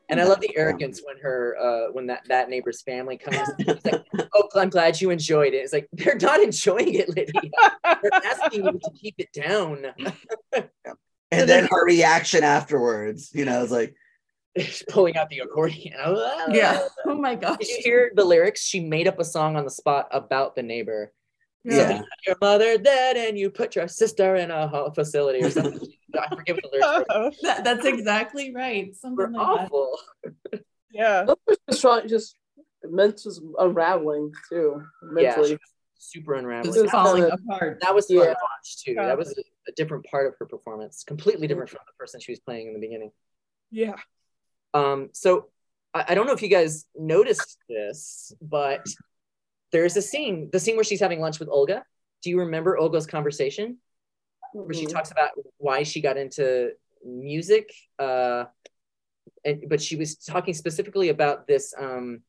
And 0.10 0.20
I 0.22 0.24
love 0.26 0.40
the 0.40 0.56
arrogance 0.56 1.02
when 1.04 1.18
her 1.20 1.56
uh 1.60 1.92
when 1.92 2.08
that 2.08 2.24
that 2.28 2.48
neighbor's 2.50 2.82
family 2.84 3.18
comes. 3.18 3.38
She's 3.60 3.84
like, 3.86 4.04
"Oh, 4.36 4.48
I'm 4.56 4.70
glad 4.70 5.02
you 5.02 5.10
enjoyed 5.10 5.54
it." 5.56 5.58
It's 5.58 5.74
like 5.74 5.88
they're 5.94 6.16
not 6.18 6.40
enjoying 6.42 6.94
it, 6.94 7.10
Lydia. 7.10 7.42
They're 7.84 8.14
asking 8.24 8.66
you 8.66 8.72
to 8.72 8.92
keep 9.02 9.16
it 9.18 9.32
down. 9.34 9.88
And 11.32 11.50
then 11.50 11.68
her 11.70 11.86
reaction 11.86 12.44
afterwards, 12.44 13.32
you 13.34 13.46
know, 13.46 13.62
it's 13.64 13.72
like, 13.72 13.96
She's 14.58 14.84
pulling 14.88 15.18
out 15.18 15.30
the 15.30 15.40
accordion. 15.40 15.94
Ah. 16.00 16.46
yeah 16.50 16.88
oh 17.06 17.16
my 17.16 17.36
gosh 17.36 17.58
Did 17.60 17.68
you 17.70 17.78
hear 17.84 18.12
the 18.16 18.24
lyrics? 18.24 18.62
She 18.64 18.80
made 18.80 19.08
up 19.08 19.20
a 19.20 19.26
song 19.26 19.58
on 19.58 19.66
the 19.66 19.70
spot 19.72 20.08
about 20.12 20.56
the 20.56 20.64
neighbor. 20.64 21.12
yeah. 21.66 22.02
Your 22.26 22.38
mother 22.40 22.78
dead, 22.78 23.18
and 23.18 23.38
you 23.38 23.50
put 23.50 23.76
your 23.76 23.88
sister 23.88 24.36
in 24.36 24.52
a 24.52 24.68
ho- 24.68 24.92
facility 24.94 25.44
or 25.44 25.50
something. 25.50 25.92
I 26.18 26.34
forget 26.34 26.56
what 26.56 26.64
the 26.64 26.70
lyrics 26.72 27.06
were. 27.14 27.32
that, 27.42 27.64
that's 27.66 27.86
exactly 27.86 28.54
right 28.54 28.96
something 28.96 29.18
Were 29.18 29.30
like 29.30 29.58
that 29.60 29.66
awful. 29.66 30.00
Yeah. 30.92 31.26
Those 31.26 31.36
were 31.48 31.56
just 31.70 31.82
trying, 31.82 32.08
just 32.08 32.36
mental 32.84 33.32
unraveling 33.60 34.32
too, 34.48 34.82
mentally. 35.02 35.58
Super 35.98 36.36
unraveling. 36.36 36.74
just 36.74 36.82
was 36.82 36.92
falling 36.92 37.24
kinda- 37.24 37.38
apart 37.50 37.80
That 37.82 37.96
was 37.96 38.08
fun 38.08 38.18
Yeah. 38.18 38.24
to 38.26 38.30
watch 38.42 38.84
too. 38.84 38.96
That 38.96 39.18
was 39.18 39.38
a, 39.38 39.42
a 39.68 39.72
different 39.74 40.06
part 40.06 40.28
of 40.28 40.36
her 40.40 40.46
performance, 40.46 41.04
completely 41.04 41.48
different 41.48 41.70
from 41.70 41.80
the 41.88 41.94
person 41.98 42.20
she 42.20 42.32
was 42.32 42.40
playing 42.40 42.68
in 42.68 42.74
the 42.74 42.80
beginning. 42.80 43.12
Yeah. 43.72 43.96
Um, 44.74 45.10
so 45.14 45.50
I, 45.94 46.06
I 46.10 46.16
don't 46.16 46.28
know 46.28 46.34
if 46.34 46.42
you 46.42 46.50
guys 46.50 46.86
noticed 46.96 47.58
this, 47.70 48.34
but 48.42 48.86
there's 49.72 49.96
a 49.98 50.02
scene, 50.02 50.50
the 50.52 50.60
scene 50.60 50.76
where 50.76 50.84
she's 50.84 51.00
having 51.00 51.20
lunch 51.20 51.40
with 51.40 51.50
Olga. 51.50 51.84
Do 52.22 52.30
you 52.30 52.40
remember 52.40 52.78
Olga's 52.78 53.08
conversation 53.08 53.78
where 54.54 54.74
she 54.74 54.86
Mhm. 54.86 54.92
talks 54.92 55.12
about 55.12 55.32
why 55.58 55.84
she 55.84 56.02
got 56.02 56.18
into 56.18 56.72
music? 57.06 57.74
Uh, 58.00 58.46
and 59.44 59.64
but 59.70 59.82
she 59.82 59.96
was 59.96 60.16
talking 60.18 60.54
specifically 60.54 61.10
about 61.10 61.48
this 61.48 61.74
um, 61.78 62.22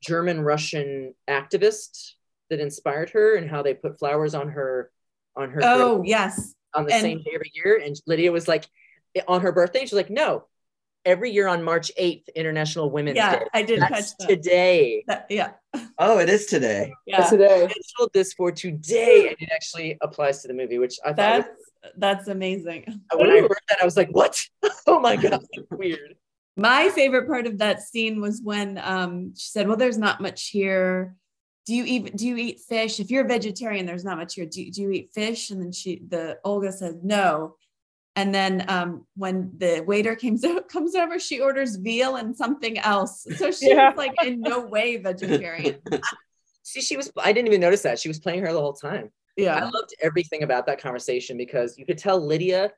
German 0.00 0.40
Russian 0.40 1.14
activist 1.28 2.12
that 2.50 2.60
inspired 2.60 3.10
her 3.10 3.36
and 3.36 3.48
how 3.48 3.62
they 3.62 3.74
put 3.74 3.98
flowers 3.98 4.34
on 4.34 4.48
her 4.50 4.90
on 5.36 5.50
her 5.50 5.60
oh 5.62 5.96
grave 5.98 6.08
yes 6.08 6.54
on 6.74 6.84
the 6.86 6.92
and- 6.92 7.02
same 7.02 7.18
day 7.22 7.30
every 7.34 7.50
year. 7.54 7.80
And 7.84 7.96
Lydia 8.06 8.30
was 8.30 8.46
like, 8.46 8.66
on 9.26 9.40
her 9.40 9.50
birthday, 9.52 9.80
she's 9.80 9.92
like, 9.92 10.10
no, 10.10 10.44
every 11.04 11.30
year 11.32 11.48
on 11.48 11.64
March 11.64 11.90
8th, 11.98 12.32
International 12.36 12.90
Women's 12.90 13.16
yeah 13.16 13.40
Day. 13.40 13.44
i 13.54 13.62
did 13.62 13.80
That's 13.80 13.90
catch 13.90 14.18
that. 14.18 14.28
today. 14.28 15.04
That- 15.08 15.26
yeah 15.30 15.52
Oh, 15.98 16.18
it 16.18 16.28
is 16.28 16.46
today. 16.46 16.92
yeah 17.06 17.24
Today. 17.28 17.64
I 17.64 17.68
scheduled 17.68 18.10
this 18.12 18.32
for 18.34 18.50
today, 18.52 19.28
and 19.28 19.36
it 19.40 19.50
actually 19.52 19.96
applies 20.00 20.42
to 20.42 20.48
the 20.48 20.54
movie, 20.54 20.78
which 20.78 20.98
I 21.04 21.08
thought 21.08 21.16
that's 21.16 21.48
was, 21.82 21.92
that's 21.96 22.28
amazing 22.28 23.02
when 23.14 23.30
I 23.30 23.40
heard 23.40 23.50
that, 23.68 23.78
I 23.80 23.84
was 23.84 23.96
like, 23.96 24.10
what? 24.10 24.40
oh 24.86 24.98
my 25.00 25.16
God, 25.16 25.44
weird. 25.70 26.16
My 26.56 26.90
favorite 26.90 27.26
part 27.28 27.46
of 27.46 27.58
that 27.58 27.80
scene 27.82 28.20
was 28.20 28.40
when 28.42 28.78
um, 28.82 29.32
she 29.36 29.48
said, 29.50 29.66
"Well, 29.68 29.76
there's 29.78 29.96
not 29.96 30.20
much 30.20 30.48
here. 30.48 31.14
Do 31.70 31.76
you 31.76 31.84
even 31.84 32.16
do 32.16 32.26
you 32.26 32.36
eat 32.36 32.58
fish? 32.68 32.98
If 32.98 33.12
you're 33.12 33.24
a 33.24 33.28
vegetarian, 33.28 33.86
there's 33.86 34.02
not 34.04 34.18
much 34.18 34.34
here. 34.34 34.44
Do, 34.44 34.60
you- 34.60 34.72
do 34.72 34.82
you 34.82 34.90
eat 34.90 35.12
fish?" 35.14 35.50
And 35.50 35.62
then 35.62 35.70
she, 35.70 36.02
the 36.08 36.36
Olga 36.44 36.72
said, 36.72 37.04
"No." 37.04 37.54
And 38.16 38.34
then 38.34 38.64
um, 38.66 39.06
when 39.14 39.52
the 39.56 39.84
waiter 39.86 40.16
comes 40.16 40.42
out, 40.44 40.68
comes 40.74 40.96
over, 40.96 41.20
she 41.20 41.40
orders 41.40 41.76
veal 41.76 42.16
and 42.16 42.36
something 42.36 42.76
else. 42.78 43.24
So 43.36 43.52
she 43.52 43.70
Yeah. 43.70 43.90
was 43.90 43.96
like 43.96 44.14
in 44.24 44.40
no 44.40 44.66
way 44.66 44.96
vegetarian. 44.96 45.76
See, 46.64 46.80
she 46.80 46.96
was, 46.96 47.12
I 47.16 47.32
didn't 47.32 47.46
even 47.46 47.60
notice 47.60 47.82
that. 47.82 48.00
She 48.00 48.08
was 48.08 48.18
playing 48.18 48.40
her 48.40 48.52
the 48.52 48.60
whole 48.60 48.72
time. 48.72 49.12
Yeah, 49.36 49.54
I 49.54 49.62
loved 49.62 49.94
everything 50.02 50.42
about 50.42 50.66
that 50.66 50.80
conversation 50.82 51.36
because 51.36 51.78
you 51.78 51.86
could 51.86 51.98
tell 51.98 52.18
Lydia 52.20 52.72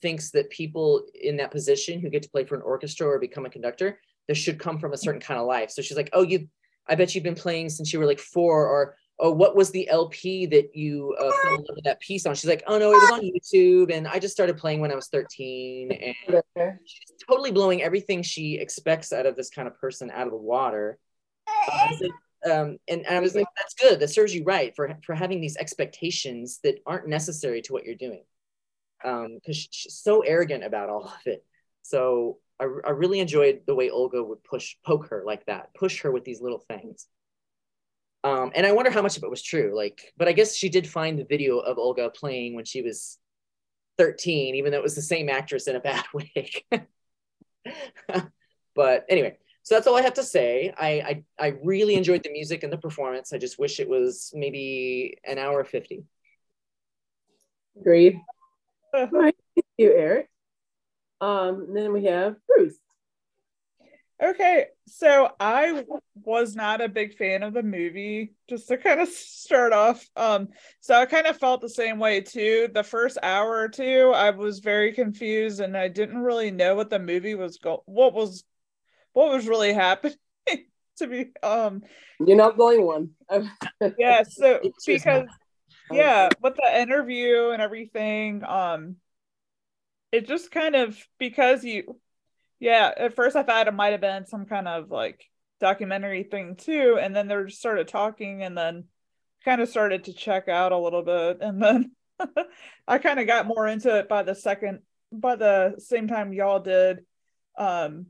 thinks 0.00 0.30
that 0.30 0.48
people 0.48 1.02
in 1.20 1.36
that 1.36 1.50
position 1.50 2.00
who 2.00 2.08
get 2.08 2.22
to 2.22 2.30
play 2.30 2.46
for 2.46 2.54
an 2.54 2.62
orchestra 2.62 3.06
or 3.06 3.18
become 3.18 3.44
a 3.44 3.50
conductor, 3.50 4.00
this 4.26 4.38
should 4.38 4.58
come 4.58 4.78
from 4.78 4.94
a 4.94 4.96
certain 4.96 5.20
kind 5.20 5.38
of 5.38 5.46
life. 5.46 5.70
So 5.70 5.82
she's 5.82 5.98
like, 5.98 6.08
"Oh, 6.14 6.22
you, 6.22 6.48
I 6.88 6.94
bet 6.94 7.14
you've 7.14 7.24
been 7.24 7.34
playing 7.34 7.70
since 7.70 7.92
you 7.92 7.98
were 7.98 8.06
like 8.06 8.18
four, 8.18 8.66
or 8.66 8.96
oh, 9.18 9.32
what 9.32 9.56
was 9.56 9.70
the 9.70 9.88
LP 9.88 10.46
that 10.46 10.74
you 10.74 11.14
uh, 11.18 11.30
fell 11.42 11.54
in 11.54 11.60
love 11.60 11.76
with 11.76 11.84
that 11.84 12.00
piece 12.00 12.26
on?" 12.26 12.34
She's 12.34 12.48
like, 12.48 12.64
"Oh 12.66 12.78
no, 12.78 12.92
it 12.92 13.00
was 13.00 13.10
on 13.10 13.20
YouTube, 13.20 13.92
and 13.92 14.06
I 14.06 14.18
just 14.18 14.34
started 14.34 14.56
playing 14.56 14.80
when 14.80 14.92
I 14.92 14.94
was 14.94 15.08
13." 15.08 15.92
And 15.92 16.42
she's 16.84 17.16
totally 17.28 17.52
blowing 17.52 17.82
everything 17.82 18.22
she 18.22 18.58
expects 18.58 19.12
out 19.12 19.26
of 19.26 19.36
this 19.36 19.50
kind 19.50 19.68
of 19.68 19.78
person 19.78 20.10
out 20.10 20.26
of 20.26 20.32
the 20.32 20.38
water. 20.38 20.98
Uh, 21.46 22.50
um, 22.50 22.78
and, 22.88 23.04
and 23.06 23.16
I 23.16 23.20
was 23.20 23.34
like, 23.34 23.46
that's 23.56 23.74
good. 23.74 24.00
That 24.00 24.08
serves 24.08 24.34
you 24.34 24.44
right 24.44 24.74
for 24.74 24.96
for 25.04 25.14
having 25.14 25.40
these 25.40 25.56
expectations 25.56 26.60
that 26.62 26.80
aren't 26.86 27.08
necessary 27.08 27.62
to 27.62 27.72
what 27.72 27.84
you're 27.84 27.94
doing. 27.94 28.22
Um, 29.04 29.34
because 29.34 29.56
she's 29.56 29.94
so 29.94 30.20
arrogant 30.20 30.64
about 30.64 30.88
all 30.88 31.04
of 31.04 31.26
it. 31.26 31.44
So 31.82 32.38
I, 32.60 32.64
I 32.64 32.90
really 32.90 33.20
enjoyed 33.20 33.62
the 33.66 33.74
way 33.74 33.90
Olga 33.90 34.22
would 34.22 34.42
push 34.44 34.76
poke 34.84 35.08
her 35.08 35.22
like 35.24 35.46
that, 35.46 35.74
push 35.74 36.02
her 36.02 36.10
with 36.10 36.24
these 36.24 36.40
little 36.40 36.58
things. 36.58 37.06
Um, 38.24 38.50
and 38.54 38.66
I 38.66 38.72
wonder 38.72 38.90
how 38.90 39.02
much 39.02 39.16
of 39.16 39.22
it 39.22 39.30
was 39.30 39.42
true. 39.42 39.72
Like, 39.76 40.12
but 40.16 40.28
I 40.28 40.32
guess 40.32 40.56
she 40.56 40.68
did 40.68 40.86
find 40.86 41.18
the 41.18 41.24
video 41.24 41.58
of 41.58 41.78
Olga 41.78 42.10
playing 42.10 42.54
when 42.54 42.64
she 42.64 42.82
was 42.82 43.18
13, 43.96 44.56
even 44.56 44.72
though 44.72 44.78
it 44.78 44.82
was 44.82 44.96
the 44.96 45.02
same 45.02 45.28
actress 45.28 45.68
in 45.68 45.76
a 45.76 45.80
bad 45.80 46.04
wig. 46.14 46.64
but 48.74 49.06
anyway, 49.08 49.38
so 49.62 49.74
that's 49.74 49.86
all 49.86 49.96
I 49.96 50.02
have 50.02 50.14
to 50.14 50.22
say. 50.22 50.72
I, 50.78 50.88
I 50.88 51.24
I 51.38 51.46
really 51.62 51.94
enjoyed 51.94 52.22
the 52.22 52.32
music 52.32 52.62
and 52.62 52.72
the 52.72 52.78
performance. 52.78 53.32
I 53.32 53.38
just 53.38 53.58
wish 53.58 53.80
it 53.80 53.88
was 53.88 54.32
maybe 54.34 55.18
an 55.24 55.38
hour 55.38 55.62
50. 55.62 56.04
Agreed. 57.78 58.18
All 58.94 59.06
right. 59.08 59.36
Thank 59.54 59.66
you, 59.76 59.92
Eric. 59.92 60.30
Um, 61.20 61.72
then 61.72 61.92
we 61.92 62.04
have 62.04 62.36
Bruce. 62.46 62.78
Okay, 64.20 64.66
so 64.88 65.30
I 65.38 65.84
was 66.24 66.56
not 66.56 66.80
a 66.80 66.88
big 66.88 67.16
fan 67.16 67.44
of 67.44 67.54
the 67.54 67.62
movie, 67.62 68.32
just 68.48 68.66
to 68.66 68.76
kind 68.76 69.00
of 69.00 69.08
start 69.08 69.72
off. 69.72 70.04
Um, 70.16 70.48
so 70.80 70.94
I 70.94 71.06
kind 71.06 71.28
of 71.28 71.38
felt 71.38 71.60
the 71.60 71.68
same 71.68 72.00
way 72.00 72.20
too. 72.20 72.68
The 72.74 72.82
first 72.82 73.18
hour 73.22 73.56
or 73.56 73.68
two, 73.68 74.12
I 74.12 74.30
was 74.30 74.58
very 74.58 74.92
confused 74.92 75.60
and 75.60 75.76
I 75.76 75.86
didn't 75.86 76.18
really 76.18 76.50
know 76.50 76.74
what 76.74 76.90
the 76.90 76.98
movie 76.98 77.36
was 77.36 77.58
go 77.58 77.84
what 77.86 78.12
was 78.12 78.42
what 79.12 79.30
was 79.30 79.46
really 79.46 79.72
happening 79.72 80.16
to 80.96 81.06
be 81.06 81.26
um 81.44 81.82
You're 82.18 82.36
not 82.36 82.56
the 82.56 82.62
only 82.64 82.80
one. 82.80 83.10
yeah, 83.98 84.24
so 84.24 84.60
because 84.86 85.28
yeah, 85.92 86.28
with 86.42 86.56
the 86.56 86.80
interview 86.80 87.50
and 87.50 87.62
everything, 87.62 88.42
um 88.44 88.96
it 90.12 90.26
just 90.26 90.50
kind 90.50 90.74
of 90.74 90.98
because 91.18 91.64
you 91.64 92.00
yeah, 92.60 92.92
at 92.96 93.14
first 93.14 93.36
I 93.36 93.44
thought 93.44 93.68
it 93.68 93.74
might 93.74 93.92
have 93.92 94.00
been 94.00 94.26
some 94.26 94.46
kind 94.46 94.66
of 94.66 94.90
like 94.90 95.24
documentary 95.60 96.24
thing 96.24 96.56
too, 96.56 96.98
and 97.00 97.14
then 97.14 97.28
they're 97.28 97.46
just 97.46 97.60
started 97.60 97.88
talking 97.88 98.42
and 98.42 98.56
then 98.56 98.84
kind 99.44 99.60
of 99.60 99.68
started 99.68 100.04
to 100.04 100.12
check 100.12 100.48
out 100.48 100.72
a 100.72 100.78
little 100.78 101.02
bit 101.02 101.38
and 101.40 101.62
then 101.62 101.92
I 102.88 102.98
kind 102.98 103.20
of 103.20 103.26
got 103.26 103.46
more 103.46 103.66
into 103.66 103.96
it 103.96 104.08
by 104.08 104.22
the 104.22 104.34
second 104.34 104.80
by 105.12 105.36
the 105.36 105.76
same 105.78 106.08
time 106.08 106.32
y'all 106.32 106.60
did 106.60 107.04
um 107.56 108.06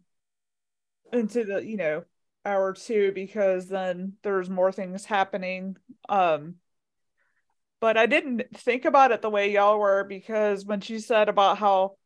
into 1.12 1.44
the 1.44 1.64
you 1.64 1.76
know 1.76 2.05
hour 2.44 2.72
two 2.72 3.12
because 3.12 3.68
then 3.68 4.14
there's 4.22 4.49
more 4.49 4.72
things 4.72 5.05
happening 5.05 5.76
um 6.09 6.55
but 7.81 7.97
I 7.97 8.07
didn't 8.07 8.45
think 8.57 8.85
about 8.85 9.12
it 9.12 9.22
the 9.22 9.31
way 9.31 9.53
y'all 9.53 9.79
were 9.79 10.05
because 10.05 10.64
when 10.64 10.81
she 10.81 10.99
said 10.99 11.29
about 11.29 11.59
how 11.59 11.97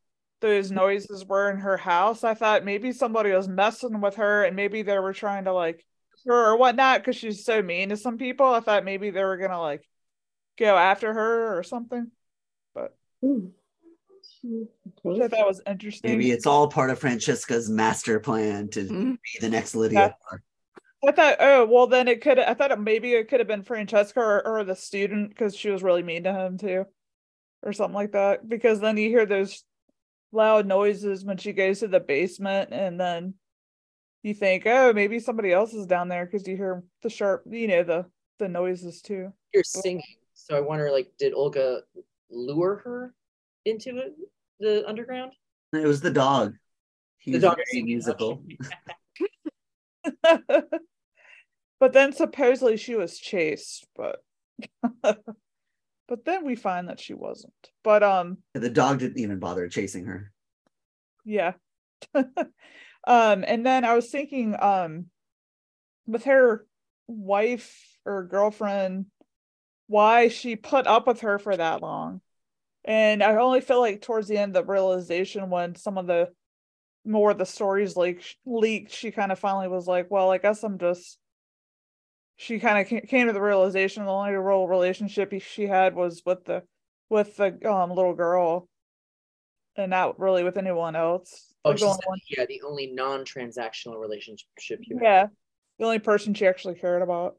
those 0.40 0.70
noises 0.70 1.24
were 1.24 1.50
in 1.50 1.58
her 1.58 1.76
house, 1.76 2.24
I 2.24 2.34
thought 2.34 2.64
maybe 2.64 2.92
somebody 2.92 3.30
was 3.32 3.48
messing 3.48 4.00
with 4.00 4.16
her 4.16 4.44
and 4.44 4.56
maybe 4.56 4.82
they 4.82 4.98
were 4.98 5.12
trying 5.12 5.44
to 5.44 5.52
like 5.52 5.84
her 6.26 6.52
or 6.52 6.56
whatnot 6.56 7.00
because 7.00 7.16
she's 7.16 7.44
so 7.44 7.62
mean 7.62 7.88
to 7.90 7.96
some 7.96 8.18
people. 8.18 8.46
I 8.46 8.60
thought 8.60 8.84
maybe 8.84 9.10
they 9.10 9.24
were 9.24 9.36
gonna 9.36 9.60
like 9.60 9.88
go 10.58 10.76
after 10.76 11.12
her 11.12 11.58
or 11.58 11.62
something. 11.62 12.10
But 12.74 12.96
which 13.22 15.20
I 15.20 15.28
thought 15.28 15.46
was 15.46 15.62
interesting. 15.66 16.10
Maybe 16.10 16.30
it's 16.30 16.46
all 16.46 16.68
part 16.68 16.90
of 16.90 16.98
Francesca's 16.98 17.70
master 17.70 18.20
plan 18.20 18.68
to 18.70 18.84
Mhm. 18.84 19.12
be 19.14 19.40
the 19.40 19.48
next 19.48 19.74
Lydia. 19.74 20.16
I 21.06 21.12
thought, 21.12 21.36
oh 21.40 21.66
well, 21.66 21.86
then 21.88 22.06
it 22.08 22.20
could. 22.20 22.38
I 22.38 22.54
thought 22.54 22.70
it, 22.70 22.78
maybe 22.78 23.12
it 23.12 23.28
could 23.28 23.40
have 23.40 23.48
been 23.48 23.64
Francesca 23.64 24.20
or, 24.20 24.46
or 24.46 24.64
the 24.64 24.76
student 24.76 25.30
because 25.30 25.56
she 25.56 25.70
was 25.70 25.82
really 25.82 26.02
mean 26.02 26.24
to 26.24 26.32
him 26.32 26.58
too, 26.58 26.84
or 27.62 27.72
something 27.72 27.94
like 27.94 28.12
that. 28.12 28.48
Because 28.48 28.80
then 28.80 28.96
you 28.96 29.08
hear 29.08 29.26
those 29.26 29.64
loud 30.30 30.66
noises 30.66 31.24
when 31.24 31.36
she 31.38 31.52
goes 31.52 31.80
to 31.80 31.88
the 31.88 32.00
basement, 32.00 32.72
and 32.72 33.00
then 33.00 33.34
you 34.22 34.32
think, 34.32 34.62
oh, 34.66 34.92
maybe 34.92 35.18
somebody 35.18 35.52
else 35.52 35.74
is 35.74 35.86
down 35.86 36.08
there 36.08 36.24
because 36.24 36.46
you 36.46 36.56
hear 36.56 36.84
the 37.02 37.10
sharp, 37.10 37.42
you 37.50 37.66
know, 37.66 37.82
the 37.82 38.06
the 38.38 38.48
noises 38.48 39.02
too. 39.02 39.32
You're 39.52 39.64
singing, 39.64 40.04
so 40.34 40.56
I 40.56 40.60
wonder, 40.60 40.90
like, 40.92 41.12
did 41.18 41.34
Olga 41.34 41.80
lure 42.30 42.76
her 42.84 43.14
into 43.64 43.98
it, 43.98 44.14
the 44.60 44.88
underground? 44.88 45.32
It 45.72 45.86
was 45.86 46.00
the 46.00 46.10
dog. 46.10 46.54
He 47.18 47.32
The 47.32 47.38
was 47.38 47.42
dog 47.42 47.56
very 47.56 47.66
singing. 47.66 47.86
musical. 47.86 48.42
but 51.82 51.92
then 51.92 52.12
supposedly 52.12 52.76
she 52.76 52.94
was 52.94 53.18
chased, 53.18 53.88
but 53.96 54.22
but 55.02 56.24
then 56.24 56.44
we 56.44 56.54
find 56.54 56.88
that 56.88 57.00
she 57.00 57.12
wasn't. 57.12 57.52
But 57.82 58.04
um 58.04 58.38
The 58.54 58.70
dog 58.70 59.00
didn't 59.00 59.18
even 59.18 59.40
bother 59.40 59.68
chasing 59.68 60.04
her. 60.04 60.30
yeah. 61.24 61.54
um 62.14 62.24
and 63.04 63.66
then 63.66 63.84
I 63.84 63.94
was 63.94 64.08
thinking 64.08 64.54
um 64.62 65.06
with 66.06 66.22
her 66.26 66.64
wife 67.08 67.98
or 68.04 68.28
girlfriend 68.28 69.06
why 69.88 70.28
she 70.28 70.54
put 70.54 70.86
up 70.86 71.08
with 71.08 71.22
her 71.22 71.40
for 71.40 71.56
that 71.56 71.82
long. 71.82 72.20
And 72.84 73.24
I 73.24 73.34
only 73.34 73.60
feel 73.60 73.80
like 73.80 74.02
towards 74.02 74.28
the 74.28 74.38
end 74.38 74.54
the 74.54 74.64
realization 74.64 75.50
when 75.50 75.74
some 75.74 75.98
of 75.98 76.06
the 76.06 76.28
more 77.04 77.32
of 77.32 77.38
the 77.38 77.44
stories 77.44 77.96
like 77.96 78.22
leaked, 78.46 78.92
she 78.92 79.10
kind 79.10 79.32
of 79.32 79.40
finally 79.40 79.66
was 79.66 79.88
like, 79.88 80.12
well, 80.12 80.30
I 80.30 80.38
guess 80.38 80.62
I'm 80.62 80.78
just 80.78 81.18
she 82.42 82.58
kind 82.58 82.78
of 82.80 83.08
came 83.08 83.26
to 83.28 83.32
the 83.32 83.40
realization 83.40 84.04
the 84.04 84.10
only 84.10 84.32
real 84.32 84.66
relationship 84.66 85.32
she 85.40 85.66
had 85.66 85.94
was 85.94 86.22
with 86.26 86.44
the 86.44 86.62
with 87.08 87.36
the 87.36 87.70
um 87.70 87.90
little 87.90 88.14
girl 88.14 88.68
and 89.76 89.90
not 89.90 90.18
really 90.18 90.42
with 90.44 90.56
anyone 90.56 90.96
else. 90.96 91.52
Oh, 91.64 91.74
she 91.74 91.84
the 91.84 91.92
said, 91.92 92.00
only 92.06 92.06
one- 92.06 92.18
yeah, 92.28 92.44
the 92.46 92.62
only 92.66 92.86
non-transactional 92.88 93.98
relationship 93.98 94.80
you 94.82 94.98
had. 94.98 95.02
yeah. 95.04 95.26
The 95.78 95.84
only 95.84 95.98
person 96.00 96.34
she 96.34 96.46
actually 96.46 96.74
cared 96.74 97.00
about. 97.02 97.36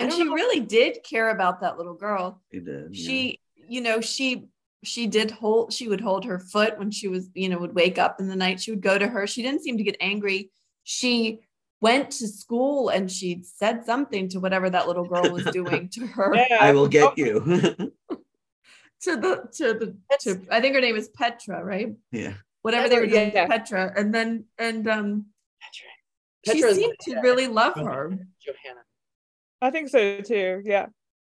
And 0.00 0.12
she 0.12 0.22
really 0.22 0.60
did 0.60 0.98
care 1.02 1.30
about 1.30 1.60
that 1.60 1.76
little 1.76 1.94
girl. 1.94 2.40
He 2.50 2.60
did. 2.60 2.94
yeah. 2.94 3.06
She, 3.06 3.40
you 3.68 3.80
know, 3.80 4.00
she 4.00 4.46
she 4.84 5.08
did 5.08 5.32
hold 5.32 5.72
she 5.72 5.88
would 5.88 6.00
hold 6.00 6.24
her 6.24 6.38
foot 6.38 6.78
when 6.78 6.90
she 6.92 7.08
was, 7.08 7.28
you 7.34 7.48
know, 7.48 7.58
would 7.58 7.74
wake 7.74 7.98
up 7.98 8.20
in 8.20 8.28
the 8.28 8.36
night. 8.36 8.60
She 8.60 8.70
would 8.70 8.80
go 8.80 8.96
to 8.96 9.08
her. 9.08 9.26
She 9.26 9.42
didn't 9.42 9.62
seem 9.62 9.76
to 9.76 9.82
get 9.84 9.96
angry. 10.00 10.50
She 10.84 11.40
went 11.80 12.10
to 12.10 12.26
school 12.28 12.88
and 12.88 13.10
she 13.10 13.42
said 13.42 13.84
something 13.86 14.28
to 14.30 14.40
whatever 14.40 14.68
that 14.70 14.86
little 14.88 15.04
girl 15.04 15.30
was 15.30 15.44
doing 15.52 15.88
to 15.90 16.06
her. 16.06 16.34
Yeah. 16.34 16.58
I 16.60 16.72
will 16.72 16.88
get 16.88 17.16
you. 17.18 17.92
To 19.02 19.14
the 19.16 19.48
to 19.58 19.74
the 19.74 19.96
to 20.22 20.40
I 20.50 20.60
think 20.60 20.74
her 20.74 20.80
name 20.80 20.96
is 20.96 21.08
Petra, 21.10 21.64
right? 21.64 21.94
yeah. 22.10 22.32
Whatever 22.62 22.88
they 22.88 22.98
were 22.98 23.06
doing 23.06 23.30
Yeah. 23.32 23.46
to 23.46 23.48
Petra. 23.48 23.92
And 23.96 24.12
then 24.12 24.46
and 24.58 24.88
um 24.88 25.26
Petra. 25.62 26.52
she 26.52 26.60
Petra's- 26.62 26.76
seemed 26.78 26.96
to 27.02 27.20
really 27.20 27.46
love 27.46 27.74
her. 27.76 28.10
Johanna. 28.44 28.80
I 29.62 29.70
think 29.70 29.88
so 29.88 30.20
too. 30.20 30.62
Yeah. 30.64 30.86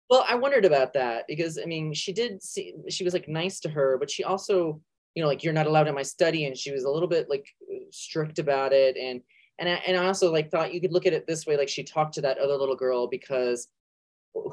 Well, 0.09 0.25
I 0.27 0.33
wondered 0.35 0.65
about 0.65 0.93
that 0.93 1.25
because 1.27 1.59
I 1.59 1.65
mean, 1.65 1.93
she 1.93 2.13
did 2.13 2.41
see 2.41 2.73
she 2.89 3.03
was 3.03 3.13
like 3.13 3.27
nice 3.27 3.59
to 3.59 3.69
her, 3.69 3.95
but 3.99 4.09
she 4.09 4.23
also, 4.23 4.81
you 5.13 5.21
know, 5.21 5.27
like 5.27 5.43
you're 5.43 5.53
not 5.53 5.67
allowed 5.67 5.87
in 5.87 5.93
my 5.93 6.01
study, 6.01 6.45
and 6.47 6.57
she 6.57 6.71
was 6.71 6.83
a 6.83 6.89
little 6.89 7.07
bit 7.07 7.29
like 7.29 7.45
strict 7.91 8.39
about 8.39 8.73
it. 8.73 8.97
And 8.97 9.21
and 9.59 9.69
I, 9.69 9.73
and 9.87 9.97
I 9.97 10.07
also 10.07 10.31
like 10.31 10.49
thought 10.49 10.73
you 10.73 10.81
could 10.81 10.91
look 10.91 11.05
at 11.05 11.13
it 11.13 11.27
this 11.27 11.45
way, 11.45 11.57
like 11.57 11.69
she 11.69 11.83
talked 11.83 12.13
to 12.15 12.21
that 12.21 12.37
other 12.39 12.55
little 12.55 12.75
girl 12.75 13.07
because 13.07 13.67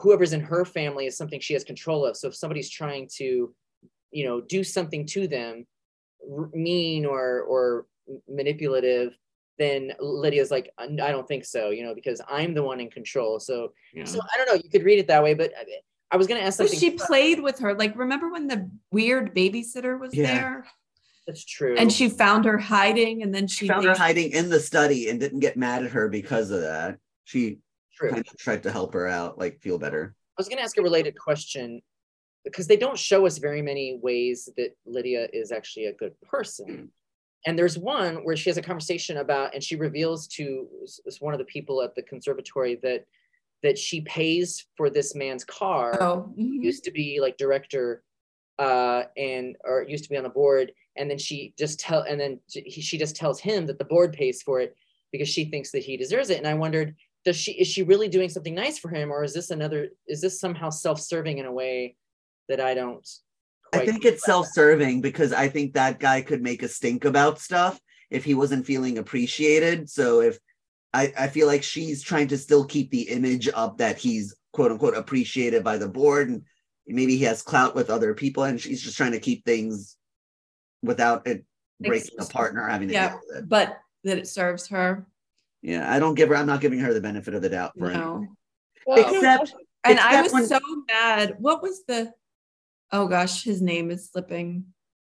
whoever's 0.00 0.32
in 0.32 0.40
her 0.40 0.64
family 0.64 1.06
is 1.06 1.16
something 1.16 1.40
she 1.40 1.54
has 1.54 1.64
control 1.64 2.04
of. 2.04 2.16
So 2.16 2.28
if 2.28 2.34
somebody's 2.34 2.68
trying 2.70 3.08
to, 3.16 3.54
you 4.10 4.24
know, 4.26 4.40
do 4.40 4.62
something 4.64 5.06
to 5.06 5.28
them, 5.28 5.66
r- 6.36 6.50
mean 6.52 7.06
or 7.06 7.42
or 7.42 7.86
manipulative, 8.28 9.16
then 9.58 9.92
Lydia's 10.00 10.50
like, 10.50 10.70
uh, 10.78 10.84
I 11.02 11.10
don't 11.12 11.26
think 11.28 11.44
so, 11.44 11.70
you 11.70 11.82
know, 11.84 11.94
because 11.94 12.20
I'm 12.28 12.54
the 12.54 12.62
one 12.62 12.80
in 12.80 12.90
control. 12.90 13.40
So 13.40 13.72
Yeah. 13.94 14.04
so 14.04 14.20
I 14.20 14.36
don't 14.36 14.46
know. 14.48 14.60
You 14.62 14.70
could 14.70 14.84
read 14.84 14.98
it 14.98 15.06
that 15.08 15.22
way, 15.22 15.34
but 15.34 15.52
I, 15.58 15.64
I 16.10 16.16
was 16.16 16.26
going 16.26 16.40
to 16.40 16.46
ask 16.46 16.58
But 16.58 16.70
something. 16.70 16.78
she 16.90 16.96
played 16.96 17.40
with 17.40 17.58
her. 17.58 17.74
Like, 17.74 17.96
remember 17.98 18.30
when 18.30 18.46
the 18.46 18.70
weird 18.90 19.34
babysitter 19.34 19.98
was 20.00 20.14
Yeah. 20.14 20.26
there? 20.34 20.66
That's 21.28 21.44
true. 21.44 21.76
And 21.76 21.92
she 21.92 22.08
found 22.08 22.46
her 22.46 22.56
hiding, 22.56 23.22
and 23.22 23.34
then 23.34 23.46
she, 23.46 23.66
She 23.66 23.68
found 23.68 23.84
her 23.84 23.94
hiding 23.94 24.32
in 24.32 24.48
the 24.48 24.58
study 24.58 25.10
and 25.10 25.20
didn't 25.20 25.40
get 25.40 25.58
mad 25.58 25.84
at 25.84 25.90
her 25.90 26.08
because 26.08 26.50
of 26.50 26.62
that. 26.62 26.96
She 27.24 27.58
true. 27.94 28.08
kind 28.08 28.26
of 28.26 28.36
tried 28.38 28.62
to 28.62 28.72
help 28.72 28.94
her 28.94 29.06
out, 29.06 29.38
like 29.38 29.60
feel 29.60 29.78
better. 29.78 30.14
I 30.16 30.40
was 30.40 30.48
going 30.48 30.56
to 30.56 30.64
ask 30.64 30.78
a 30.78 30.82
related 30.82 31.18
question 31.18 31.82
because 32.44 32.66
they 32.66 32.78
don't 32.78 32.98
show 32.98 33.26
us 33.26 33.36
very 33.36 33.60
many 33.60 33.98
ways 34.02 34.48
that 34.56 34.74
Lydia 34.86 35.28
is 35.34 35.52
actually 35.52 35.84
a 35.86 35.92
good 35.92 36.18
person. 36.22 36.90
And 37.46 37.58
there's 37.58 37.78
one 37.78 38.16
where 38.24 38.36
she 38.36 38.48
has 38.48 38.56
a 38.56 38.62
conversation 38.62 39.18
about, 39.18 39.52
and 39.52 39.62
she 39.62 39.76
reveals 39.76 40.26
to 40.28 40.66
s- 40.82 40.98
s- 41.06 41.20
one 41.20 41.34
of 41.34 41.38
the 41.38 41.44
people 41.44 41.82
at 41.82 41.94
the 41.94 42.02
conservatory 42.02 42.76
that 42.82 43.04
that 43.62 43.76
she 43.76 44.00
pays 44.02 44.66
for 44.76 44.88
this 44.88 45.14
man's 45.14 45.44
car. 45.44 46.00
Oh, 46.00 46.32
mhm. 46.38 46.62
used 46.62 46.84
to 46.84 46.90
be 46.90 47.18
like 47.20 47.36
director 47.36 48.02
uh 48.58 49.04
and 49.16 49.56
or 49.64 49.84
used 49.88 50.04
to 50.04 50.10
be 50.10 50.16
on 50.16 50.24
the 50.24 50.28
board 50.28 50.72
and 50.96 51.10
then 51.10 51.18
she 51.18 51.54
just 51.58 51.78
tell 51.78 52.02
and 52.02 52.20
then 52.20 52.40
he, 52.48 52.80
she 52.80 52.98
just 52.98 53.14
tells 53.14 53.40
him 53.40 53.66
that 53.66 53.78
the 53.78 53.84
board 53.84 54.12
pays 54.12 54.42
for 54.42 54.60
it 54.60 54.76
because 55.12 55.28
she 55.28 55.44
thinks 55.44 55.70
that 55.70 55.84
he 55.84 55.96
deserves 55.96 56.30
it 56.30 56.38
and 56.38 56.46
i 56.46 56.54
wondered 56.54 56.94
does 57.24 57.36
she 57.36 57.52
is 57.52 57.68
she 57.68 57.82
really 57.82 58.08
doing 58.08 58.28
something 58.28 58.54
nice 58.54 58.78
for 58.78 58.88
him 58.88 59.10
or 59.10 59.22
is 59.22 59.34
this 59.34 59.50
another 59.50 59.88
is 60.06 60.20
this 60.20 60.40
somehow 60.40 60.70
self-serving 60.70 61.38
in 61.38 61.46
a 61.46 61.52
way 61.52 61.94
that 62.48 62.60
i 62.60 62.74
don't 62.74 63.08
I 63.72 63.84
think 63.84 64.04
it's 64.04 64.24
self-serving 64.24 65.00
because 65.00 65.32
I 65.32 65.48
think 65.48 65.74
that 65.74 66.00
guy 66.00 66.22
could 66.22 66.42
make 66.42 66.62
a 66.62 66.68
stink 66.68 67.04
about 67.04 67.38
stuff 67.38 67.78
if 68.10 68.24
he 68.24 68.34
wasn't 68.34 68.66
feeling 68.66 68.98
appreciated. 68.98 69.90
So 69.90 70.20
if 70.20 70.38
I, 70.94 71.12
I 71.18 71.28
feel 71.28 71.46
like 71.46 71.62
she's 71.62 72.02
trying 72.02 72.28
to 72.28 72.38
still 72.38 72.64
keep 72.64 72.90
the 72.90 73.02
image 73.02 73.48
up 73.54 73.78
that 73.78 73.98
he's 73.98 74.34
quote 74.52 74.72
unquote 74.72 74.96
appreciated 74.96 75.62
by 75.62 75.76
the 75.76 75.88
board 75.88 76.30
and 76.30 76.42
maybe 76.88 77.16
he 77.16 77.24
has 77.24 77.42
clout 77.42 77.74
with 77.74 77.90
other 77.90 78.14
people 78.14 78.44
and 78.44 78.60
she's 78.60 78.82
just 78.82 78.96
trying 78.96 79.12
to 79.12 79.20
keep 79.20 79.44
things 79.44 79.96
without 80.82 81.26
it 81.26 81.44
breaking 81.80 82.10
Ex- 82.18 82.28
apart 82.30 82.56
or 82.56 82.66
having 82.68 82.88
to 82.88 82.94
yeah, 82.94 83.10
deal 83.10 83.20
with 83.28 83.38
it. 83.38 83.48
but 83.48 83.78
that 84.04 84.18
it 84.18 84.26
serves 84.28 84.66
her. 84.68 85.06
Yeah, 85.62 85.92
I 85.92 85.98
don't 85.98 86.14
give 86.14 86.28
her 86.30 86.36
I'm 86.36 86.46
not 86.46 86.60
giving 86.60 86.78
her 86.80 86.94
the 86.94 87.00
benefit 87.00 87.34
of 87.34 87.42
the 87.42 87.48
doubt 87.50 87.72
for 87.78 87.90
No. 87.90 88.16
anything. 88.16 88.36
Well, 88.86 89.14
Except 89.16 89.54
And 89.84 89.98
I 90.00 90.22
was 90.22 90.32
when- 90.32 90.46
so 90.46 90.58
mad. 90.88 91.36
What 91.38 91.62
was 91.62 91.84
the? 91.86 92.12
Oh 92.90 93.06
gosh, 93.06 93.44
his 93.44 93.60
name 93.60 93.90
is 93.90 94.08
slipping. 94.10 94.66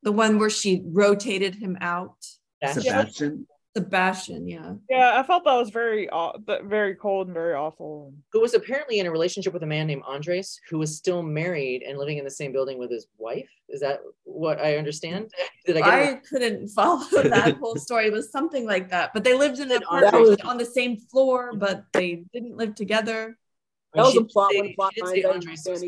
The 0.03 0.11
one 0.11 0.39
where 0.39 0.49
she 0.49 0.81
rotated 0.85 1.55
him 1.55 1.77
out. 1.81 2.15
That's- 2.61 2.83
Sebastian. 2.83 3.47
Sebastian, 3.77 4.47
yeah. 4.47 4.73
yeah, 4.89 5.19
I 5.19 5.23
felt 5.23 5.43
that 5.43 5.53
was 5.53 5.69
very 5.69 6.09
aw- 6.09 6.37
that 6.47 6.63
very 6.63 6.95
cold 6.95 7.27
and 7.27 7.33
very 7.33 7.53
awful. 7.53 8.13
who 8.31 8.39
was 8.39 8.53
apparently 8.53 8.99
in 8.99 9.05
a 9.05 9.11
relationship 9.11 9.51
with 9.53 9.63
a 9.63 9.65
man 9.65 9.85
named 9.87 10.03
andres 10.07 10.61
who 10.69 10.77
was 10.77 10.95
still 10.95 11.21
married 11.21 11.83
and 11.83 11.97
living 11.97 12.17
in 12.17 12.23
the 12.23 12.31
same 12.31 12.53
building 12.53 12.77
with 12.79 12.89
his 12.89 13.07
wife 13.17 13.49
is 13.67 13.81
that 13.81 13.99
what 14.23 14.59
i 14.61 14.77
understand 14.77 15.29
did 15.65 15.75
i 15.75 15.81
get 15.81 15.99
it 16.09 16.15
I 16.15 16.21
couldn't 16.29 16.67
follow 16.79 17.03
that 17.23 17.57
whole 17.61 17.75
story. 17.75 18.05
It 18.07 18.13
was 18.13 18.31
something 18.31 18.65
like 18.65 18.89
that. 18.91 19.11
But 19.13 19.23
they 19.25 19.33
lived 19.33 19.57
in 19.59 19.63
an 19.63 19.69
That 19.69 19.83
apartment 19.83 20.29
was- 20.29 20.39
on 20.41 20.57
the 20.57 20.65
same 20.65 20.95
floor, 20.97 21.51
but 21.55 21.83
they 21.91 22.23
didn't 22.33 22.55
live 22.55 22.75
together. 22.75 23.37
That 23.93 24.03
was 24.03 24.15
a 24.15 24.23
plot 24.23 24.51
say- 24.51 24.57
one 24.57 24.65
of 24.67 24.71
the 24.71 24.75
plot 24.75 24.93
she 24.95 25.05
say 25.05 25.23
Andres 25.23 25.65
was- 25.67 25.83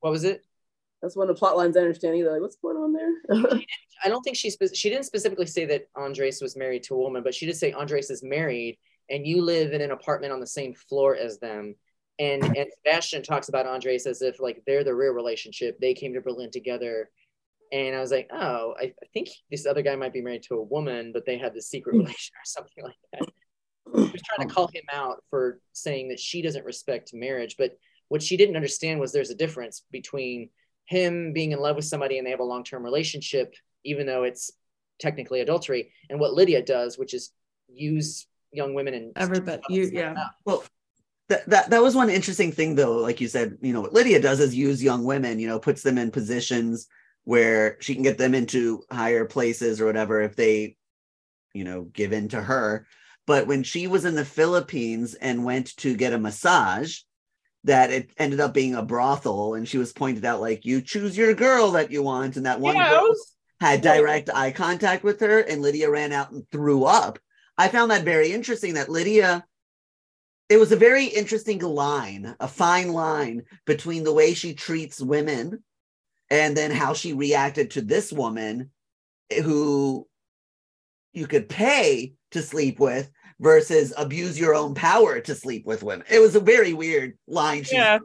what 0.00 0.10
was 0.10 0.24
it 0.24 0.44
That's 1.04 1.16
one 1.16 1.28
of 1.28 1.36
the 1.36 1.38
plot 1.38 1.58
lines 1.58 1.76
I 1.76 1.80
understand 1.80 2.16
either. 2.16 2.32
Like, 2.32 2.40
what's 2.40 2.56
going 2.56 2.78
on 2.78 2.94
there? 2.94 3.12
I 4.02 4.08
don't 4.08 4.22
think 4.22 4.38
she 4.38 4.48
spe- 4.48 4.74
she 4.74 4.88
didn't 4.88 5.04
specifically 5.04 5.44
say 5.44 5.66
that 5.66 5.86
Andres 5.94 6.40
was 6.40 6.56
married 6.56 6.82
to 6.84 6.94
a 6.94 6.98
woman, 6.98 7.22
but 7.22 7.34
she 7.34 7.44
did 7.44 7.56
say 7.56 7.72
Andres 7.72 8.08
is 8.08 8.22
married 8.22 8.78
and 9.10 9.26
you 9.26 9.42
live 9.42 9.74
in 9.74 9.82
an 9.82 9.90
apartment 9.90 10.32
on 10.32 10.40
the 10.40 10.46
same 10.46 10.72
floor 10.72 11.14
as 11.14 11.38
them. 11.38 11.74
And 12.18 12.42
and 12.42 12.66
Sebastian 12.78 13.22
talks 13.22 13.50
about 13.50 13.66
Andres 13.66 14.06
as 14.06 14.22
if 14.22 14.40
like 14.40 14.62
they're 14.66 14.82
the 14.82 14.94
real 14.94 15.12
relationship. 15.12 15.78
They 15.78 15.92
came 15.92 16.14
to 16.14 16.22
Berlin 16.22 16.50
together. 16.50 17.10
And 17.70 17.94
I 17.94 18.00
was 18.00 18.10
like, 18.10 18.30
oh, 18.32 18.74
I, 18.80 18.84
I 18.84 19.06
think 19.12 19.28
this 19.50 19.66
other 19.66 19.82
guy 19.82 19.96
might 19.96 20.14
be 20.14 20.22
married 20.22 20.44
to 20.44 20.54
a 20.54 20.62
woman, 20.62 21.10
but 21.12 21.26
they 21.26 21.36
had 21.36 21.52
this 21.52 21.68
secret 21.68 21.92
relation 21.98 22.32
or 22.34 22.44
something 22.44 22.82
like 22.82 22.94
that. 23.12 23.28
She 23.94 24.12
was 24.12 24.22
trying 24.22 24.48
to 24.48 24.54
call 24.54 24.68
him 24.68 24.84
out 24.90 25.22
for 25.28 25.60
saying 25.74 26.08
that 26.08 26.18
she 26.18 26.40
doesn't 26.40 26.64
respect 26.64 27.12
marriage. 27.12 27.56
But 27.58 27.76
what 28.08 28.22
she 28.22 28.38
didn't 28.38 28.56
understand 28.56 29.00
was 29.00 29.12
there's 29.12 29.30
a 29.30 29.34
difference 29.34 29.82
between 29.90 30.48
him 30.86 31.32
being 31.32 31.52
in 31.52 31.58
love 31.58 31.76
with 31.76 31.84
somebody 31.84 32.18
and 32.18 32.26
they 32.26 32.30
have 32.30 32.40
a 32.40 32.44
long-term 32.44 32.82
relationship 32.82 33.54
even 33.84 34.06
though 34.06 34.22
it's 34.22 34.50
technically 34.98 35.40
adultery 35.40 35.92
and 36.10 36.20
what 36.20 36.34
lydia 36.34 36.62
does 36.62 36.98
which 36.98 37.14
is 37.14 37.30
use 37.68 38.26
young 38.54 38.74
women 38.74 38.94
and 38.94 39.12
Everybody, 39.16 39.62
you, 39.68 39.90
yeah. 39.92 40.14
Well, 40.44 40.64
that, 41.28 41.48
that 41.48 41.70
that 41.70 41.82
was 41.82 41.94
one 41.94 42.10
interesting 42.10 42.52
thing 42.52 42.74
though. 42.74 42.96
Like 42.98 43.20
you 43.20 43.28
said, 43.28 43.58
you 43.60 43.72
know, 43.72 43.80
what 43.80 43.92
Lydia 43.92 44.20
does 44.20 44.40
is 44.40 44.54
use 44.54 44.82
young 44.82 45.04
women, 45.04 45.38
you 45.38 45.48
know, 45.48 45.58
puts 45.58 45.82
them 45.82 45.98
in 45.98 46.10
positions 46.10 46.86
where 47.24 47.78
she 47.80 47.94
can 47.94 48.02
get 48.02 48.18
them 48.18 48.34
into 48.34 48.82
higher 48.90 49.24
places 49.24 49.80
or 49.80 49.86
whatever 49.86 50.20
if 50.20 50.36
they, 50.36 50.76
you 51.54 51.64
know, 51.64 51.82
give 51.82 52.12
in 52.12 52.28
to 52.28 52.40
her. 52.40 52.86
But 53.26 53.46
when 53.46 53.62
she 53.62 53.86
was 53.86 54.04
in 54.04 54.14
the 54.14 54.24
Philippines 54.24 55.14
and 55.14 55.44
went 55.44 55.74
to 55.78 55.96
get 55.96 56.12
a 56.12 56.18
massage, 56.18 57.00
that 57.64 57.90
it 57.90 58.10
ended 58.18 58.40
up 58.40 58.54
being 58.54 58.74
a 58.74 58.82
brothel, 58.82 59.54
and 59.54 59.66
she 59.66 59.78
was 59.78 59.92
pointed 59.92 60.24
out 60.24 60.40
like 60.40 60.64
you 60.64 60.80
choose 60.80 61.16
your 61.16 61.34
girl 61.34 61.72
that 61.72 61.90
you 61.90 62.02
want, 62.02 62.36
and 62.36 62.46
that 62.46 62.60
one 62.60 62.76
yeah, 62.76 62.90
girl 62.90 63.02
was 63.02 63.34
had 63.60 63.80
direct 63.80 64.30
eye 64.32 64.50
contact 64.50 65.02
with 65.02 65.20
her, 65.20 65.40
and 65.40 65.62
Lydia 65.62 65.90
ran 65.90 66.12
out 66.12 66.30
and 66.30 66.48
threw 66.50 66.84
up. 66.84 67.18
I 67.56 67.68
found 67.68 67.90
that 67.90 68.04
very 68.04 68.32
interesting 68.32 68.74
that 68.74 68.88
Lydia, 68.88 69.44
it 70.48 70.58
was 70.58 70.72
a 70.72 70.76
very 70.76 71.06
interesting 71.06 71.60
line, 71.60 72.34
a 72.40 72.48
fine 72.48 72.92
line 72.92 73.44
between 73.64 74.04
the 74.04 74.12
way 74.12 74.34
she 74.34 74.54
treats 74.54 75.00
women 75.00 75.62
and 76.30 76.56
then 76.56 76.70
how 76.70 76.94
she 76.94 77.12
reacted 77.12 77.70
to 77.70 77.80
this 77.80 78.12
woman 78.12 78.70
who 79.42 80.06
you 81.12 81.26
could 81.26 81.48
pay 81.48 82.14
to 82.32 82.42
sleep 82.42 82.80
with 82.80 83.10
versus 83.40 83.92
abuse 83.96 84.38
your 84.38 84.54
own 84.54 84.74
power 84.74 85.20
to 85.20 85.34
sleep 85.34 85.66
with 85.66 85.82
women. 85.82 86.06
It 86.10 86.20
was 86.20 86.34
a 86.36 86.40
very 86.40 86.72
weird 86.72 87.18
line. 87.26 87.64
She 87.64 87.76
Yeah. 87.76 87.98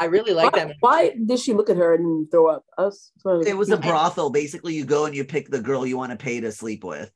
I 0.00 0.06
really 0.06 0.32
like 0.32 0.52
why, 0.52 0.64
that. 0.64 0.76
why 0.80 1.14
did 1.24 1.38
she 1.38 1.52
look 1.52 1.70
at 1.70 1.76
her 1.76 1.94
and 1.94 2.28
throw 2.30 2.48
up? 2.48 2.64
I 2.76 2.82
was 2.86 3.12
sort 3.18 3.42
of- 3.42 3.46
It 3.46 3.56
was 3.56 3.70
a 3.70 3.76
brothel. 3.76 4.30
Basically, 4.30 4.74
you 4.74 4.84
go 4.84 5.04
and 5.06 5.14
you 5.14 5.24
pick 5.24 5.48
the 5.48 5.60
girl 5.60 5.86
you 5.86 5.96
want 5.96 6.10
to 6.10 6.16
pay 6.16 6.40
to 6.40 6.50
sleep 6.50 6.82
with. 6.82 7.12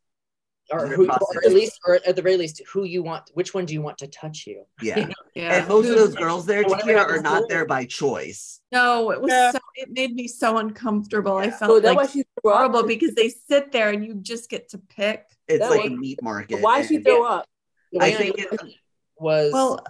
Or, 0.70 0.86
who, 0.86 1.08
or 1.08 1.44
at 1.46 1.52
least, 1.54 1.80
or 1.86 1.94
at 2.06 2.14
the 2.14 2.20
very 2.20 2.36
least, 2.36 2.60
who 2.70 2.84
you 2.84 3.02
want, 3.02 3.30
which 3.32 3.54
one 3.54 3.64
do 3.64 3.72
you 3.72 3.80
want 3.80 3.96
to 3.98 4.06
touch 4.06 4.46
you? 4.46 4.64
Yeah. 4.82 5.08
Yeah. 5.34 5.60
And 5.60 5.68
most 5.68 5.88
of 5.88 5.94
those 5.96 6.14
girls 6.16 6.46
there, 6.46 6.62
Whatever 6.64 6.92
Takia, 6.92 7.06
are 7.18 7.22
not 7.22 7.40
to 7.42 7.46
there 7.48 7.64
by 7.64 7.84
choice. 7.84 8.60
No, 8.72 9.10
it 9.12 9.20
was 9.22 9.30
Yeah. 9.30 9.52
so 9.52 9.58
it 9.76 9.88
made 9.90 10.14
me 10.14 10.26
so 10.26 10.58
uncomfortable. 10.58 11.36
I 11.36 11.50
felt 11.50 11.70
oh, 11.70 11.74
So 11.76 11.80
that's 11.80 11.96
like 11.96 12.06
why 12.08 12.12
she 12.12 12.24
threw 12.42 12.50
up. 12.52 12.58
horrible 12.58 12.82
because 12.88 13.14
they 13.14 13.28
sit 13.28 13.70
there 13.72 13.90
and 13.90 14.04
you 14.04 14.14
just 14.14 14.50
get 14.50 14.68
to 14.70 14.78
pick. 14.78 15.24
It's 15.48 15.60
That 15.60 15.70
like 15.70 15.86
a 15.86 15.90
meat 15.90 16.22
market. 16.22 16.60
Why 16.60 16.82
she 16.82 16.96
and- 16.96 17.04
throw 17.04 17.24
up? 17.24 17.46
I 18.00 18.10
think 18.12 18.38
it- 18.38 18.60
was 19.18 19.52
Well, 19.52 19.84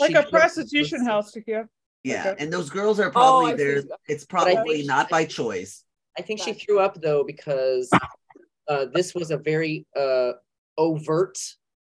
Like 0.00 0.14
a 0.14 0.22
prostitution 0.28 1.00
was- 1.00 1.08
house, 1.08 1.32
Takia. 1.34 1.68
Yeah, 2.02 2.30
Okay. 2.30 2.42
and 2.44 2.52
those 2.52 2.70
girls 2.70 3.00
are 3.00 3.08
Oh, 3.08 3.12
probably 3.12 3.52
I 3.52 3.56
there. 3.56 3.82
It's 4.08 4.24
probably 4.26 4.76
think- 4.76 4.86
not 4.86 5.08
by 5.08 5.24
choice. 5.24 5.84
I 6.18 6.22
think 6.22 6.40
she 6.40 6.52
threw 6.52 6.78
up 6.80 7.00
though 7.00 7.24
because 7.24 7.90
uh, 8.68 8.86
this 8.94 9.14
was 9.14 9.30
a 9.30 9.36
very 9.36 9.84
uh, 9.96 10.32
overt 10.78 11.36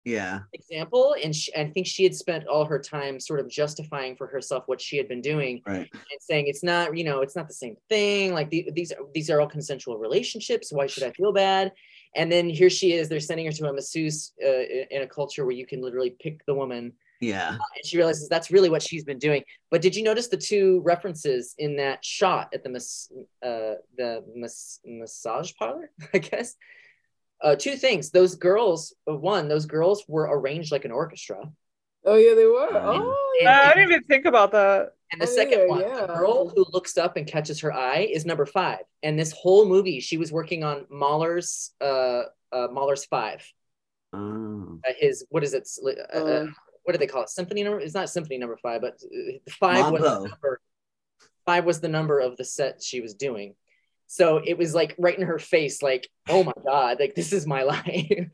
Yeah, 0.05 0.41
example, 0.53 1.15
and 1.23 1.35
she, 1.35 1.53
I 1.55 1.69
think 1.69 1.87
she 1.87 2.03
had 2.03 2.15
spent 2.15 2.47
all 2.47 2.65
her 2.65 2.79
time 2.79 3.19
sort 3.19 3.39
of 3.39 3.49
justifying 3.49 4.15
for 4.15 4.27
herself 4.27 4.63
what 4.67 4.81
she 4.81 4.97
had 4.97 5.07
been 5.07 5.21
doing 5.21 5.61
right. 5.65 5.89
and 5.91 6.21
saying 6.21 6.47
it's 6.47 6.63
not, 6.63 6.95
you 6.97 7.03
know, 7.03 7.21
it's 7.21 7.35
not 7.35 7.47
the 7.47 7.53
same 7.53 7.75
thing. 7.89 8.33
Like 8.33 8.49
the, 8.49 8.69
these, 8.73 8.91
these 9.13 9.29
are 9.29 9.39
all 9.41 9.47
consensual 9.47 9.97
relationships. 9.97 10.71
Why 10.71 10.87
should 10.87 11.03
I 11.03 11.11
feel 11.11 11.31
bad? 11.31 11.71
And 12.15 12.31
then 12.31 12.49
here 12.49 12.69
she 12.69 12.93
is. 12.93 13.09
They're 13.09 13.19
sending 13.19 13.45
her 13.45 13.51
to 13.51 13.69
a 13.69 13.73
masseuse 13.73 14.33
uh, 14.43 14.47
in 14.47 14.85
in 14.91 15.01
a 15.01 15.07
culture 15.07 15.45
where 15.45 15.55
you 15.55 15.65
can 15.65 15.81
literally 15.81 16.15
pick 16.19 16.45
the 16.45 16.53
woman 16.53 16.93
Yeah, 17.19 17.49
and 17.49 17.85
she 17.85 17.97
realizes 17.97 18.27
that's 18.29 18.51
really 18.51 18.69
what 18.69 18.81
she's 18.81 19.03
been 19.03 19.19
doing. 19.19 19.43
But 19.71 19.81
did 19.81 19.95
you 19.95 20.03
notice 20.03 20.27
the 20.27 20.37
two 20.37 20.81
references 20.81 21.55
in 21.57 21.77
that 21.77 22.03
shot 22.03 22.49
at 22.53 22.63
the 22.63 22.69
mas- 22.69 23.11
uh, 23.41 23.75
the 23.97 24.23
mas- 24.35 24.79
massage 24.85 25.53
parlor? 25.57 25.89
I 26.13 26.19
guess 26.19 26.55
uh, 27.41 27.55
two 27.55 27.75
things. 27.75 28.09
Those 28.11 28.35
girls, 28.35 28.93
uh, 29.09 29.15
one, 29.15 29.47
those 29.47 29.65
girls 29.65 30.03
were 30.07 30.27
arranged 30.31 30.71
like 30.71 30.85
an 30.85 30.91
orchestra, 30.91 31.51
Oh 32.05 32.17
yeah, 32.17 32.35
they 32.35 32.45
were. 32.45 32.67
Oh 32.73 33.35
and, 33.39 33.47
Uh, 33.47 33.51
I 33.51 33.73
didn't 33.73 33.91
even 33.91 34.03
think 34.03 34.25
about 34.25 34.51
that. 34.51 34.93
And 35.13 35.21
the 35.21 35.27
oh, 35.27 35.35
second 35.35 35.59
yeah, 35.59 35.67
one, 35.67 35.81
yeah. 35.81 36.01
the 36.01 36.07
girl 36.07 36.49
who 36.49 36.65
looks 36.73 36.97
up 36.97 37.17
and 37.17 37.27
catches 37.27 37.59
her 37.59 37.71
eye 37.71 38.09
is 38.11 38.25
number 38.25 38.47
five. 38.47 38.79
And 39.03 39.17
this 39.17 39.31
whole 39.31 39.65
movie, 39.65 39.99
she 39.99 40.17
was 40.17 40.31
working 40.31 40.63
on 40.63 40.87
Mahler's 40.89 41.71
uh, 41.79 42.23
uh, 42.51 42.67
Mahler's 42.71 43.05
Five. 43.05 43.47
oh. 44.11 44.79
Uh, 44.87 44.91
his 44.99 45.23
what 45.29 45.43
is 45.43 45.53
it? 45.53 45.69
Uh, 45.85 46.17
uh, 46.17 46.23
Uh. 46.23 46.45
what 46.83 46.93
do 46.93 46.97
they 46.97 47.05
call 47.05 47.21
it? 47.21 47.29
Symphony 47.29 47.61
number? 47.61 47.79
It's 47.79 47.93
not 47.93 48.09
symphony 48.09 48.39
number 48.39 48.57
five, 48.57 48.81
but 48.81 48.95
uh, 49.03 49.37
five 49.51 49.91
was 49.91 50.01
the 50.01 50.27
number. 50.27 50.59
Five 51.45 51.65
was 51.65 51.79
the 51.79 51.89
number 51.89 52.19
of 52.19 52.35
the 52.37 52.45
set 52.45 52.81
she 52.81 52.99
was 52.99 53.13
doing. 53.13 53.53
So 54.07 54.41
it 54.43 54.57
was 54.57 54.73
like 54.73 54.95
right 54.97 55.17
in 55.17 55.27
her 55.27 55.39
face, 55.39 55.83
like, 55.83 56.09
oh 56.27 56.43
my 56.43 56.53
god, 56.65 56.99
like 56.99 57.13
this 57.13 57.33
is 57.33 57.45
my 57.45 57.63
life. 57.75 58.29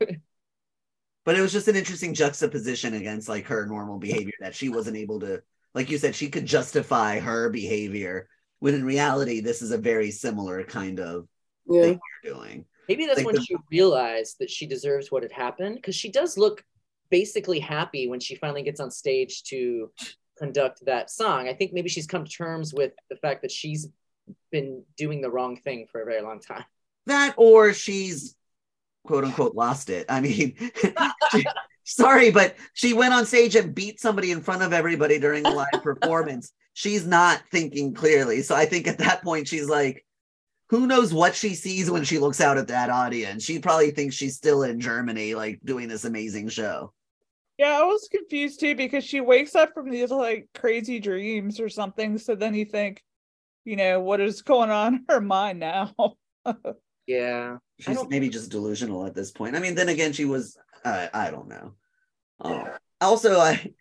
but 1.26 1.36
it 1.36 1.42
was 1.42 1.52
just 1.52 1.68
an 1.68 1.76
interesting 1.76 2.14
juxtaposition 2.14 2.94
against 2.94 3.28
like 3.28 3.46
her 3.46 3.66
normal 3.66 3.98
behavior 3.98 4.32
that 4.40 4.54
she 4.54 4.70
wasn't 4.70 4.96
able 4.96 5.20
to, 5.20 5.42
like 5.74 5.90
you 5.90 5.98
said, 5.98 6.14
she 6.14 6.28
could 6.28 6.46
justify 6.46 7.20
her 7.20 7.48
behavior 7.50 8.28
when 8.58 8.74
in 8.74 8.84
reality 8.84 9.40
this 9.40 9.62
is 9.62 9.70
a 9.70 9.78
very 9.78 10.10
similar 10.10 10.64
kind 10.64 11.00
of 11.00 11.26
yeah. 11.66 11.82
thing 11.82 12.00
you're 12.24 12.34
doing. 12.34 12.64
Maybe 12.88 13.06
that's 13.06 13.18
Like 13.18 13.26
when 13.26 13.36
the- 13.36 13.42
she 13.42 13.56
realized 13.70 14.36
that 14.40 14.50
she 14.50 14.66
deserves 14.66 15.10
what 15.10 15.22
had 15.22 15.32
happened 15.32 15.76
because 15.76 15.94
she 15.94 16.10
does 16.10 16.36
look 16.36 16.64
basically 17.10 17.60
happy 17.60 18.08
when 18.08 18.20
she 18.20 18.34
finally 18.34 18.62
gets 18.62 18.80
on 18.80 18.90
stage 18.90 19.44
to 19.44 19.90
conduct 20.38 20.84
that 20.86 21.10
song. 21.10 21.48
I 21.48 21.54
think 21.54 21.72
maybe 21.72 21.88
she's 21.88 22.06
come 22.06 22.24
to 22.24 22.30
terms 22.30 22.72
with 22.74 22.92
the 23.08 23.16
fact 23.16 23.42
that 23.42 23.50
she's 23.50 23.88
been 24.50 24.84
doing 24.96 25.20
the 25.20 25.30
wrong 25.30 25.56
thing 25.56 25.86
for 25.90 26.02
a 26.02 26.04
very 26.04 26.22
long 26.22 26.40
time. 26.40 26.64
That 27.06 27.34
or 27.36 27.72
she's 27.72 28.36
quote 29.04 29.24
unquote 29.24 29.54
lost 29.54 29.90
it. 29.90 30.06
I 30.08 30.20
mean, 30.20 30.54
she- 31.32 31.44
sorry, 31.90 32.30
but 32.30 32.56
she 32.74 32.92
went 32.92 33.14
on 33.14 33.26
stage 33.26 33.56
and 33.56 33.74
beat 33.74 34.00
somebody 34.00 34.30
in 34.30 34.40
front 34.40 34.62
of 34.62 34.72
everybody 34.72 35.18
during 35.18 35.46
a 35.46 35.50
live 35.50 35.68
performance. 35.82 36.52
She's 36.74 37.06
not 37.06 37.42
thinking 37.50 37.94
clearly. 37.94 38.42
So 38.42 38.54
I 38.54 38.66
think 38.66 38.86
at 38.86 38.98
that 38.98 39.22
point 39.22 39.48
she's 39.48 39.68
like, 39.68 40.04
who 40.68 40.86
knows 40.86 41.12
what 41.12 41.34
she 41.34 41.54
sees 41.54 41.90
when 41.90 42.04
she 42.04 42.18
looks 42.18 42.40
out 42.40 42.56
at 42.56 42.68
that 42.68 42.90
audience? 42.90 43.42
She 43.42 43.58
probably 43.58 43.90
thinks 43.90 44.14
she's 44.14 44.36
still 44.36 44.62
in 44.62 44.78
Germany, 44.80 45.34
like 45.34 45.60
doing 45.64 45.88
this 45.88 46.04
amazing 46.04 46.48
show. 46.48 46.92
Yeah, 47.58 47.78
I 47.80 47.82
was 47.82 48.08
confused 48.10 48.60
too 48.60 48.76
because 48.76 49.04
she 49.04 49.20
wakes 49.20 49.54
up 49.54 49.74
from 49.74 49.90
these 49.90 50.10
like 50.10 50.48
crazy 50.54 51.00
dreams 51.00 51.60
or 51.60 51.68
something. 51.68 52.16
So 52.18 52.34
then 52.36 52.54
you 52.54 52.64
think, 52.64 53.02
you 53.64 53.76
know, 53.76 54.00
what 54.00 54.20
is 54.20 54.42
going 54.42 54.70
on 54.70 54.94
in 54.94 55.04
her 55.08 55.20
mind 55.20 55.58
now? 55.58 55.92
Yeah. 57.10 57.56
She's 57.80 57.98
maybe 58.08 58.28
just 58.28 58.52
delusional 58.52 59.04
at 59.04 59.16
this 59.16 59.32
point. 59.32 59.56
I 59.56 59.58
mean, 59.58 59.74
then 59.74 59.88
again, 59.88 60.12
she 60.12 60.26
was. 60.26 60.56
Uh, 60.84 61.08
I 61.12 61.32
don't 61.32 61.48
know. 61.48 61.74
Um, 62.40 62.64
also, 63.00 63.38
I, 63.38 63.72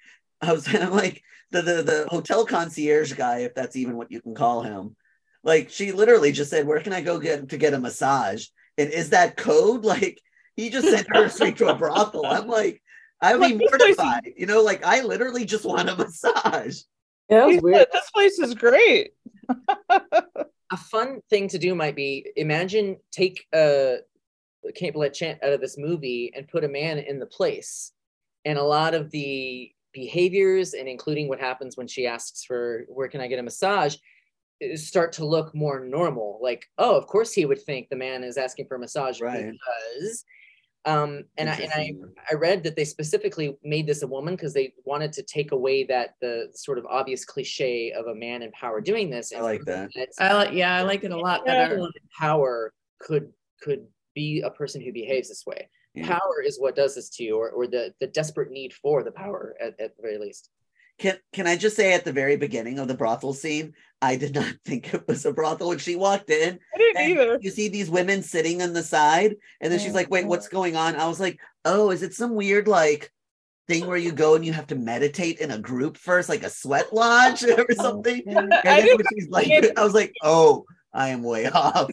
I 0.42 0.54
was 0.54 0.68
I'm 0.74 0.92
like 0.92 1.22
the, 1.52 1.62
the 1.62 1.82
the 1.84 2.06
hotel 2.10 2.46
concierge 2.46 3.14
guy, 3.14 3.40
if 3.40 3.56
that's 3.56 3.76
even 3.76 3.96
what 3.98 4.12
you 4.12 4.22
can 4.22 4.36
call 4.36 4.62
him. 4.64 4.96
Like 5.44 5.70
she 5.70 5.92
literally 5.92 6.32
just 6.32 6.50
said, 6.50 6.68
"Where 6.68 6.82
can 6.82 6.94
I 6.94 7.02
go 7.02 7.20
get 7.20 7.50
to 7.50 7.58
get 7.58 7.74
a 7.74 7.80
massage?" 7.80 8.46
And 8.78 8.92
is 8.92 9.10
that 9.12 9.38
code? 9.38 9.84
Like 9.86 10.20
he 10.56 10.70
just 10.70 10.90
sent 10.90 11.08
her 11.16 11.30
straight 11.30 11.58
to 11.58 11.68
a 11.70 11.76
brothel. 11.76 12.26
I'm 12.26 12.48
like, 12.48 12.82
I'd 13.22 13.34
be 13.36 13.40
Like, 13.40 13.58
this 13.60 13.70
place 13.70 13.82
is- 13.92 13.98
mortified. 13.98 14.34
You 14.38 14.46
know, 14.46 14.62
like 14.62 14.86
I 14.86 15.02
literally 15.02 15.46
just 15.46 15.64
want 15.66 15.90
a 15.90 15.96
massage. 15.98 16.82
Yeah, 17.30 17.40
that 17.40 17.46
was 17.48 17.56
He 17.56 17.60
weird. 17.62 17.78
said, 17.78 17.88
this 17.94 18.10
place 18.12 18.40
is 18.40 18.54
great. 18.56 19.12
a 20.72 20.78
fun 20.78 21.22
thing 21.30 21.48
to 21.50 21.58
do 21.58 21.74
might 21.76 21.96
be 21.96 22.26
imagine 22.36 22.98
take 23.12 23.46
uh 23.54 23.96
Cate 24.76 24.94
Blanchett 24.94 25.42
out 25.42 25.54
of 25.54 25.62
this 25.62 25.78
movie 25.78 26.32
and 26.36 26.48
put 26.48 26.64
a 26.66 26.68
man 26.68 26.98
in 27.00 27.20
the 27.20 27.26
place, 27.26 27.94
and 28.46 28.58
a 28.58 28.64
lot 28.64 28.94
of 28.94 29.12
the 29.12 29.72
behaviors 29.94 30.74
and 30.74 30.88
including 30.88 31.28
what 31.28 31.40
happens 31.40 31.76
when 31.76 31.88
she 31.88 32.06
asks 32.06 32.44
for 32.44 32.86
where 32.88 33.08
can 33.08 33.22
I 33.22 33.28
get 33.28 33.40
a 33.40 33.44
massage 33.44 33.96
start 34.76 35.14
to 35.14 35.26
look 35.26 35.56
more 35.56 35.80
normal. 35.80 36.40
Like, 36.42 36.66
oh, 36.78 36.96
of 36.96 37.08
course 37.08 37.32
he 37.34 37.46
would 37.46 37.62
think 37.62 37.90
the 37.90 37.96
man 37.96 38.24
is 38.24 38.38
asking 38.38 38.68
for 38.68 38.76
a 38.76 38.80
massage 38.80 39.22
Right. 39.22 39.52
because. 39.52 40.26
Um, 40.86 41.26
and 41.38 41.50
I 41.50 41.56
and 41.56 41.72
I 41.76 41.94
I 42.32 42.36
read 42.36 42.64
that 42.64 42.78
they 42.78 42.86
specifically 42.86 43.58
made 43.64 43.86
this 43.86 44.02
a 44.02 44.08
woman 44.08 44.36
because 44.36 44.54
they 44.54 44.74
wanted 44.86 45.12
to 45.14 45.24
take 45.24 45.52
away 45.52 45.84
that 45.84 46.16
the 46.22 46.50
sort 46.56 46.78
of 46.78 46.86
obvious 46.86 47.26
cliche 47.26 47.92
of 47.92 48.08
a 48.08 48.16
man 48.16 48.44
in 48.44 48.52
power 48.54 48.80
doing 48.80 49.10
this. 49.10 49.34
I 49.34 49.42
like 49.42 49.66
that. 49.66 49.90
I 50.20 50.34
like 50.34 50.54
yeah, 50.54 50.74
I 50.74 50.84
like 50.84 51.04
it 51.04 51.12
a 51.12 51.18
lot 51.18 51.46
better. 51.46 51.86
Power 52.18 52.74
could 53.00 53.34
could 53.62 53.88
be 54.16 54.40
a 54.40 54.50
person 54.50 54.82
who 54.82 54.94
behaves 54.94 55.28
this 55.28 55.46
way. 55.46 55.70
Yeah. 55.94 56.08
Power 56.08 56.42
is 56.46 56.60
what 56.60 56.76
does 56.76 56.96
this 56.96 57.10
to 57.12 57.24
you, 57.24 57.38
or, 57.38 57.50
or 57.50 57.68
the 57.68 57.94
the 58.00 58.08
desperate 58.08 58.52
need 58.52 58.74
for 58.74 59.04
the 59.04 59.12
power 59.12 59.56
at, 59.60 59.80
at 59.80 59.96
the 59.96 60.02
very 60.02 60.18
least. 60.18 60.50
Can 61.00 61.18
can 61.34 61.48
I 61.48 61.56
just 61.56 61.76
say 61.76 61.94
at 61.94 62.06
the 62.06 62.12
very 62.12 62.36
beginning 62.36 62.78
of 62.78 62.88
the 62.88 62.94
brothel 62.94 63.34
scene, 63.34 63.74
I 64.02 64.16
did 64.16 64.36
not 64.36 64.54
think 64.66 64.94
it 64.94 65.08
was 65.08 65.26
a 65.26 65.34
brothel 65.34 65.70
when 65.70 65.78
she 65.78 65.96
walked 65.96 66.30
in. 66.30 66.60
I 66.74 66.78
didn't 66.78 67.12
either. 67.12 67.40
You 67.42 67.52
see 67.52 67.70
these 67.70 67.90
women 67.90 68.22
sitting 68.22 68.62
on 68.62 68.74
the 68.74 68.84
side, 68.84 69.36
and 69.62 69.72
then 69.72 69.80
she's 69.80 69.92
oh, 69.92 69.96
like, 69.96 70.12
"Wait, 70.12 70.28
what's 70.28 70.48
going 70.48 70.76
on?" 70.76 70.96
I 70.96 71.08
was 71.08 71.20
like, 71.20 71.40
"Oh, 71.66 71.92
is 71.92 72.04
it 72.04 72.14
some 72.14 72.36
weird 72.36 72.68
like 72.68 73.12
thing 73.68 73.88
where 73.88 73.98
you 73.98 74.12
go 74.12 74.36
and 74.36 74.46
you 74.46 74.54
have 74.54 74.68
to 74.68 74.76
meditate 74.76 75.40
in 75.40 75.52
a 75.52 75.60
group 75.60 75.98
first, 75.98 76.30
like 76.30 76.44
a 76.44 76.50
sweat 76.50 76.94
lodge 76.94 77.44
or 77.44 77.66
something?" 77.74 78.24
Oh, 78.28 78.38
and 78.38 78.54
I 78.54 78.82
then 78.82 78.86
didn't 78.86 79.08
she's 79.14 79.30
like, 79.30 79.50
I 79.78 79.84
was 79.84 79.94
like, 79.94 80.14
"Oh, 80.22 80.66
I 80.94 81.10
am 81.10 81.24
way 81.24 81.48
off." 81.50 81.90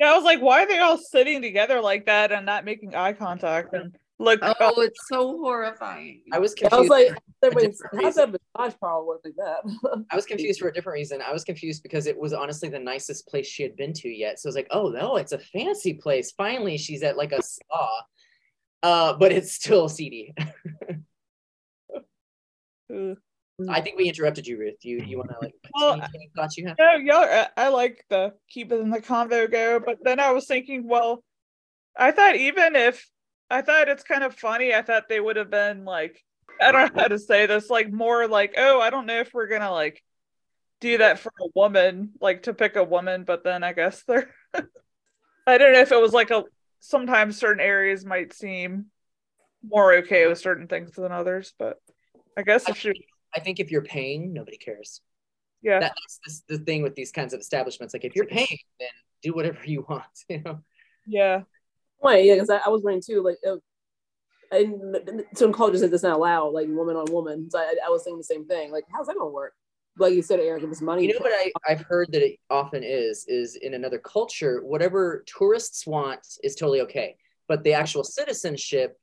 Yeah, 0.00 0.12
I 0.12 0.16
was 0.16 0.24
like, 0.24 0.40
why 0.40 0.64
are 0.64 0.66
they 0.66 0.78
all 0.78 0.98
sitting 0.98 1.40
together 1.42 1.80
like 1.80 2.06
that 2.06 2.32
and 2.32 2.44
not 2.44 2.64
making 2.64 2.94
eye 2.94 3.12
contact? 3.12 3.74
And 3.74 3.96
look, 4.18 4.40
Oh, 4.42 4.80
it's 4.82 5.08
so 5.08 5.38
horrifying. 5.38 6.22
I 6.32 6.38
was 6.38 6.54
confused. 6.54 6.74
I 6.74 6.80
was 6.80 6.88
like, 6.88 7.08
a 7.10 7.50
wait, 7.54 7.74
how's 8.02 8.16
that 8.16 8.30
massage 8.56 8.74
parlor 8.80 9.06
work 9.06 9.20
like 9.24 9.34
that? 9.36 10.06
I 10.10 10.16
was 10.16 10.26
confused 10.26 10.60
for 10.60 10.68
a 10.68 10.72
different 10.72 10.94
reason. 10.94 11.22
I 11.22 11.32
was 11.32 11.44
confused 11.44 11.82
because 11.82 12.06
it 12.06 12.18
was 12.18 12.32
honestly 12.32 12.68
the 12.68 12.78
nicest 12.78 13.28
place 13.28 13.46
she 13.46 13.62
had 13.62 13.76
been 13.76 13.92
to 13.94 14.08
yet. 14.08 14.40
So 14.40 14.48
I 14.48 14.50
was 14.50 14.56
like, 14.56 14.68
oh 14.70 14.88
no, 14.88 15.16
it's 15.16 15.32
a 15.32 15.38
fancy 15.38 15.94
place. 15.94 16.32
Finally, 16.32 16.78
she's 16.78 17.02
at 17.02 17.16
like 17.16 17.32
a 17.32 17.42
spa. 17.42 18.02
Uh, 18.82 19.12
but 19.14 19.32
it's 19.32 19.52
still 19.52 19.88
seedy. 19.88 20.34
I 23.68 23.80
think 23.80 23.98
we 23.98 24.08
interrupted 24.08 24.46
you, 24.46 24.58
Ruth. 24.58 24.84
You 24.84 25.04
you 25.06 25.16
want 25.16 25.30
to 25.30 25.36
like 25.40 25.54
Well, 25.74 25.94
any 25.94 26.30
thoughts 26.34 26.56
you 26.56 26.66
have? 26.66 26.76
Yeah, 26.78 26.96
yeah, 26.96 27.48
I, 27.56 27.66
I 27.66 27.68
like 27.68 28.04
the 28.10 28.32
keep 28.48 28.72
it 28.72 28.80
in 28.80 28.90
the 28.90 29.00
convo 29.00 29.50
go, 29.50 29.80
but 29.84 29.98
then 30.02 30.18
I 30.18 30.32
was 30.32 30.46
thinking, 30.46 30.88
well, 30.88 31.22
I 31.96 32.10
thought 32.10 32.36
even 32.36 32.74
if 32.74 33.08
I 33.50 33.62
thought 33.62 33.88
it's 33.88 34.02
kind 34.02 34.24
of 34.24 34.34
funny. 34.34 34.74
I 34.74 34.82
thought 34.82 35.08
they 35.08 35.20
would 35.20 35.36
have 35.36 35.50
been 35.50 35.84
like, 35.84 36.20
I 36.60 36.72
don't 36.72 36.94
know 36.94 37.02
how 37.02 37.08
to 37.08 37.18
say 37.18 37.46
this, 37.46 37.70
like 37.70 37.92
more 37.92 38.26
like, 38.26 38.54
oh, 38.56 38.80
I 38.80 38.90
don't 38.90 39.06
know 39.06 39.20
if 39.20 39.32
we're 39.32 39.46
gonna 39.46 39.70
like 39.70 40.02
do 40.80 40.98
that 40.98 41.20
for 41.20 41.32
a 41.40 41.48
woman, 41.54 42.12
like 42.20 42.44
to 42.44 42.54
pick 42.54 42.74
a 42.74 42.82
woman, 42.84 43.22
but 43.24 43.44
then 43.44 43.62
I 43.62 43.72
guess 43.72 44.02
they're 44.08 44.30
I 45.46 45.58
don't 45.58 45.72
know 45.72 45.80
if 45.80 45.92
it 45.92 46.00
was 46.00 46.12
like 46.12 46.30
a 46.30 46.44
sometimes 46.80 47.38
certain 47.38 47.62
areas 47.62 48.04
might 48.04 48.32
seem 48.32 48.86
more 49.66 49.94
okay 49.98 50.26
with 50.26 50.38
certain 50.38 50.66
things 50.66 50.92
than 50.92 51.12
others, 51.12 51.54
but 51.56 51.78
I 52.36 52.42
guess 52.42 52.68
if 52.68 52.78
she 52.78 52.92
I 53.34 53.40
think 53.40 53.60
if 53.60 53.70
you're 53.70 53.82
paying, 53.82 54.32
nobody 54.32 54.56
cares. 54.56 55.00
yeah. 55.62 55.80
That's 55.80 56.42
the, 56.48 56.56
the 56.56 56.64
thing 56.64 56.82
with 56.82 56.94
these 56.94 57.12
kinds 57.12 57.32
of 57.34 57.40
establishments. 57.40 57.94
Like 57.94 58.04
if 58.04 58.14
you're 58.14 58.26
paying, 58.26 58.58
then 58.78 58.88
do 59.22 59.32
whatever 59.32 59.58
you 59.64 59.84
want. 59.88 60.04
You 60.28 60.42
know. 60.42 60.60
yeah. 61.06 61.42
Wait, 62.02 62.26
yeah, 62.26 62.34
because 62.34 62.50
I, 62.50 62.58
I 62.58 62.68
was 62.68 62.82
wondering 62.82 63.02
too, 63.04 63.22
like, 63.22 63.38
uh, 63.48 63.56
and 64.50 65.24
certain 65.34 65.54
cultures 65.54 65.80
said 65.80 65.90
this 65.90 66.02
not 66.02 66.16
allowed, 66.16 66.48
like 66.48 66.68
woman 66.68 66.96
on 66.96 67.10
woman. 67.10 67.50
So 67.50 67.58
I, 67.58 67.74
I 67.86 67.88
was 67.88 68.04
saying 68.04 68.18
the 68.18 68.24
same 68.24 68.46
thing. 68.46 68.70
Like, 68.70 68.84
how's 68.92 69.06
that 69.06 69.16
gonna 69.16 69.30
work? 69.30 69.54
Like 69.96 70.14
you 70.14 70.22
said, 70.22 70.40
Eric, 70.40 70.64
if 70.64 70.70
it's 70.70 70.82
money. 70.82 71.06
You 71.06 71.14
know 71.14 71.20
what 71.20 71.32
I, 71.32 71.52
I've 71.68 71.82
heard 71.82 72.12
that 72.12 72.22
it 72.22 72.38
often 72.50 72.82
is 72.84 73.24
is 73.26 73.56
in 73.56 73.74
another 73.74 73.98
culture, 73.98 74.60
whatever 74.64 75.24
tourists 75.26 75.86
want 75.86 76.26
is 76.42 76.56
totally 76.56 76.80
okay. 76.82 77.16
But 77.48 77.62
the 77.64 77.74
actual 77.74 78.04
citizenship, 78.04 78.98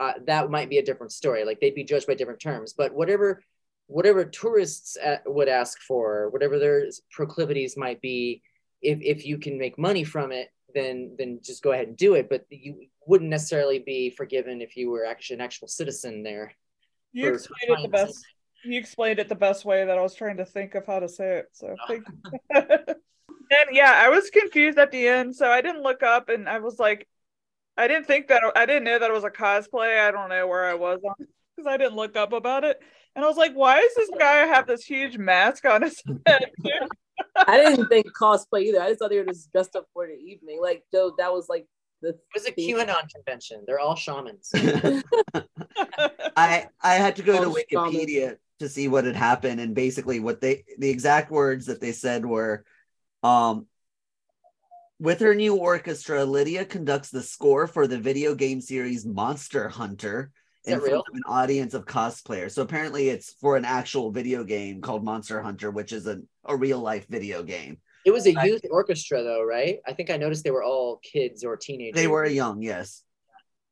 uh, 0.00 0.14
that 0.26 0.50
might 0.50 0.70
be 0.70 0.78
a 0.78 0.84
different 0.84 1.12
story. 1.12 1.44
Like 1.44 1.60
they'd 1.60 1.74
be 1.74 1.84
judged 1.84 2.06
by 2.06 2.14
different 2.14 2.40
terms. 2.40 2.72
But 2.72 2.94
whatever 2.94 3.42
whatever 3.90 4.24
tourists 4.24 4.96
uh, 4.96 5.16
would 5.26 5.48
ask 5.48 5.80
for, 5.80 6.30
whatever 6.30 6.58
their 6.58 6.84
proclivities 7.10 7.76
might 7.76 8.00
be, 8.00 8.42
if 8.80 9.00
if 9.02 9.26
you 9.26 9.38
can 9.38 9.58
make 9.58 9.78
money 9.78 10.04
from 10.04 10.32
it, 10.32 10.48
then 10.74 11.16
then 11.18 11.40
just 11.42 11.62
go 11.62 11.72
ahead 11.72 11.88
and 11.88 11.96
do 11.96 12.14
it. 12.14 12.28
But 12.30 12.46
you 12.50 12.86
wouldn't 13.06 13.30
necessarily 13.30 13.80
be 13.80 14.10
forgiven 14.10 14.62
if 14.62 14.76
you 14.76 14.90
were 14.90 15.04
actually 15.04 15.34
an 15.34 15.42
actual 15.42 15.68
citizen 15.68 16.22
there. 16.22 16.52
You 17.12 17.34
explained 17.34 17.78
it 17.78 17.82
the 17.82 17.88
best. 17.88 18.24
You 18.64 18.78
explained 18.78 19.18
it 19.18 19.28
the 19.28 19.34
best 19.34 19.64
way 19.64 19.84
that 19.84 19.98
I 19.98 20.02
was 20.02 20.14
trying 20.14 20.36
to 20.36 20.44
think 20.44 20.74
of 20.74 20.86
how 20.86 21.00
to 21.00 21.08
say 21.08 21.38
it. 21.38 21.48
So 21.52 21.74
thank 21.88 22.04
you. 22.06 22.32
and 22.54 23.68
yeah, 23.72 23.92
I 23.96 24.08
was 24.08 24.30
confused 24.30 24.78
at 24.78 24.92
the 24.92 25.08
end, 25.08 25.34
so 25.34 25.50
I 25.50 25.62
didn't 25.62 25.82
look 25.82 26.02
up, 26.02 26.28
and 26.28 26.48
I 26.48 26.58
was 26.60 26.78
like, 26.78 27.08
I 27.76 27.88
didn't 27.88 28.06
think 28.06 28.28
that 28.28 28.42
I 28.54 28.66
didn't 28.66 28.84
know 28.84 28.98
that 28.98 29.10
it 29.10 29.14
was 29.14 29.24
a 29.24 29.30
cosplay. 29.30 29.98
I 29.98 30.10
don't 30.10 30.28
know 30.28 30.46
where 30.46 30.64
I 30.64 30.74
was 30.74 31.00
on 31.02 31.14
because 31.56 31.66
I 31.66 31.76
didn't 31.76 31.96
look 31.96 32.16
up 32.16 32.32
about 32.32 32.64
it, 32.64 32.80
and 33.14 33.24
I 33.24 33.28
was 33.28 33.36
like, 33.36 33.54
why 33.54 33.80
does 33.80 33.94
this 33.94 34.10
guy 34.18 34.46
have 34.46 34.66
this 34.66 34.84
huge 34.84 35.18
mask 35.18 35.64
on 35.64 35.82
his 35.82 36.02
head? 36.26 36.50
I 37.36 37.58
didn't 37.58 37.88
think 37.88 38.06
cosplay 38.18 38.62
either. 38.64 38.80
I 38.80 38.88
just 38.88 39.00
thought 39.00 39.10
they 39.10 39.18
were 39.18 39.24
just 39.24 39.52
dressed 39.52 39.76
up 39.76 39.86
for 39.92 40.06
the 40.06 40.14
evening. 40.14 40.60
Like, 40.60 40.84
Joe, 40.92 41.12
that 41.18 41.32
was 41.32 41.48
like 41.48 41.66
the 42.02 42.10
It 42.10 42.20
was 42.34 42.46
a 42.46 42.52
QAnon 42.52 43.08
convention. 43.14 43.64
They're 43.66 43.80
all 43.80 43.96
shamans. 43.96 44.50
I 46.36 46.68
I 46.82 46.94
had 46.94 47.16
to 47.16 47.22
go 47.22 47.38
to 47.38 47.44
False 47.50 47.62
comment. 47.72 47.96
Wikipedia 47.96 48.36
to 48.60 48.68
see 48.68 48.88
what 48.88 49.04
had 49.04 49.16
happened, 49.16 49.60
and 49.60 49.74
basically 49.74 50.20
what 50.20 50.40
they 50.40 50.64
the 50.78 50.90
exact 50.90 51.30
words 51.30 51.66
that 51.66 51.80
they 51.80 51.92
said 51.92 52.24
were, 52.24 52.64
um, 53.22 53.66
with 54.98 55.20
her 55.20 55.34
new 55.34 55.56
orchestra, 55.56 56.24
Lydia 56.24 56.64
conducts 56.64 57.10
the 57.10 57.22
score 57.22 57.66
for 57.66 57.86
the 57.86 57.98
video 57.98 58.34
game 58.34 58.60
series 58.60 59.06
Monster 59.06 59.68
Hunter 59.68 60.30
Is 60.34 60.39
in 60.64 60.78
front 60.78 60.92
real? 60.92 61.00
of 61.00 61.14
an 61.14 61.22
audience 61.26 61.74
of 61.74 61.86
cosplayers. 61.86 62.52
So 62.52 62.62
apparently, 62.62 63.08
it's 63.08 63.32
for 63.34 63.56
an 63.56 63.64
actual 63.64 64.10
video 64.10 64.44
game 64.44 64.80
called 64.80 65.04
Monster 65.04 65.40
Hunter, 65.40 65.70
which 65.70 65.92
is 65.92 66.06
a, 66.06 66.20
a 66.44 66.56
real 66.56 66.80
life 66.80 67.06
video 67.08 67.42
game. 67.42 67.78
It 68.04 68.12
was 68.12 68.26
a 68.26 68.32
youth 68.44 68.62
orchestra, 68.70 69.22
though, 69.22 69.44
right? 69.44 69.78
I 69.86 69.92
think 69.92 70.10
I 70.10 70.16
noticed 70.16 70.44
they 70.44 70.50
were 70.50 70.62
all 70.62 71.00
kids 71.02 71.44
or 71.44 71.56
teenagers. 71.56 72.00
They 72.00 72.06
were 72.06 72.24
young, 72.24 72.62
yes. 72.62 73.02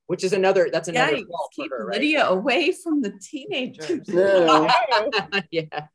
which 0.07 0.23
is 0.23 0.33
another. 0.33 0.69
That's 0.71 0.89
another 0.89 1.17
you 1.17 1.27
fault 1.27 1.53
for 1.57 1.63
keep 1.63 1.71
her, 1.71 1.87
right? 1.87 2.01
Lydia 2.01 2.27
away 2.27 2.73
from 2.73 3.01
the 3.01 3.13
teenagers. 3.23 4.09
no. 4.09 4.69
Yeah. 5.51 5.87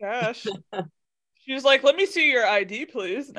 gosh. 0.00 0.46
She 1.44 1.54
was 1.54 1.64
like, 1.64 1.84
"Let 1.84 1.96
me 1.96 2.06
see 2.06 2.30
your 2.30 2.46
ID, 2.46 2.86
please." 2.86 3.32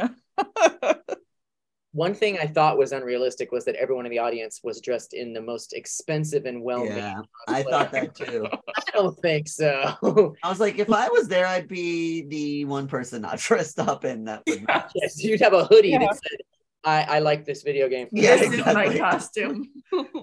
No. 1.93 1.99
One 2.03 2.13
thing 2.13 2.37
I 2.37 2.45
thought 2.47 2.77
was 2.77 2.91
unrealistic 2.91 3.51
was 3.51 3.65
that 3.65 3.75
everyone 3.75 4.05
in 4.05 4.11
the 4.11 4.19
audience 4.19 4.59
was 4.63 4.81
dressed 4.81 5.13
in 5.13 5.33
the 5.33 5.41
most 5.41 5.73
expensive 5.73 6.45
and 6.45 6.61
well-made. 6.61 6.95
Yeah, 6.97 7.21
I 7.47 7.63
thought 7.63 7.91
that 7.91 8.13
too. 8.15 8.45
I 8.77 8.91
don't 8.93 9.17
think 9.19 9.47
so. 9.47 9.95
I 10.43 10.49
was 10.49 10.59
like, 10.59 10.77
if 10.79 10.91
I 10.91 11.07
was 11.09 11.27
there, 11.27 11.47
I'd 11.47 11.67
be 11.67 12.23
the 12.27 12.65
one 12.65 12.87
person 12.87 13.21
not 13.21 13.39
dressed 13.39 13.79
up, 13.79 14.03
and 14.03 14.27
that 14.27 14.43
would 14.47 14.67
not. 14.67 14.91
yes, 14.95 15.23
you'd 15.23 15.41
have 15.41 15.53
a 15.53 15.65
hoodie 15.65 15.89
Yeah. 15.89 15.99
that 15.99 16.13
said, 16.15 16.37
"I, 16.83 17.03
I 17.03 17.19
like 17.19 17.45
this 17.45 17.63
video 17.63 17.87
game." 17.89 18.07
Yeah, 18.11 18.35
this 18.35 18.53
is 18.53 18.65
my 18.65 18.97
costume. 18.97 19.67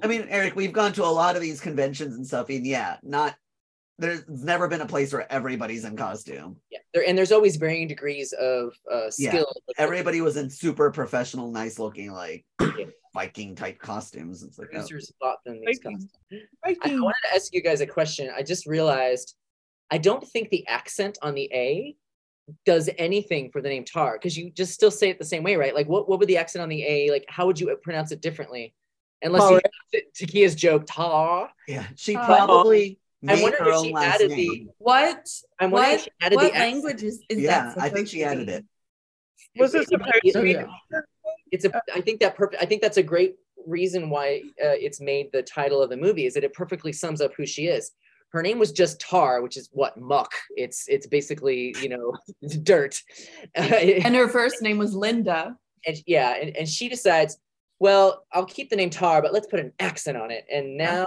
I 0.03 0.07
mean, 0.07 0.27
Eric, 0.29 0.55
we've 0.57 0.73
gone 0.73 0.93
to 0.95 1.05
a 1.05 1.07
lot 1.07 1.35
of 1.35 1.43
these 1.43 1.61
conventions 1.61 2.15
and 2.17 2.27
stuff, 2.27 2.51
and 2.51 2.67
yeah, 2.67 2.97
not 3.03 3.35
there's 3.99 4.25
never 4.29 4.67
been 4.69 4.81
a 4.81 4.87
place 4.87 5.13
where 5.13 5.31
everybody's 5.33 5.85
in 5.85 5.97
costume. 5.97 6.57
Yeah. 6.71 6.79
There, 6.93 7.07
and 7.07 7.17
there's 7.17 7.33
always 7.33 7.57
varying 7.57 7.87
degrees 7.89 8.33
of 8.33 8.75
uh, 8.93 9.11
Yeah. 9.19 9.31
skill. 9.31 9.53
Everybody 9.79 10.21
was 10.21 10.37
in 10.37 10.51
super 10.51 10.91
professional, 10.91 11.51
nice 11.53 11.79
looking, 11.79 12.13
like 12.13 12.45
Yeah. 12.61 12.87
Viking 13.15 13.55
type 13.55 13.79
costumes. 13.79 14.43
It's 14.43 14.59
like, 14.59 14.71
oh. 14.75 14.85
bought 15.21 15.39
them 15.45 15.61
these 15.65 15.79
Viking. 15.85 15.99
costumes. 15.99 16.49
I, 16.65 16.77
I 16.83 16.99
wanted 16.99 17.15
to 17.29 17.35
ask 17.35 17.55
you 17.55 17.63
guys 17.63 17.81
a 17.81 17.87
question. 17.87 18.31
I 18.37 18.43
just 18.43 18.67
realized 18.67 19.37
I 19.91 19.99
don't 19.99 20.27
think 20.27 20.51
the 20.51 20.67
accent 20.67 21.19
on 21.23 21.35
the 21.35 21.49
A 21.55 21.95
does 22.67 22.91
anything 22.99 23.51
for 23.53 23.63
the 23.63 23.69
name 23.69 23.85
Tar 23.85 24.15
because 24.15 24.37
you 24.37 24.51
just 24.51 24.73
still 24.75 24.91
say 24.91 25.09
it 25.11 25.19
the 25.21 25.25
same 25.25 25.45
way, 25.45 25.55
right? 25.57 25.75
Like, 25.75 25.89
what, 25.89 26.09
what 26.09 26.19
would 26.19 26.29
the 26.29 26.37
accent 26.39 26.63
on 26.63 26.69
the 26.69 26.83
A, 26.85 27.11
like, 27.11 27.25
how 27.29 27.47
would 27.47 27.61
you 27.61 27.75
pronounce 27.83 28.11
it 28.11 28.21
differently? 28.21 28.75
Unless 29.23 29.51
you 29.93 30.03
Takia's 30.15 30.55
joke, 30.55 30.85
Tar. 30.87 31.49
yeah, 31.69 31.87
she 31.97 32.17
Uh, 32.17 32.27
probably 32.27 32.99
I 33.29 33.43
wonder 33.43 33.59
her 33.59 33.69
if 33.71 33.75
own 33.77 33.85
she 33.85 33.93
last 33.93 34.15
added 34.21 34.31
the- 34.33 34.67
What? 34.79 35.27
I'm 35.61 35.71
wondering 35.71 35.91
What, 35.93 35.99
if 35.99 36.05
she 36.05 36.11
added 36.21 36.37
what 36.37 36.53
the 36.53 36.59
language 36.59 37.03
is, 37.03 37.23
is 37.29 37.39
Yeah, 37.41 37.73
that? 37.75 37.79
I 37.83 37.89
think 37.89 38.09
she 38.09 38.23
added 38.25 38.49
it. 38.49 38.65
Was 39.57 39.75
it 39.75 39.83
It 39.83 39.89
supposed 39.89 40.11
to 40.33 40.43
be? 40.43 40.51
Yeah. 40.53 40.67
it's 41.53 41.65
a 41.65 41.83
i 41.95 42.01
think 42.01 42.19
that 42.21 42.35
perfect 42.35 42.61
i 42.61 42.67
think 42.67 42.83
that's 42.83 42.97
a 42.97 43.03
great 43.03 43.37
reason 43.67 44.11
why 44.11 44.43
uh, 44.63 44.77
it's 44.87 45.01
made 45.01 45.31
the 45.33 45.43
title 45.43 45.81
of 45.83 45.89
the 45.91 45.97
movie 45.97 46.27
is 46.27 46.35
that 46.35 46.43
it 46.45 46.53
perfectly 46.53 46.93
sums 46.93 47.21
up 47.21 47.33
who 47.37 47.47
she 47.47 47.67
is 47.69 47.93
her 48.31 48.43
name 48.43 48.59
was 48.59 48.73
just 48.73 49.01
tar 49.01 49.41
which 49.43 49.57
is 49.57 49.69
what 49.73 49.97
muck 50.01 50.33
it's 50.57 50.89
it's 50.89 51.07
basically 51.07 51.75
you 51.81 51.89
know 51.89 52.13
dirt 52.65 53.01
and, 53.55 53.73
And 53.73 54.15
her 54.17 54.29
first 54.29 54.61
name 54.61 54.77
was 54.79 54.95
Linda. 54.95 55.57
And 55.87 55.97
yeah 56.07 56.35
and, 56.41 56.57
and 56.57 56.69
she 56.69 56.89
decides 56.89 57.39
well 57.79 58.25
i'll 58.33 58.47
keep 58.47 58.71
the 58.71 58.77
name 58.77 58.91
tar 58.91 59.23
but 59.23 59.33
let's 59.33 59.47
put 59.47 59.61
an 59.61 59.73
accent 59.79 60.17
on 60.19 60.31
it 60.33 60.45
and 60.53 60.77
now 60.77 61.07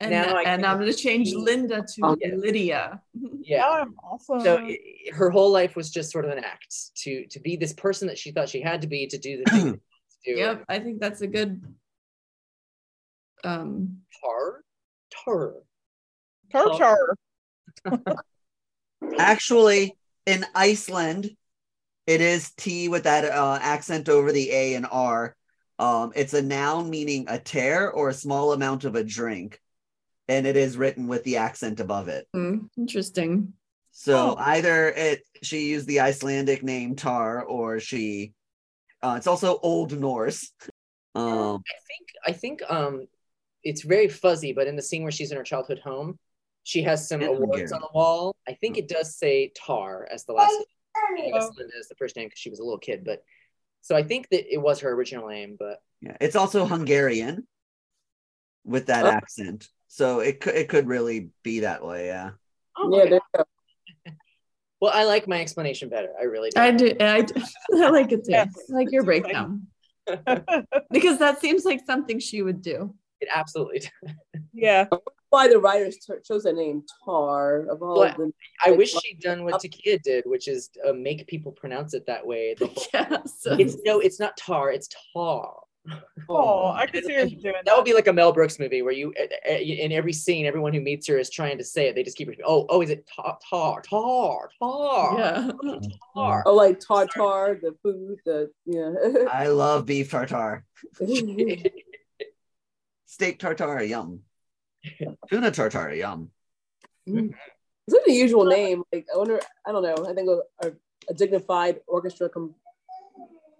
And, 0.00 0.12
Now 0.12 0.36
I 0.36 0.42
and 0.44 0.64
I'm 0.64 0.78
going 0.78 0.90
to 0.92 0.96
change 0.96 1.32
Linda 1.34 1.82
to 1.82 2.16
Yeah. 2.20 2.34
Lydia. 2.36 3.02
yeah 3.42 3.66
I'm 3.68 3.94
awesome. 4.04 4.40
so 4.40 4.58
i- 4.58 4.78
her 5.12 5.28
whole 5.30 5.50
life 5.50 5.74
was 5.74 5.90
just 5.90 6.12
sort 6.12 6.24
of 6.24 6.30
an 6.30 6.44
act 6.44 6.72
to 7.02 7.26
to 7.26 7.40
be 7.40 7.56
this 7.56 7.72
person 7.72 8.06
that 8.08 8.16
she 8.18 8.30
thought 8.30 8.48
she 8.48 8.60
had 8.60 8.82
to 8.82 8.86
be 8.86 9.06
to 9.08 9.18
do 9.18 9.42
the 9.42 9.50
thing 9.50 9.64
that 9.72 9.80
to 10.24 10.34
do 10.34 10.38
Yep, 10.38 10.64
I 10.68 10.78
think 10.78 11.00
that's 11.00 11.20
a 11.22 11.26
good. 11.26 11.60
Um, 13.44 13.98
tar 14.20 14.62
tar 15.10 15.54
Tar 16.50 16.78
tar. 16.78 17.14
Actually, 19.18 19.96
in 20.26 20.44
Iceland, 20.54 21.30
it 22.06 22.20
is 22.20 22.50
T 22.52 22.88
with 22.88 23.04
that 23.04 23.24
uh, 23.24 23.58
accent 23.60 24.08
over 24.08 24.32
the 24.32 24.50
A 24.50 24.74
and 24.74 24.86
R. 24.90 25.36
Um, 25.78 26.12
it's 26.16 26.34
a 26.34 26.42
noun 26.42 26.90
meaning 26.90 27.26
a 27.28 27.38
tear 27.38 27.90
or 27.90 28.08
a 28.08 28.14
small 28.14 28.52
amount 28.52 28.84
of 28.84 28.96
a 28.96 29.04
drink, 29.04 29.60
and 30.28 30.46
it 30.46 30.56
is 30.56 30.76
written 30.76 31.06
with 31.08 31.24
the 31.24 31.36
accent 31.38 31.80
above 31.80 32.08
it. 32.08 32.26
hmm, 32.34 32.66
interesting. 32.76 33.52
So 33.90 34.14
Oh. 34.16 34.36
either 34.38 34.90
it 34.90 35.22
she 35.42 35.68
used 35.70 35.86
the 35.88 36.00
Icelandic 36.00 36.62
name 36.62 36.94
Tar, 36.94 37.42
or 37.44 37.80
she. 37.80 38.32
Uh, 39.02 39.14
it's 39.16 39.26
also 39.26 39.58
Old 39.58 39.98
Norse. 39.98 40.50
Um, 41.14 41.62
I 41.66 41.78
think 41.88 42.08
I 42.26 42.32
think 42.32 42.62
um 42.70 43.06
it's 43.64 43.82
very 43.82 44.08
fuzzy, 44.08 44.52
but 44.52 44.66
in 44.68 44.76
the 44.76 44.82
scene 44.82 45.02
where 45.02 45.10
she's 45.12 45.30
in 45.32 45.36
her 45.36 45.42
childhood 45.42 45.80
home, 45.80 46.18
she 46.62 46.82
has 46.82 47.08
some 47.08 47.22
awards 47.22 47.40
Hungarian. 47.40 47.72
on 47.72 47.80
the 47.80 47.88
wall. 47.94 48.36
I 48.46 48.54
think 48.54 48.76
it 48.78 48.88
does 48.88 49.16
say 49.16 49.50
Tar 49.56 50.06
as 50.10 50.24
the 50.24 50.32
last 50.32 50.52
name. 50.52 51.26
I 51.26 51.30
guess 51.32 51.44
Oh. 51.50 51.52
Linda 51.56 51.72
is 51.78 51.88
the 51.88 51.94
first 51.96 52.14
name 52.16 52.26
because 52.26 52.38
she 52.38 52.50
was 52.50 52.60
a 52.60 52.64
little 52.64 52.78
kid, 52.78 53.04
but 53.04 53.22
so 53.80 53.96
I 53.96 54.02
think 54.02 54.28
that 54.30 54.52
it 54.52 54.58
was 54.58 54.80
her 54.80 54.92
original 54.92 55.28
name, 55.28 55.56
but 55.58 55.80
yeah, 56.00 56.16
it's 56.20 56.36
also 56.36 56.66
Hungarian 56.66 57.46
with 58.64 58.86
that 58.86 59.06
Oh. 59.06 59.10
accent. 59.10 59.68
So 59.88 60.20
it 60.20 60.40
could 60.40 60.54
it 60.54 60.68
could 60.68 60.86
really 60.86 61.30
be 61.42 61.60
that 61.60 61.84
way. 61.84 62.06
Yeah. 62.06 62.30
oh, 62.76 62.94
Yeah, 62.94 63.00
okay. 63.02 63.10
there 63.10 63.20
you 63.34 63.44
go. 64.06 64.12
well, 64.80 64.92
I 64.94 65.04
like 65.04 65.26
my 65.26 65.40
explanation 65.40 65.88
better. 65.88 66.10
I 66.20 66.24
really 66.24 66.50
do. 66.50 66.60
I 66.60 66.70
do. 66.70 66.94
I, 67.00 67.22
do, 67.22 67.34
I 67.74 67.88
like 67.90 68.12
it 68.12 68.24
too. 68.24 68.32
Yes. 68.32 68.54
I 68.70 68.74
like 68.74 68.92
your 68.92 69.02
breakdown 69.04 69.66
because 70.90 71.18
that 71.18 71.40
seems 71.40 71.64
like 71.64 71.80
something 71.86 72.18
she 72.18 72.42
would 72.42 72.62
do. 72.62 72.94
It 73.20 73.28
absolutely. 73.34 73.80
does. 73.80 74.14
yeah. 74.52 74.86
Why 75.30 75.48
the 75.48 75.58
writers 75.58 75.98
cho- 76.06 76.20
chose 76.20 76.44
that 76.44 76.54
name 76.54 76.84
Tar 77.04 77.66
of 77.68 77.82
all 77.82 77.98
Well, 78.00 78.14
the 78.16 78.32
I 78.64 78.70
Like, 78.70 78.78
wish 78.78 78.94
what- 78.94 79.04
she'd 79.04 79.20
done 79.20 79.44
what 79.44 79.60
Takia 79.62 80.00
did, 80.02 80.24
which 80.24 80.48
is 80.48 80.70
uh, 80.86 80.92
make 80.92 81.26
people 81.26 81.52
pronounce 81.52 81.92
it 81.94 82.06
that 82.06 82.26
way. 82.26 82.54
The 82.58 82.66
whole- 82.68 82.86
Yeah. 82.94 83.56
It's 83.58 83.76
no, 83.84 84.00
it's 84.00 84.20
not 84.20 84.36
tar, 84.38 84.70
it's 84.70 84.88
tar. 85.12 85.54
Oh, 86.30 86.72
I 86.72 86.84
could 86.84 87.06
see 87.06 87.14
her 87.14 87.24
doing 87.24 87.54
That 87.64 87.74
would 87.74 87.86
be 87.86 87.94
like 87.94 88.06
a 88.06 88.12
Mel 88.12 88.32
Brooks 88.34 88.58
movie 88.58 88.82
where 88.82 88.92
you, 88.92 89.14
eh, 89.16 89.28
eh, 89.46 89.56
in 89.60 89.92
every 89.92 90.12
scene, 90.12 90.44
everyone 90.44 90.74
who 90.74 90.80
meets 90.82 91.06
her 91.06 91.16
is 91.16 91.30
trying 91.30 91.56
to 91.56 91.64
say 91.64 91.88
it. 91.88 91.94
They 91.94 92.02
just 92.02 92.18
keep 92.18 92.28
repeating, 92.28 92.44
oh, 92.46 92.66
oh, 92.68 92.82
is 92.82 92.90
it 92.90 93.08
tar, 93.16 93.38
tar, 93.48 93.80
tar, 93.80 94.50
tar, 94.58 95.18
Yeah. 95.18 95.50
tar? 96.14 96.42
Oh, 96.44 96.54
like 96.54 96.80
tartar, 96.80 97.58
the 97.62 97.74
food, 97.82 98.18
the 98.26 98.50
yeah. 98.66 98.92
I 99.32 99.46
love 99.46 99.86
beef 99.86 100.10
tartar. 100.10 100.64
Steak 103.06 103.38
tartar, 103.38 103.82
yum. 103.82 104.20
Tuna 105.30 105.50
tartar, 105.50 105.94
yum. 105.94 106.30
Is 107.06 107.30
It's 107.86 108.06
an 108.06 108.14
usual 108.14 108.44
name. 108.44 108.82
Like 108.92 109.06
I 109.12 109.16
wonder. 109.16 109.40
I 109.66 109.72
don't 109.72 109.82
know. 109.82 110.06
I 110.06 110.12
think 110.12 110.28
a, 110.28 110.42
a, 110.66 110.72
a 111.08 111.14
dignified 111.14 111.80
orchestra 111.86 112.28
com- 112.28 112.54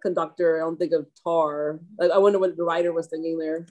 conductor. 0.03 0.57
I 0.57 0.61
don't 0.61 0.77
think 0.79 0.93
of 0.93 1.07
Tar. 1.25 1.81
Like 1.99 2.11
I 2.11 2.19
wonder 2.19 2.39
what 2.39 2.57
the 2.57 2.65
writer 2.65 2.93
was 2.93 3.07
thinking 3.09 3.39
there. 3.39 3.67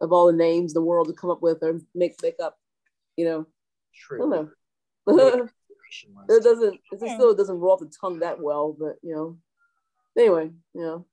Of 0.00 0.12
all 0.12 0.26
the 0.26 0.32
names 0.32 0.72
the 0.74 0.80
world 0.80 1.08
to 1.08 1.12
come 1.12 1.30
up 1.30 1.42
with 1.42 1.62
or 1.62 1.80
make 1.94 2.20
make 2.22 2.36
up. 2.42 2.58
You 3.16 3.24
know. 3.24 3.46
True. 3.94 4.18
I 4.18 4.36
don't 4.36 4.50
know. 5.06 5.48
it 6.28 6.42
doesn't. 6.42 6.80
It 6.92 7.00
just 7.00 7.14
still 7.14 7.34
doesn't 7.34 7.58
roll 7.58 7.72
off 7.72 7.80
the 7.80 7.92
tongue 8.00 8.20
that 8.20 8.40
well. 8.40 8.76
But 8.78 8.96
you 9.02 9.14
know. 9.14 9.38
Anyway, 10.18 10.50
you 10.74 10.80
know. 10.80 11.06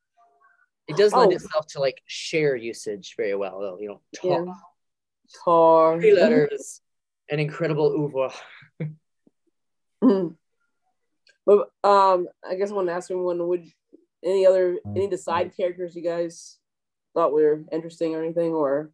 It 0.88 0.98
does 0.98 1.14
lend 1.14 1.32
Oh. 1.32 1.36
itself 1.36 1.68
to 1.68 1.80
like 1.80 2.02
share 2.08 2.56
usage 2.56 3.14
very 3.16 3.36
well, 3.36 3.60
though. 3.60 3.78
You 3.80 3.90
know, 3.90 4.02
tar, 4.16 4.46
Yeah. 4.46 4.54
Tar. 5.46 6.00
three 6.02 6.14
letters, 6.14 6.82
an 7.30 7.40
incredible 7.40 7.86
oeuvre. 7.92 8.34
But 11.46 11.72
um, 11.84 12.28
I 12.48 12.54
guess 12.56 12.70
I 12.70 12.76
want 12.76 12.90
to 12.90 12.94
ask 12.94 13.10
everyone: 13.10 13.48
Would 13.48 13.66
any 14.24 14.46
other 14.46 14.78
any 14.86 15.06
of 15.06 15.12
the 15.12 15.18
side 15.18 15.56
characters 15.56 15.96
you 15.96 16.04
guys 16.04 16.58
thought 17.14 17.34
were 17.34 17.64
interesting 17.72 18.16
or 18.16 18.24
anything? 18.24 18.52
Or 18.54 18.92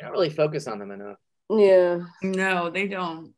You 0.00 0.06
don't 0.06 0.12
really 0.12 0.30
focus 0.30 0.66
on 0.66 0.78
them 0.78 0.90
enough. 0.90 1.16
yeah, 1.50 2.00
No, 2.22 2.70
they 2.70 2.88
don't. 2.88 3.32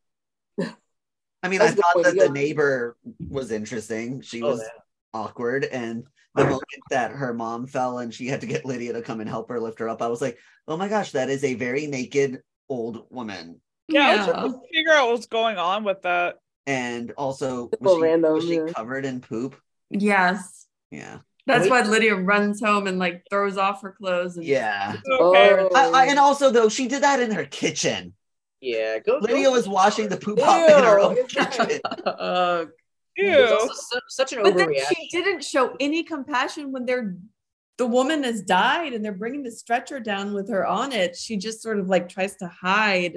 I 1.42 1.48
mean, 1.48 1.58
That's 1.60 1.72
I 1.72 1.74
thought 1.74 2.02
that 2.04 2.14
the 2.14 2.26
got- 2.26 2.32
neighbor 2.32 2.96
was 3.28 3.50
interesting. 3.50 4.20
She 4.20 4.42
Oh, 4.42 4.50
was 4.50 4.60
yeah. 4.60 4.68
awkward. 5.14 5.64
And 5.64 6.04
the 6.34 6.44
moment 6.44 6.62
that 6.90 7.12
her 7.12 7.32
mom 7.34 7.66
fell 7.66 7.98
and 7.98 8.12
she 8.12 8.26
had 8.26 8.40
to 8.42 8.46
get 8.46 8.64
Lydia 8.66 8.92
to 8.92 9.02
come 9.02 9.20
and 9.20 9.28
help 9.28 9.48
her 9.48 9.58
lift 9.60 9.78
her 9.80 9.88
up, 9.88 10.02
I 10.02 10.06
was 10.08 10.20
like, 10.20 10.38
oh 10.68 10.76
my 10.76 10.86
gosh, 10.88 11.12
that 11.12 11.30
is 11.30 11.42
a 11.44 11.54
very 11.54 11.86
naked 11.86 12.42
old 12.68 13.06
woman. 13.10 13.60
Yeah, 13.88 14.06
I 14.06 14.16
was 14.16 14.26
trying 14.26 14.52
to 14.52 14.58
figure 14.72 14.92
out 14.92 15.08
what's 15.10 15.26
going 15.26 15.56
on 15.56 15.82
with 15.82 16.02
that. 16.02 16.36
And 16.66 17.10
also, 17.12 17.70
was 17.80 17.96
she, 17.96 18.02
random, 18.02 18.34
was 18.34 18.44
she 18.44 18.56
yeah. 18.56 18.66
covered 18.76 19.04
in 19.04 19.20
poop? 19.20 19.56
Yes. 19.88 20.59
Yeah. 20.90 21.18
That's 21.46 21.62
Wait. 21.64 21.70
why 21.70 21.82
Lydia 21.82 22.14
runs 22.16 22.60
home 22.60 22.86
and 22.86 22.98
like 22.98 23.24
throws 23.30 23.56
off 23.56 23.82
her 23.82 23.92
clothes 23.92 24.36
and 24.36 24.44
Yeah. 24.46 24.96
Oh. 25.10 25.30
Okay. 25.30 25.50
Oh. 25.58 25.68
I, 25.74 26.02
I, 26.02 26.06
and 26.06 26.18
also, 26.18 26.50
though, 26.50 26.68
she 26.68 26.86
did 26.88 27.02
that 27.02 27.20
in 27.20 27.30
her 27.32 27.44
kitchen. 27.44 28.14
Yeah, 28.60 28.98
go. 28.98 29.18
Lydia 29.20 29.44
go- 29.46 29.52
was 29.52 29.66
washing 29.68 30.08
the 30.08 30.16
poop 30.18 30.38
off 30.42 30.68
in 30.68 30.84
her 30.84 31.00
own 31.00 31.26
kitchen. 31.26 31.80
Ugh. 32.06 32.68
There's 33.16 33.50
Ew. 33.50 33.56
also 33.58 33.72
su- 33.74 34.00
such 34.08 34.32
an 34.34 34.42
But 34.42 34.56
then 34.56 34.68
overreaction. 34.68 34.94
she 34.96 35.08
didn't 35.10 35.42
show 35.44 35.74
any 35.80 36.02
compassion 36.04 36.70
when 36.72 36.84
they're 36.86 37.16
the 37.78 37.86
woman 37.86 38.22
has 38.24 38.42
died 38.42 38.92
and 38.92 39.02
they're 39.02 39.12
bringing 39.12 39.42
the 39.42 39.50
stretcher 39.50 39.98
down 40.00 40.34
with 40.34 40.50
her 40.50 40.66
on 40.66 40.92
it. 40.92 41.16
She 41.16 41.38
just 41.38 41.62
sort 41.62 41.78
of 41.78 41.88
like 41.88 42.08
tries 42.10 42.36
to 42.36 42.46
hide. 42.46 43.16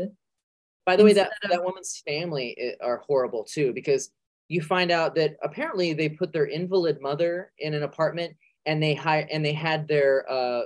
By 0.86 0.96
the 0.96 1.04
way, 1.04 1.14
that 1.14 1.32
of- 1.44 1.50
that 1.52 1.64
woman's 1.64 2.02
family 2.08 2.56
eh, 2.58 2.72
are 2.82 2.98
horrible 3.06 3.44
too 3.44 3.74
because 3.74 4.10
you 4.50 4.62
find 4.62 4.92
out 4.92 5.16
that 5.16 5.38
apparently 5.44 5.94
they 5.94 6.10
put 6.10 6.32
their 6.34 6.46
invalid 6.48 7.02
mother 7.02 7.52
in 7.60 7.74
an 7.74 7.84
apartment 7.84 8.36
and 8.66 8.82
they 8.82 8.94
hire 8.94 9.28
and 9.32 9.44
they 9.46 9.54
had 9.54 9.88
their 9.88 10.30
uh, 10.32 10.62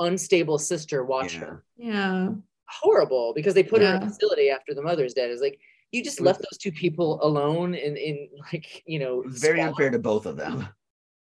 unstable 0.00 0.58
sister 0.58 1.04
watch 1.04 1.34
Yeah. 1.34 1.40
her. 1.40 1.64
Yeah. 1.76 2.28
Horrible 2.68 3.32
because 3.34 3.54
they 3.54 3.62
put 3.62 3.80
her 3.82 3.96
in 3.96 4.02
a 4.02 4.06
facility 4.06 4.50
after 4.50 4.74
the 4.74 4.82
mother's 4.82 5.14
dead. 5.14 5.30
It's 5.30 5.40
like 5.40 5.58
you 5.90 6.04
just 6.04 6.20
left 6.20 6.40
those 6.40 6.58
two 6.58 6.70
people 6.72 7.18
alone 7.22 7.74
in 7.74 7.96
in 7.96 8.28
like 8.52 8.82
you 8.86 8.98
know 8.98 9.22
very 9.26 9.54
squalor. 9.58 9.68
unfair 9.70 9.90
to 9.90 9.98
both 9.98 10.26
of 10.26 10.36
them. 10.36 10.68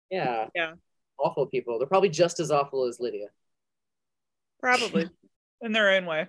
Yeah, 0.09 0.47
Yeah. 0.53 0.73
awful 1.17 1.47
people. 1.47 1.79
They're 1.79 1.87
probably 1.87 2.09
just 2.09 2.39
as 2.39 2.51
awful 2.51 2.85
as 2.85 2.99
Lydia. 2.99 3.27
Probably 4.61 5.09
in 5.61 5.71
their 5.71 5.91
own 5.91 6.05
way. 6.05 6.27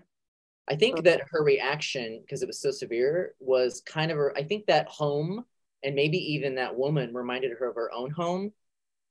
I 0.68 0.76
think 0.76 1.04
that 1.04 1.20
her 1.30 1.44
reaction, 1.44 2.20
because 2.22 2.42
it 2.42 2.46
was 2.46 2.58
so 2.58 2.70
severe, 2.70 3.34
was 3.38 3.82
kind 3.82 4.10
of 4.10 4.16
her. 4.16 4.32
I 4.36 4.42
think 4.42 4.64
that 4.66 4.88
home 4.88 5.44
and 5.84 5.94
maybe 5.94 6.18
even 6.18 6.56
that 6.56 6.76
woman 6.76 7.14
reminded 7.14 7.52
her 7.58 7.68
of 7.68 7.76
her 7.76 7.92
own 7.92 8.10
home. 8.10 8.52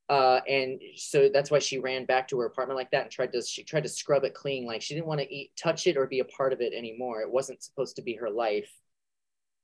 Uh, 0.10 0.42
and 0.50 0.82
so 0.98 1.30
that's 1.34 1.50
why 1.50 1.60
she 1.60 1.80
ran 1.80 2.06
back 2.06 2.28
to 2.28 2.38
her 2.38 2.46
apartment 2.46 2.78
like 2.78 2.92
that 2.92 3.04
and 3.04 3.12
tried 3.12 3.32
to 3.32 3.42
she 3.42 3.64
tried 3.64 3.84
to 3.84 3.90
scrub 3.90 4.24
it 4.26 4.34
clean. 4.34 4.66
Like 4.66 4.82
she 4.82 4.94
didn't 4.94 5.08
want 5.08 5.22
to 5.22 5.34
eat, 5.34 5.52
touch 5.56 5.88
it, 5.88 5.96
or 5.96 6.08
be 6.08 6.20
a 6.20 6.26
part 6.26 6.52
of 6.52 6.62
it 6.62 6.74
anymore. 6.74 7.22
It 7.22 7.32
wasn't 7.32 7.64
supposed 7.64 7.96
to 7.96 8.02
be 8.02 8.16
her 8.16 8.30
life. 8.30 8.70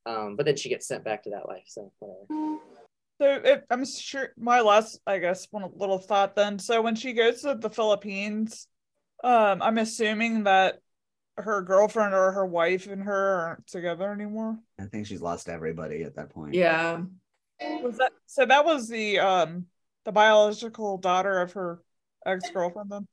Um, 0.05 0.35
but 0.37 0.45
then 0.45 0.55
she 0.55 0.69
gets 0.69 0.87
sent 0.87 1.03
back 1.03 1.23
to 1.23 1.31
that 1.31 1.47
life. 1.47 1.65
So 1.67 1.91
whatever. 1.99 2.59
So 3.21 3.41
it, 3.43 3.65
I'm 3.69 3.85
sure 3.85 4.29
my 4.37 4.61
last, 4.61 5.01
I 5.05 5.19
guess, 5.19 5.47
one 5.51 5.69
little 5.75 5.99
thought 5.99 6.35
then. 6.35 6.57
So 6.57 6.81
when 6.81 6.95
she 6.95 7.11
goes 7.11 7.41
to 7.41 7.55
the 7.55 7.69
Philippines, 7.69 8.65
um, 9.23 9.61
I'm 9.61 9.77
assuming 9.77 10.45
that 10.45 10.79
her 11.41 11.61
girlfriend 11.61 12.13
or 12.13 12.31
her 12.31 12.45
wife 12.45 12.87
and 12.87 13.03
her 13.03 13.39
aren't 13.41 13.67
together 13.67 14.11
anymore. 14.11 14.57
I 14.79 14.85
think 14.85 15.07
she's 15.07 15.21
lost 15.21 15.49
everybody 15.49 16.03
at 16.03 16.15
that 16.15 16.29
point. 16.29 16.53
Yeah. 16.53 17.01
Was 17.83 17.97
that 17.97 18.11
so? 18.25 18.45
That 18.45 18.65
was 18.65 18.87
the 18.87 19.19
um 19.19 19.65
the 20.05 20.11
biological 20.11 20.97
daughter 20.97 21.41
of 21.41 21.51
her 21.53 21.81
ex 22.25 22.49
girlfriend 22.51 22.89
then. 22.91 23.07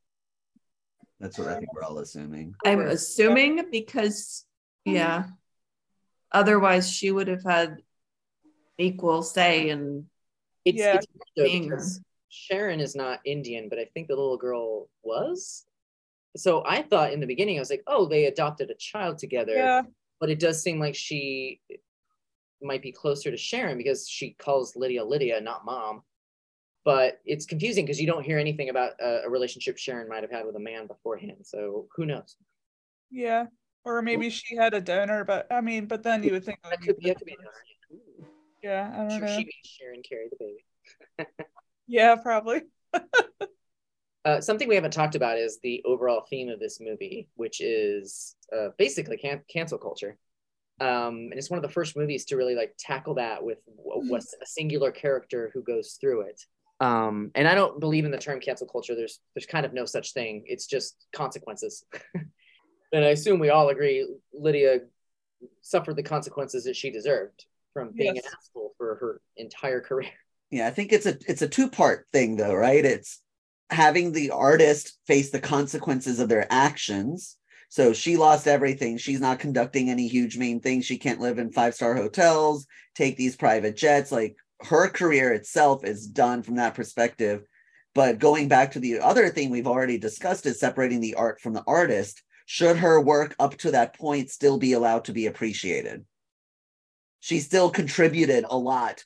That's 1.18 1.38
what 1.38 1.48
I 1.48 1.56
think 1.56 1.72
we're 1.74 1.82
all 1.82 1.98
assuming. 1.98 2.54
I'm 2.64 2.80
assuming 2.80 3.70
because 3.70 4.44
yeah. 4.84 5.24
Otherwise 6.32 6.90
she 6.92 7.10
would 7.10 7.28
have 7.28 7.42
had 7.44 7.78
equal 8.78 9.22
say 9.22 9.70
in 9.70 10.06
It's, 10.64 10.78
Yeah. 10.78 10.96
it's 10.96 11.06
weird, 11.08 11.22
though, 11.36 11.44
Being 11.44 11.68
her. 11.70 11.76
because 11.76 12.00
Sharon 12.28 12.80
is 12.80 12.94
not 12.94 13.20
Indian, 13.24 13.68
but 13.68 13.78
I 13.78 13.86
think 13.94 14.08
the 14.08 14.14
little 14.16 14.36
girl 14.36 14.88
was. 15.02 15.64
So 16.36 16.62
I 16.66 16.82
thought 16.82 17.12
in 17.12 17.20
the 17.20 17.26
beginning, 17.26 17.56
I 17.56 17.60
was 17.60 17.70
like, 17.70 17.82
oh, 17.86 18.06
they 18.06 18.26
adopted 18.26 18.70
a 18.70 18.74
child 18.74 19.18
together. 19.18 19.54
Yeah. 19.54 19.82
But 20.20 20.30
it 20.30 20.38
does 20.38 20.62
seem 20.62 20.78
like 20.78 20.94
she 20.94 21.60
might 22.62 22.82
be 22.82 22.92
closer 22.92 23.30
to 23.30 23.36
Sharon 23.36 23.76
because 23.78 24.08
she 24.08 24.30
calls 24.38 24.76
Lydia 24.76 25.04
Lydia, 25.04 25.40
not 25.40 25.64
mom. 25.64 26.02
But 26.84 27.20
it's 27.24 27.46
confusing 27.46 27.84
because 27.84 28.00
you 28.00 28.06
don't 28.06 28.24
hear 28.24 28.38
anything 28.38 28.68
about 28.68 28.92
a, 29.00 29.22
a 29.24 29.28
relationship 29.30 29.76
Sharon 29.76 30.08
might 30.08 30.22
have 30.22 30.30
had 30.30 30.46
with 30.46 30.56
a 30.56 30.60
man 30.60 30.86
beforehand. 30.86 31.38
So 31.42 31.88
who 31.96 32.06
knows? 32.06 32.36
Yeah. 33.10 33.46
Or 33.84 34.02
maybe 34.02 34.30
she 34.30 34.56
had 34.56 34.74
a 34.74 34.80
donor, 34.80 35.24
but 35.24 35.46
I 35.50 35.60
mean, 35.60 35.86
but 35.86 36.02
then 36.02 36.22
you 36.22 36.32
would 36.32 36.44
think 36.44 36.58
That 36.62 36.80
could 36.80 36.96
be, 36.98 37.12
could 37.14 37.24
be. 37.24 37.36
Yeah, 38.62 38.90
I 38.92 38.98
don't 39.08 39.10
Sure, 39.10 39.20
know. 39.20 39.36
she 39.38 39.44
made 39.44 39.52
Sharon 39.64 40.02
carry 40.02 40.28
the 40.30 40.36
baby. 40.38 41.28
Yeah, 41.88 42.16
probably. 42.16 42.62
Uh, 44.26 44.40
something 44.40 44.68
we 44.68 44.74
haven't 44.74 44.90
talked 44.90 45.14
about 45.14 45.38
is 45.38 45.60
the 45.62 45.80
overall 45.84 46.26
theme 46.28 46.48
of 46.48 46.58
this 46.58 46.80
movie, 46.80 47.28
which 47.36 47.60
is 47.60 48.34
uh, 48.54 48.70
basically 48.76 49.16
can- 49.16 49.44
cancel 49.48 49.78
culture. 49.78 50.18
Um, 50.80 51.28
and 51.30 51.34
it's 51.34 51.48
one 51.48 51.58
of 51.58 51.62
the 51.62 51.72
first 51.72 51.96
movies 51.96 52.24
to 52.26 52.36
really 52.36 52.56
like 52.56 52.74
tackle 52.76 53.14
that 53.14 53.42
with 53.42 53.58
w- 53.64 54.10
what's 54.10 54.34
a 54.42 54.44
singular 54.44 54.90
character 54.90 55.50
who 55.54 55.62
goes 55.62 55.96
through 56.00 56.22
it. 56.22 56.42
Um, 56.80 57.30
and 57.36 57.46
I 57.46 57.54
don't 57.54 57.78
believe 57.78 58.04
in 58.04 58.10
the 58.10 58.18
term 58.18 58.40
cancel 58.40 58.66
culture. 58.66 58.96
There's 58.96 59.20
there's 59.34 59.46
kind 59.46 59.64
of 59.64 59.72
no 59.72 59.86
such 59.86 60.12
thing. 60.12 60.42
It's 60.46 60.66
just 60.66 61.06
consequences. 61.14 61.84
and 62.92 63.04
I 63.04 63.10
assume 63.10 63.38
we 63.38 63.50
all 63.50 63.68
agree 63.68 64.06
Lydia 64.34 64.80
suffered 65.62 65.96
the 65.96 66.02
consequences 66.02 66.64
that 66.64 66.74
she 66.76 66.90
deserved 66.90 67.46
from 67.72 67.92
being 67.92 68.16
Yes. 68.16 68.26
an 68.26 68.32
asshole 68.36 68.74
for 68.76 68.96
her 68.96 69.20
entire 69.36 69.80
career. 69.80 70.10
Yeah, 70.50 70.66
I 70.66 70.70
think 70.70 70.92
it's 70.92 71.06
a 71.06 71.16
it's 71.26 71.42
a 71.42 71.48
two 71.48 71.70
part 71.70 72.06
thing 72.12 72.36
though, 72.36 72.54
right? 72.54 72.84
It's 72.84 73.22
having 73.70 74.12
the 74.12 74.30
artist 74.30 74.98
face 75.06 75.30
the 75.30 75.40
consequences 75.40 76.20
of 76.20 76.28
their 76.28 76.46
actions. 76.50 77.36
So 77.68 77.92
she 77.92 78.16
lost 78.16 78.46
everything. 78.46 78.96
She's 78.96 79.20
not 79.20 79.40
conducting 79.40 79.90
any 79.90 80.06
huge 80.06 80.38
main 80.38 80.60
things. 80.60 80.84
She 80.84 80.98
can't 80.98 81.20
live 81.20 81.38
in 81.38 81.50
five 81.50 81.74
star 81.74 81.94
hotels, 81.94 82.66
take 82.94 83.16
these 83.16 83.36
private 83.36 83.76
jets. 83.76 84.12
Like 84.12 84.36
her 84.62 84.88
career 84.88 85.32
itself 85.32 85.84
is 85.84 86.06
done 86.06 86.42
from 86.42 86.56
that 86.56 86.74
perspective. 86.74 87.42
But 87.94 88.18
going 88.18 88.48
back 88.48 88.72
to 88.72 88.78
the 88.78 89.00
other 89.00 89.30
thing 89.30 89.50
we've 89.50 89.66
already 89.66 89.98
discussed 89.98 90.46
is 90.46 90.60
separating 90.60 91.00
the 91.00 91.14
art 91.14 91.40
from 91.40 91.54
the 91.54 91.64
artist. 91.66 92.22
Should 92.44 92.76
her 92.76 93.00
work 93.00 93.34
up 93.38 93.56
to 93.58 93.72
that 93.72 93.98
point 93.98 94.30
still 94.30 94.58
be 94.58 94.74
allowed 94.74 95.06
to 95.06 95.12
be 95.12 95.26
appreciated? 95.26 96.04
She 97.20 97.40
still 97.40 97.70
contributed 97.70 98.44
a 98.48 98.56
lot 98.56 99.02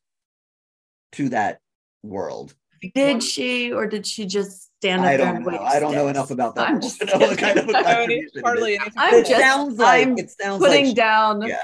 to 1.12 1.30
that 1.30 1.60
world. 2.02 2.54
Did 2.94 3.22
she 3.22 3.72
or 3.72 3.86
did 3.86 4.06
she 4.06 4.26
just 4.26 4.70
stand 4.78 5.02
up 5.02 5.06
I 5.08 5.16
don't 5.16 5.36
and 5.36 5.44
know. 5.44 5.50
wave 5.52 5.60
I 5.60 5.78
don't 5.80 5.92
know 5.92 6.04
sticks? 6.06 6.16
enough 6.16 6.30
about 6.30 6.54
that. 6.56 6.68
I'm 6.68 6.72
world 6.74 6.82
just 6.88 7.00
to 7.00 7.06
know 7.06 7.18
what 7.18 7.38
kind 7.38 7.58
of 7.58 7.68
a 7.68 7.76
I 7.76 7.82
don't 7.82 7.84
know 7.84 7.90
any- 7.90 7.96
contribution 7.98 8.38
it 8.38 8.44
hardly 8.44 8.74
anything. 8.76 8.92
I'm 8.96 9.14
It 9.14 9.26
just 9.26 9.40
sounds 9.40 9.78
like 9.78 10.06
I'm 10.08 10.18
it 10.18 10.30
sounds 10.30 10.60
like 10.62 10.70
putting 10.70 10.86
like 10.86 10.96
down 10.96 11.42
yeah. 11.42 11.62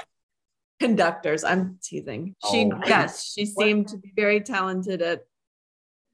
conductors. 0.79 1.43
I'm 1.43 1.79
teasing. 1.83 2.35
She 2.51 2.69
Oh. 2.71 2.79
yes, 2.85 3.31
she 3.33 3.45
What- 3.53 3.65
seemed 3.65 3.87
to 3.89 3.97
be 3.97 4.11
very 4.15 4.41
talented 4.41 5.01
at 5.01 5.25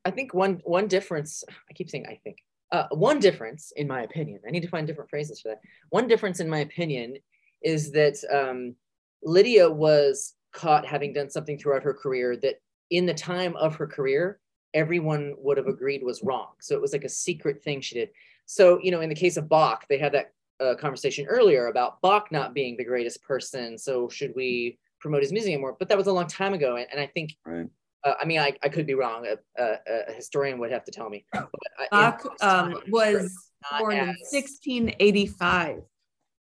I 0.05 0.11
think 0.11 0.33
one 0.33 0.61
one 0.63 0.87
difference. 0.87 1.43
I 1.69 1.73
keep 1.73 1.89
saying 1.89 2.05
I 2.07 2.19
think. 2.23 2.37
uh, 2.71 2.87
one 2.91 3.19
difference, 3.19 3.71
in 3.75 3.87
my 3.87 4.01
opinion, 4.01 4.39
I 4.47 4.51
need 4.51 4.63
to 4.63 4.67
find 4.67 4.87
different 4.87 5.09
phrases 5.09 5.39
for 5.41 5.49
that. 5.49 5.61
One 5.91 6.07
difference, 6.07 6.39
in 6.39 6.49
my 6.49 6.59
opinion, 6.59 7.17
is 7.61 7.91
that 7.91 8.15
um, 8.33 8.75
Lydia 9.21 9.69
was 9.69 10.33
caught 10.53 10.85
having 10.85 11.13
done 11.13 11.29
something 11.29 11.57
throughout 11.59 11.83
her 11.83 11.93
career 11.93 12.35
that, 12.37 12.55
in 12.89 13.05
the 13.05 13.13
time 13.13 13.55
of 13.57 13.75
her 13.75 13.85
career, 13.87 14.39
everyone 14.73 15.35
would 15.37 15.57
have 15.57 15.67
agreed 15.67 16.03
was 16.03 16.23
wrong. 16.23 16.49
So 16.59 16.75
it 16.75 16.81
was 16.81 16.93
like 16.93 17.03
a 17.03 17.09
secret 17.09 17.63
thing 17.63 17.81
she 17.81 17.95
did. 17.95 18.09
So, 18.45 18.79
you 18.81 18.91
know, 18.91 19.01
in 19.01 19.09
the 19.09 19.15
case 19.15 19.37
of 19.37 19.47
Bach, 19.47 19.85
they 19.87 19.97
had 19.97 20.13
that 20.13 20.33
uh, 20.59 20.75
conversation 20.75 21.25
earlier 21.27 21.67
about 21.67 22.01
Bach 22.01 22.31
not 22.31 22.53
being 22.53 22.77
the 22.77 22.83
greatest 22.83 23.23
person. 23.23 23.77
So, 23.77 24.09
should 24.09 24.33
we 24.35 24.77
promote 24.99 25.21
his 25.21 25.31
music 25.31 25.53
anymore? 25.53 25.75
But 25.77 25.89
that 25.89 25.97
was 25.97 26.07
a 26.07 26.13
long 26.13 26.27
time 26.27 26.53
ago. 26.53 26.75
And, 26.75 26.87
and 26.91 26.99
I 26.99 27.07
think 27.07 27.35
Right. 27.45 27.67
uh, 28.03 28.13
I 28.19 28.25
mean, 28.25 28.39
I, 28.39 28.53
I 28.63 28.69
could 28.69 28.85
be 28.85 28.93
wrong. 28.93 29.25
A, 29.27 29.61
a, 29.61 29.77
a 30.09 30.13
historian 30.13 30.59
would 30.59 30.71
have 30.71 30.83
to 30.85 30.91
tell 30.91 31.09
me. 31.09 31.25
But 31.31 31.51
Bach 31.91 32.23
those 32.23 32.31
um, 32.41 32.75
was 32.89 33.33
not 33.71 33.79
born 33.79 33.93
in 33.93 34.07
1685. 34.07 35.83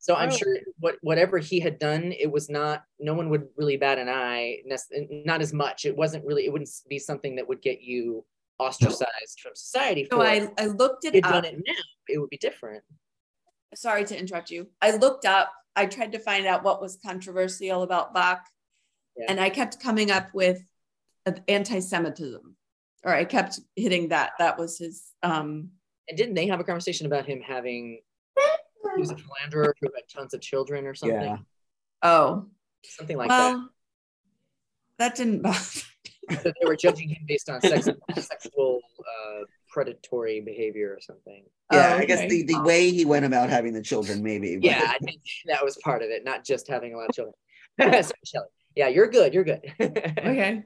So 0.02 0.14
I'm 0.14 0.30
Oh. 0.30 0.36
sure 0.36 0.56
what 0.78 0.96
whatever 1.02 1.38
he 1.38 1.60
had 1.60 1.78
done, 1.78 2.12
it 2.12 2.30
was 2.32 2.48
not. 2.48 2.84
No 2.98 3.12
one 3.14 3.28
would 3.28 3.48
really 3.56 3.76
bat 3.76 3.98
an 3.98 4.08
eye. 4.08 4.62
Not 4.98 5.42
as 5.42 5.52
much. 5.52 5.84
It 5.84 5.94
wasn't 5.96 6.24
really. 6.24 6.46
It 6.46 6.52
wouldn't 6.52 6.70
be 6.88 6.98
something 6.98 7.36
that 7.36 7.46
would 7.46 7.60
get 7.60 7.82
you 7.82 8.24
ostracized 8.58 9.40
from 9.42 9.52
society. 9.54 10.06
So 10.10 10.16
for 10.16 10.24
I. 10.26 10.48
I 10.58 10.66
looked 10.66 11.04
it 11.04 11.22
up. 11.24 11.30
done 11.32 11.44
it 11.44 11.56
now, 11.66 11.74
it 12.08 12.18
would 12.18 12.30
be 12.30 12.38
different. 12.38 12.82
Sorry 13.74 14.04
to 14.04 14.18
interrupt 14.18 14.50
you. 14.50 14.68
I 14.80 14.96
looked 14.96 15.26
up, 15.26 15.52
I 15.76 15.86
tried 15.86 16.12
to 16.12 16.18
find 16.18 16.46
out 16.46 16.64
what 16.64 16.80
was 16.80 16.96
controversial 16.96 17.82
about 17.82 18.12
Bach, 18.14 18.44
Yeah. 19.16 19.26
and 19.28 19.38
I 19.38 19.48
kept 19.50 19.80
coming 19.80 20.10
up 20.10 20.32
with 20.34 20.60
anti 21.46 21.78
Semitism, 21.80 22.56
or 23.04 23.14
I 23.14 23.24
kept 23.26 23.60
hitting 23.76 24.08
that. 24.08 24.32
That 24.38 24.58
was 24.58 24.78
his. 24.78 25.12
Um, 25.22 25.72
And 26.08 26.16
didn't 26.18 26.34
they 26.34 26.46
have 26.48 26.58
a 26.58 26.64
conversation 26.64 27.06
about 27.06 27.26
him 27.26 27.40
having? 27.42 28.00
He 28.94 29.00
was 29.00 29.10
a 29.10 29.16
philanderer 29.16 29.74
who 29.80 29.88
had 29.94 30.04
tons 30.12 30.34
of 30.34 30.40
children 30.40 30.86
or 30.86 30.94
something. 30.94 31.20
Yeah. 31.20 31.36
oh, 32.02 32.46
Something 32.82 33.16
like 33.18 33.28
well, 33.28 33.68
that 34.98 35.14
didn't 35.16 35.42
bother. 35.42 35.58
that. 36.28 36.42
So 36.42 36.52
they 36.60 36.66
were 36.66 36.76
judging 36.76 37.08
him 37.08 37.22
based 37.26 37.50
on 37.50 37.60
sex, 37.60 37.88
sexual 38.18 38.80
uh, 39.00 39.40
predatory 39.68 40.40
behavior 40.40 40.94
or 40.96 41.00
something. 41.00 41.44
Yeah, 41.72 41.94
Oh, 41.94 41.98
I 41.98 42.04
guess 42.04 42.20
okay. 42.20 42.28
the, 42.28 42.54
the 42.54 42.62
way 42.62 42.90
he 42.90 43.04
went 43.04 43.24
about 43.24 43.50
having 43.50 43.72
the 43.72 43.82
children, 43.82 44.22
maybe. 44.22 44.56
but- 44.56 44.64
Yeah, 44.64 44.86
I 44.86 44.98
think 45.04 45.20
that 45.46 45.64
was 45.64 45.76
part 45.78 46.02
of 46.02 46.10
it, 46.10 46.24
not 46.24 46.44
just 46.44 46.68
having 46.68 46.94
a 46.94 46.96
lot 46.98 47.08
of 47.10 47.14
children. 47.14 47.34
Sorry, 47.80 48.02
Shelly. 48.24 48.46
Yeah, 48.76 48.88
you're 48.88 49.08
good. 49.08 49.34
You're 49.34 49.44
good. 49.44 49.60
okay. 49.80 50.62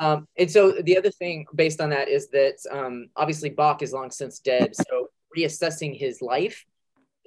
Um, 0.00 0.26
and 0.36 0.50
so 0.50 0.72
the 0.82 0.96
other 0.98 1.10
thing 1.10 1.46
based 1.54 1.80
on 1.80 1.90
that 1.90 2.08
is 2.08 2.28
that 2.30 2.56
um, 2.70 3.08
obviously 3.16 3.50
Bach 3.50 3.82
is 3.82 3.92
long 3.92 4.10
since 4.10 4.38
dead. 4.40 4.74
So 4.74 5.08
reassessing 5.36 5.96
his 5.98 6.20
life 6.20 6.64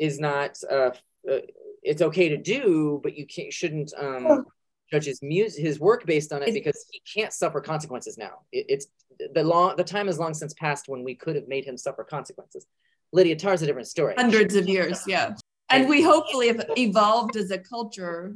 is 0.01 0.19
not, 0.19 0.57
uh, 0.69 0.91
uh, 1.31 1.37
it's 1.83 2.01
okay 2.01 2.29
to 2.29 2.37
do, 2.37 2.99
but 3.03 3.15
you 3.15 3.25
can't, 3.25 3.53
shouldn't 3.53 3.93
um, 3.97 4.45
judge 4.91 5.05
his 5.05 5.21
music, 5.21 5.63
his 5.63 5.79
work 5.79 6.05
based 6.05 6.33
on 6.33 6.41
it 6.41 6.53
because 6.53 6.85
he 6.91 7.01
can't 7.13 7.31
suffer 7.31 7.61
consequences 7.61 8.17
now. 8.17 8.39
It, 8.51 8.65
it's 8.67 8.87
the 9.33 9.43
long, 9.43 9.75
the 9.77 9.83
time 9.83 10.07
has 10.07 10.17
long 10.17 10.33
since 10.33 10.53
passed 10.55 10.89
when 10.89 11.03
we 11.03 11.13
could 11.15 11.35
have 11.35 11.47
made 11.47 11.65
him 11.65 11.77
suffer 11.77 12.03
consequences. 12.03 12.65
Lydia 13.13 13.35
Tár's 13.35 13.61
a 13.61 13.67
different 13.67 13.87
story. 13.87 14.15
Hundreds 14.17 14.55
of 14.55 14.67
years, 14.67 15.03
yeah. 15.07 15.35
And 15.69 15.87
we 15.87 16.01
hopefully 16.01 16.47
have 16.47 16.65
evolved 16.75 17.35
as 17.37 17.51
a 17.51 17.59
culture, 17.59 18.35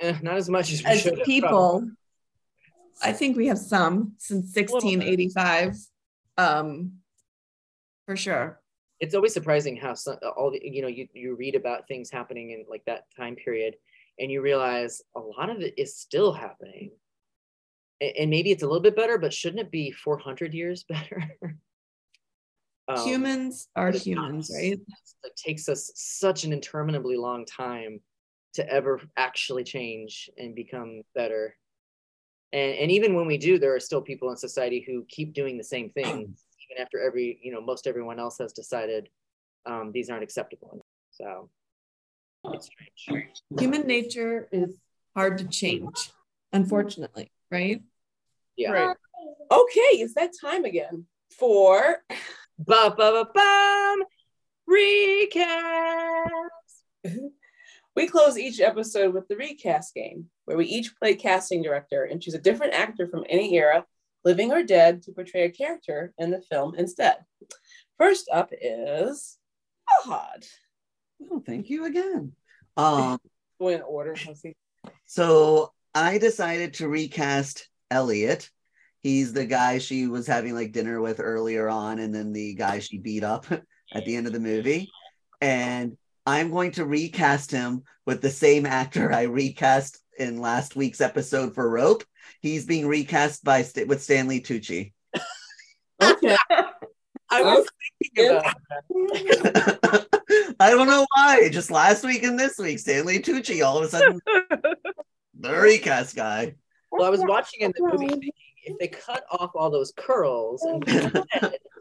Eh, 0.00 0.18
not 0.22 0.36
as 0.36 0.48
much 0.48 0.72
as 0.72 0.82
we 0.82 0.90
as 0.90 1.00
should 1.02 1.18
have, 1.18 1.26
people. 1.26 1.48
probably. 1.48 1.90
I 3.02 3.12
think 3.12 3.36
we 3.36 3.46
have 3.48 3.58
some 3.58 4.14
since 4.18 4.54
1685, 4.54 5.76
um, 6.38 6.94
for 8.06 8.16
sure. 8.16 8.60
It's 9.00 9.14
always 9.14 9.34
surprising 9.34 9.76
how 9.76 9.94
some, 9.94 10.16
all 10.36 10.50
the 10.50 10.60
you 10.62 10.82
know 10.82 10.88
you, 10.88 11.08
you 11.12 11.34
read 11.36 11.54
about 11.54 11.88
things 11.88 12.10
happening 12.10 12.50
in 12.50 12.64
like 12.68 12.84
that 12.86 13.04
time 13.16 13.36
period 13.36 13.74
and 14.18 14.30
you 14.30 14.40
realize 14.40 15.02
a 15.16 15.20
lot 15.20 15.50
of 15.50 15.60
it 15.60 15.74
is 15.76 15.96
still 15.98 16.32
happening 16.32 16.90
A- 18.00 18.20
and 18.20 18.30
maybe 18.30 18.50
it's 18.50 18.62
a 18.62 18.66
little 18.66 18.82
bit 18.82 18.96
better 18.96 19.18
but 19.18 19.32
shouldn't 19.32 19.60
it 19.60 19.70
be 19.70 19.90
400 19.90 20.54
years 20.54 20.84
better 20.88 21.30
Um, 22.86 23.06
humans 23.06 23.68
are 23.76 23.88
it's 23.88 24.06
not. 24.06 24.26
humans, 24.26 24.50
right? 24.52 24.78
it 25.24 25.36
takes 25.36 25.70
us 25.70 25.90
such 25.94 26.44
an 26.44 26.52
interminably 26.52 27.16
long 27.16 27.46
time 27.46 28.00
to 28.54 28.68
ever 28.70 29.00
actually 29.16 29.64
change 29.64 30.28
and 30.36 30.54
become 30.54 31.00
better 31.14 31.56
and, 32.52 32.76
and 32.76 32.90
even 32.90 33.14
when 33.14 33.26
we 33.26 33.38
do 33.38 33.58
there 33.58 33.74
are 33.74 33.80
still 33.80 34.02
people 34.02 34.30
in 34.30 34.36
society 34.36 34.84
who 34.86 35.04
keep 35.08 35.32
doing 35.32 35.56
the 35.56 35.64
same 35.64 35.90
thing 35.90 36.34
even 36.70 36.82
after 36.82 37.00
every 37.00 37.38
you 37.42 37.52
know 37.52 37.60
most 37.60 37.86
everyone 37.86 38.18
else 38.18 38.38
has 38.38 38.52
decided 38.52 39.08
um, 39.66 39.90
these 39.92 40.10
aren't 40.10 40.22
acceptable 40.22 40.84
so 41.10 41.48
it's 42.52 42.66
strange 42.66 43.42
Human 43.58 43.86
nature 43.86 44.48
is 44.52 44.76
hard 45.16 45.38
to 45.38 45.44
change, 45.44 46.10
unfortunately, 46.52 47.30
right? 47.50 47.82
yeah 48.56 48.72
Right. 48.72 48.96
Okay, 49.50 49.80
it's 50.00 50.14
that 50.14 50.32
time 50.40 50.64
again 50.64 51.06
for 51.30 52.02
ba 52.58 52.94
ba 52.96 53.24
ba 53.24 53.26
bum 53.34 54.04
recap 54.68 56.24
we 57.96 58.06
close 58.08 58.38
each 58.38 58.60
episode 58.60 59.14
with 59.14 59.28
the 59.28 59.36
recast 59.36 59.94
game, 59.94 60.26
where 60.44 60.56
we 60.56 60.66
each 60.66 60.96
play 60.96 61.14
casting 61.14 61.62
director 61.62 62.04
and 62.04 62.20
choose 62.20 62.34
a 62.34 62.40
different 62.40 62.74
actor 62.74 63.06
from 63.06 63.24
any 63.28 63.54
era, 63.54 63.84
living 64.24 64.52
or 64.52 64.62
dead, 64.62 65.02
to 65.02 65.12
portray 65.12 65.44
a 65.44 65.50
character 65.50 66.12
in 66.18 66.30
the 66.30 66.42
film 66.42 66.74
instead. 66.76 67.16
First 67.98 68.28
up 68.32 68.50
is 68.60 69.38
Ahad. 70.04 70.46
Oh, 71.30 71.42
thank 71.44 71.70
you 71.70 71.84
again. 71.84 72.32
Um, 72.76 73.18
in 73.60 73.82
order. 73.82 74.16
So 75.06 75.72
I 75.94 76.18
decided 76.18 76.74
to 76.74 76.88
recast 76.88 77.68
Eliot. 77.90 78.50
He's 79.02 79.32
the 79.32 79.44
guy 79.44 79.78
she 79.78 80.06
was 80.06 80.26
having 80.26 80.54
like 80.54 80.72
dinner 80.72 81.00
with 81.00 81.20
earlier 81.20 81.68
on, 81.68 81.98
and 81.98 82.14
then 82.14 82.32
the 82.32 82.54
guy 82.54 82.78
she 82.78 82.98
beat 82.98 83.22
up 83.22 83.46
at 83.92 84.04
the 84.04 84.16
end 84.16 84.26
of 84.26 84.32
the 84.32 84.40
movie. 84.40 84.90
And 85.40 85.96
I'm 86.26 86.50
going 86.50 86.72
to 86.72 86.86
recast 86.86 87.50
him 87.50 87.82
with 88.06 88.22
the 88.22 88.30
same 88.30 88.66
actor 88.66 89.12
I 89.12 89.22
recast 89.22 90.00
in 90.18 90.40
last 90.40 90.76
week's 90.76 91.00
episode 91.00 91.54
for 91.54 91.68
Rope. 91.68 92.04
He's 92.40 92.66
being 92.66 92.86
recast 92.86 93.44
by 93.44 93.62
St- 93.62 93.88
with 93.88 94.02
Stanley 94.02 94.40
Tucci. 94.40 94.92
Okay. 96.02 96.36
i 97.30 97.40
was 97.40 97.66
thinking 98.02 98.36
about 98.36 98.56
that. 98.90 100.06
I 100.60 100.70
don't 100.70 100.88
know 100.88 101.06
why. 101.14 101.48
Just 101.50 101.70
last 101.70 102.04
week 102.04 102.24
and 102.24 102.38
this 102.38 102.58
week, 102.58 102.80
Stanley 102.80 103.20
Tucci 103.20 103.64
all 103.64 103.78
of 103.78 103.84
a 103.84 103.88
sudden 103.88 104.20
the 105.38 105.52
recast 105.52 106.16
guy. 106.16 106.54
well 106.90 107.06
i 107.06 107.10
was 107.10 107.20
watching 107.22 107.60
in 107.60 107.72
the 107.76 107.82
movie 107.82 108.08
thinking 108.08 108.32
if 108.64 108.78
they 108.78 108.88
cut 108.88 109.24
off 109.30 109.52
all 109.54 109.70
those 109.70 109.92
curls 109.96 110.62
and 110.62 110.84
put 110.84 111.26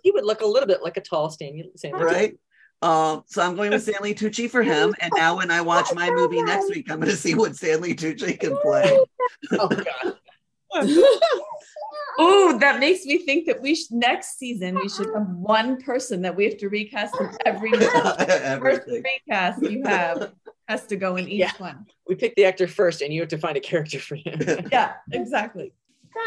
he 0.04 0.12
would 0.12 0.26
look 0.26 0.42
a 0.42 0.46
little 0.46 0.68
bit 0.68 0.84
like 0.84 0.98
a 0.98 1.02
tall 1.02 1.30
Stanley, 1.30 1.72
Stanley 1.76 2.04
right? 2.04 2.38
Um, 2.84 3.24
so 3.28 3.42
I'm 3.42 3.56
going 3.56 3.72
with 3.72 3.84
Stanley 3.84 4.14
Tucci 4.14 4.50
for 4.50 4.62
him. 4.62 4.94
And 5.00 5.12
now 5.16 5.38
when 5.38 5.50
I 5.52 5.62
watch 5.62 5.88
my 5.96 6.10
movie 6.12 6.42
next 6.44 6.70
week, 6.70 6.92
I'm 6.92 7.00
going 7.00 7.10
to 7.12 7.18
see 7.18 7.34
what 7.34 7.56
Stanley 7.56 7.96
Tucci 7.96 8.38
can 8.40 8.58
play. 8.58 9.00
oh 9.54 9.68
god 9.70 10.18
Oh, 12.20 12.58
that 12.60 12.80
makes 12.80 13.06
me 13.06 13.18
think 13.20 13.48
that 13.48 13.60
we 13.62 13.74
should 13.74 13.92
next 13.92 14.38
season 14.38 14.76
we 14.76 14.88
should 14.90 15.08
have 15.16 15.28
one 15.30 15.82
person 15.82 16.22
that 16.24 16.36
we 16.36 16.44
have 16.46 16.58
to 16.58 16.70
recast 16.70 17.16
in 17.20 17.30
every 17.46 17.72
first 18.60 18.88
recast 18.88 19.62
you 19.64 19.84
have 19.86 20.32
has 20.68 20.86
to 20.88 20.96
go 20.96 21.16
in 21.16 21.28
each 21.28 21.40
Yeah. 21.40 21.52
one. 21.58 21.86
we 22.08 22.14
pick 22.16 22.36
the 22.36 22.46
actor 22.46 22.68
first 22.68 23.02
and 23.02 23.12
you 23.14 23.22
have 23.22 23.30
to 23.30 23.38
find 23.40 23.58
a 23.58 23.60
character 23.60 23.98
for 24.00 24.16
him 24.16 24.40
Yeah, 24.72 24.94
exactly. 25.12 25.74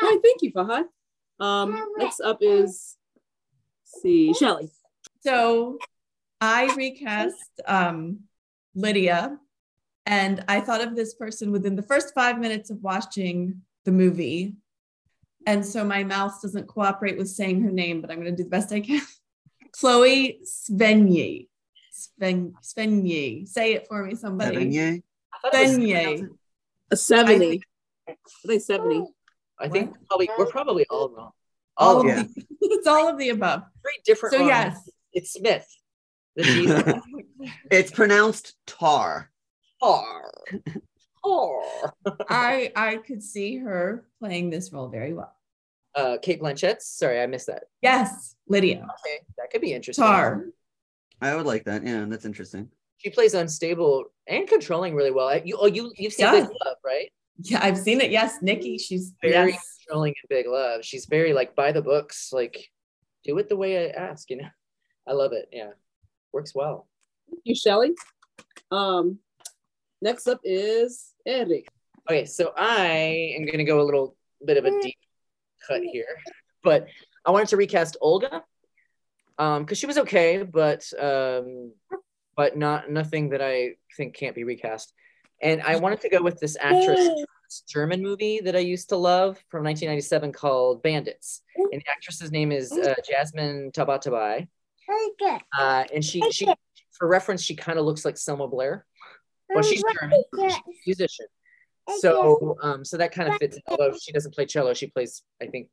All 0.02 0.08
right, 0.10 0.18
thank 0.22 0.42
you, 0.42 0.52
Fahad. 0.52 0.84
Um, 1.38 1.80
next 1.98 2.20
up 2.20 2.38
is 2.40 2.96
see 3.84 4.32
Shelly. 4.34 4.70
So 5.20 5.78
I 6.40 6.74
recast 6.74 7.60
um, 7.66 8.20
Lydia, 8.74 9.38
and 10.04 10.44
I 10.48 10.60
thought 10.60 10.82
of 10.86 10.94
this 10.94 11.14
person 11.14 11.50
within 11.52 11.76
the 11.76 11.82
first 11.82 12.14
five 12.14 12.38
minutes 12.38 12.70
of 12.70 12.82
watching 12.82 13.62
the 13.84 13.92
movie. 13.92 14.54
And 15.46 15.64
so 15.64 15.84
my 15.84 16.04
mouth 16.04 16.40
doesn't 16.42 16.66
cooperate 16.66 17.16
with 17.16 17.28
saying 17.28 17.62
her 17.62 17.70
name, 17.70 18.00
but 18.00 18.10
I'm 18.10 18.20
going 18.20 18.30
to 18.30 18.36
do 18.36 18.44
the 18.44 18.50
best 18.50 18.72
I 18.72 18.80
can. 18.80 19.00
Chloe 19.72 20.40
Svenye. 20.44 21.48
Sven, 21.92 22.54
Svenye. 22.62 23.46
Say 23.48 23.74
it 23.74 23.86
for 23.88 24.04
me, 24.04 24.14
somebody. 24.14 24.56
Sevigny? 24.66 25.02
I 25.32 25.38
thought 25.38 25.54
it 25.54 25.68
was- 25.68 25.78
Svenye. 25.78 26.28
A 26.90 26.96
70. 26.96 27.62
I 28.08 28.14
think 28.46 28.62
70. 28.62 29.04
I 29.58 29.68
think 29.68 29.96
probably 30.08 30.28
we're 30.38 30.46
probably 30.46 30.86
all 30.88 31.08
wrong. 31.08 31.30
All 31.76 31.96
All 31.96 32.00
of 32.02 32.06
yeah. 32.06 32.22
the, 32.22 32.44
it's 32.60 32.86
all 32.86 33.08
of 33.08 33.18
the 33.18 33.30
above. 33.30 33.62
three 33.82 33.98
different. 34.04 34.34
So 34.34 34.38
wrongs. 34.40 34.48
yes, 34.50 34.90
it's 35.12 35.32
Smith. 35.32 35.66
The 36.36 36.42
G 36.42 37.50
It's 37.70 37.90
pronounced 37.90 38.54
tar. 38.66 39.30
Tar. 39.82 40.30
Tar. 41.24 41.60
I 42.28 42.72
I 42.76 42.96
could 42.96 43.22
see 43.22 43.56
her 43.58 44.06
playing 44.20 44.50
this 44.50 44.72
role 44.72 44.88
very 44.88 45.12
well. 45.14 45.32
Uh, 45.94 46.18
Cate 46.20 46.42
Blanchett. 46.42 46.82
Sorry, 46.82 47.20
I 47.20 47.26
missed 47.26 47.46
that. 47.46 47.64
Yes, 47.80 48.36
Lydia. 48.48 48.76
Okay, 48.76 49.20
that 49.38 49.50
could 49.50 49.62
be 49.62 49.72
interesting. 49.72 50.04
Tar. 50.04 50.44
I 51.20 51.34
would 51.34 51.46
like 51.46 51.64
that. 51.64 51.84
Yeah, 51.84 52.04
that's 52.06 52.26
interesting. 52.26 52.68
She 52.98 53.10
plays 53.10 53.34
unstable 53.34 54.04
and 54.26 54.46
controlling 54.46 54.94
really 54.94 55.10
well. 55.10 55.38
You 55.42 55.56
oh 55.60 55.66
you 55.66 55.92
you've 55.96 56.12
seen 56.12 56.26
Yeah. 56.26 56.32
Big 56.32 56.50
Love, 56.64 56.76
right? 56.84 57.10
Yeah, 57.38 57.60
I've 57.62 57.78
seen 57.78 58.00
it. 58.00 58.10
Yes, 58.10 58.38
Nicki. 58.42 58.78
She's 58.78 59.12
Very 59.22 59.52
yes. 59.52 59.78
controlling 59.86 60.14
in 60.22 60.26
Big 60.36 60.46
Love. 60.46 60.84
She's 60.84 61.06
very 61.06 61.32
like 61.32 61.54
by 61.54 61.72
the 61.72 61.82
books, 61.82 62.30
like 62.32 62.70
do 63.24 63.36
it 63.38 63.48
the 63.48 63.56
way 63.56 63.86
I 63.86 63.90
ask, 63.90 64.30
you 64.30 64.36
know. 64.36 64.48
I 65.06 65.12
love 65.12 65.32
it. 65.32 65.48
Yeah. 65.52 65.70
Works 66.36 66.54
well. 66.54 66.86
Thank 67.30 67.40
you, 67.44 67.54
Shelly. 67.54 67.92
Um, 68.70 69.20
next 70.02 70.28
up 70.28 70.38
is 70.44 71.14
Eric. 71.24 71.66
Okay, 72.06 72.26
so 72.26 72.52
I 72.54 73.34
am 73.38 73.46
gonna 73.46 73.64
go 73.64 73.80
a 73.80 73.88
little 73.88 74.18
bit 74.44 74.58
of 74.58 74.66
a 74.66 74.82
deep 74.82 74.98
cut 75.66 75.80
here, 75.80 76.20
but 76.62 76.88
I 77.24 77.30
wanted 77.30 77.48
to 77.48 77.56
recast 77.56 77.96
Olga, 78.02 78.44
um, 79.38 79.62
because 79.62 79.78
she 79.78 79.86
was 79.86 79.96
okay, 79.96 80.42
but 80.42 80.84
um, 81.00 81.72
but 82.36 82.58
not 82.58 82.90
nothing 82.90 83.30
that 83.30 83.40
I 83.40 83.76
think 83.96 84.14
can't 84.14 84.34
be 84.34 84.44
recast. 84.44 84.92
And 85.40 85.62
I 85.62 85.76
wanted 85.76 86.02
to 86.02 86.10
go 86.10 86.22
with 86.22 86.38
this 86.38 86.58
actress 86.60 87.08
this 87.48 87.62
German 87.66 88.02
movie 88.02 88.40
that 88.40 88.54
I 88.54 88.58
used 88.58 88.90
to 88.90 88.98
love 88.98 89.42
from 89.48 89.64
1997 89.64 90.32
called 90.32 90.82
Bandits, 90.82 91.40
and 91.56 91.80
the 91.80 91.90
actress's 91.90 92.30
name 92.30 92.52
is 92.52 92.72
uh, 92.72 92.92
Jasmin 93.08 93.70
Tabatabai, 93.72 94.48
uh, 95.58 95.84
and 95.92 96.04
she 96.04 96.22
she 96.30 96.46
for 96.92 97.08
reference 97.08 97.42
she 97.42 97.54
kind 97.54 97.78
of 97.78 97.84
looks 97.84 98.04
like 98.04 98.16
Selma 98.16 98.48
Blair, 98.48 98.86
well 99.54 99.62
she's 99.62 99.82
German, 100.00 100.22
she's 100.34 100.54
a 100.54 100.62
musician. 100.86 101.26
So, 101.98 102.56
um, 102.62 102.84
so 102.84 102.96
that 102.96 103.12
kind 103.12 103.28
of 103.28 103.36
fits. 103.36 103.56
in. 103.56 103.62
Although 103.68 103.96
she 103.96 104.12
doesn't 104.12 104.34
play 104.34 104.46
cello, 104.46 104.74
she 104.74 104.88
plays. 104.88 105.22
I 105.40 105.46
think, 105.46 105.68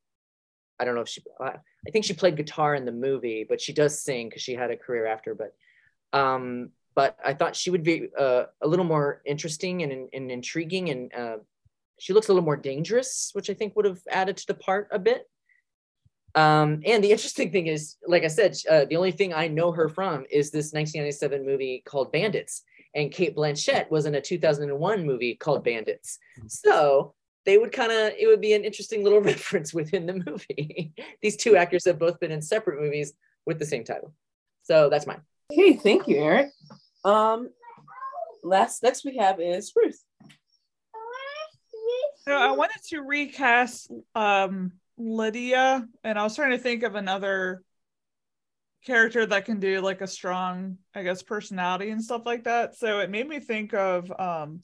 I 0.80 0.86
don't 0.86 0.96
know 0.96 1.02
if 1.02 1.10
she. 1.10 1.24
I 1.42 1.56
I 1.88 1.92
think 1.92 2.06
she 2.06 2.14
played 2.14 2.38
guitar 2.38 2.76
in 2.76 2.86
the 2.86 2.92
movie, 2.92 3.46
but 3.48 3.60
she 3.60 3.74
does 3.74 4.02
sing 4.02 4.30
because 4.30 4.42
she 4.42 4.54
had 4.54 4.72
a 4.72 4.78
career 4.78 5.06
after. 5.06 5.36
But, 5.36 5.56
um, 6.18 6.70
but 6.96 7.18
I 7.26 7.34
thought 7.34 7.56
she 7.56 7.72
would 7.72 7.84
be 7.84 8.10
uh, 8.18 8.44
a 8.62 8.68
little 8.68 8.86
more 8.86 9.22
interesting 9.26 9.82
and, 9.82 10.08
and 10.14 10.32
intriguing, 10.32 10.90
and 10.90 11.14
uh, 11.14 11.38
she 12.00 12.14
looks 12.14 12.28
a 12.28 12.32
little 12.32 12.46
more 12.46 12.58
dangerous, 12.58 13.32
which 13.34 13.50
I 13.50 13.54
think 13.54 13.76
would 13.76 13.86
have 13.86 14.02
added 14.10 14.38
to 14.38 14.48
the 14.48 14.54
part 14.54 14.90
a 14.92 15.00
bit. 15.00 15.28
Um, 16.36 16.82
and 16.86 17.04
the 17.04 17.12
interesting 17.12 17.52
thing 17.52 17.68
is, 17.68 17.98
like 18.08 18.24
I 18.24 18.28
said, 18.28 18.58
uh, 18.70 18.86
the 18.86 18.96
only 18.96 19.12
thing 19.12 19.34
I 19.34 19.48
know 19.48 19.72
her 19.72 19.88
from 19.88 20.26
is 20.32 20.50
this 20.50 20.74
1997 20.74 21.46
movie 21.46 21.84
called 21.86 22.12
Bandits 22.12 22.64
and 22.96 23.12
Cate 23.12 23.36
Blanchett 23.36 23.90
was 23.90 24.06
in 24.06 24.16
a 24.16 24.22
2001 24.22 25.06
movie 25.06 25.36
called 25.36 25.64
Bandits. 25.64 26.20
So 26.48 27.14
they 27.46 27.58
would 27.58 27.72
kind 27.72 27.92
of, 27.92 28.14
it 28.18 28.28
would 28.28 28.42
be 28.42 28.54
an 28.54 28.64
interesting 28.64 29.04
little 29.04 29.22
reference 29.32 29.74
within 29.74 30.06
the 30.06 30.24
movie. 30.26 30.94
These 31.22 31.38
two 31.38 31.56
actors 31.56 31.86
have 31.86 32.00
both 32.00 32.20
been 32.20 32.32
in 32.32 32.42
separate 32.42 32.82
movies 32.82 33.14
with 33.46 33.60
the 33.60 33.66
same 33.66 33.84
title. 33.84 34.14
So 34.64 34.90
that's 34.90 35.08
mine. 35.08 35.22
Okay, 35.52 35.74
thank 35.74 36.08
you, 36.08 36.18
Eric. 36.18 36.52
Um, 37.04 37.50
last 38.44 38.82
next 38.82 39.06
we 39.06 39.18
have 39.18 39.40
is 39.40 39.72
Ruth. 39.76 40.02
So 42.26 42.32
I 42.32 42.52
wanted 42.52 42.82
to 42.90 43.02
recast 43.02 43.92
um 44.16 44.72
Lydia, 44.98 45.88
and 46.04 46.20
I 46.20 46.24
was 46.24 46.36
trying 46.36 46.52
to 46.52 46.58
think 46.58 46.84
of 46.84 46.96
another 46.96 47.64
character 48.86 49.26
that 49.26 49.46
can 49.46 49.60
do 49.60 49.80
like 49.82 50.02
a 50.02 50.08
strong, 50.08 50.78
I 50.94 51.04
guess, 51.04 51.24
personality 51.24 51.90
and 51.90 52.04
stuff 52.04 52.26
like 52.26 52.44
that. 52.44 52.76
So 52.76 53.00
it 53.00 53.10
made 53.10 53.28
me 53.28 53.40
think 53.40 53.74
of 53.74 54.12
um 54.20 54.62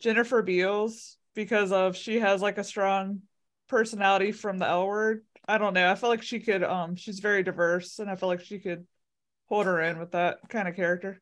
Jennifer 0.00 0.42
Beals 0.42 1.16
because 1.34 1.72
of 1.72 1.96
she 1.96 2.20
has 2.20 2.42
like 2.42 2.58
a 2.58 2.64
strong 2.64 3.20
personality 3.68 4.32
from 4.32 4.58
the 4.58 4.66
L 4.66 4.86
word. 4.86 5.24
I 5.46 5.58
don't 5.58 5.74
know. 5.74 5.90
I 5.90 5.94
feel 5.94 6.08
like 6.10 6.22
she 6.22 6.40
could 6.40 6.64
um 6.64 6.96
she's 6.96 7.20
very 7.20 7.42
diverse 7.42 7.98
and 7.98 8.10
I 8.10 8.16
feel 8.16 8.28
like 8.28 8.40
she 8.40 8.58
could 8.58 8.86
hold 9.48 9.66
her 9.66 9.80
in 9.80 9.98
with 9.98 10.12
that 10.12 10.38
kind 10.48 10.68
of 10.68 10.76
character. 10.76 11.20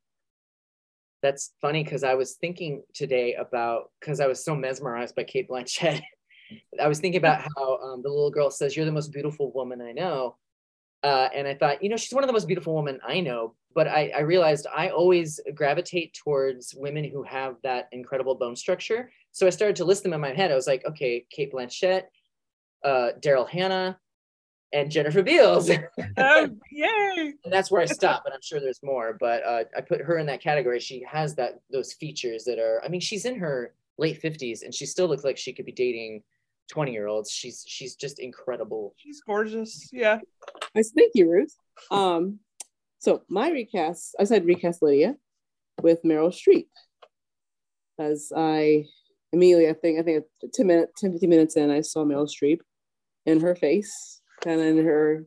That's 1.23 1.53
funny 1.61 1.83
because 1.83 2.05
I 2.05 2.15
was 2.15 2.35
thinking 2.35 2.85
today 2.95 3.35
about, 3.35 3.91
because 3.99 4.21
I 4.21 4.29
was 4.29 4.45
so 4.45 4.55
mesmerized 4.55 5.17
by 5.17 5.25
Cate 5.25 5.49
Blanchett. 5.49 6.01
I 6.81 6.89
was 6.89 7.01
thinking 7.01 7.19
about 7.19 7.43
how 7.57 7.79
um, 7.79 8.03
the 8.03 8.09
little 8.09 8.31
girl 8.31 8.51
says, 8.51 8.77
You're 8.77 8.87
the 8.87 8.93
most 8.93 9.13
beautiful 9.13 9.53
woman 9.53 9.81
I 9.81 9.93
know. 9.93 10.37
Uh, 11.03 11.29
and 11.33 11.47
I 11.47 11.55
thought, 11.55 11.83
you 11.83 11.89
know, 11.89 11.97
she's 11.97 12.13
one 12.13 12.25
of 12.25 12.29
the 12.29 12.33
most 12.33 12.47
beautiful 12.47 12.75
women 12.75 13.01
I 13.07 13.21
know. 13.21 13.55
But 13.75 13.87
I, 13.87 14.11
I 14.17 14.21
realized 14.21 14.67
I 14.75 14.89
always 14.89 15.39
gravitate 15.55 16.15
towards 16.15 16.75
women 16.75 17.05
who 17.05 17.23
have 17.23 17.57
that 17.63 17.89
incredible 17.93 18.35
bone 18.35 18.57
structure. 18.57 19.13
So 19.31 19.47
I 19.47 19.51
started 19.51 19.77
to 19.77 19.85
list 19.85 20.03
them 20.03 20.13
in 20.13 20.21
my 20.21 20.33
head. 20.33 20.51
I 20.51 20.57
was 20.57 20.67
like, 20.67 20.85
okay, 20.85 21.25
Cate 21.31 21.53
Blanchett, 21.53 22.05
uh, 22.85 23.11
Daryl 23.21 23.49
Hannah, 23.49 23.99
and 24.73 24.91
Jennifer 24.91 25.23
Beals. 25.23 25.71
Oh, 26.17 26.49
yay! 26.73 27.35
and 27.45 27.53
that's 27.53 27.71
where 27.71 27.81
I 27.81 27.87
stop. 27.87 28.23
But 28.25 28.33
I'm 28.33 28.43
sure 28.43 28.59
there's 28.59 28.83
more. 28.83 29.17
But 29.19 29.45
uh, 29.45 29.65
I 29.77 29.81
put 29.81 30.01
her 30.01 30.19
in 30.19 30.27
that 30.27 30.43
category. 30.43 30.81
She 30.81 31.05
has 31.09 31.35
that 31.37 31.61
those 31.71 31.93
features 31.93 32.45
that 32.45 32.59
are. 32.59 32.83
I 32.85 32.89
mean, 32.89 33.01
she's 33.01 33.25
in 33.25 33.39
her 33.39 33.75
late 33.99 34.21
50s, 34.21 34.63
and 34.63 34.75
she 34.75 34.87
still 34.87 35.07
looks 35.07 35.25
like 35.25 35.37
she 35.37 35.53
could 35.53 35.67
be 35.67 35.73
dating 35.73 36.23
20 36.71 36.93
year 36.93 37.07
olds. 37.07 37.31
She's 37.31 37.65
she's 37.67 37.97
just 37.97 38.19
incredible. 38.19 38.95
She's 38.97 39.21
gorgeous. 39.27 39.89
Yeah. 39.93 40.19
Nice, 40.75 40.93
thank 40.97 41.13
you, 41.15 41.31
Ruth. 41.31 41.55
Um, 41.91 42.41
so 42.99 43.23
my 43.29 43.51
recast, 43.51 44.17
I 44.19 44.25
said 44.25 44.45
recast 44.45 44.83
Lydia 44.83 45.17
with 45.81 46.03
Meryl 46.03 46.33
Streep, 46.35 46.67
as 47.99 48.33
I 48.37 48.87
immediately, 49.33 49.69
I 49.69 49.75
think, 49.75 50.01
I 50.01 50.03
think 50.03 50.25
10 50.53 50.67
minutes, 50.67 51.01
10, 51.01 51.13
15 51.13 51.31
minutes 51.31 51.57
in, 51.57 51.71
I 51.71 51.81
saw 51.83 52.05
Meryl 52.05 52.29
Streep 52.29 52.61
in 53.27 53.41
her 53.41 53.55
face, 53.55 54.21
and 54.47 54.61
in 54.61 54.85
her 54.85 55.27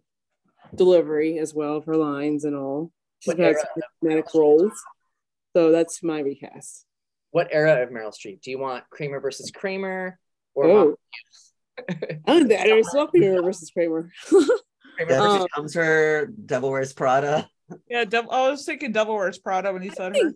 delivery 0.76 1.38
as 1.40 1.54
well 1.54 1.78
of 1.78 1.86
her 1.86 1.98
lines 1.98 2.44
and 2.46 2.56
all. 2.56 2.92
She's 3.20 3.34
What 3.34 3.40
had 3.40 3.56
era 3.56 3.60
some 3.60 3.84
dramatic 4.02 4.34
roles. 4.34 4.74
So 5.56 5.72
that's 5.72 6.02
my 6.02 6.20
recast. 6.20 6.86
What 7.32 7.50
era 7.52 7.84
of 7.84 7.90
Meryl 7.90 8.14
Streep? 8.14 8.42
Do 8.42 8.52
you 8.52 8.60
want 8.60 8.84
Kramer 8.90 9.20
versus 9.20 9.52
Kramer 9.52 10.20
or 10.54 10.66
Oh. 10.66 10.86
Mom? 10.86 10.96
I 12.28 12.34
don't 12.34 12.48
think 12.48 12.60
I 12.62 12.66
already 12.68 12.84
saw 12.84 13.08
Kramer 13.08 13.42
versus 13.48 13.72
Kramer. 13.72 14.12
Kramer 14.30 14.44
Um, 15.00 15.08
versus- 15.08 15.44
becomes 15.46 15.74
her 15.76 16.26
Devil 16.46 16.72
Wears 16.72 16.94
Prada. 16.94 17.50
Yeah, 17.90 18.04
Dev- 18.04 18.30
I 18.30 18.50
was 18.50 18.66
thinking 18.66 18.92
Devil 18.92 19.16
Wears 19.16 19.38
Prada 19.40 19.72
when 19.72 19.82
you 19.82 19.92
said 19.92 20.16
her. 20.16 20.34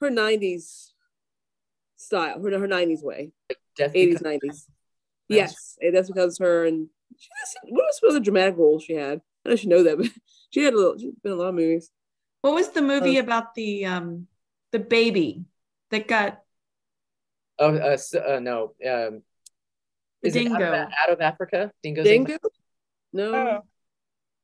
her 0.00 0.10
90s 0.10 0.88
style, 1.96 2.42
her, 2.42 2.58
her 2.58 2.68
90s 2.68 3.02
way. 3.02 3.32
Death 3.76 3.92
80s, 3.92 4.18
Becomes- 4.18 4.40
90s. 4.42 4.66
Yes, 5.28 5.78
and 5.80 5.94
that's 5.96 6.08
because 6.10 6.38
her 6.38 6.64
and 6.66 6.88
she 7.18 7.28
has, 7.40 7.54
what 7.70 7.84
was 7.86 7.98
some 8.00 8.10
other 8.10 8.20
dramatic 8.20 8.56
roles 8.56 8.82
she 8.84 8.94
had? 8.94 9.20
I 9.44 9.48
don't 9.48 9.50
know 9.50 9.52
if 9.52 9.64
you 9.64 9.70
know 9.70 9.82
that, 9.84 9.98
but 9.98 10.06
she 10.50 10.62
had 10.62 10.74
a 10.74 10.76
little. 10.76 10.98
She's 10.98 11.12
been 11.22 11.32
in 11.32 11.38
a 11.38 11.40
lot 11.40 11.48
of 11.48 11.54
movies. 11.54 11.90
What 12.42 12.54
was 12.54 12.68
the 12.70 12.82
movie 12.82 13.18
Uh, 13.18 13.22
about 13.22 13.54
the 13.54 13.86
um 13.86 14.26
the 14.72 14.78
baby 14.78 15.44
that 15.90 16.08
got 16.08 16.40
Oh, 17.62 17.74
uh, 17.76 17.88
s- 17.94 18.14
uh, 18.14 18.40
no. 18.40 18.74
Um, 18.84 19.22
The 20.22 20.28
is 20.28 20.36
it 20.36 20.46
out 20.48 20.52
of, 20.62 20.72
dingo. 20.72 20.88
out 21.02 21.10
of 21.10 21.20
Africa? 21.20 21.72
Dingo's 21.82 22.06
in- 22.06 22.24
Dingo? 22.24 22.38
No, 23.12 23.34
Oh, 23.34 23.56
I 23.56 23.60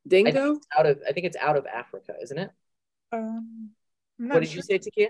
Dingo. 0.07 0.53
think 0.53 0.63
out 0.77 0.85
of. 0.85 1.01
I 1.07 1.11
think 1.13 1.25
it's 1.25 1.37
out 1.37 1.57
of 1.57 1.65
Africa, 1.65 2.13
isn't 2.21 2.37
it? 2.37 2.51
um, 3.11 3.71
What 4.17 4.39
did 4.41 4.49
sure. 4.49 4.57
you 4.57 4.61
say, 4.61 4.79
Takia? 4.79 5.09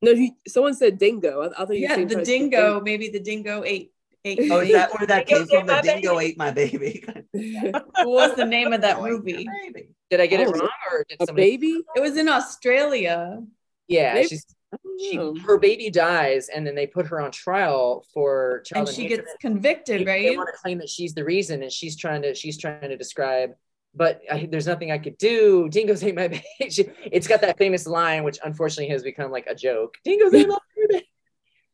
No, 0.00 0.12
you, 0.12 0.30
someone 0.46 0.74
said 0.74 0.98
Dingo. 0.98 1.42
I, 1.42 1.46
I 1.62 1.66
thought 1.66 1.74
you 1.76 1.80
yeah 1.88 1.96
the 2.04 2.22
dingo 2.22 2.80
maybe 2.80 3.08
the 3.10 3.18
dingo 3.18 3.64
ate 3.64 3.92
ate 4.24 4.38
Oh, 4.50 4.60
is 4.60 4.70
that 4.72 4.92
where 4.94 5.06
that 5.08 5.26
came 5.26 5.46
from? 5.46 5.66
The 5.66 5.72
my 5.74 5.80
dingo 5.82 6.14
baby. 6.16 6.26
ate 6.30 6.38
my 6.38 6.50
baby. 6.52 7.04
what 7.72 8.06
was 8.06 8.36
the 8.36 8.44
name 8.44 8.72
of 8.72 8.80
that 8.82 9.00
movie 9.02 9.44
my. 9.44 9.72
Did 10.10 10.20
I 10.20 10.26
get 10.26 10.40
it 10.40 10.48
Oh, 10.48 10.52
wrong, 10.52 10.68
or 10.92 11.04
did 11.08 11.20
a 11.20 11.26
somebody? 11.26 11.56
baby. 11.56 11.82
it 11.96 12.00
was 12.00 12.16
in 12.16 12.28
australia 12.28 13.42
Yeah, 13.88 14.14
Maybe- 14.14 14.28
she's 14.28 14.44
I 14.48 14.52
don't 14.52 14.57
she 14.98 15.18
oh. 15.18 15.34
her 15.46 15.58
baby 15.58 15.90
dies, 15.90 16.48
and 16.48 16.66
then 16.66 16.74
they 16.74 16.86
put 16.86 17.06
her 17.06 17.20
on 17.20 17.30
trial 17.30 18.04
for 18.12 18.62
child 18.64 18.88
and 18.88 18.96
she 18.96 19.08
gets 19.08 19.30
convicted 19.40 20.00
They- 20.00 20.04
They 20.04 20.28
right 20.28 20.36
want 20.36 20.48
to 20.52 20.58
claim 20.60 20.78
that 20.78 20.88
she's 20.88 21.14
the 21.14 21.24
reason, 21.24 21.62
and 21.62 21.72
she's 21.72 21.96
trying 21.96 22.22
to 22.22 22.34
she's 22.34 22.58
trying 22.58 22.88
to 22.88 22.96
describe. 22.96 23.52
But 23.94 24.20
I, 24.30 24.46
there's 24.50 24.66
nothing 24.66 24.92
I 24.92 24.98
could 24.98 25.16
do. 25.18 25.68
Dingoes 25.70 26.02
ate 26.04 26.14
my 26.14 26.28
baby. 26.58 26.70
She- 26.70 26.90
It's 27.10 27.26
got 27.26 27.40
that 27.40 27.58
famous 27.58 27.86
line, 27.86 28.24
which 28.24 28.38
unfortunately 28.44 28.92
has 28.92 29.02
become 29.02 29.30
like 29.30 29.46
a 29.46 29.54
joke. 29.54 29.96
Dingoes 30.04 30.34
ate 30.34 30.48
my 30.48 30.58
baby. 30.88 31.08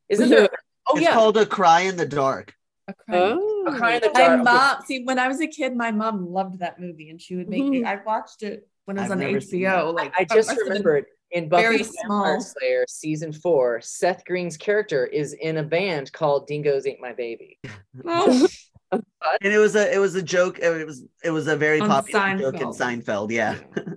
Isn't 0.08 0.28
there? 0.28 0.48
Oh 0.86 0.96
it's 0.96 1.04
yeah, 1.04 1.14
called 1.14 1.38
a 1.38 1.46
cry 1.46 1.80
in 1.80 1.96
the 1.96 2.04
dark. 2.04 2.52
A 2.88 2.92
crime. 2.92 3.38
Oh. 3.40 3.64
a 3.66 3.74
cry 3.74 3.94
in 3.94 4.02
the 4.02 4.10
oh. 4.10 4.12
dark. 4.12 4.44
my 4.44 4.52
mom 4.52 4.82
see 4.84 5.02
when 5.04 5.18
i 5.18 5.26
was 5.26 5.40
a 5.40 5.46
kid 5.46 5.74
my 5.74 5.90
mom 5.90 6.30
loved 6.30 6.58
that 6.58 6.78
movie 6.78 7.08
and 7.08 7.22
she 7.22 7.36
would 7.36 7.48
make 7.48 7.64
me 7.64 7.78
mm-hmm. 7.78 7.86
i 7.86 7.96
watched 8.04 8.42
it 8.42 8.68
when 8.84 8.98
it 8.98 9.00
was 9.00 9.10
I've 9.10 9.16
on 9.16 9.20
never 9.20 9.38
hbo 9.38 9.94
like 9.94 10.12
I 10.14 10.20
I 10.20 10.24
just 10.24 10.48
must 10.48 10.48
have 10.50 10.56
been- 10.58 10.68
remembered 10.68 11.06
in 11.34 11.48
Buffy 11.48 11.62
very 11.62 11.78
the 11.78 11.84
Vampire 11.84 12.04
small. 12.06 12.40
Slayer 12.40 12.84
season 12.88 13.32
four, 13.32 13.80
Seth 13.82 14.24
Green's 14.24 14.56
character 14.56 15.04
is 15.06 15.34
in 15.34 15.58
a 15.58 15.62
band 15.62 16.12
called 16.12 16.46
Dingoes 16.46 16.86
Ate 16.86 17.00
My 17.00 17.12
Baby. 17.12 17.58
Oh, 18.06 18.48
And 18.92 19.52
it 19.52 19.58
was 19.58 19.74
a 19.74 19.92
it 19.92 19.98
was 19.98 20.14
a 20.14 20.22
joke. 20.22 20.60
It 20.60 20.86
was 20.86 21.04
it 21.24 21.30
was 21.30 21.48
a 21.48 21.56
very 21.56 21.80
On 21.80 21.88
popular 21.88 22.38
joke 22.38 22.54
in 22.60 22.68
Seinfeld. 22.68 23.04
Seinfeld. 23.04 23.30
Yeah. 23.32 23.58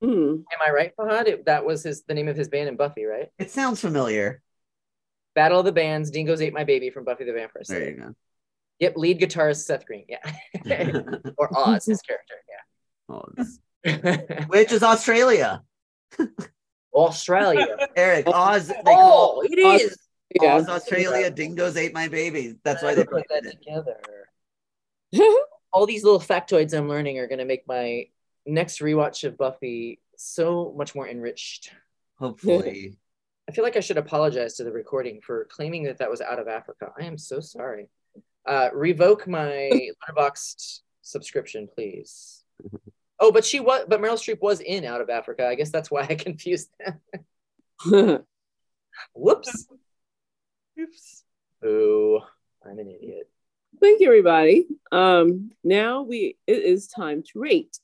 Hmm. 0.00 0.34
Am 0.52 0.60
I 0.64 0.70
right, 0.70 0.92
Fahad? 0.96 1.26
It, 1.26 1.46
that 1.46 1.64
was 1.64 1.82
his 1.82 2.04
the 2.04 2.14
name 2.14 2.28
of 2.28 2.36
his 2.36 2.46
band 2.46 2.68
in 2.68 2.76
Buffy, 2.76 3.04
right? 3.04 3.30
It 3.36 3.50
sounds 3.50 3.80
familiar. 3.80 4.40
Battle 5.34 5.58
of 5.58 5.64
the 5.64 5.72
Bands, 5.72 6.12
Dingoes 6.12 6.40
Ate 6.40 6.52
My 6.52 6.62
Baby 6.62 6.90
from 6.90 7.02
Buffy 7.04 7.24
the 7.24 7.32
Vampire 7.32 7.64
Slayer. 7.64 7.80
There 7.80 7.90
you 7.90 8.14
Yep, 8.78 8.96
lead 8.96 9.20
guitarist 9.20 9.64
Seth 9.64 9.84
Green. 9.86 10.04
Yeah. 10.08 10.20
or 11.36 11.48
Oz, 11.58 11.86
his 11.86 12.00
character. 12.00 12.34
Yeah. 12.48 13.20
This- 13.34 14.46
which 14.46 14.70
is 14.70 14.84
Australia. 14.84 15.62
Australia. 16.98 17.88
Eric, 17.96 18.26
Oz. 18.28 18.68
They 18.68 18.74
call 18.82 19.38
Oh, 19.38 19.42
it 19.44 19.58
is. 19.58 19.96
Yeah. 20.40 20.56
Oz, 20.56 20.68
Australia. 20.68 21.30
Dingoes 21.30 21.76
ate 21.76 21.94
my 21.94 22.08
babies. 22.08 22.54
That's 22.64 22.82
why 22.82 22.94
they 22.94 23.04
put 23.04 23.24
that 23.30 23.44
it. 23.46 23.58
together. 23.62 23.98
All 25.72 25.86
these 25.86 26.04
little 26.04 26.20
factoids 26.20 26.76
I'm 26.76 26.88
learning 26.88 27.18
are 27.18 27.26
going 27.26 27.38
to 27.38 27.44
make 27.44 27.66
my 27.66 28.06
next 28.46 28.80
rewatch 28.80 29.24
of 29.24 29.36
Buffy 29.36 30.00
so 30.16 30.74
much 30.76 30.94
more 30.94 31.08
enriched. 31.08 31.72
Hopefully. 32.18 32.96
I 33.48 33.52
feel 33.52 33.64
like 33.64 33.76
I 33.76 33.80
should 33.80 33.96
apologize 33.96 34.56
to 34.56 34.64
the 34.64 34.72
recording 34.72 35.20
for 35.22 35.46
claiming 35.50 35.84
that 35.84 35.98
that 35.98 36.10
was 36.10 36.20
out 36.20 36.38
of 36.38 36.48
Africa. 36.48 36.92
I 36.98 37.04
am 37.04 37.16
so 37.16 37.40
sorry. 37.40 37.88
Uh, 38.46 38.68
revoke 38.74 39.26
my 39.26 39.70
Letterboxd 40.10 40.80
subscription, 41.00 41.68
please. 41.74 42.44
Oh, 43.20 43.32
but 43.32 43.44
she 43.44 43.60
was, 43.60 43.84
but 43.88 44.00
Meryl 44.00 44.14
Streep 44.14 44.40
was 44.40 44.60
in 44.60 44.84
Out 44.84 45.00
of 45.00 45.10
Africa. 45.10 45.46
I 45.46 45.54
guess 45.54 45.70
that's 45.70 45.90
why 45.90 46.06
I 46.08 46.14
confused 46.14 46.70
them. 46.78 47.00
Whoops. 49.14 49.66
Oops. 50.78 51.24
Ooh, 51.64 52.20
I'm 52.64 52.78
an 52.78 52.88
idiot. 52.88 53.28
Thank 53.80 54.00
you, 54.00 54.06
everybody. 54.06 54.66
Um, 54.92 55.50
now 55.62 56.02
we 56.02 56.36
it 56.46 56.62
is 56.62 56.86
time 56.88 57.22
to 57.32 57.40
rate 57.40 57.78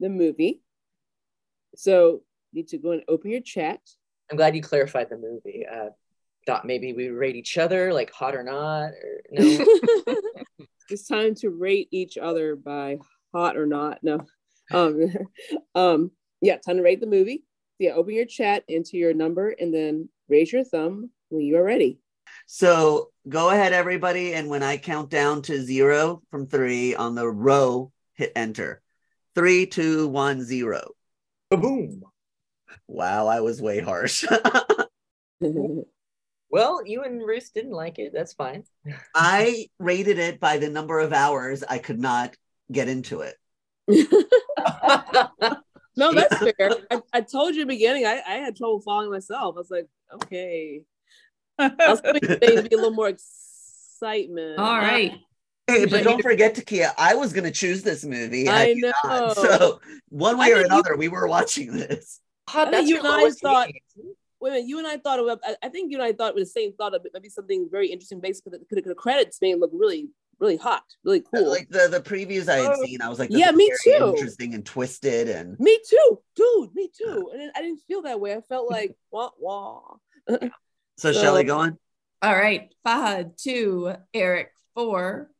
the 0.00 0.08
movie. 0.08 0.62
So 1.76 2.22
you 2.52 2.62
need 2.62 2.68
to 2.68 2.78
go 2.78 2.92
and 2.92 3.02
open 3.08 3.30
your 3.30 3.40
chat. 3.40 3.80
I'm 4.30 4.36
glad 4.36 4.56
you 4.56 4.62
clarified 4.62 5.08
the 5.10 5.18
movie. 5.18 5.64
Uh, 5.70 5.90
thought 6.46 6.64
maybe 6.64 6.92
we 6.92 7.08
rate 7.08 7.36
each 7.36 7.58
other 7.58 7.92
like 7.92 8.12
hot 8.12 8.34
or 8.34 8.42
not, 8.42 8.90
or 8.90 9.22
no. 9.30 9.64
it's 10.90 11.06
time 11.06 11.34
to 11.36 11.50
rate 11.50 11.88
each 11.90 12.16
other 12.16 12.56
by 12.56 12.98
hot 13.34 13.56
or 13.56 13.66
not. 13.66 13.98
No. 14.02 14.24
Um, 14.72 15.12
um, 15.74 16.10
yeah, 16.40 16.56
time 16.58 16.76
to 16.76 16.82
rate 16.82 17.00
the 17.00 17.06
movie. 17.06 17.44
Yeah, 17.78 17.92
open 17.92 18.14
your 18.14 18.24
chat, 18.24 18.64
enter 18.68 18.96
your 18.96 19.14
number, 19.14 19.50
and 19.50 19.72
then 19.72 20.08
raise 20.28 20.52
your 20.52 20.64
thumb 20.64 21.10
when 21.28 21.42
you 21.44 21.56
are 21.56 21.64
ready. 21.64 21.98
So 22.46 23.10
go 23.28 23.50
ahead, 23.50 23.72
everybody. 23.72 24.34
And 24.34 24.48
when 24.48 24.62
I 24.62 24.76
count 24.76 25.10
down 25.10 25.42
to 25.42 25.62
zero 25.62 26.22
from 26.30 26.46
three 26.46 26.94
on 26.94 27.14
the 27.14 27.28
row, 27.28 27.92
hit 28.14 28.32
enter. 28.34 28.80
Three, 29.34 29.66
two, 29.66 30.08
one, 30.08 30.42
zero. 30.42 30.92
Boom. 31.50 32.02
Wow, 32.88 33.26
I 33.26 33.40
was 33.40 33.60
way 33.60 33.80
harsh. 33.80 34.24
Well, 36.48 36.82
you 36.86 37.02
and 37.02 37.20
Ruth 37.20 37.50
didn't 37.52 37.72
like 37.72 37.98
it. 37.98 38.12
That's 38.14 38.32
fine. 38.32 38.64
I 39.14 39.66
rated 39.78 40.18
it 40.18 40.40
by 40.40 40.58
the 40.58 40.70
number 40.70 41.00
of 41.00 41.12
hours 41.12 41.64
I 41.68 41.78
could 41.78 41.98
not 41.98 42.34
get 42.70 42.88
into 42.88 43.20
it. 43.20 43.36
no, 45.96 46.12
that's 46.12 46.38
fair. 46.58 46.70
I, 46.90 47.00
I 47.12 47.20
told 47.20 47.54
you 47.54 47.62
in 47.62 47.68
the 47.68 47.74
beginning, 47.74 48.06
I, 48.06 48.20
I 48.26 48.34
had 48.34 48.56
trouble 48.56 48.80
following 48.80 49.10
myself. 49.10 49.54
I 49.56 49.58
was 49.58 49.70
like, 49.70 49.86
okay. 50.14 50.82
I 51.58 51.70
was 51.88 52.00
hoping 52.04 52.38
things 52.38 52.68
be 52.68 52.74
a 52.74 52.78
little 52.78 52.90
more 52.92 53.08
excitement. 53.08 54.58
All 54.58 54.76
right. 54.78 55.14
Hey, 55.66 55.86
but 55.86 56.04
don't 56.04 56.22
forget, 56.22 56.54
Takia, 56.54 56.92
I 56.96 57.14
was 57.14 57.32
going 57.32 57.44
to 57.44 57.50
choose 57.50 57.82
this 57.82 58.04
movie. 58.04 58.48
I 58.48 58.68
had 58.68 58.76
you 58.76 58.92
not. 59.04 59.04
know. 59.04 59.32
So 59.34 59.80
one 60.10 60.38
way 60.38 60.52
or 60.52 60.56
think 60.58 60.68
you- 60.68 60.74
another, 60.74 60.96
we 60.96 61.08
were 61.08 61.26
watching 61.26 61.72
this. 61.72 62.20
Hot, 62.48 62.68
I 62.68 62.70
think 62.70 62.88
you 62.88 62.96
your 62.96 63.04
and 63.06 63.26
I 63.26 63.30
thought- 63.30 63.66
rating. 63.66 64.14
Wait 64.38 64.50
a 64.50 64.52
minute, 64.52 64.68
you 64.68 64.78
and 64.78 64.86
I 64.86 64.98
thought 64.98 65.18
of 65.18 65.40
I, 65.42 65.56
I 65.62 65.68
think 65.70 65.90
you 65.90 65.96
and 65.96 66.04
I 66.04 66.12
thought 66.12 66.34
with 66.34 66.44
the 66.44 66.50
same 66.50 66.74
thought 66.74 66.94
of 66.94 67.06
it 67.06 67.10
maybe 67.14 67.30
something 67.30 67.68
very 67.70 67.88
interesting 67.88 68.20
based 68.20 68.44
because 68.44 68.60
the, 68.70 68.82
the 68.82 68.94
credits 68.94 69.40
made 69.40 69.52
it 69.52 69.58
look 69.58 69.70
really, 69.72 70.10
really 70.38 70.56
hot, 70.56 70.84
really 71.04 71.20
cool. 71.22 71.48
Like 71.50 71.68
the, 71.68 71.88
the 71.90 72.00
previews 72.00 72.48
I 72.48 72.56
had 72.56 72.72
Oh. 72.76 72.84
seen, 72.84 73.00
I 73.02 73.08
was 73.08 73.18
like, 73.18 73.30
this 73.30 73.38
Yeah, 73.38 73.50
me 73.52 73.70
very 73.84 73.98
too. 73.98 74.06
interesting 74.08 74.54
and 74.54 74.64
twisted. 74.64 75.28
And 75.28 75.58
me 75.58 75.78
too, 75.88 76.20
dude, 76.34 76.74
me 76.74 76.90
too. 76.96 77.30
And 77.32 77.50
I 77.56 77.62
didn't 77.62 77.80
feel 77.88 78.02
that 78.02 78.20
way. 78.20 78.34
I 78.34 78.40
felt 78.42 78.70
like 78.70 78.94
wah 79.10 79.30
wah. 79.38 79.82
so, 80.28 80.48
So- 80.98 81.12
Shelly, 81.12 81.44
go 81.44 81.58
on. 81.58 81.78
All 82.22 82.34
right. 82.34 82.72
Fahad, 82.86 83.36
two. 83.40 83.92
Eric, 84.14 84.50
four. 84.74 85.30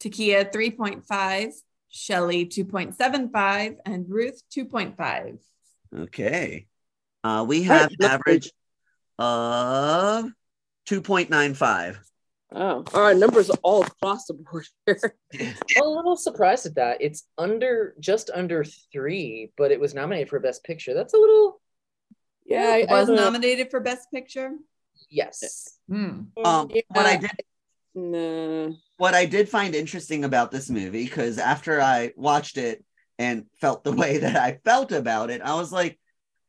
Takia, 0.00 0.52
3.5. 0.52 1.52
Shelly, 1.88 2.44
2.75. 2.46 3.76
And 3.86 4.04
Ruth, 4.08 4.42
2.5. 4.54 5.38
Okay. 5.98 6.66
Uh, 7.24 7.44
we 7.48 7.62
have 7.62 7.90
average 8.02 8.52
of 9.18 10.26
2.95. 10.88 11.96
Oh, 12.52 12.84
our 12.94 13.12
numbers 13.14 13.50
are 13.50 13.58
all 13.62 13.82
across 13.82 14.26
the 14.26 14.34
board 14.34 14.66
here. 14.86 15.16
I'm 15.40 15.82
a 15.82 15.88
little 15.88 16.16
surprised 16.16 16.64
at 16.66 16.76
that. 16.76 16.98
It's 17.00 17.26
under 17.36 17.94
just 18.00 18.30
under 18.32 18.64
three, 18.92 19.50
but 19.56 19.72
it 19.72 19.80
was 19.80 19.94
nominated 19.94 20.28
for 20.28 20.38
Best 20.38 20.62
Picture. 20.64 20.94
That's 20.94 21.14
a 21.14 21.18
little 21.18 21.60
Yeah, 22.44 22.70
I, 22.70 22.76
It 22.78 22.88
was 22.90 23.08
don't 23.08 23.16
nominated 23.16 23.70
for 23.70 23.80
Best 23.80 24.10
Picture. 24.12 24.52
yes. 25.10 25.78
Hmm. 25.88 26.20
Um, 26.44 26.70
what 26.88 27.06
I 27.06 27.16
did 27.16 27.30
Nah. 27.98 28.74
what 28.98 29.14
I 29.14 29.24
did 29.24 29.48
find 29.48 29.74
interesting 29.74 30.24
about 30.24 30.50
this 30.50 30.68
movie, 30.70 31.04
because 31.04 31.38
after 31.38 31.80
I 31.80 32.12
watched 32.14 32.58
it 32.58 32.84
and 33.18 33.46
felt 33.60 33.82
the 33.84 33.92
way 34.02 34.18
that 34.18 34.36
I 34.36 34.60
felt 34.64 34.92
about 34.92 35.30
it, 35.30 35.40
I 35.42 35.54
was 35.54 35.72
like, 35.72 35.98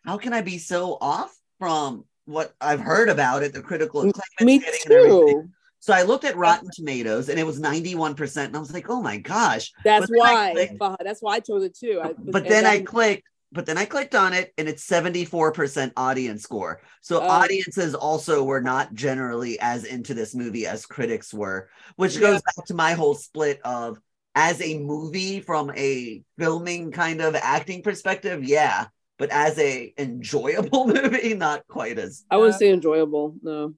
how 0.05 0.17
can 0.17 0.33
I 0.33 0.41
be 0.41 0.57
so 0.57 0.97
off 1.01 1.35
from 1.57 2.03
what 2.25 2.53
I've 2.61 2.81
heard 2.81 3.09
about 3.09 3.41
it, 3.43 3.53
the 3.53 3.61
critical 3.61 4.01
acclaim 4.01 4.23
it's 4.39 4.43
Me 4.45 4.59
getting 4.59 4.79
and 4.85 4.93
everything? 4.93 5.19
too. 5.43 5.49
So 5.79 5.93
I 5.93 6.01
looked 6.03 6.25
at 6.25 6.35
Rotten 6.35 6.69
Tomatoes 6.73 7.29
and 7.29 7.39
it 7.39 7.45
was 7.45 7.59
91%. 7.59 8.45
And 8.45 8.55
I 8.55 8.59
was 8.59 8.73
like, 8.73 8.89
oh 8.89 9.01
my 9.01 9.17
gosh. 9.17 9.71
That's 9.83 10.07
But 10.09 10.17
why. 10.17 10.51
clicked- 10.53 11.03
That's 11.03 11.21
why 11.21 11.35
I 11.35 11.39
chose 11.39 11.63
it 11.63 11.77
too. 11.77 12.01
I, 12.03 12.13
But 12.17 12.43
and 12.43 12.51
then 12.51 12.65
I 12.65 12.77
that- 12.77 12.85
clicked, 12.87 13.23
but 13.51 13.65
then 13.65 13.77
I 13.77 13.85
clicked 13.85 14.15
on 14.15 14.33
it 14.33 14.53
and 14.57 14.67
it's 14.67 14.85
74% 14.85 15.93
audience 15.95 16.43
score. 16.43 16.81
So 17.01 17.21
Oh. 17.21 17.27
audiences 17.27 17.95
also 17.95 18.43
were 18.43 18.61
not 18.61 18.93
generally 18.93 19.59
as 19.59 19.85
into 19.85 20.13
this 20.13 20.35
movie 20.35 20.65
as 20.67 20.85
critics 20.85 21.33
were, 21.33 21.69
which 21.95 22.19
goes 22.19 22.41
back 22.41 22.65
to 22.65 22.73
my 22.73 22.93
whole 22.93 23.15
split 23.15 23.61
of 23.63 23.99
as 24.35 24.61
a 24.61 24.77
movie 24.79 25.39
from 25.39 25.71
a 25.75 26.21
filming 26.37 26.91
kind 26.91 27.21
of 27.21 27.35
acting 27.35 27.81
perspective, 27.81 28.43
yeah. 28.43 28.87
But 29.17 29.29
as 29.31 29.57
a 29.57 29.93
enjoyable 29.97 30.85
movie, 30.93 31.33
not 31.33 31.65
quite 31.67 31.97
as 31.97 32.23
I 32.29 32.37
wouldn't 32.37 32.59
say 32.59 32.69
enjoyable. 32.71 33.35
No. 33.41 33.73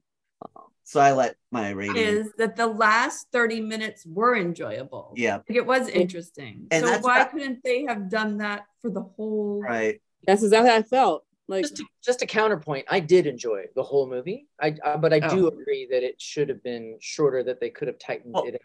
So 0.90 0.98
I 0.98 1.12
let 1.12 1.36
my 1.52 1.70
rating. 1.70 1.94
Is 1.98 2.32
that 2.38 2.56
the 2.56 2.66
last 2.66 3.28
30 3.30 3.60
minutes 3.60 4.04
were 4.04 4.36
enjoyable? 4.36 5.14
Yeah, 5.16 5.36
Like 5.36 5.44
it 5.56 5.64
was 5.64 5.86
interesting. 5.88 6.66
And 6.72 6.84
so 6.84 6.98
why 6.98 7.20
what- 7.20 7.30
couldn't 7.30 7.60
they 7.62 7.84
have 7.84 8.10
done 8.10 8.38
that 8.38 8.64
for 8.82 8.90
the 8.90 9.02
whole? 9.02 9.62
right. 9.62 10.02
That's 10.26 10.42
exactly 10.42 10.68
how 10.68 10.76
I 10.78 10.82
felt. 10.82 11.24
Like 11.46 11.62
Just 11.62 11.76
to, 11.76 11.84
just 12.04 12.22
a 12.22 12.26
counterpoint, 12.26 12.86
I 12.90 12.98
did 12.98 13.28
enjoy 13.28 13.66
the 13.76 13.84
whole 13.84 14.08
movie. 14.08 14.48
I, 14.60 14.74
I 14.84 14.96
but 14.96 15.12
I 15.12 15.20
oh. 15.22 15.28
do 15.28 15.44
Oh. 15.44 15.48
agree 15.60 15.86
that 15.92 16.02
it 16.02 16.20
should 16.20 16.48
have 16.48 16.62
been 16.64 16.96
shorter. 17.00 17.44
That 17.44 17.60
they 17.60 17.70
could 17.70 17.86
have 17.86 18.00
tightened 18.00 18.34
Well, 18.34 18.46
it. 18.46 18.56
up. 18.56 18.60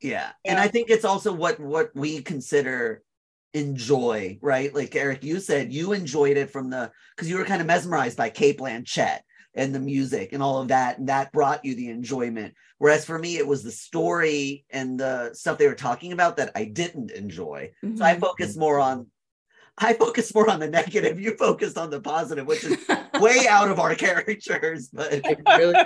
Yeah. 0.00 0.30
And 0.46 0.58
I 0.58 0.68
think 0.68 0.88
it's 0.88 1.04
also 1.04 1.30
what 1.30 1.60
what 1.60 1.90
we 1.94 2.22
consider 2.22 3.02
enjoy, 3.52 4.38
right? 4.40 4.74
Like 4.74 4.96
Eric, 4.96 5.22
you 5.22 5.40
said 5.40 5.74
you 5.74 5.92
enjoyed 5.92 6.38
it 6.38 6.50
from 6.50 6.70
the 6.70 6.90
because 7.14 7.28
you 7.28 7.36
were 7.36 7.44
kind 7.44 7.60
of 7.60 7.66
mesmerized 7.66 8.16
by 8.16 8.30
Cate 8.30 8.58
Blanchett 8.58 9.18
and 9.54 9.74
the 9.74 9.80
music 9.80 10.32
and 10.32 10.42
all 10.42 10.60
of 10.60 10.68
that, 10.68 10.98
and 10.98 11.08
that 11.08 11.32
brought 11.32 11.64
you 11.64 11.74
the 11.74 11.88
enjoyment. 11.90 12.54
Whereas 12.78 13.04
for 13.04 13.18
me, 13.18 13.36
it 13.38 13.46
was 13.46 13.62
the 13.62 13.70
story 13.70 14.64
and 14.70 14.98
the 14.98 15.32
stuff 15.32 15.58
they 15.58 15.68
were 15.68 15.74
talking 15.74 16.12
about 16.12 16.36
that 16.36 16.50
I 16.54 16.64
didn't 16.64 17.10
enjoy. 17.12 17.72
So 17.94 18.04
I 18.04 18.16
Mhm. 18.16 18.20
focused 18.20 18.58
more 18.58 18.80
on 18.80 19.10
I 19.76 19.92
focused 19.94 20.34
more 20.36 20.48
on 20.48 20.60
the 20.60 20.68
negative. 20.68 21.18
You 21.18 21.36
focused 21.36 21.76
on 21.76 21.90
the 21.90 22.00
positive, 22.00 22.46
which 22.46 22.62
is 22.64 22.76
way 23.18 23.46
out 23.48 23.68
of 23.70 23.80
our 23.80 23.96
characters, 23.96 24.88
but 24.92 25.10
really 25.56 25.76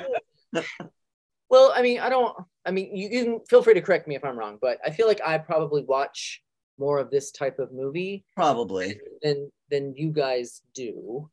well, 1.49 1.73
I 1.75 1.81
mean, 1.83 1.99
I 2.01 2.09
don't. 2.11 2.37
I 2.67 2.71
mean, 2.71 2.95
you, 2.95 3.09
you 3.09 3.25
can 3.25 3.41
feel 3.49 3.63
free 3.63 3.75
to 3.75 3.81
correct 3.81 4.07
me 4.07 4.15
if 4.17 4.25
I'm 4.25 4.39
wrong, 4.39 4.59
but 4.61 4.79
I 4.85 4.91
feel 4.91 5.07
like 5.07 5.21
I 5.25 5.39
probably 5.39 5.83
watch 5.85 6.43
more 6.79 6.99
of 6.99 7.11
this 7.11 7.31
type 7.33 7.59
of 7.59 7.73
movie 7.73 8.25
probably. 8.35 9.01
than 9.23 9.51
than 9.71 9.95
you 9.97 10.11
guys 10.11 10.61
do. 10.75 11.31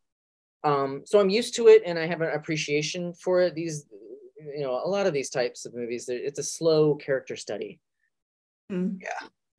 Um, 0.66 1.04
so 1.06 1.20
I'm 1.20 1.30
used 1.30 1.56
to 1.56 1.68
it, 1.68 1.84
and 1.86 1.98
I 1.98 2.08
have 2.08 2.22
an 2.22 2.32
appreciation 2.34 3.14
for 3.14 3.42
it. 3.42 3.54
These, 3.54 3.86
you 4.58 4.64
know, 4.64 4.74
a 4.84 4.90
lot 4.90 5.06
of 5.06 5.14
these 5.14 5.30
types 5.30 5.66
of 5.66 5.76
movies, 5.76 6.10
it's 6.10 6.40
a 6.40 6.44
slow 6.44 6.96
character 6.96 7.36
study. 7.36 7.80
Mm. 8.72 9.00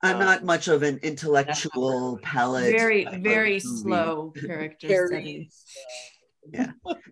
I'm 0.02 0.16
Uh, 0.16 0.24
not 0.24 0.44
much 0.44 0.66
of 0.68 0.82
an 0.82 0.98
intellectual 1.02 2.18
palate. 2.22 2.72
very, 2.76 3.06
very 3.22 3.60
slow 3.60 4.32
character 4.46 4.88
Very, 4.88 5.08
studies. 5.08 5.64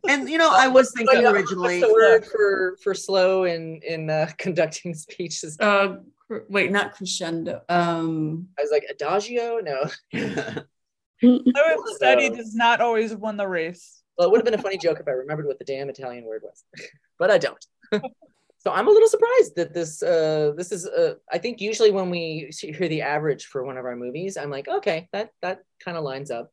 And 0.09 0.29
you 0.29 0.39
know, 0.39 0.51
I 0.53 0.69
was 0.69 0.93
thinking 0.97 1.23
But, 1.23 1.35
originally. 1.35 1.81
What's 1.81 1.87
the 1.87 1.93
word 1.93 2.27
for 2.27 2.77
for 2.83 2.95
slow 2.95 3.45
in 3.45 3.81
in 3.87 4.11
uh, 4.11 4.29
conducting 4.39 4.93
speeches? 4.95 5.57
Uh, 5.59 5.97
cr- 6.27 6.47
wait, 6.49 6.71
not 6.71 6.93
crescendo. 6.93 7.63
Um, 7.69 8.49
I 8.59 8.63
was 8.63 8.71
like 8.71 8.85
adagio. 8.91 9.61
No, 9.61 9.79
Slow 11.25 11.41
and 11.55 11.97
steady 11.97 12.29
So- 12.29 12.35
does 12.37 12.55
not 12.55 12.81
always 12.81 13.15
win 13.15 13.37
the 13.37 13.49
race. 13.49 14.03
well, 14.17 14.29
it 14.29 14.31
would 14.31 14.39
have 14.39 14.45
been 14.45 14.55
a 14.59 14.63
funny 14.63 14.79
joke 14.79 15.01
if 15.01 15.09
I 15.09 15.13
remembered 15.13 15.47
what 15.47 15.59
the 15.59 15.65
damn 15.65 15.89
Italian 15.89 16.25
word 16.25 16.43
was, 16.45 16.65
but 17.19 17.31
I 17.31 17.39
don't. 17.39 17.65
So 18.59 18.73
I'm 18.73 18.89
a 18.89 18.91
little 18.91 19.09
surprised 19.09 19.57
that 19.57 19.75
this 19.75 20.03
uh 20.03 20.53
this 20.57 20.73
is 20.73 20.87
uh 20.87 21.17
I 21.31 21.37
think 21.37 21.61
usually 21.61 21.91
when 21.91 22.09
we 22.09 22.51
hear 22.59 22.89
the 22.89 23.03
average 23.03 23.45
for 23.45 23.63
one 23.63 23.77
of 23.77 23.85
our 23.85 23.95
movies, 23.95 24.39
I'm 24.39 24.49
like, 24.49 24.67
okay, 24.69 25.07
that 25.13 25.33
that 25.43 25.59
kind 25.85 25.99
of 25.99 26.03
lines 26.03 26.31
up. 26.31 26.51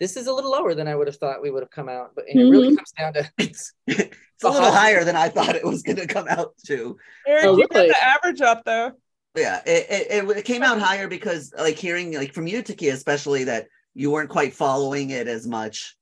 This 0.00 0.16
is 0.16 0.26
a 0.26 0.32
little 0.32 0.50
lower 0.50 0.74
than 0.74 0.88
I 0.88 0.96
would 0.96 1.06
have 1.06 1.14
thought 1.14 1.42
we 1.42 1.52
would 1.52 1.62
have 1.62 1.70
come 1.70 1.88
out, 1.88 2.10
but 2.16 2.24
and 2.28 2.40
it 2.40 2.50
really 2.50 2.74
comes 2.74 2.90
down 2.98 3.12
to 3.12 3.30
It's 3.38 3.72
a 3.86 4.50
little 4.50 4.72
higher 4.72 5.04
than 5.04 5.14
I 5.14 5.28
thought 5.28 5.54
it 5.54 5.64
was 5.64 5.84
going 5.84 5.98
to 5.98 6.08
come 6.08 6.26
out 6.28 6.54
to. 6.66 6.96
Eric, 7.24 7.44
Oh, 7.44 7.56
you 7.56 7.68
got 7.68 7.76
really? 7.76 7.88
the 7.90 8.04
average 8.04 8.40
up 8.40 8.64
though. 8.64 8.90
Yeah, 9.36 9.62
it, 9.64 9.86
it, 9.88 10.24
it, 10.28 10.36
it 10.38 10.44
came 10.44 10.64
out 10.64 10.80
higher 10.80 11.06
because 11.06 11.52
like 11.56 11.76
hearing 11.76 12.14
like 12.14 12.32
from 12.32 12.48
you, 12.48 12.62
Taki, 12.62 12.88
especially 12.88 13.44
that 13.44 13.68
you 13.94 14.10
weren't 14.10 14.30
quite 14.30 14.54
following 14.54 15.10
it 15.10 15.28
as 15.28 15.46
much. 15.46 15.96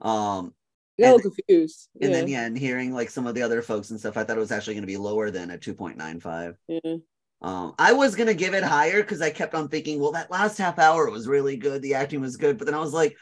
Um, 0.00 0.52
Got 0.98 1.04
a 1.04 1.06
And- 1.08 1.16
little 1.16 1.30
confused. 1.32 1.88
and 2.00 2.10
yeah. 2.10 2.16
then 2.16 2.28
yeah, 2.28 2.46
and 2.46 2.56
hearing 2.58 2.92
like 2.94 3.10
some 3.10 3.26
of 3.26 3.34
the 3.34 3.42
other 3.42 3.60
folks 3.62 3.90
and 3.90 4.00
stuff, 4.00 4.16
I 4.16 4.24
thought 4.24 4.36
it 4.36 4.40
was 4.40 4.52
actually 4.52 4.74
going 4.74 4.82
to 4.82 4.86
be 4.86 4.96
lower 4.96 5.30
than 5.30 5.50
a 5.50 5.58
2.95. 5.58 6.54
yeah. 6.68 6.96
Um, 7.42 7.74
I 7.78 7.92
was 7.92 8.14
gonna 8.16 8.32
give 8.32 8.54
it 8.54 8.64
higher 8.64 9.02
because 9.02 9.20
I 9.20 9.28
kept 9.28 9.54
on 9.54 9.68
thinking, 9.68 10.00
well, 10.00 10.12
that 10.12 10.30
last 10.30 10.56
half 10.56 10.78
hour 10.78 11.10
was 11.10 11.28
really 11.28 11.58
good, 11.58 11.82
the 11.82 11.92
acting 11.94 12.22
was 12.22 12.38
good, 12.38 12.56
but 12.56 12.64
then 12.64 12.74
I 12.74 12.80
was 12.80 12.94
like, 12.94 13.14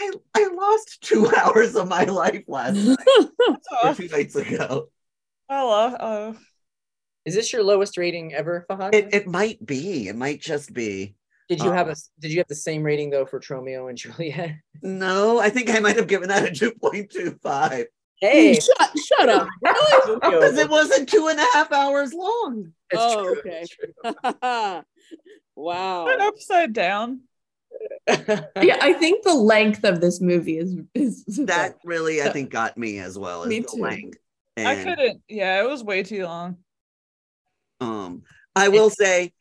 I, 0.00 0.10
I 0.34 0.48
lost 0.54 0.98
two 1.02 1.30
hours 1.36 1.76
of 1.76 1.86
my 1.86 2.04
life 2.04 2.44
last 2.48 2.76
night 2.76 2.96
That's 3.46 3.68
or 3.84 3.94
two 3.94 4.08
nights 4.08 4.36
ago. 4.36 4.88
Oh, 5.50 5.70
uh, 5.70 5.96
uh, 6.02 6.32
is 7.26 7.34
this 7.34 7.52
your 7.52 7.62
lowest 7.62 7.98
rating 7.98 8.32
ever, 8.32 8.64
Fahad? 8.70 8.94
It 8.94 9.12
it 9.12 9.26
might 9.26 9.64
be, 9.64 10.08
it 10.08 10.16
might 10.16 10.40
just 10.40 10.72
be. 10.72 11.14
Did 11.50 11.62
you 11.62 11.72
have 11.72 11.88
a 11.88 11.96
did 12.20 12.30
you 12.30 12.38
have 12.38 12.46
the 12.48 12.54
same 12.54 12.82
rating 12.84 13.10
though 13.10 13.26
for 13.26 13.40
Tromeo 13.40 13.88
and 13.88 13.98
Juliet? 14.02 14.54
No, 14.82 15.40
I 15.40 15.50
think 15.50 15.68
I 15.68 15.80
might 15.80 15.96
have 15.96 16.06
given 16.06 16.28
that 16.28 16.48
a 16.48 16.52
2.25 16.52 17.86
Hey, 18.20 18.54
shut, 18.54 18.90
shut 18.98 19.28
up. 19.28 19.48
Really? 19.62 20.14
because 20.20 20.58
it 20.58 20.68
wasn't 20.70 21.08
two 21.08 21.26
and 21.28 21.40
a 21.40 21.44
half 21.54 21.72
hours 21.72 22.12
long. 22.14 22.72
it's 22.90 23.02
Oh, 23.02 23.34
true, 23.34 23.40
okay. 23.40 24.82
wow. 25.56 26.04
put 26.06 26.20
upside 26.20 26.72
down. 26.72 27.22
yeah, 28.06 28.78
I 28.82 28.92
think 28.92 29.24
the 29.24 29.34
length 29.34 29.84
of 29.84 30.00
this 30.00 30.20
movie 30.20 30.58
is 30.58 30.76
is 30.94 31.24
That 31.46 31.76
really, 31.84 32.22
I 32.22 32.28
think, 32.30 32.50
got 32.50 32.76
me 32.78 32.98
as 32.98 33.18
well 33.18 33.42
as 33.42 33.48
Me 33.48 33.60
the 33.60 33.68
too. 33.74 33.80
length. 33.82 34.18
I 34.56 34.76
couldn't. 34.84 35.22
Yeah, 35.28 35.62
it 35.62 35.66
was 35.68 35.82
way 35.82 36.02
too 36.02 36.24
long. 36.24 36.58
Um, 37.80 38.22
I 38.54 38.68
will 38.68 38.90
say, 38.90 39.32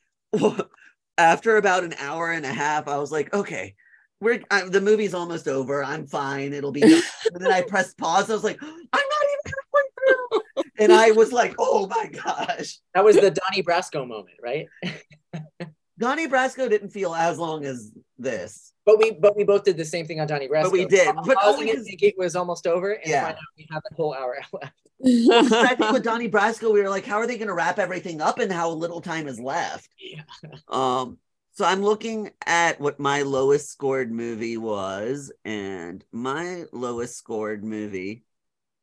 after 1.20 1.58
about 1.58 1.84
an 1.84 1.94
hour 2.00 2.32
and 2.32 2.46
a 2.46 2.54
half, 2.54 2.88
I 2.88 2.98
was 2.98 3.12
like, 3.12 3.34
okay, 3.34 3.76
we're 4.22 4.42
I, 4.50 4.68
the 4.68 4.82
movie's 4.82 5.14
almost 5.14 5.48
over. 5.48 5.84
I'm 5.84 6.08
fine. 6.08 6.54
It'll 6.54 6.72
be. 6.72 6.82
and 6.82 7.02
then 7.34 7.52
I 7.52 7.62
pressed 7.62 7.98
pause. 7.98 8.30
I 8.30 8.34
was 8.34 8.44
like, 8.44 8.62
I'm 8.62 8.70
not 8.70 8.94
even 8.94 9.54
halfway 9.54 9.82
through, 9.98 10.64
and 10.80 10.94
I 10.94 11.12
was 11.12 11.32
like, 11.32 11.56
oh 11.60 11.88
my 11.88 12.08
gosh. 12.08 12.80
that 12.94 13.04
was 13.04 13.16
the 13.16 13.32
Donnie 13.32 13.64
Brasco 13.64 14.08
moment, 14.08 14.38
right? 14.42 14.68
Donnie 16.00 16.28
Brasco 16.28 16.70
didn't 16.70 16.90
feel 16.90 17.14
as 17.14 17.38
long 17.38 17.66
as 17.66 17.92
this. 18.18 18.74
But 18.86 18.98
we 18.98 19.12
but 19.12 19.36
we 19.38 19.44
both 19.44 19.64
did 19.66 19.78
the 19.78 19.86
same 19.86 20.08
thing 20.08 20.20
on 20.20 20.26
Donnie 20.28 20.48
Brasco. 20.48 20.72
we 20.72 20.86
did, 20.86 21.14
but 21.26 21.38
pausing 21.38 21.44
only 21.62 21.70
it, 21.70 21.76
'cause- 21.76 21.86
think 21.86 22.02
it 22.02 22.16
was 22.18 22.36
almost 22.36 22.66
over, 22.66 22.94
and 22.94 23.06
Yeah. 23.06 23.26
find 23.26 23.38
we 23.58 23.68
have 23.72 23.84
that 23.88 23.96
whole 23.96 24.14
hour 24.16 24.38
left. 24.54 24.74
I 25.06 25.76
think 25.76 25.92
with 25.92 26.04
Donnie 26.04 26.30
Brasco, 26.30 26.74
we 26.74 26.82
were 26.82 26.90
like, 26.90 27.06
how 27.06 27.18
are 27.18 27.28
they 27.28 27.38
going 27.38 27.48
to 27.48 27.54
wrap 27.54 27.78
everything 27.80 28.20
up 28.22 28.40
and 28.40 28.52
how 28.52 28.70
little 28.72 29.00
time 29.02 29.28
is 29.28 29.40
left? 29.40 29.90
Yeah. 30.00 30.24
Um, 30.68 31.20
so 31.54 31.64
I'm 31.66 31.82
looking 31.84 32.32
at 32.46 32.80
what 32.82 33.00
my 33.00 33.22
lowest 33.22 33.70
scored 33.70 34.12
movie 34.12 34.58
was, 34.58 35.32
and 35.46 36.04
my 36.12 36.66
lowest 36.74 37.16
scored 37.18 37.64
movie 37.64 38.24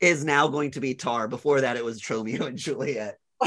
is 0.01 0.25
now 0.25 0.49
going 0.49 0.71
to 0.73 0.81
be 0.81 0.95
Tar. 0.95 1.27
Before 1.29 1.61
that, 1.63 1.77
it 1.77 1.85
was 1.85 2.01
Tromeo 2.01 2.47
and 2.47 2.57
Juliet. 2.59 3.19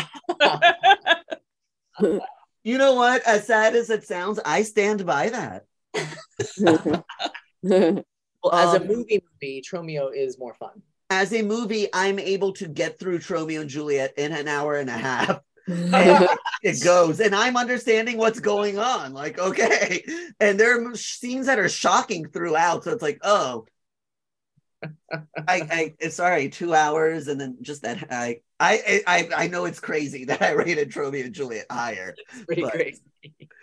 You 2.64 2.78
know 2.78 2.94
what? 2.96 3.22
As 3.26 3.48
sad 3.48 3.76
as 3.76 3.90
it 3.90 4.06
sounds, 4.06 4.40
I 4.44 4.64
stand 4.64 5.06
by 5.06 5.30
that. 5.30 5.66
Well, 8.42 8.54
as 8.54 8.74
a 8.74 8.82
Um, 8.82 8.88
movie 8.88 9.22
movie, 9.34 9.62
Tromeo 9.62 10.16
is 10.16 10.40
more 10.40 10.54
fun. 10.54 10.82
As 11.10 11.34
a 11.34 11.42
movie, 11.42 11.88
I'm 11.94 12.20
able 12.20 12.54
to 12.54 12.68
get 12.68 12.98
through 13.00 13.20
Tromeo 13.20 13.62
and 13.62 13.70
Juliet 13.70 14.14
in 14.18 14.32
an 14.32 14.48
hour 14.48 14.76
and 14.76 14.90
a 14.90 14.94
half. 14.94 15.42
and 15.68 16.28
it 16.64 16.84
goes 16.84 17.20
and 17.20 17.36
i'm 17.36 17.56
understanding 17.56 18.18
what's 18.18 18.40
going 18.40 18.80
on 18.80 19.14
like 19.14 19.38
okay 19.38 20.04
and 20.40 20.60
there 20.60 20.84
are 20.84 20.96
scenes 20.96 21.46
that 21.46 21.60
are 21.60 21.70
shocking 21.70 22.28
throughout 22.28 22.84
so 22.84 22.92
it's 22.92 23.04
like 23.04 23.20
oh 23.22 23.66
I, 25.12 25.22
I 25.48 25.94
it's 26.00 26.16
sorry 26.16 26.50
two 26.50 26.74
hours 26.74 27.28
and 27.28 27.40
then 27.40 27.58
just 27.62 27.82
that 27.82 28.08
I, 28.12 28.42
I 28.60 29.02
i 29.08 29.30
i 29.36 29.48
know 29.48 29.66
it's 29.66 29.80
crazy 29.80 30.26
that 30.32 30.42
i 30.42 30.52
rated 30.52 30.92
Tromeo 30.92 31.26
and 31.26 31.34
juliet 31.34 31.66
higher 31.70 32.16
It's 32.34 32.46
pretty 32.46 32.62
but- 32.62 32.72
great. 32.74 33.00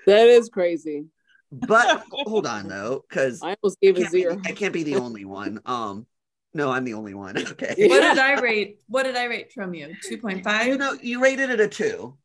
that 0.07 0.29
is 0.29 0.49
crazy. 0.49 1.07
but 1.51 2.05
hold 2.11 2.47
on 2.47 2.69
though 2.69 3.05
because 3.09 3.43
I 3.43 3.57
almost 3.63 3.81
gave 3.81 3.97
I 3.97 4.01
it 4.01 4.03
can't, 4.03 4.13
be, 4.13 4.21
zero. 4.21 4.41
I 4.47 4.53
can't 4.53 4.73
be 4.75 4.83
the 4.83 4.97
only 4.97 5.25
one 5.25 5.61
um 5.65 6.07
no 6.53 6.71
i'm 6.71 6.85
the 6.85 6.95
only 6.95 7.15
one 7.15 7.39
okay 7.53 7.75
What 7.89 8.01
did 8.01 8.19
I 8.19 8.41
rate? 8.41 8.81
What 8.89 9.05
did 9.05 9.17
I 9.17 9.25
rate 9.25 9.53
Tromeo? 9.57 9.95
Two 10.03 10.19
point 10.19 10.45
you 10.67 10.77
know 10.77 10.97
you 11.01 11.23
rated 11.23 11.51
it 11.51 11.61
a 11.61 11.69
two 11.69 12.17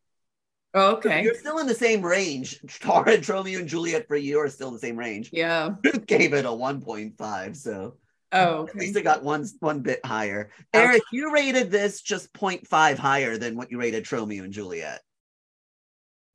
Oh, 0.74 0.96
okay. 0.96 1.22
you're 1.22 1.34
still 1.34 1.60
in 1.60 1.68
the 1.68 1.76
same 1.76 2.02
range 2.02 2.60
Tara 2.80 3.12
and 3.16 3.24
Tromeo 3.24 3.60
and 3.60 3.68
Juliet 3.68 4.08
for 4.08 4.16
you 4.16 4.40
are 4.40 4.48
still 4.48 4.70
in 4.70 4.74
the 4.74 4.80
same 4.80 4.96
range 4.98 5.30
Yeah. 5.34 5.72
Ruth 5.84 6.06
gave 6.06 6.34
it 6.34 6.46
a 6.46 6.50
1.5, 6.50 7.56
so 7.58 7.96
Oh, 8.34 8.68
at 8.68 8.76
least 8.76 8.96
it 8.96 9.04
got 9.04 9.24
one 9.24 9.46
one 9.60 9.82
bit 9.82 10.06
higher. 10.06 10.52
Eric, 10.74 11.02
you 11.12 11.34
rated 11.34 11.70
this 11.70 12.02
just 12.02 12.34
0.5 12.34 12.98
higher 12.98 13.38
than 13.38 13.58
what 13.58 13.72
you 13.72 13.80
rated 13.80 14.06
Tromeo 14.06 14.44
and 14.44 14.54
Juliet. 14.54 15.02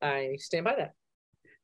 I 0.02 0.36
stand 0.38 0.64
by 0.64 0.74
that. 0.76 0.92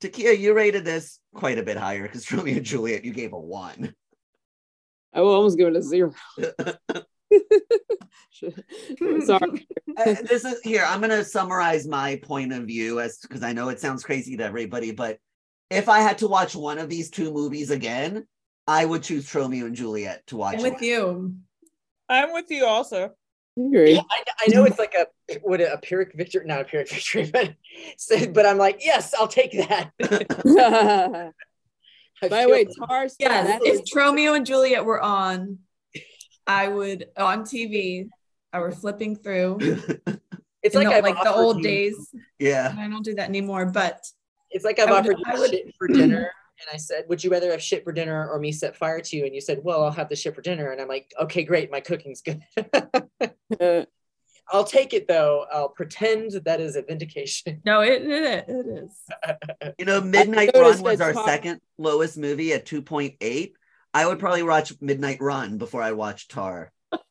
Takia, 0.03 0.39
you 0.39 0.55
rated 0.55 0.85
this 0.85 1.21
quite 1.35 1.59
a 1.59 1.63
bit 1.63 1.77
higher 1.77 2.03
because 2.03 2.25
Tromeo 2.25 2.57
and 2.57 2.65
Juliet 2.65 3.05
you 3.05 3.13
gave 3.13 3.33
a 3.33 3.39
one. 3.39 3.95
I 5.13 5.21
will 5.21 5.35
almost 5.35 5.59
give 5.59 5.69
it 5.69 5.77
a 5.77 5.83
zero. 5.83 6.15
Sorry. 9.25 9.67
Uh, 9.97 10.15
this 10.25 10.45
is 10.45 10.61
here. 10.63 10.85
I'm 10.87 11.01
gonna 11.01 11.25
summarize 11.25 11.87
my 11.87 12.17
point 12.23 12.53
of 12.53 12.65
view 12.65 13.01
as 13.01 13.19
because 13.19 13.43
I 13.43 13.53
know 13.53 13.69
it 13.69 13.81
sounds 13.81 14.05
crazy 14.05 14.37
to 14.37 14.45
everybody, 14.45 14.93
but 14.93 15.19
if 15.71 15.89
I 15.89 16.01
had 16.01 16.19
to 16.19 16.29
watch 16.29 16.55
one 16.55 16.79
of 16.79 16.89
these 16.89 17.11
two 17.11 17.33
movies 17.33 17.71
again, 17.71 18.27
I 18.67 18.85
would 18.85 19.03
choose 19.03 19.33
Romeo 19.35 19.67
and 19.67 19.75
Juliet 19.77 20.27
to 20.29 20.37
watch. 20.37 20.57
I'm 20.57 20.63
with 20.63 20.83
you. 20.83 21.35
I'm 22.09 22.33
with 22.33 22.51
you 22.51 22.65
also. 22.67 23.11
I 23.59 23.63
agree. 23.63 23.97
I, 23.99 24.23
I 24.41 24.47
know 24.49 24.65
it's 24.65 24.79
like 24.79 24.95
a 24.95 25.07
what 25.43 25.61
a, 25.61 25.75
a 25.75 25.79
pyrrhic 25.79 26.13
victory, 26.15 26.45
not 26.47 26.61
a 26.61 26.65
pyrrhic 26.65 26.91
victory, 26.91 27.31
but 27.33 27.55
so, 27.99 28.27
but 28.29 28.47
I'm 28.47 28.59
like, 28.59 28.85
yes, 28.85 29.13
I'll 29.19 29.29
take 29.29 29.53
that. 29.53 29.91
By 32.31 32.43
the 32.45 32.49
way, 32.49 32.65
Tar 32.79 33.09
still 33.09 33.29
Yes. 33.29 33.47
that 33.49 33.61
If 33.65 33.81
Romeo 33.97 34.35
and 34.35 34.47
Juliet 34.47 34.85
were 34.85 35.01
on, 35.01 35.59
I 36.47 36.69
would 36.69 37.07
on 37.17 37.43
TV. 37.43 38.09
I 38.53 38.61
were 38.61 38.71
flipping 38.71 39.17
through. 39.17 39.59
it's 40.63 40.75
like 40.77 40.89
the, 40.89 41.01
like 41.03 41.23
the 41.25 41.33
old 41.35 41.57
you- 41.59 41.63
days. 41.65 42.15
yeah. 42.39 42.75
I 42.79 42.87
don't 42.89 43.05
do 43.05 43.15
that 43.15 43.29
anymore. 43.29 43.67
But 43.67 44.01
It's 44.51 44.65
like 44.65 44.79
I've 44.79 44.89
I 44.89 45.01
would- 45.01 45.15
offered 45.15 45.19
you 45.19 45.41
would- 45.41 45.51
shit 45.51 45.75
for 45.79 45.89
dinner, 45.89 46.31
and 46.63 46.75
I 46.75 46.77
said, 46.79 47.05
"Would 47.09 47.23
you 47.25 47.31
rather 47.31 47.51
have 47.51 47.63
shit 47.63 47.85
for 47.85 47.93
dinner 47.93 48.29
or 48.31 48.39
me 48.39 48.53
set 48.53 48.77
fire 48.77 49.01
to 49.01 49.17
you?" 49.17 49.25
And 49.27 49.35
you 49.35 49.41
said, 49.41 49.61
"Well, 49.63 49.83
I'll 49.85 49.91
have 49.91 50.09
the 50.09 50.17
shit 50.17 50.35
for 50.35 50.41
dinner." 50.43 50.71
And 50.71 50.81
I'm 50.81 50.89
like, 50.89 51.13
"Okay, 51.21 51.43
great, 51.45 51.71
my 51.71 51.81
cooking's 51.81 52.23
good. 52.23 52.43
I'll 54.53 54.65
take 54.65 54.93
it 54.93 55.09
though. 55.09 55.47
I'll 55.53 55.69
pretend 55.71 56.33
that 56.45 56.61
is 56.61 56.77
a 56.77 56.83
vindication." 56.83 57.61
no, 57.65 57.81
it 57.81 58.03
it, 58.03 58.45
it 58.49 58.67
is. 58.85 59.01
You 59.79 59.85
know, 59.87 60.01
Midnight 60.01 60.51
Run 60.55 60.83
was 60.83 61.01
our 61.01 61.13
Tar- 61.13 61.27
second 61.27 61.61
lowest 61.79 62.19
movie 62.19 62.53
at 62.53 62.67
2.8. 62.67 63.53
I 63.95 64.07
would 64.07 64.19
probably 64.19 64.43
watch 64.43 64.73
Midnight 64.81 65.19
Run 65.21 65.59
before 65.59 65.83
I 65.83 65.93
watch 65.93 66.29
Tar. 66.29 66.73
oh, 66.93 67.03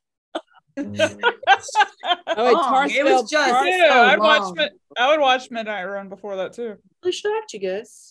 wait, 0.77 2.53
Tar 2.53 2.87
It 2.87 3.03
was 3.05 3.29
just- 3.29 3.67
Yeah, 3.67 3.89
so 3.89 4.01
I'd 4.03 4.19
watch. 4.19 4.41
long. 4.41 4.53
Mid- 4.55 4.71
I 4.97 5.09
would 5.09 5.19
watch 5.19 5.51
Midnight 5.51 5.83
Run 5.83 6.09
before 6.09 6.35
that 6.37 6.53
too. 6.53 6.77
Really 7.03 7.11
shocked 7.13 7.53
you 7.53 7.59
guys. 7.59 8.10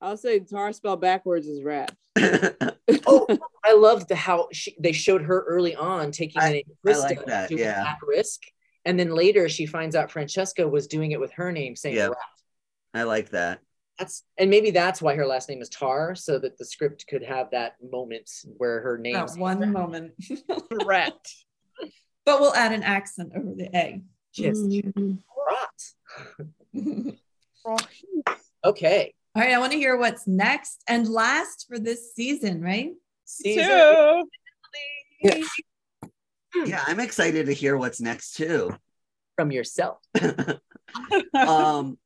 I'll 0.00 0.16
say 0.16 0.38
Tar 0.40 0.72
spelled 0.72 1.00
backwards 1.00 1.46
is 1.46 1.62
rap. 1.62 1.94
Oh, 3.06 3.26
I 3.64 3.74
loved 3.74 4.08
the 4.08 4.14
how 4.16 4.48
she, 4.52 4.74
they 4.80 4.92
showed 4.92 5.22
her 5.22 5.42
early 5.46 5.74
on 5.76 6.10
taking 6.10 6.40
I- 6.40 6.48
the 6.48 6.54
name 6.54 6.64
I 6.86 6.96
like 6.96 7.24
that, 7.26 7.48
doing 7.50 7.60
yeah. 7.60 7.84
at 7.86 7.98
risk, 8.06 8.40
and 8.86 8.98
then 8.98 9.10
later 9.14 9.48
she 9.48 9.66
finds 9.66 9.94
out 9.94 10.10
Francesca 10.10 10.66
was 10.66 10.86
doing 10.86 11.12
it 11.12 11.20
with 11.20 11.32
her 11.32 11.52
name, 11.52 11.76
saying 11.76 11.96
Yeah. 11.96 12.06
Rat. 12.08 12.16
I 12.94 13.02
like 13.04 13.30
that. 13.30 13.60
That's 13.98 14.24
and 14.38 14.48
maybe 14.48 14.70
that's 14.70 15.02
why 15.02 15.14
her 15.16 15.26
last 15.26 15.48
name 15.50 15.60
is 15.60 15.68
Tar, 15.68 16.14
so 16.14 16.38
that 16.38 16.56
the 16.56 16.64
script 16.64 17.06
could 17.08 17.22
have 17.22 17.50
that 17.50 17.74
moment 17.82 18.30
where 18.56 18.80
her 18.80 18.96
name. 18.98 19.14
That 19.14 19.36
one 19.36 19.70
moment. 19.72 20.12
Rat. 20.86 21.14
but 22.24 22.40
we'll 22.40 22.54
add 22.54 22.72
an 22.72 22.82
accent 22.82 23.32
over 23.36 23.54
the 23.54 23.68
A. 23.76 24.00
Just 24.32 24.62
Mhm. 24.64 25.18
Rat. 25.46 27.14
All 29.38 29.44
Okay. 29.44 29.52
right, 29.52 29.56
I 29.56 29.60
want 29.60 29.70
to 29.70 29.78
hear 29.78 29.96
what's 29.96 30.26
next 30.26 30.82
and 30.88 31.08
last 31.08 31.66
for 31.68 31.78
this 31.78 32.12
season, 32.12 32.60
right? 32.60 32.90
Season 33.24 33.68
Two. 33.68 34.28
Yeah. 35.22 35.44
yeah, 36.66 36.82
I'm 36.88 36.98
excited 36.98 37.46
to 37.46 37.52
hear 37.52 37.76
what's 37.76 38.00
next 38.00 38.32
too. 38.34 38.76
From 39.36 39.52
yourself. 39.52 39.98
um, 41.34 41.98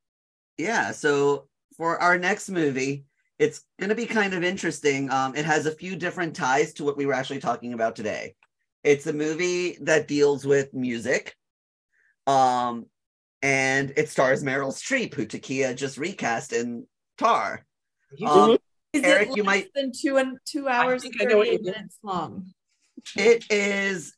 yeah, 0.58 0.90
so 0.90 1.48
for 1.78 1.98
our 2.02 2.18
next 2.18 2.50
movie, 2.50 3.06
it's 3.38 3.64
going 3.80 3.88
to 3.88 3.94
be 3.94 4.04
kind 4.04 4.34
of 4.34 4.44
interesting. 4.44 5.10
Um, 5.10 5.34
it 5.34 5.46
has 5.46 5.64
a 5.64 5.72
few 5.72 5.96
different 5.96 6.36
ties 6.36 6.74
to 6.74 6.84
what 6.84 6.98
we 6.98 7.06
were 7.06 7.14
actually 7.14 7.40
talking 7.40 7.72
about 7.72 7.96
today. 7.96 8.34
It's 8.84 9.06
a 9.06 9.12
movie 9.14 9.78
that 9.80 10.06
deals 10.06 10.44
with 10.44 10.74
music. 10.74 11.34
Um, 12.26 12.84
and 13.40 13.94
it 13.96 14.10
stars 14.10 14.44
Meryl 14.44 14.70
Streep, 14.70 15.14
who 15.14 15.24
Takia 15.24 15.74
just 15.74 15.96
recast 15.96 16.52
in 16.52 16.86
Tar. 17.22 17.64
You 18.16 18.26
Um, 18.28 18.58
Is 18.92 19.02
Eric, 19.04 19.30
it 19.30 19.36
you 19.36 19.44
might- 19.44 19.72
than 19.74 19.90
two 19.92 20.18
and 20.18 20.38
two 20.44 20.68
hours 20.68 21.02
think 21.02 21.14
and 21.20 21.28
I 21.28 21.32
know 21.32 21.38
what 21.38 21.46
38 21.46 21.62
minutes 21.64 21.98
long? 22.02 22.52
it 23.16 23.44
is 23.50 24.14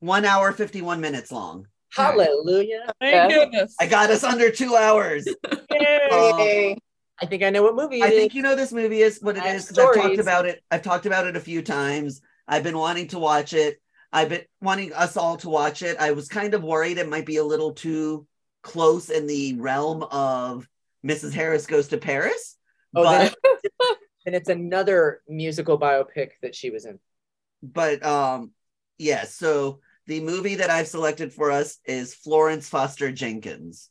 one 0.00 0.24
hour, 0.24 0.52
51 0.52 1.00
minutes 1.00 1.30
long. 1.30 1.66
Hallelujah. 1.94 2.92
Thank 3.00 3.30
Yeah. 3.30 3.44
goodness. 3.44 3.74
I 3.80 3.86
got 3.86 4.10
us 4.10 4.24
under 4.24 4.50
two 4.50 4.74
hours. 4.76 5.26
Yay. 5.70 6.72
Um, 6.72 6.78
I 7.20 7.26
think 7.26 7.42
I 7.42 7.50
know 7.50 7.62
what 7.62 7.74
movie 7.74 8.00
it 8.00 8.04
I 8.04 8.08
is. 8.08 8.14
think 8.14 8.34
you 8.34 8.42
know 8.42 8.54
this 8.54 8.72
movie 8.72 9.02
is 9.02 9.18
what 9.20 9.36
it 9.36 9.42
I 9.42 9.48
have 9.48 9.56
is 9.56 9.76
I've 9.78 9.94
talked 9.94 10.18
about 10.18 10.46
it. 10.46 10.62
I've 10.70 10.82
talked 10.82 11.06
about 11.06 11.26
it 11.26 11.36
a 11.36 11.40
few 11.40 11.62
times. 11.62 12.20
I've 12.46 12.62
been 12.62 12.78
wanting 12.78 13.08
to 13.08 13.18
watch 13.18 13.52
it. 13.52 13.80
I've 14.12 14.28
been 14.30 14.44
wanting 14.62 14.92
us 14.94 15.16
all 15.16 15.36
to 15.38 15.48
watch 15.50 15.82
it. 15.82 15.96
I 15.98 16.12
was 16.12 16.28
kind 16.28 16.54
of 16.54 16.62
worried 16.62 16.96
it 16.98 17.08
might 17.08 17.26
be 17.26 17.36
a 17.38 17.44
little 17.44 17.72
too 17.72 18.26
close 18.62 19.10
in 19.10 19.26
the 19.26 19.54
realm 19.54 20.02
of 20.04 20.66
Mrs. 21.06 21.32
Harris 21.32 21.66
Goes 21.66 21.88
to 21.88 21.98
Paris. 21.98 22.56
Oh, 22.94 23.02
then, 23.04 23.32
but 23.42 23.96
and 24.26 24.34
it's 24.34 24.48
another 24.48 25.22
musical 25.28 25.78
biopic 25.78 26.30
that 26.42 26.54
she 26.54 26.70
was 26.70 26.84
in. 26.84 26.98
but 27.62 28.04
um 28.04 28.52
yeah, 28.98 29.24
so 29.24 29.80
the 30.06 30.20
movie 30.20 30.56
that 30.56 30.70
I've 30.70 30.88
selected 30.88 31.32
for 31.32 31.50
us 31.50 31.78
is 31.84 32.14
Florence 32.14 32.68
Foster 32.68 33.12
Jenkins. 33.12 33.90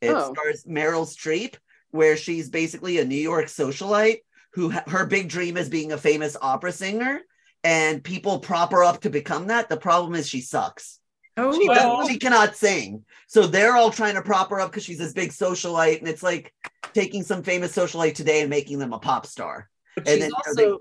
It 0.00 0.10
Oh. 0.10 0.32
stars 0.34 0.64
Meryl 0.68 1.06
Streep, 1.06 1.54
where 1.90 2.16
she's 2.16 2.50
basically 2.50 2.98
a 2.98 3.04
New 3.04 3.14
York 3.14 3.46
socialite 3.46 4.18
who 4.52 4.70
ha- 4.70 4.84
her 4.88 5.06
big 5.06 5.28
dream 5.28 5.56
is 5.56 5.68
being 5.68 5.92
a 5.92 5.96
famous 5.98 6.36
opera 6.42 6.72
singer, 6.72 7.20
and 7.64 8.02
people 8.04 8.40
prop 8.40 8.72
her 8.72 8.82
up 8.84 9.00
to 9.02 9.10
become 9.10 9.46
that. 9.46 9.68
The 9.68 9.76
problem 9.76 10.14
is 10.14 10.28
she 10.28 10.40
sucks. 10.40 10.98
Oh, 11.36 11.52
She, 11.58 11.68
Well- 11.68 12.08
she 12.08 12.18
cannot 12.18 12.56
sing. 12.56 13.04
So 13.28 13.46
they're 13.46 13.76
all 13.76 13.90
trying 13.90 14.14
to 14.14 14.22
prop 14.22 14.50
her 14.50 14.60
up 14.60 14.70
because 14.70 14.84
she's 14.84 14.98
this 14.98 15.12
big 15.12 15.30
socialite, 15.30 15.98
and 15.98 16.08
it's 16.08 16.22
like 16.22 16.52
taking 16.94 17.22
some 17.22 17.42
famous 17.42 17.74
socialite 17.76 18.14
today 18.14 18.40
and 18.40 18.50
making 18.50 18.78
them 18.78 18.92
a 18.92 18.98
pop 18.98 19.26
star. 19.26 19.68
But 19.96 20.08
And 20.08 20.22
she's 20.22 20.30
then, 20.30 20.32
also 20.46 20.78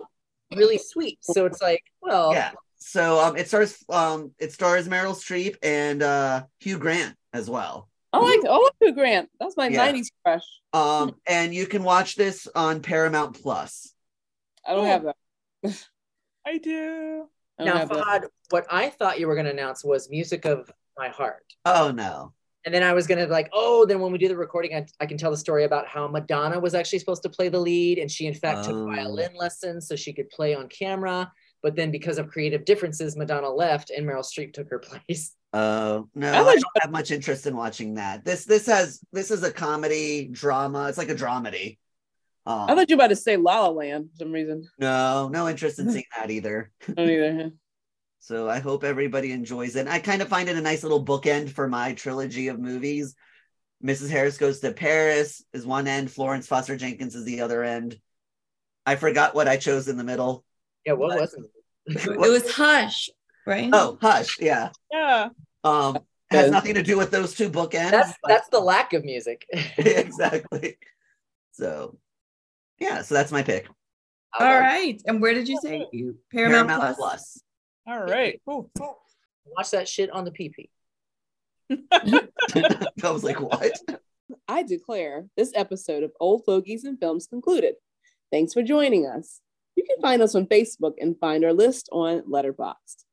really 0.56 0.78
sweet. 0.78 1.18
So 1.22 1.46
it's 1.46 1.62
like, 1.62 1.84
well, 2.02 2.34
Yeah. 2.34 2.52
So 2.78 3.20
um, 3.20 3.36
it 3.36 3.48
stars 3.48 3.84
um, 3.90 4.32
it 4.38 4.52
stars 4.54 4.88
Meryl 4.88 5.16
Streep 5.16 5.56
and 5.64 6.04
uh, 6.04 6.44
Hugh 6.60 6.78
Grant 6.78 7.16
as 7.34 7.50
well. 7.50 7.90
I 8.14 8.20
like 8.20 8.42
I 8.48 8.70
Hugh 8.80 8.94
Grant. 8.94 9.30
That's 9.40 9.58
my 9.58 9.70
Yeah. 9.70 9.92
'90s 9.92 10.08
crush. 10.24 10.44
Um, 10.72 11.16
and 11.26 11.54
you 11.54 11.66
can 11.66 11.84
watch 11.84 12.16
this 12.16 12.48
on 12.54 12.82
Paramount 12.82 13.42
Plus. 13.42 13.92
I 14.66 14.76
don't 14.76 14.86
Oh. 14.86 14.88
have 14.88 15.04
that. 15.64 15.88
I 16.46 16.60
do. 16.60 17.28
I 17.60 17.64
don't 17.66 17.74
now, 17.74 17.80
have 17.80 17.90
that. 17.90 17.98
Fahad, 18.06 18.24
what 18.50 18.66
I 18.70 18.90
thought 18.90 19.20
you 19.20 19.28
were 19.28 19.36
going 19.36 19.46
to 19.46 19.52
announce 19.52 19.84
was 19.84 20.10
Music 20.10 20.46
of 20.46 20.72
My 20.98 21.10
Heart. 21.10 21.44
Oh 21.66 21.92
no. 21.92 22.34
And 22.66 22.74
then 22.74 22.82
I 22.82 22.94
was 22.94 23.06
going 23.06 23.20
to 23.20 23.32
like, 23.32 23.48
oh, 23.54 23.86
then 23.86 24.00
when 24.00 24.12
we 24.12 24.18
do 24.18 24.28
the 24.28 24.36
recording, 24.36 24.76
I, 24.76 24.88
I 25.00 25.06
can 25.06 25.20
tell 25.20 25.30
the 25.30 25.38
story 25.38 25.66
about 25.66 25.88
how 25.88 26.08
Madonna 26.08 26.60
was 26.60 26.74
actually 26.74 26.98
supposed 26.98 27.22
to 27.22 27.30
play 27.30 27.48
the 27.48 27.60
lead. 27.60 28.00
And 28.00 28.10
she, 28.10 28.26
in 28.26 28.34
fact, 28.34 28.62
Oh. 28.64 28.86
took 28.86 28.96
violin 28.96 29.36
lessons 29.36 29.88
so 29.88 29.96
she 29.96 30.14
could 30.14 30.30
play 30.32 30.56
on 30.56 30.68
camera. 30.68 31.32
But 31.62 31.76
then 31.76 31.92
because 31.92 32.18
of 32.18 32.28
creative 32.28 32.66
differences, 32.66 33.16
Madonna 33.16 33.50
left 33.50 33.92
and 33.92 34.06
Meryl 34.08 34.26
Streep 34.26 34.54
took 34.54 34.70
her 34.72 34.80
place. 35.10 35.36
Oh 35.54 36.10
no, 36.16 36.32
I 36.32 36.40
I 36.42 36.56
don't 36.56 36.66
have 36.82 36.92
much 36.92 37.12
interest 37.12 37.46
in 37.48 37.56
watching 37.56 37.94
that. 37.96 38.26
This 38.26 38.46
this 38.46 38.66
has 38.66 39.00
this 39.14 39.32
is 39.32 39.42
a 39.44 39.52
comedy 39.52 40.28
drama. 40.30 40.88
It's 40.90 40.98
like 40.98 41.10
a 41.10 41.16
dramedy. 41.16 41.78
Um, 42.48 42.70
I 42.70 42.76
thought 42.76 42.90
you 42.90 42.96
were 42.96 43.02
about 43.02 43.08
to 43.10 43.16
say 43.16 43.38
La 43.38 43.62
La 43.62 43.70
Land 43.70 44.10
for 44.12 44.18
some 44.18 44.32
reason. 44.32 44.68
no, 44.78 45.30
no 45.30 45.50
interest 45.50 45.80
in 45.80 45.90
seeing 45.90 46.06
that 46.16 46.30
either. 46.30 46.72
I 46.88 46.92
don't 46.94 47.10
either. 47.10 47.52
So 48.20 48.50
I 48.50 48.60
hope 48.60 48.84
everybody 48.84 49.32
enjoys 49.32 49.76
it. 49.76 49.88
I 49.88 50.00
kind 50.00 50.22
of 50.22 50.28
find 50.28 50.50
it 50.50 50.56
a 50.56 50.62
nice 50.62 50.84
little 50.84 51.04
bookend 51.06 51.50
for 51.50 51.68
my 51.68 51.94
trilogy 51.94 52.48
of 52.48 52.60
movies. 52.60 53.16
Mrs. 53.84 54.10
Harris 54.10 54.38
Goes 54.38 54.62
to 54.62 54.72
Paris 54.72 55.44
is 55.54 55.66
one 55.66 55.88
end, 55.88 56.10
Florence 56.10 56.48
Foster 56.48 56.76
Jenkins 56.76 57.14
is 57.16 57.26
the 57.26 57.42
other 57.42 57.64
end. 57.64 58.00
I 58.86 58.96
forgot 58.96 59.36
what 59.36 59.48
I 59.48 59.58
chose 59.58 59.88
in 59.88 59.98
the 59.98 60.04
middle. 60.04 60.44
Yeah, 60.86 60.94
what 60.94 61.20
was 61.20 61.34
it? 61.34 62.08
it 62.10 62.18
was 62.18 62.52
Hush, 62.52 63.10
right? 63.46 63.70
Oh, 63.74 63.98
Hush, 64.02 64.40
yeah. 64.40 64.70
Yeah. 64.92 65.30
Um, 65.64 66.00
has 66.32 66.52
nothing 66.52 66.76
to 66.76 66.84
do 66.84 66.98
with 66.98 67.12
those 67.12 67.36
two 67.36 67.50
bookends. 67.50 67.92
That's 67.92 68.14
but- 68.22 68.30
that's 68.30 68.50
the 68.50 68.60
lack 68.60 68.94
of 68.94 69.04
music. 69.04 69.46
exactly. 69.78 70.78
So, 71.52 71.98
yeah, 72.80 73.02
so 73.02 73.16
that's 73.16 73.32
my 73.32 73.44
pick. 73.44 73.68
All 74.38 74.60
right. 74.60 75.02
And 75.06 75.22
where 75.22 75.34
did 75.34 75.48
you 75.48 75.58
say 75.62 75.88
you 75.94 76.18
Paramount, 76.32 76.68
Paramount 76.68 76.98
Plus? 76.98 76.98
Plus. 76.98 77.44
All 77.88 78.04
right. 78.04 78.42
Cool. 78.46 78.70
cool. 78.78 78.98
Watch 79.46 79.72
that 79.72 79.88
shit 79.88 80.10
on 80.10 80.26
the 80.26 80.32
PP. 80.32 80.70
I 83.04 83.10
was 83.10 83.24
like, 83.24 83.40
what? 83.40 83.78
I 84.48 84.64
declare 84.64 85.28
this 85.38 85.52
episode 85.56 86.04
of 86.04 86.12
Old 86.20 86.44
Fogies 86.46 86.84
and 86.84 87.00
Films 87.00 87.28
concluded. 87.28 87.76
Thanks 88.32 88.54
for 88.54 88.64
joining 88.64 89.06
us. 89.06 89.40
You 89.76 89.84
can 89.84 90.02
find 90.02 90.22
us 90.22 90.36
on 90.36 90.48
Facebook 90.48 90.94
and 91.00 91.20
find 91.20 91.44
our 91.46 91.54
list 91.54 91.90
on 91.92 92.22
Letterboxd. 92.22 93.04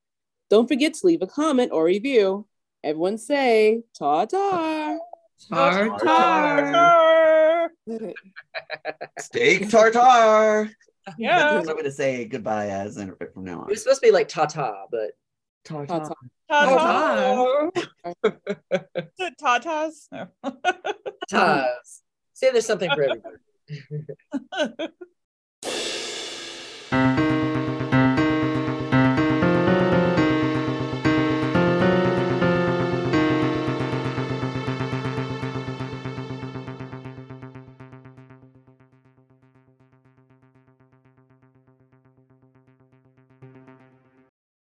Don't 0.49 0.69
forget 0.69 0.95
to 0.95 1.07
leave 1.07 1.23
a 1.23 1.27
comment 1.27 1.73
or 1.73 1.85
review. 1.85 2.47
Everyone 2.85 3.19
say 3.19 3.83
ta 3.99 4.25
ta. 4.27 4.99
Steak 9.19 9.69
tartare. 9.71 10.71
Yeah. 11.19 11.39
That's 11.55 11.67
what 11.67 11.71
I'm 11.71 11.75
going 11.77 11.85
to 11.85 11.91
say 11.93 12.25
goodbye 12.27 12.69
as 12.69 12.97
and 12.97 13.13
from 13.35 13.45
now 13.45 13.53
It 13.53 13.63
on. 13.63 13.67
was 13.69 13.83
supposed 13.83 14.01
to 14.03 14.07
be 14.07 14.13
like 14.13 14.29
ta 14.29 14.47
ta, 14.47 14.87
but 14.91 15.11
Tar 15.65 15.87
Ta 15.87 15.99
ta. 16.01 16.15
Ta-ta. 16.49 17.71
Tatas? 19.43 20.09
No. 21.33 21.65
Say 22.35 22.51
there's 22.53 22.67
something 22.67 22.91
for 22.91 23.03
everybody. 23.03 24.93